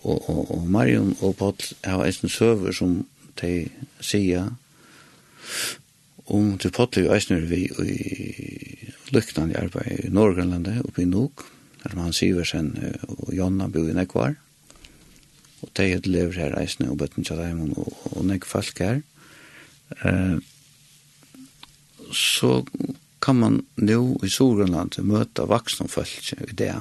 Og, 0.02 0.28
og, 0.30 0.50
og 0.54 0.66
Marion 0.72 1.12
og 1.20 1.36
Paul 1.36 1.56
har 1.84 2.04
en 2.06 2.32
søver 2.32 2.72
som 2.72 3.02
de 3.40 3.68
sier 4.00 4.52
om 6.32 6.54
til 6.58 6.72
Paul 6.72 6.88
er 6.96 7.06
jo 7.06 7.14
eisner 7.14 7.42
vi 7.50 7.66
i 7.66 8.92
lyktan 9.12 9.52
i 9.52 9.58
arbeid 9.58 10.06
i 10.06 10.12
Norgrønlandet 10.14 10.84
oppe 10.86 11.02
i 11.02 11.08
Nog, 11.08 11.44
der 11.82 11.96
man 11.98 12.14
sier 12.16 12.46
sen 12.48 12.72
og 13.08 13.32
Jonna 13.34 13.68
bor 13.68 13.88
i 13.88 13.96
Nekvar, 13.96 14.36
og 15.62 15.72
de 15.76 15.88
het 15.92 16.06
lever 16.06 16.38
her 16.38 16.56
eisne 16.58 16.88
og 16.90 16.98
bøtten 17.02 17.26
til 17.26 17.40
dem 17.42 17.72
og, 17.74 17.92
og 18.12 18.24
Nekfalk 18.26 18.80
her. 18.82 19.02
Eh, 20.02 20.38
så 22.12 22.62
kan 23.22 23.38
man 23.38 23.60
nu 23.78 24.16
i 24.22 24.30
Sorgrønland 24.30 24.98
møte 25.06 25.46
vaksne 25.48 25.88
folk 25.90 26.32
i 26.34 26.56
det 26.58 26.74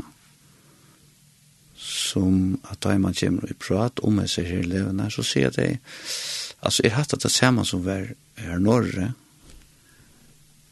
som 1.81 2.59
at 2.69 2.81
da 2.85 2.97
man 3.01 3.15
kommer 3.17 3.49
i 3.49 3.57
prat 3.57 3.99
om 4.05 4.19
jeg 4.21 4.29
ser 4.29 4.49
her 4.49 4.67
levende, 4.67 5.09
så 5.09 5.25
sier 5.25 5.49
jeg 5.49 5.55
det, 5.57 5.79
altså 6.61 6.85
jeg 6.85 6.95
hatt 6.95 7.15
at 7.17 7.25
det 7.25 7.33
samme 7.33 7.65
som 7.65 7.83
var 7.85 8.11
her 8.37 8.61
Norge, 8.61 9.11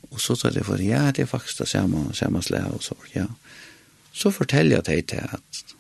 og 0.09 0.21
så 0.21 0.35
tar 0.37 0.53
det 0.53 0.65
for, 0.65 0.81
ja, 0.81 1.09
det 1.13 1.25
er 1.25 1.29
faktisk 1.29 1.61
det 1.61 1.69
samme, 1.69 2.07
samme 2.17 2.41
slag 2.45 2.69
og 2.73 2.83
så, 2.83 2.97
ja. 3.13 3.27
Så 4.13 4.31
forteller 4.33 4.79
jeg 4.79 4.85
det 4.87 4.99
til 5.13 5.37
at 5.37 5.75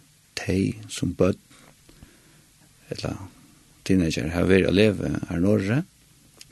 de 0.45 0.73
som 0.89 1.13
bød, 1.17 1.37
eller 2.93 3.17
teenager, 3.85 4.29
har 4.33 4.49
vært 4.49 4.69
å 4.69 4.75
leve 4.75 5.15
her 5.29 5.41
Norge, 5.41 5.83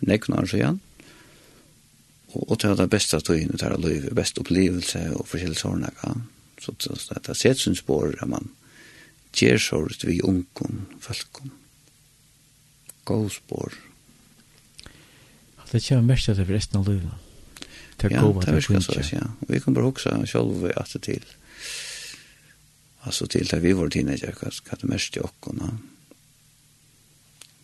nekken 0.05 0.37
år 0.37 0.49
siden, 0.49 0.81
og 2.47 2.59
det 2.61 2.69
var 2.69 2.79
det 2.81 2.89
beste 2.93 3.19
tøyene 3.21 3.57
der 3.59 3.75
av 3.75 3.83
livet, 3.83 4.15
beste 4.15 4.43
opplevelse 4.43 5.03
og 5.15 5.27
forskjellige 5.29 5.61
sårene. 5.61 5.91
Ja. 6.03 6.13
Så 6.61 6.73
så 6.79 6.97
det 7.13 7.29
er 7.29 7.37
sett 7.37 7.59
sin 7.61 7.75
spår 7.77 8.17
at 8.21 8.29
man 8.29 8.49
gjør 9.37 9.61
såret 9.61 10.05
vi 10.05 10.19
ungen, 10.25 10.87
folkene. 10.99 11.51
God 13.05 13.29
spår. 13.31 13.73
Det 15.71 15.83
kommer 15.83 16.13
mest 16.13 16.25
til 16.25 16.45
resten 16.47 16.79
av 16.79 16.87
livet. 16.87 17.13
Det 18.01 18.11
ja, 18.11 18.21
det 18.21 18.53
virker 18.53 18.79
så, 18.79 19.01
ja. 19.15 19.25
Vi 19.49 19.59
kan 19.59 19.73
bare 19.73 19.89
huske 19.89 20.27
selv 20.27 20.65
at 20.77 20.93
det 20.93 21.01
til. 21.01 21.23
Altså 23.03 23.27
til 23.27 23.47
det 23.51 23.61
vi 23.63 23.73
var 23.73 23.89
teenager, 23.89 24.33
hva 24.37 24.51
er 24.51 24.81
det 24.81 24.89
mest 24.89 25.13
til 25.13 25.25
åkken, 25.25 25.61
ja. 25.63 25.75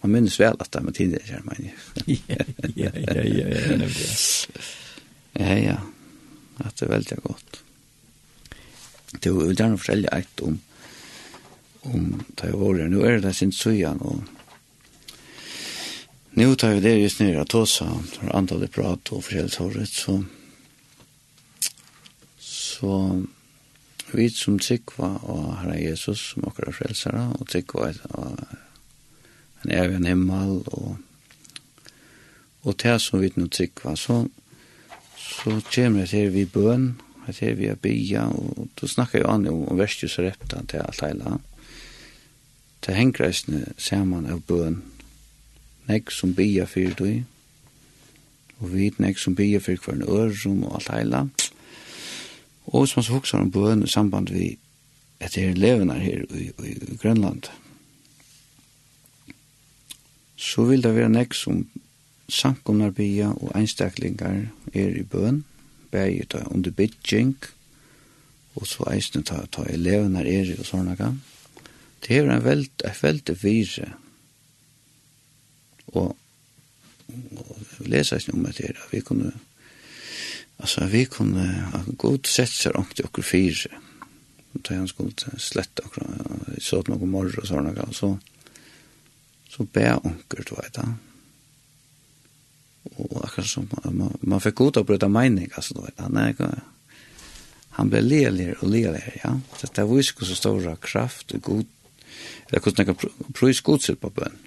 Man 0.03 0.11
minns 0.11 0.39
väl 0.39 0.55
att 0.59 0.71
det 0.71 0.80
var 0.80 0.91
tidigare, 0.91 1.23
jag 1.27 1.45
menar. 1.45 1.73
Ja, 2.25 2.35
ja, 2.75 2.89
ja, 2.95 3.23
ja, 3.23 3.47
ja, 5.34 5.47
ja, 5.47 5.57
ja, 5.57 5.77
att 6.57 6.75
det 6.75 6.85
är 6.85 6.89
väldigt 6.89 7.23
gott. 7.23 7.63
Det 9.11 9.31
vill 9.31 9.59
gärna 9.59 9.77
försäljning 9.77 10.09
ett 10.11 10.39
om 10.39 10.59
om 11.84 12.23
det 12.27 12.43
här 12.43 12.55
året. 12.55 12.91
Nu 12.91 13.05
är 13.05 13.19
det 13.19 13.34
sin 13.34 13.51
sujan 13.51 13.97
och 13.97 14.23
nu 16.30 16.55
tar 16.55 16.73
vi 16.73 16.80
det 16.80 16.95
just 16.95 17.19
nu 17.19 17.35
att 17.38 17.49
ta 17.49 17.65
sig 17.65 17.88
för 18.11 18.35
antalet 18.35 18.71
prat 18.71 19.09
och 19.09 19.23
försäljningsåret 19.23 19.89
så 19.89 20.23
så 22.39 23.23
vi 24.11 24.30
som 24.30 24.59
tryggva 24.59 25.07
och 25.07 25.55
Herre 25.55 25.81
Jesus 25.81 26.31
som 26.34 26.45
åker 26.45 26.67
av 26.67 26.71
frälsare 26.71 27.34
och 27.39 27.47
tryggva 27.47 27.93
och 28.09 28.39
en 29.64 29.72
evig 29.72 30.07
himmel 30.07 30.61
og 30.65 30.98
og 32.64 32.77
til 32.80 32.99
som 32.99 33.19
vi 33.19 33.31
nå 33.35 33.49
trykker 33.52 33.95
så 33.99 34.27
så 35.18 35.60
kommer 35.76 35.99
det 35.99 36.10
til 36.10 36.34
vi 36.34 36.45
bøn 36.45 36.94
at 37.27 37.40
her 37.40 37.56
vi 37.56 37.65
er 37.72 37.76
bya 37.76 38.27
og 38.27 38.68
du 38.81 38.88
snakker 38.88 39.19
jo 39.19 39.30
an 39.31 39.48
om 39.48 39.77
verstjus 39.80 40.19
repta 40.19 40.61
til 40.68 40.84
alt 40.84 41.02
heila. 41.02 41.38
Til 42.81 42.94
hengreisne 42.94 43.65
man 44.06 44.26
av 44.26 44.41
bøn. 44.48 44.81
Nek 45.88 46.11
som 46.11 46.34
bya 46.35 46.65
fyrir 46.65 46.95
du 46.99 47.23
og 48.60 48.73
vi 48.73 48.91
nek 48.98 49.19
som 49.19 49.35
bya 49.35 49.60
fyrir 49.60 49.80
hver 49.84 49.95
en 49.95 50.07
ørum 50.07 50.64
og 50.64 50.76
alt 50.76 50.91
heila. 50.91 51.27
Og 52.65 52.80
hvis 52.80 52.95
man 52.95 53.03
så 53.03 53.14
hoksar 53.14 53.40
om 53.40 53.52
bøn 53.52 53.84
i 53.84 53.88
samband 53.88 54.30
vi 54.30 54.57
etter 55.19 55.41
her 55.41 55.56
levenar 55.56 55.99
her 55.99 56.23
i, 56.35 56.52
i, 56.52 56.72
i 56.91 56.98
Grønland 57.02 57.48
så 60.43 60.65
vil 60.67 60.83
det 60.83 60.91
være 60.95 61.11
nek 61.11 61.35
som 61.37 61.63
samkomnar 62.27 62.91
og 63.31 63.51
einstaklingar 63.55 64.47
er 64.73 64.95
i 64.97 65.03
bøn, 65.03 65.43
bæg 65.91 66.29
ta 66.29 66.43
under 66.51 66.71
bygging, 66.71 67.37
og 68.55 68.67
så 68.67 68.83
eisne 68.91 69.23
ta, 69.23 69.45
ta 69.51 69.63
elevene 69.69 70.19
er 70.19 70.51
i 70.51 70.57
og 70.57 70.65
sånne 70.65 70.95
gang. 70.99 71.21
Det 72.03 72.17
er 72.17 72.29
en 72.29 72.43
veld, 72.43 72.69
et 72.83 73.03
veldig 73.03 73.37
vire. 73.43 73.93
Og, 75.93 76.11
og 77.37 77.57
vi 77.79 77.87
leser 77.93 78.17
eisne 78.17 78.35
om 78.35 78.45
at 78.45 78.59
det 78.59 78.73
er 78.73 78.83
vi 78.91 78.99
kunne 78.99 79.31
altså 80.59 80.85
vi 80.87 81.05
kunne 81.05 81.47
ha 81.71 81.81
god 81.97 82.27
sett 82.27 82.51
seg 82.51 82.75
om 82.75 82.85
til 82.91 83.07
okkur 83.07 83.25
fire. 83.25 83.79
Da 84.53 84.75
hans 84.77 84.93
skulle 84.93 85.39
slett 85.41 85.81
okkur, 85.83 86.05
sånn 86.61 86.93
okkur 86.93 87.09
morgen 87.09 87.41
og 87.41 87.49
sånne 87.49 87.73
gang, 87.75 87.95
så 87.95 88.13
så 89.53 89.65
bæ 89.69 89.89
onker, 90.01 90.43
du 90.47 90.55
vet 90.57 90.77
da. 90.77 90.85
Og 92.97 93.19
akkurat 93.23 93.47
som 93.47 93.67
man, 93.71 94.15
man, 94.21 94.41
fikk 94.43 94.57
god 94.59 94.81
å 94.81 94.88
bryta 94.88 95.09
mening, 95.11 95.51
altså, 95.53 95.77
du 95.77 95.84
vet 95.85 95.97
da. 95.99 96.09
Nei, 96.11 96.34
han 97.77 97.89
ble 97.89 98.01
leligere 98.05 98.57
og 98.61 98.71
leligere, 98.73 99.13
ja. 99.21 99.34
Så 99.59 99.69
det 99.69 99.85
var 99.89 100.01
ikke 100.01 100.30
så 100.30 100.38
stor 100.38 100.65
kraft 100.81 101.35
og 101.38 101.45
god, 101.45 101.69
eller 102.47 102.63
hvordan 102.63 102.81
jeg 102.81 102.89
kan 102.89 103.30
prøys 103.38 103.61
godsild 103.65 104.01
på 104.01 104.11
bøn. 104.17 104.41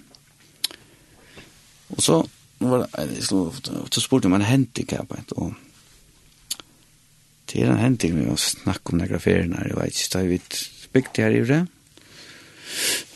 Og 1.95 2.03
så, 2.03 2.19
nå 2.59 2.73
var 2.73 2.83
det, 2.83 3.23
så 3.23 4.03
spurte 4.03 4.27
jeg 4.27 4.33
om 4.33 4.37
en 4.41 4.47
handicap, 4.47 5.11
og 5.39 5.55
det 7.47 7.63
er 7.63 7.71
en 7.71 7.79
handicap, 7.79 8.19
vi 8.19 8.27
må 8.27 8.35
snakke 8.41 8.91
om 8.91 8.99
negra 8.99 9.23
ferien 9.23 9.55
her, 9.55 9.71
jeg 9.71 9.79
vet 9.79 10.03
ikke, 10.03 10.13
da 10.13 10.23
vi 10.27 10.41
bygde 10.97 11.23
her 11.23 11.35
i 11.35 11.43
det, 11.47 11.63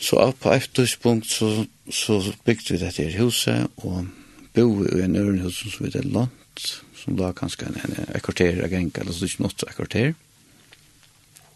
Så 0.00 0.32
på 0.40 0.52
et 0.52 0.70
tidspunkt 0.74 1.30
så, 1.30 1.66
så 1.90 2.18
bygde 2.44 2.74
vi 2.74 2.80
dette 2.80 3.04
her 3.04 3.22
huset, 3.22 3.68
og 3.76 4.06
bo 4.54 4.84
i 4.84 5.02
en 5.04 5.16
øren 5.16 5.42
hus 5.44 5.62
som 5.62 5.86
vi 5.86 5.90
hadde 5.92 6.08
lånt, 6.08 6.66
som 6.96 7.16
da 7.16 7.32
kanskje 7.32 7.68
en, 7.68 7.78
en, 7.84 7.94
en 8.14 8.24
kvarter 8.24 8.64
av 8.64 8.70
genka, 8.72 9.00
eller 9.00 9.16
så 9.16 9.28
ikke 9.28 9.44
noe 9.44 9.68
av 9.68 9.76
kvarter. 9.76 10.12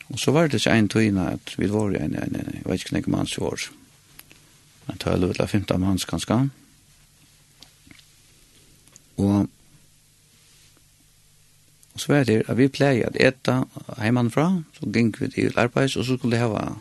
Og 0.09 0.21
så 0.23 0.33
var 0.33 0.47
det 0.47 0.61
ikke 0.61 0.77
en 0.79 0.89
tøyne 0.89 1.27
at 1.35 1.57
vi 1.59 1.69
var 1.71 1.91
i 1.91 2.01
en, 2.03 2.15
en, 2.15 2.39
en 2.39 2.55
jeg 2.55 2.65
vet 2.67 2.85
ikke 2.85 2.97
noen 2.97 3.13
manns 3.17 3.35
i 3.37 3.43
år, 3.43 3.67
en 4.87 5.03
12 5.03 5.31
eller 5.31 5.47
15 5.47 5.83
manns 5.83 6.07
kanskje. 6.07 6.39
Og, 9.17 9.49
og 11.95 12.01
så 12.01 12.13
var 12.13 12.27
det 12.29 12.43
at 12.47 12.59
vi 12.59 12.69
pleier 12.71 13.09
at 13.09 13.19
eta 13.19 13.63
hjemmefra, 13.99 14.51
så 14.77 14.93
gikk 14.95 15.21
vi 15.23 15.33
til 15.35 15.59
arbeids, 15.59 15.97
og 15.97 16.07
så 16.07 16.19
skulle 16.19 16.37
det 16.37 16.45
hava 16.45 16.77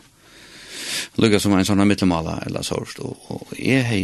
lukka 1.20 1.40
som 1.42 1.54
en 1.56 1.66
sånn 1.66 1.84
mittelmala 1.88 2.40
eller 2.46 2.64
sårst, 2.66 3.00
og, 3.04 3.28
og 3.32 3.54
jeg 3.58 3.84
hei 3.86 4.00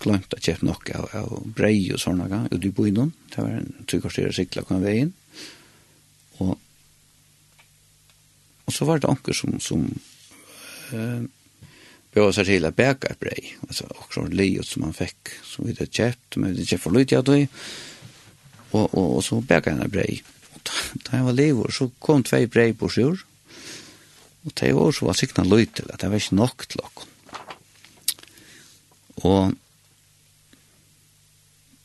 glemt 0.00 0.32
at 0.34 0.44
kjøpt 0.44 0.64
nok 0.64 0.90
av, 0.96 1.08
av 1.16 1.32
brei 1.56 1.90
og 1.92 2.00
sånne 2.00 2.28
gang, 2.30 2.48
og 2.48 2.64
i 2.64 2.94
noen, 2.96 3.12
det 3.32 3.42
var 3.42 3.58
en 3.58 3.86
trykkårstere 3.88 4.32
sikla 4.34 4.64
kom 4.66 4.80
veien, 4.84 5.12
og, 6.40 6.54
og 8.64 8.74
så 8.74 8.88
var 8.88 9.00
det 9.00 9.10
anker 9.10 9.36
som, 9.36 9.58
som 9.60 9.84
eh, 10.96 11.22
bjør 12.14 12.32
seg 12.34 12.48
til 12.48 12.68
å 12.68 12.74
bæka 12.74 13.12
et 13.12 13.22
brei, 13.22 13.54
altså 13.68 13.88
også 13.92 14.26
liot 14.32 14.68
som 14.68 14.88
han 14.88 14.96
fikk, 14.96 15.34
som 15.46 15.68
vi 15.68 15.76
hadde 15.76 15.90
kjøpt, 15.92 16.38
men 16.38 16.54
vi 16.54 16.62
hadde 16.62 16.70
kjøpt 16.72 16.86
for 16.86 16.96
lyt, 16.96 17.14
ja, 17.14 17.20
og, 17.20 17.64
og, 18.70 18.86
og, 18.86 19.08
og 19.18 19.24
så 19.26 19.40
bæka 19.44 19.74
en 19.74 19.84
et 19.84 19.92
brei, 19.92 20.22
og 20.54 20.62
da, 20.64 20.78
da 21.04 21.18
jeg 21.18 21.28
var 21.28 21.40
livet, 21.42 21.76
så 21.76 21.90
kom 22.00 22.24
tvei 22.24 22.46
brei 22.50 22.70
på 22.72 22.88
sjur, 22.92 23.26
Og 24.44 24.52
det 24.60 24.74
var 24.74 24.92
så 24.92 25.06
var 25.06 25.18
sikna 25.18 25.44
løy 25.44 25.66
til 25.68 25.90
at 25.92 26.00
det 26.00 26.10
var 26.10 26.20
ikke 26.20 26.38
nok 26.38 26.68
til 26.68 26.84
okkur. 26.84 27.08
Og 29.20 29.52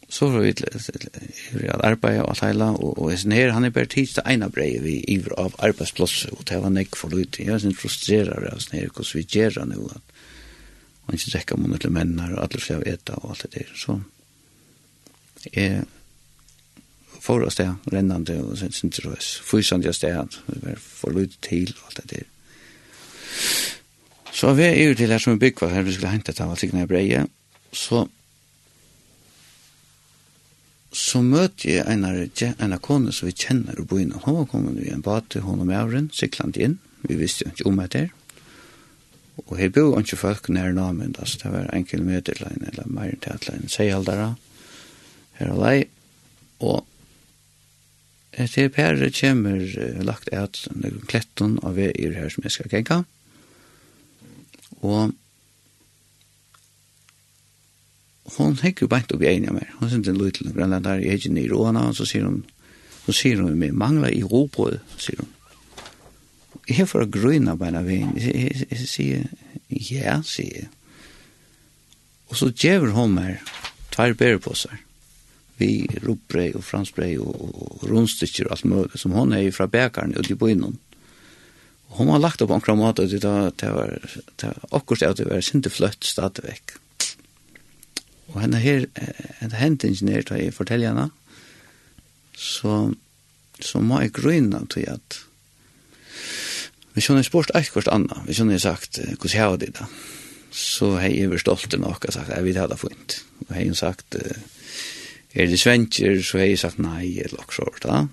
så 0.10 0.30
var 0.32 0.46
vi 0.46 0.54
til 0.54 0.68
at 0.72 1.82
arbeid 1.84 2.22
og 2.22 2.30
alt 2.30 2.44
heila, 2.46 2.70
og, 2.72 3.00
og 3.02 3.12
jeg 3.12 3.34
her, 3.36 3.52
han 3.52 3.66
er 3.68 3.74
bare 3.76 3.90
tids 3.92 4.14
til 4.16 4.24
eina 4.26 4.48
brei 4.48 4.78
vi 4.80 5.02
iver 5.12 5.36
av 5.42 5.58
arbeidsplass, 5.60 6.30
og 6.32 6.46
det 6.48 6.62
var 6.64 6.72
nek 6.72 6.96
for 6.96 7.12
løy 7.12 7.26
til. 7.26 7.50
Jeg 7.50 7.66
synes 7.66 7.80
frustrerar 7.82 8.46
av 8.48 8.62
sånn 8.64 8.78
her, 8.80 8.94
hvordan 8.94 9.20
vi 9.20 9.26
gjør 9.36 9.58
det 9.58 9.66
nå, 9.74 9.90
at 9.92 10.14
man 11.08 11.20
ikke 11.20 11.34
drekker 11.34 11.60
munnet 11.60 11.84
til 11.84 11.92
mennar, 11.92 12.32
og 12.38 12.46
alle 12.46 12.62
skal 12.64 12.88
eta 12.88 13.18
og 13.20 13.34
alt 13.34 13.44
det 13.44 13.52
der. 13.58 13.74
Så 13.76 13.98
jeg 15.52 15.84
får 17.26 17.44
oss 17.50 17.60
det, 17.60 17.68
rennande 17.92 18.40
og 18.46 18.56
sånn, 18.56 18.72
sin 18.72 18.94
sin 18.94 19.02
sin 19.02 19.12
sin 19.12 19.12
sin 19.12 19.20
sin 19.20 19.44
sin 19.44 19.82
sin 19.82 19.82
sin 19.82 19.92
sin 19.92 19.92
sin 21.66 21.92
sin 21.92 21.92
sin 21.92 22.06
sin 22.06 22.16
sin 22.16 22.24
sin 22.24 22.35
Så 24.36 24.52
vi 24.58 24.66
er 24.68 24.90
jo 24.90 24.96
til 25.00 25.12
her 25.14 25.22
som 25.22 25.36
en 25.36 25.40
byggvar 25.40 25.72
her 25.72 25.86
vi 25.88 25.94
skulle 25.96 26.12
hente 26.12 26.34
til 26.36 26.46
han 26.46 26.60
sikkert 26.60 26.90
breie, 26.92 27.26
så 27.72 28.06
så 30.96 31.20
møtte 31.20 31.68
jeg 31.68 31.84
en 31.92 32.06
av 32.08 32.16
en 32.16 32.74
av 32.74 32.80
kone 32.84 33.12
som 33.12 33.28
vi 33.28 33.34
kjenner 33.36 33.80
i 33.80 33.84
byen. 33.84 34.14
Hun 34.24 34.38
var 34.38 34.46
kommet 34.48 34.80
i 34.80 34.94
en 34.94 35.04
bate, 35.04 35.42
hun 35.44 35.60
og 35.60 35.68
mævren, 35.68 36.08
siklant 36.16 36.56
inn. 36.56 36.78
Vi 37.04 37.18
visste 37.20 37.44
jo 37.44 37.52
ikke 37.52 37.68
om 37.68 37.82
etter. 37.84 38.14
Og 39.44 39.58
her 39.60 39.74
bor 39.76 40.00
ikke 40.00 40.20
folk 40.20 40.48
nær 40.48 40.72
namen, 40.72 41.12
da, 41.18 41.28
så 41.28 41.42
det 41.42 41.52
var 41.52 41.68
en 41.76 41.88
kilometer 41.88 42.40
til 42.40 42.48
en, 42.48 42.64
eller 42.72 42.88
mer 42.88 43.12
til 43.12 43.34
et 43.34 43.44
eller 43.44 43.58
annet 43.58 43.74
seihaldere. 43.74 44.30
Her 45.42 45.52
og 45.52 45.60
lei. 45.66 45.76
Og 46.64 46.86
etter 48.40 48.72
Per 48.72 49.04
kommer 49.20 49.68
lagt 50.08 50.32
et 50.32 50.62
kletten 51.12 51.60
av 51.64 51.76
veier 51.76 52.16
her 52.16 52.32
som 52.32 52.48
jeg 52.48 52.56
skal 52.56 52.72
kjenne 52.72 53.04
og 54.86 55.14
hon 58.36 58.58
hekker 58.60 58.90
bænt 58.90 59.14
opp 59.14 59.24
i 59.24 59.30
egne 59.30 59.52
av 59.52 59.60
meg. 59.60 59.70
Hon 59.80 59.92
synes 59.92 60.10
en 60.10 60.20
liten 60.20 60.54
grønlandar, 60.56 61.02
jeg 61.02 61.20
hekker 61.20 61.40
i 61.40 61.48
råna, 61.52 61.88
og 61.90 61.98
så 61.98 62.08
sier 62.10 62.26
hun, 62.26 62.42
så 63.06 63.14
sier 63.16 63.42
hun, 63.44 63.60
vi 63.62 63.70
mangler 63.72 64.14
i 64.14 64.24
råbrød, 64.26 64.80
sier 65.02 65.22
hun. 65.22 65.32
Jeg 66.66 66.82
er 66.82 66.90
for 66.90 67.06
å 67.06 67.12
grøyna 67.12 67.54
bæna 67.60 67.84
veien. 67.86 68.16
Jeg 68.18 68.88
sier, 68.90 69.28
ja, 69.70 70.18
sier 70.26 70.64
jeg. 70.64 70.72
Og 72.32 72.40
så 72.40 72.50
djever 72.50 72.96
hon 72.96 73.14
meg, 73.14 73.44
tar 73.94 74.16
bære 74.18 74.42
på 74.42 74.56
seg. 74.58 74.82
Vi 75.60 75.86
ropbrei 76.04 76.50
og 76.58 76.66
fransbrei 76.68 77.14
og, 77.22 77.86
rundstykker 77.86 78.50
og 78.50 78.56
alt 78.56 78.66
mulig, 78.68 79.00
som 79.00 79.14
hon 79.16 79.36
er 79.38 79.54
fra 79.56 79.70
bækaren 79.72 80.18
og 80.18 80.26
de 80.28 80.36
bøynen 80.36 80.80
hon 81.96 82.08
har 82.08 82.20
lagt 82.20 82.42
upp 82.42 82.50
en 82.50 82.62
kramat 82.62 83.00
och 83.00 83.08
det 83.08 83.24
var 83.24 83.52
det 83.56 83.70
var 83.72 84.00
det 84.36 84.54
akkurat 84.72 85.10
att 85.10 85.18
det 85.18 85.26
var 85.26 85.42
synte 85.42 85.70
flött 85.70 86.04
stad 86.04 86.40
veck. 86.44 86.72
Och 88.28 88.42
henne 88.42 88.58
här 88.58 88.88
en 89.40 89.52
hänt 89.52 89.84
ingenjör 89.84 90.22
tar 90.22 90.38
jag 90.38 90.54
fortälja 90.54 90.90
henne. 90.90 91.10
Så 92.38 92.94
så 93.60 93.80
må 93.80 94.02
jag 94.02 94.14
grunna 94.14 94.66
till 94.66 94.90
att 94.90 95.20
vi 96.94 97.02
känner 97.02 97.24
spørst 97.24 97.50
ett 97.50 97.70
kort 97.70 97.88
anna. 97.88 98.24
Vi 98.28 98.34
känner 98.34 98.58
sagt 98.58 99.00
hvordan 99.00 99.32
jeg 99.34 99.46
har 99.46 99.58
det 99.58 99.74
da? 99.80 99.88
Så 100.52 100.96
hej 100.98 101.24
över 101.24 101.38
stolten 101.38 101.84
och 101.84 102.06
sagt 102.10 102.30
jeg 102.30 102.44
vet 102.44 102.56
hva 102.56 102.68
det 102.68 102.76
hade 102.76 102.78
fint. 102.78 103.24
Och 103.48 103.56
hej 103.56 103.76
sagt 103.76 104.16
er 105.34 105.48
det 105.48 105.60
svenskar 105.60 106.22
så 106.24 106.38
hej 106.38 106.58
sagt 106.58 106.78
nei, 106.78 107.20
eller 107.20 107.40
också 107.40 107.66
så 107.82 107.88
där. 107.88 108.08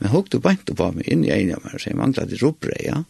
Men 0.00 0.12
hukk 0.12 0.30
du 0.32 0.40
bænt 0.42 0.70
på 0.70 0.90
meg 0.96 1.08
inn 1.10 1.24
i 1.26 1.32
en 1.32 1.54
av 1.56 1.64
meg, 1.64 1.78
så 1.78 1.90
jeg 1.90 1.98
manglet 1.98 2.30
det 2.32 2.40
ropbrei, 2.42 2.80
ja. 2.86 3.02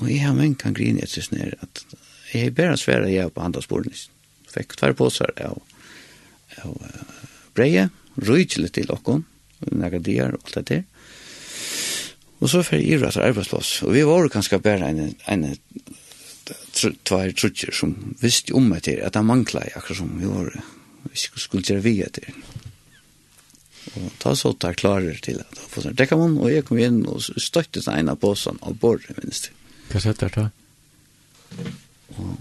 Og 0.00 0.08
jeg 0.08 0.22
har 0.24 0.36
menn 0.36 0.56
kan 0.58 0.74
grine 0.76 1.04
etter 1.04 1.24
sånn 1.24 1.42
her, 1.42 1.54
at 1.62 1.84
jeg 2.32 2.48
er 2.48 2.56
bare 2.56 2.78
svære 2.80 3.10
jeg 3.12 3.32
på 3.34 3.44
andre 3.44 3.62
sporene. 3.64 3.98
Fikk 4.52 4.76
tvær 4.80 4.96
påsar 4.96 5.34
av, 5.44 5.60
av 6.64 6.78
breie, 7.56 7.90
rujtjelig 8.20 8.72
til 8.76 8.92
okkon, 8.92 9.26
nægge 9.70 10.00
dier 10.04 10.34
og 10.34 10.48
alt 10.48 10.58
det 10.58 10.64
der. 10.70 10.88
Og 12.42 12.50
så 12.50 12.64
fyrir 12.66 12.88
jeg 12.88 13.02
rett 13.04 13.20
arbeidsplass, 13.22 13.82
og 13.86 13.92
vi 13.94 14.02
var 14.08 14.26
kanskje 14.32 14.58
bare 14.64 14.88
en, 14.90 15.12
en 15.30 15.44
tvær 17.06 17.30
trutjer 17.38 17.74
som 17.76 17.92
visste 18.20 18.56
om 18.58 18.66
meg 18.72 18.82
til, 18.88 18.98
at 19.06 19.14
han 19.14 19.28
manglet 19.28 19.76
akkurat 19.76 20.00
som 20.00 20.10
vi 20.18 20.26
var, 20.26 20.50
vi 21.06 21.22
skulle 21.22 21.62
gjøre 21.62 21.84
vi 21.84 22.00
etter. 22.02 22.32
Og 23.82 24.12
ta 24.22 24.32
så 24.38 24.52
ta 24.54 24.72
klarer 24.76 25.18
til 25.24 25.40
at 25.42 25.58
få 25.58 25.68
får 25.74 25.86
sånn 25.88 25.98
dekka 25.98 26.18
man, 26.20 26.38
og 26.38 26.52
jeg 26.52 26.64
kom 26.68 26.78
inn 26.80 27.02
og 27.10 27.22
støtte 27.22 27.82
seg 27.82 27.98
en 27.98 28.12
av 28.12 28.20
båsen 28.22 28.60
av 28.62 28.76
bordet, 28.80 29.16
minst. 29.18 29.50
Hva 29.90 30.02
sett 30.04 30.22
der 30.22 30.34
da? 30.36 30.48
Og, 32.16 32.36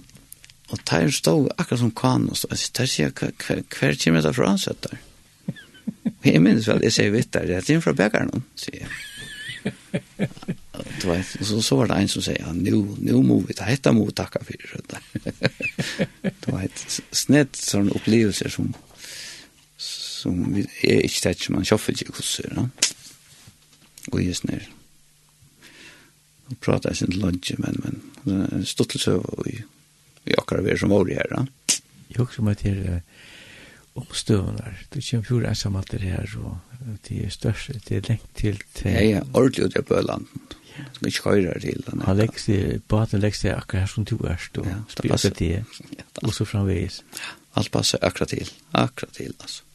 og 0.72 0.84
ta 0.88 1.02
en 1.02 1.14
stå 1.14 1.34
akkurat 1.58 1.82
som 1.82 1.94
kan, 1.98 2.28
og 2.30 2.38
stå, 2.38 2.52
der 2.78 2.92
sier 2.92 3.10
jeg, 3.10 3.34
hver 3.42 3.98
kommer 4.04 4.28
det 4.28 4.36
fra 4.38 4.52
ansett 4.54 4.86
der? 4.86 5.02
Og 6.12 6.28
jeg 6.30 6.44
minnes 6.44 6.68
vel, 6.70 6.84
jeg 6.86 6.96
sier 6.96 7.14
vitt 7.14 7.34
der, 7.34 7.50
det 7.50 7.76
er 7.76 7.82
fra 7.84 7.96
bækeren, 7.98 8.46
sier 8.60 8.86
jeg. 8.86 8.92
Du 11.02 11.10
vet, 11.10 11.28
så, 11.46 11.60
så 11.62 11.76
var 11.78 11.90
det 11.90 11.98
en 12.02 12.10
som 12.10 12.24
sier, 12.26 12.40
ja, 12.42 12.54
nu, 12.54 12.96
nu 13.02 13.18
må 13.26 13.42
vi 13.48 13.58
ta 13.58 13.68
hetta 13.68 13.94
mot 13.94 14.14
takka 14.16 14.42
for 14.46 14.78
det. 14.94 15.02
Du 16.46 16.52
vet, 16.54 16.86
snett 17.12 17.58
sånne 17.58 17.94
opplevelser 17.98 18.54
som 18.54 18.72
som 20.22 20.38
vi 20.54 20.66
er 20.88 21.04
ikke 21.08 21.26
tett 21.28 21.44
som 21.46 21.58
man 21.58 21.68
kjoffer 21.68 21.98
ikke 21.98 22.16
hvordan 22.16 22.60
da. 22.60 22.94
Og 24.12 24.22
just 24.24 24.48
nere. 24.50 24.70
Og 26.50 26.58
prater 26.64 26.92
jeg 26.92 27.02
sin 27.02 27.20
lunge, 27.22 27.58
men, 27.62 28.02
men 28.26 28.66
stått 28.68 28.96
til 28.96 29.04
søv 29.04 29.26
og 29.26 29.46
vi 29.48 29.62
akkurat 30.38 30.66
vi 30.66 30.74
er 30.74 30.82
som 30.82 30.94
var 30.94 31.10
i 31.10 31.18
her 31.18 31.30
da. 31.32 31.46
Jeg 32.12 32.20
også 32.26 32.44
må 32.46 32.54
til 32.60 32.82
omstøvner. 33.96 34.74
Du 34.94 35.00
kommer 35.00 35.26
fjord 35.28 35.46
ensam 35.50 35.76
alt 35.76 35.92
det 35.92 36.02
her, 36.02 36.36
og 36.40 36.58
det 37.08 37.26
er 37.26 37.30
størst, 37.30 37.72
det 37.88 37.98
er 37.98 38.08
lengt 38.10 38.28
til... 38.36 38.60
til... 38.74 38.92
Ja, 38.92 39.04
ja, 39.04 39.22
ordentlig 39.34 39.66
ut 39.66 39.76
i 39.80 39.82
Bøland. 39.88 40.28
Ja. 40.72 40.86
Skal 40.94 41.08
ikke 41.08 41.24
høyre 41.30 41.60
til 41.60 41.84
den. 41.88 42.02
Han 42.08 42.18
legger 42.18 42.40
seg, 42.40 42.82
baden 42.88 43.20
legger 43.20 43.40
seg 43.40 43.56
akkurat 43.58 43.84
her 43.84 43.92
som 43.92 44.08
du 44.08 44.16
er, 44.24 44.48
og 44.58 44.70
ja, 44.70 44.78
spiller 44.88 45.36
til, 45.36 45.66
og 46.24 46.34
så 46.34 46.48
framvegis. 46.48 47.02
Ja, 47.18 47.34
alt 47.60 47.72
passer 47.72 48.00
akkurat 48.02 48.32
til, 48.32 48.52
akkurat 48.72 49.14
til, 49.18 49.36
altså. 49.40 49.68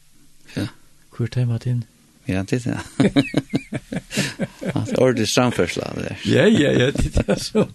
Hvor 1.17 1.27
tar 1.27 1.45
man 1.45 1.61
inn? 1.67 1.85
Ja, 2.29 2.43
det 2.43 2.67
er 2.67 2.83
det. 3.01 3.13
Han 4.75 4.83
er 4.83 4.99
ordentlig 4.99 5.29
samførsel 5.29 5.83
av 5.83 6.01
det. 6.03 6.17
Ja, 6.27 6.45
ja, 6.45 6.73
ja, 6.73 6.91
det 6.91 7.25
er 7.29 7.39
så. 7.41 7.67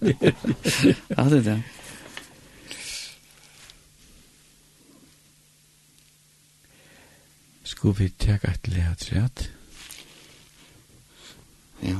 Ja, 1.09 1.23
det 1.29 1.37
er 1.37 1.47
det. 1.47 1.61
Skulle 7.63 7.97
vi 7.97 8.11
tjekke 8.19 8.51
et 8.51 8.67
leatræt? 8.67 9.49
Ja. 11.81 11.97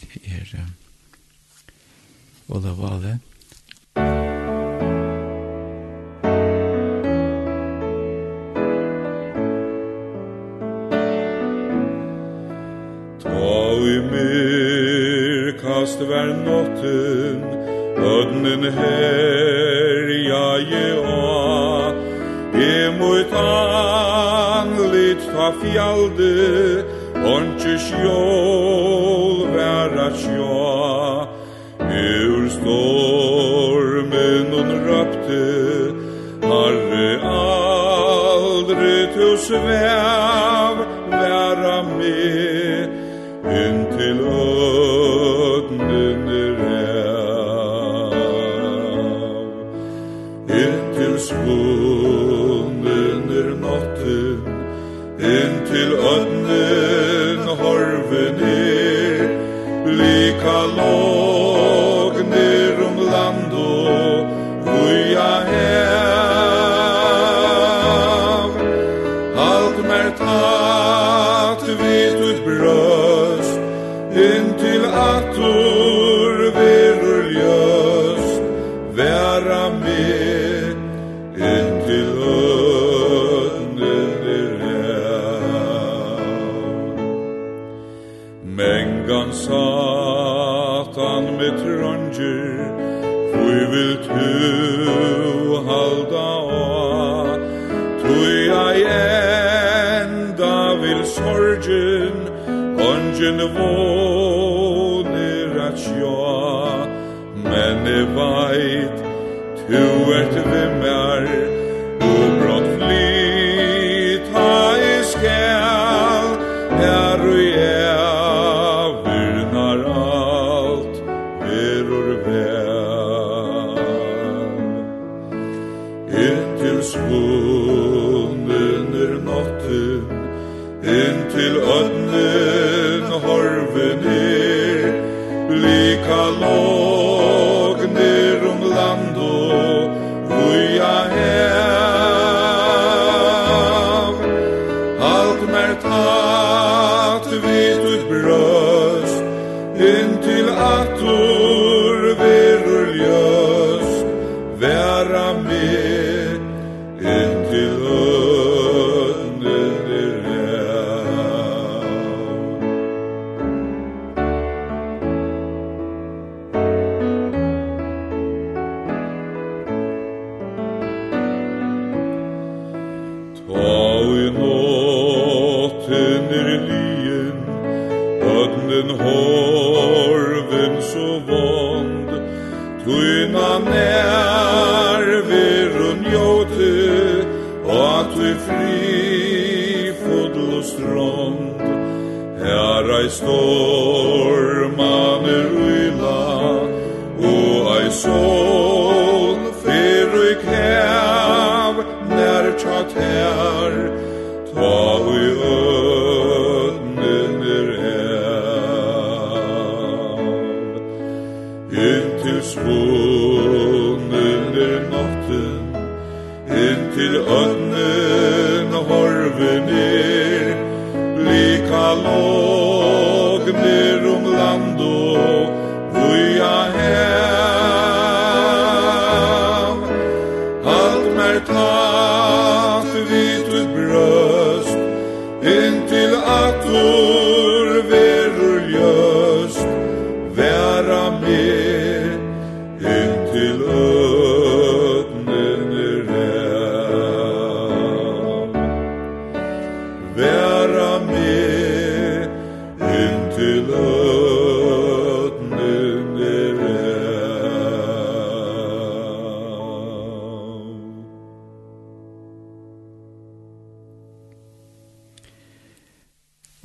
Det 0.00 0.08
er 0.24 0.56
um, 0.62 0.74
Ola 2.48 2.72
Vale. 2.72 3.20
Ja. 3.96 4.29
var 16.10 16.26
notten 16.26 17.42
Ögnen 17.96 18.62
herja 18.78 20.58
je 20.70 20.88
a 21.06 21.92
E 22.54 22.90
mot 22.98 23.32
anlit 23.42 25.22
ta 25.34 25.48
fjalde 25.60 26.34
Ontsjøs 27.34 27.86
jål 28.04 29.36
væra 29.54 30.08
sjå 30.22 30.66
Ur 31.78 32.42
stormen 32.56 34.46
hon 34.54 34.70
røpte 34.88 35.44
Harre 36.50 37.10
aldri 37.38 38.98
tu 39.14 39.28
svær 39.46 40.49
Inntil 55.22 55.92
ødnen 55.92 57.44
horven 57.60 58.40
er 58.40 59.28
Lika 59.86 60.58
lov 60.76 61.19
egen 103.30 103.54
vår. 103.54 103.99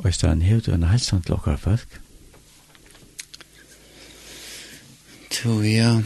Og 0.05 0.09
i 0.09 0.13
stedet, 0.13 0.43
hever 0.43 0.61
du 0.61 0.73
en 0.73 0.83
helsan 0.83 1.21
til 1.21 1.33
okkar 1.33 1.55
folk? 1.57 2.01
Jo, 5.33 5.61
ja. 5.61 6.01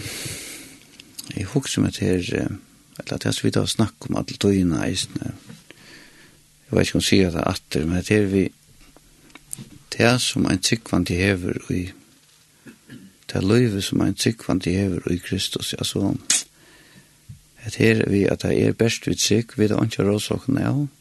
Jeg 1.36 1.46
husker 1.52 1.82
meg 1.84 1.94
til, 1.94 2.08
eller 2.08 3.12
at 3.12 3.26
jeg 3.26 3.34
så 3.36 3.44
vidt 3.44 3.58
å 3.60 3.66
snakke 3.68 4.08
om 4.08 4.16
alle 4.22 4.38
tøyene 4.40 4.80
eisene. 4.86 5.34
Jeg 5.34 6.78
vet 6.78 6.88
ikke 6.88 6.96
om 6.96 7.04
jeg 7.04 7.08
sier 7.10 7.34
det 7.34 7.44
atter, 7.52 7.84
men 7.90 8.06
det 8.08 8.20
er 8.22 8.30
vi, 8.32 8.44
det 9.92 10.06
er 10.08 10.16
som 10.24 10.48
en 10.48 10.64
tryggvand 10.64 11.12
i 11.12 11.18
hever 11.20 11.60
i, 11.76 11.82
det 13.28 13.36
er 13.36 13.50
løyve 13.52 13.84
som 13.84 14.06
en 14.06 14.16
tryggvand 14.16 14.70
i 14.72 14.78
hever 14.78 15.12
i 15.12 15.20
Kristus, 15.26 15.74
altså, 15.74 16.14
det 17.66 17.92
er 17.92 18.06
vi 18.08 18.24
at 18.32 18.48
det 18.48 18.56
er 18.64 18.80
best 18.80 19.12
vi 19.12 19.20
trygg, 19.20 19.58
vi 19.60 19.68
er 19.68 19.76
ikke 19.84 20.08
rådsåkene 20.08 20.64
av, 20.72 20.86
ja 20.88 20.99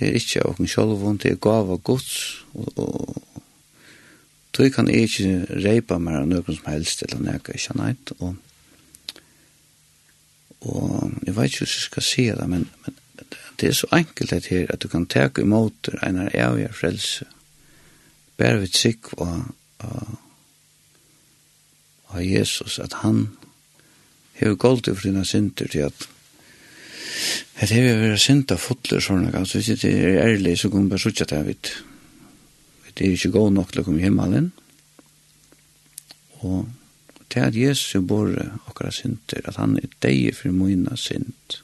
Det 0.00 0.08
er 0.08 0.16
ikke 0.16 0.44
av 0.48 0.60
oss 0.60 0.72
selv, 0.72 1.02
det 1.20 1.30
er 1.34 1.42
gav 1.44 1.70
av 1.74 1.82
gods, 1.84 2.44
og, 2.56 2.78
og 2.80 3.42
tog 4.56 4.70
kan 4.72 4.88
jeg 4.88 5.10
ikke 5.10 5.58
reipa 5.60 5.98
mer 6.00 6.22
av 6.22 6.30
noen 6.30 6.56
som 6.56 6.70
helst, 6.72 7.02
eller 7.04 7.20
noe 7.20 7.34
jeg 7.36 7.58
ikke 7.60 7.74
har 7.82 8.16
og, 8.18 8.36
og 10.60 11.12
jeg 11.26 11.36
vet 11.36 11.52
ikke 11.52 11.60
hvordan 11.60 11.76
jeg 11.76 11.84
skal 11.84 12.06
si 12.08 12.24
det, 12.30 12.48
men, 12.48 12.64
men 12.86 12.96
det 13.60 13.68
er 13.68 13.76
så 13.76 13.90
enkelt 13.92 14.30
det 14.30 14.46
her, 14.48 14.66
at 14.72 14.82
du 14.82 14.88
kan 14.88 15.04
teke 15.06 15.44
imot 15.44 15.92
en 16.00 16.22
av 16.24 16.32
evige 16.32 16.72
frelse, 16.72 17.28
bare 18.40 18.62
vidt 18.62 18.80
sikk 18.80 19.12
og, 19.20 19.50
og, 19.84 20.14
og 22.08 22.24
Jesus, 22.24 22.78
at 22.80 23.02
han 23.04 23.26
hever 24.40 24.56
gold 24.56 24.88
i 24.88 24.94
for 24.94 25.04
dine 25.04 25.24
synder 25.28 25.68
til 25.68 25.90
at 25.90 26.08
Det 27.60 27.76
er 27.76 27.86
jo 27.86 28.00
vært 28.00 28.22
sint 28.22 28.52
av 28.54 28.60
fotler 28.62 29.02
sånn, 29.04 29.28
altså 29.34 29.60
hvis 29.60 29.82
det 29.82 29.92
er 29.92 30.22
ærlig 30.24 30.56
så 30.60 30.70
kommer 30.72 30.94
bare 30.94 31.04
suttet 31.04 31.34
jeg 31.34 31.46
vet. 31.46 31.72
Det 32.94 33.06
er 33.06 33.16
ikke 33.16 33.34
god 33.36 33.52
nok 33.56 33.72
til 33.72 33.82
å 33.82 33.86
komme 33.86 34.02
hjemme 34.02 34.26
alene. 34.26 34.50
Og 36.40 36.68
det 37.30 37.38
er 37.38 37.50
at 37.50 37.58
Jesus 37.58 38.00
bor 38.08 38.32
akkurat 38.66 38.96
sinter, 38.96 39.44
at 39.44 39.60
han 39.60 39.76
er 39.78 39.92
deg 40.02 40.32
for 40.38 40.56
mine 40.56 40.96
sint. 40.98 41.60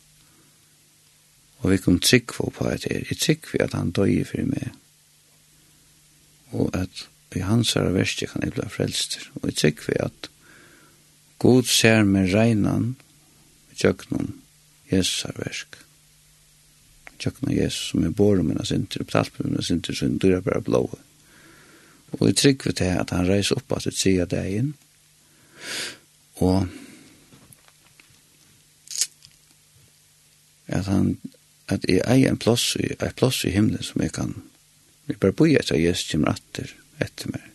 Og 1.63 1.73
vi 1.73 1.81
kom 1.83 1.99
trygg 1.99 2.37
for 2.37 2.53
på 2.55 2.69
at 2.69 2.85
det 2.85 3.01
er 3.01 3.19
trygg 3.19 3.49
for 3.51 3.65
at 3.65 3.75
han 3.75 3.91
døg 3.97 4.21
for 4.29 4.53
meg. 4.53 4.73
Og 6.55 6.71
at 6.77 7.07
i 7.37 7.43
hans 7.45 7.75
er 7.77 7.91
verste 7.93 8.29
kan 8.31 8.45
jeg 8.45 8.55
bli 8.55 8.69
frelst. 8.71 9.19
Og 9.41 9.51
jeg 9.51 9.61
trygg 9.61 9.83
for 9.89 10.05
at 10.07 10.31
God 11.43 11.69
ser 11.69 12.05
med 12.09 12.33
regnen, 12.33 12.95
i 13.73 13.77
tjøkkenen 13.77 14.37
Jesus 14.91 15.25
er 15.29 15.39
versk. 15.41 15.79
Tjøkna 17.19 17.55
Jesus 17.57 17.91
som 17.91 18.05
er 18.05 18.15
bor 18.15 18.39
om 18.41 18.51
hennes 18.53 18.73
inter, 18.75 19.03
og 19.03 19.11
betalt 19.11 19.33
på 19.35 19.47
hennes 19.47 19.71
inter, 19.73 19.97
så 19.97 20.09
hun 20.09 20.19
dyrer 20.23 20.45
bare 20.45 20.65
blåa. 20.65 21.01
Og 22.17 22.27
jeg 22.29 22.37
trygg 22.37 22.67
til 22.77 22.93
at 22.93 23.11
han 23.11 23.29
reiser 23.29 23.59
opp 23.59 23.73
at 23.77 23.89
det 23.89 23.97
sier 23.97 24.29
deg 24.31 24.59
inn, 24.61 24.75
og 26.45 26.69
at 30.67 30.87
han 30.91 31.17
at 31.67 31.87
jeg 31.89 32.03
eier 32.07 32.31
en 32.31 32.39
plass, 32.39 32.77
i, 32.79 32.93
en 32.95 33.15
plass 33.19 33.43
i 33.45 33.51
himmelen 33.51 33.83
som 33.83 34.03
jeg 34.03 34.13
kan 34.15 34.35
vi 35.07 35.17
bare 35.19 35.35
bor 35.35 35.51
etter 35.51 35.79
Jesus 35.79 36.11
kommer 36.13 36.37
atter 36.37 36.75
etter 37.03 37.33
meg 37.33 37.49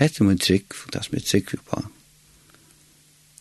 hette 0.00 0.24
min 0.24 0.40
trygg 0.40 0.76
for 0.76 0.92
det 0.92 1.04
som 1.06 1.16
jeg 1.16 1.28
trygg 1.28 1.54
på 1.70 1.82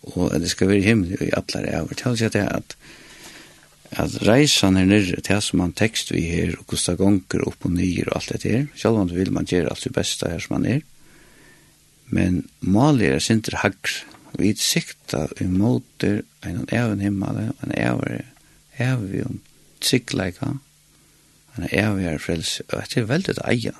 og 0.07 0.29
at 0.31 0.43
det 0.43 0.51
skal 0.53 0.71
være 0.71 0.85
himmelen 0.85 1.27
i 1.27 1.33
atler 1.35 1.67
jeg 1.67 1.83
over 1.83 1.99
til 1.99 2.15
å 2.15 2.45
at 2.45 2.77
at 3.91 4.17
reisan 4.27 4.77
er 4.77 4.87
nere, 4.87 5.21
til 5.23 5.41
som 5.41 5.61
man 5.61 5.73
tekst 5.77 6.11
vi 6.11 6.25
her, 6.27 6.55
og 6.59 6.67
hvordan 6.67 6.99
gonger 6.99 7.47
opp 7.47 7.65
og 7.65 7.73
nyer 7.75 8.09
og 8.09 8.19
alt 8.19 8.43
det 8.43 8.51
her, 8.51 8.67
selv 8.75 8.99
om 8.99 9.07
det 9.07 9.17
vil 9.17 9.33
man 9.33 9.47
gjøre 9.47 9.71
alt 9.71 9.83
det 9.87 9.93
beste 9.95 10.29
her 10.29 10.43
som 10.43 10.57
man 10.57 10.69
er, 10.77 10.85
men 12.11 12.45
maler 12.59 13.17
er 13.17 13.23
sinter 13.23 13.59
hagr, 13.63 14.03
vi 14.37 14.53
sikta 14.59 15.25
imoter 15.41 16.21
en 16.45 16.65
en 16.69 16.99
himmel, 16.99 17.51
en 17.63 17.71
evn 17.75 18.23
evn 18.77 19.39
tryggleika, 19.81 20.53
en 21.57 21.67
evn 21.71 22.19
frelse, 22.19 22.63
og 22.69 22.83
det 22.93 23.01
er 23.01 23.11
veldig 23.11 23.35
det 23.35 23.45
eia, 23.45 23.73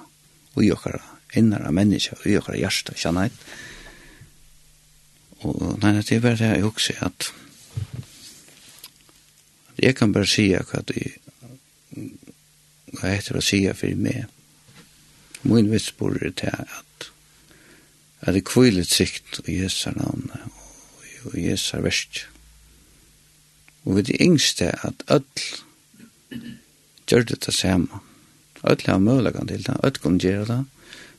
og 0.56 0.64
i 0.64 0.72
okkara, 0.72 1.02
innara 1.36 1.72
menneska, 1.72 2.16
og 2.16 2.28
i 2.28 2.38
okkara 2.38 2.58
hjärsta, 2.58 2.94
kjannet, 2.94 3.32
og 5.44 5.78
nei, 5.84 5.94
det 6.02 6.12
er 6.12 6.22
bare 6.22 6.40
det 6.40 6.48
jeg 6.56 6.66
også 6.66 6.94
at, 7.06 7.34
Jeg 9.78 9.96
kan 9.96 10.14
bare 10.14 10.28
si 10.30 10.50
hva 10.54 10.82
du 10.88 10.96
hva 12.98 13.12
heter 13.12 13.38
å 13.38 13.44
si 13.44 13.62
for 13.78 14.00
meg. 14.00 14.26
Min 15.48 15.70
vitsbord 15.72 16.22
er 16.22 16.34
til 16.36 16.54
at 16.54 16.88
at 18.22 18.34
det 18.34 18.48
kvilet 18.50 18.90
sikt 18.90 19.40
og 19.44 19.50
Jesu 19.52 19.92
navn 19.94 20.32
og 21.28 21.36
Jesu 21.38 21.78
verst. 21.84 22.26
Og 23.86 23.96
vi 23.96 24.02
det 24.10 24.18
yngste 24.22 24.72
at 24.84 25.04
ødel 25.08 26.42
gjør 27.08 27.24
det 27.30 27.46
det 27.46 27.54
samme. 27.54 28.02
Ødel 28.64 28.90
har 28.90 28.98
mulighet 28.98 29.48
til 29.48 29.64
det. 29.68 29.78
Ødel 29.84 30.02
kan 30.02 30.18
gjøre 30.18 30.46
det. 30.46 30.66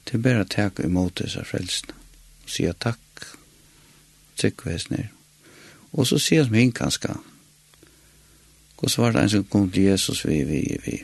Det 0.04 0.14
er 0.14 0.24
bare 0.24 0.44
å 0.44 0.48
ta 0.48 0.68
imot 0.84 1.22
disse 1.22 1.44
frelsene. 1.44 1.94
Og 2.44 2.50
sier 2.50 2.72
takk. 2.72 3.28
Trykker 4.36 4.70
vi 4.70 4.96
ned. 4.96 5.08
Og 5.92 6.06
så 6.06 6.18
sier 6.18 6.50
vi 6.50 6.60
henne 6.60 6.76
kanskje 6.76 7.14
Og 8.78 8.90
så 8.90 9.02
var 9.02 9.12
det 9.12 9.22
en 9.22 9.32
som 9.32 9.46
kom 9.50 9.70
til 9.70 9.90
Jesus 9.90 10.24
vi, 10.26 10.42
vi, 10.46 10.62
vi. 10.84 10.98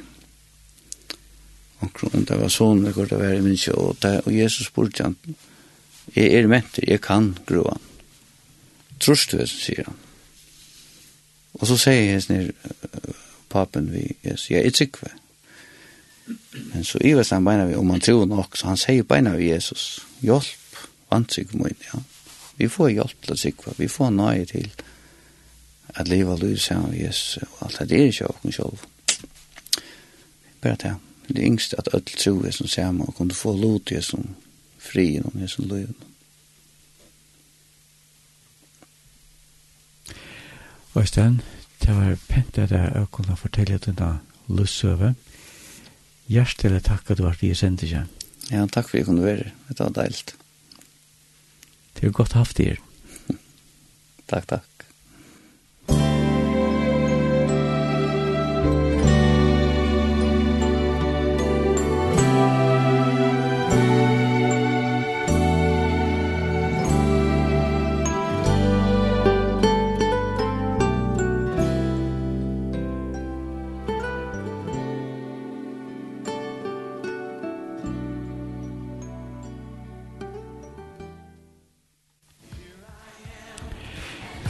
Og 1.82 2.04
om 2.14 2.24
det 2.24 2.38
var 2.38 2.52
sånn, 2.52 2.84
det 2.86 2.94
går 2.94 3.10
det 3.10 3.18
være 3.20 3.42
minst, 3.44 3.68
og, 3.74 3.96
det, 4.02 4.20
og 4.24 4.32
Jesus 4.34 4.70
spurte 4.70 5.08
han, 5.08 5.16
jeg 6.14 6.30
er 6.36 6.48
mentor, 6.48 6.86
jeg 6.86 7.02
kan 7.02 7.32
grua. 7.48 7.74
Trorst 9.02 9.34
du, 9.34 9.42
sier 9.48 9.88
han. 9.88 9.98
Og 11.58 11.66
så 11.70 11.76
sier 11.80 12.12
jeg 12.12 12.22
snir, 12.24 12.48
papen 13.52 13.90
vi, 13.92 14.06
Jesus, 14.24 14.48
jeg 14.52 14.64
er 14.64 14.74
tryggve. 14.74 15.10
Men 16.70 16.86
så 16.86 17.02
ivast 17.04 17.34
han 17.34 17.44
beina 17.44 17.66
vi, 17.68 17.76
om 17.76 17.90
han 17.90 18.02
tror 18.04 18.24
nok, 18.30 18.56
så 18.56 18.70
han 18.70 18.80
sier 18.80 19.06
beina 19.08 19.34
vi 19.36 19.50
Jesus, 19.50 20.04
hjelp, 20.24 20.80
vantrygg 21.12 21.52
min, 21.58 21.76
ja. 21.90 22.00
Vi 22.54 22.70
får 22.70 22.94
hjelp 22.94 23.26
til 23.26 23.38
tryggve, 23.40 23.74
vi 23.82 23.90
får 23.90 24.14
nøye 24.14 24.46
til 24.48 24.70
det 24.70 24.83
at 25.96 26.08
leva 26.08 26.36
lyd 26.36 26.58
saman 26.58 26.92
vi 26.92 27.04
Jesus, 27.04 27.42
og 27.42 27.66
alt 27.66 27.90
det 27.90 28.00
er 28.00 28.10
ikke 28.10 28.30
åkken 28.30 28.52
sjolv. 28.52 28.86
Bare 30.62 30.76
det, 30.82 30.94
det 31.28 31.38
er 31.38 31.46
yngst 31.46 31.74
at 31.78 31.88
alt 31.94 32.16
tro 32.18 32.38
er 32.42 32.50
som 32.50 32.66
saman, 32.66 33.06
og 33.06 33.14
kunne 33.14 33.34
få 33.34 33.52
lot 33.56 33.90
i 33.90 34.02
som 34.02 34.34
fri 34.78 35.14
innom 35.16 35.42
i 35.42 35.48
som 35.48 35.64
lyd. 35.64 35.86
lyr. 35.86 35.94
Øystein, 40.96 41.40
det 41.82 41.96
var 41.96 42.18
pent 42.28 42.58
at 42.58 42.70
jeg 42.70 43.06
kunne 43.10 43.36
fortelle 43.36 43.78
denne 43.78 44.20
lussøve. 44.48 45.14
Hjertelig 46.30 46.84
takk 46.86 47.10
at 47.10 47.18
du 47.18 47.24
har 47.24 47.34
vært 47.34 47.42
i 47.42 47.54
sendingen. 47.54 48.06
Ja, 48.50 48.62
takk 48.66 48.88
for 48.88 48.96
at 48.96 49.00
jeg 49.00 49.08
kunne 49.08 49.24
være. 49.24 49.50
Det 49.68 49.80
var 49.80 49.90
deilt. 49.96 50.36
Det 51.96 52.06
er 52.06 52.14
godt 52.14 52.32
haft 52.38 52.60
i 52.62 52.68
er. 52.74 52.78
takk, 54.30 54.46
takk. 54.48 54.73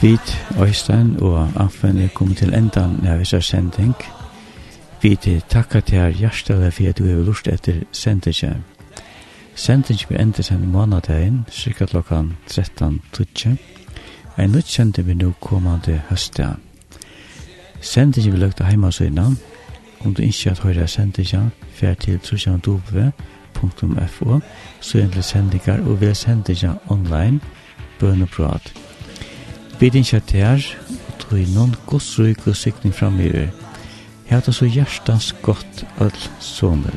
Vit, 0.05 0.45
Øystein 0.61 1.19
og 1.19 1.51
Amfen 1.55 1.97
er 1.97 2.07
kommet 2.07 2.37
til 2.37 2.53
endan 2.53 3.07
av 3.07 3.19
disse 3.19 3.41
sending. 3.41 3.95
Vi 5.01 5.15
til 5.15 5.41
takka 5.49 5.79
til 5.79 5.97
her 5.97 6.09
hjertelig 6.09 6.73
for 6.73 6.89
at 6.89 6.97
du 6.97 7.05
har 7.05 7.23
lust 7.23 7.47
etter 7.47 7.73
sendingen. 7.91 8.63
Sendingen 9.55 10.07
blir 10.07 10.21
endet 10.21 10.45
sen 10.45 10.63
i 10.63 10.65
månadagen, 10.65 11.45
cirka 11.49 11.85
klokkan 11.85 12.33
13.20. 12.51 13.49
En 14.37 14.51
nytt 14.51 14.67
sending 14.67 15.05
blir 15.05 15.15
nå 15.15 15.31
kommande 15.41 16.01
høstet. 16.09 16.55
Sendingen 17.81 18.31
blir 18.31 18.45
lagt 18.45 18.61
av 18.61 18.67
heimasøyna. 18.67 19.25
Om 20.05 20.13
du 20.13 20.21
ikke 20.21 20.49
har 20.49 20.59
høyre 20.63 20.87
sendingen, 20.87 21.51
fer 21.73 21.93
til 21.93 22.19
trusjandove.fo, 22.19 24.39
så 24.81 24.99
er 24.99 25.07
det 25.07 25.23
sendinger 25.23 25.87
og 25.87 26.01
vil 26.01 26.15
sendingen 26.15 26.73
online, 26.89 27.39
bønn. 27.99 28.27
Vi 29.79 29.89
din 29.89 30.05
kjørt 30.07 30.31
her, 30.31 30.61
og 30.87 31.17
tog 31.19 31.41
noen 31.51 31.73
godsryk 31.89 32.45
og 32.47 32.55
sikning 32.55 32.95
framgiver. 32.95 33.49
Heta 34.29 34.53
så 34.55 34.69
hjertans 34.71 35.33
godt 35.43 35.83
øl 36.01 36.15
sommer. 36.39 36.95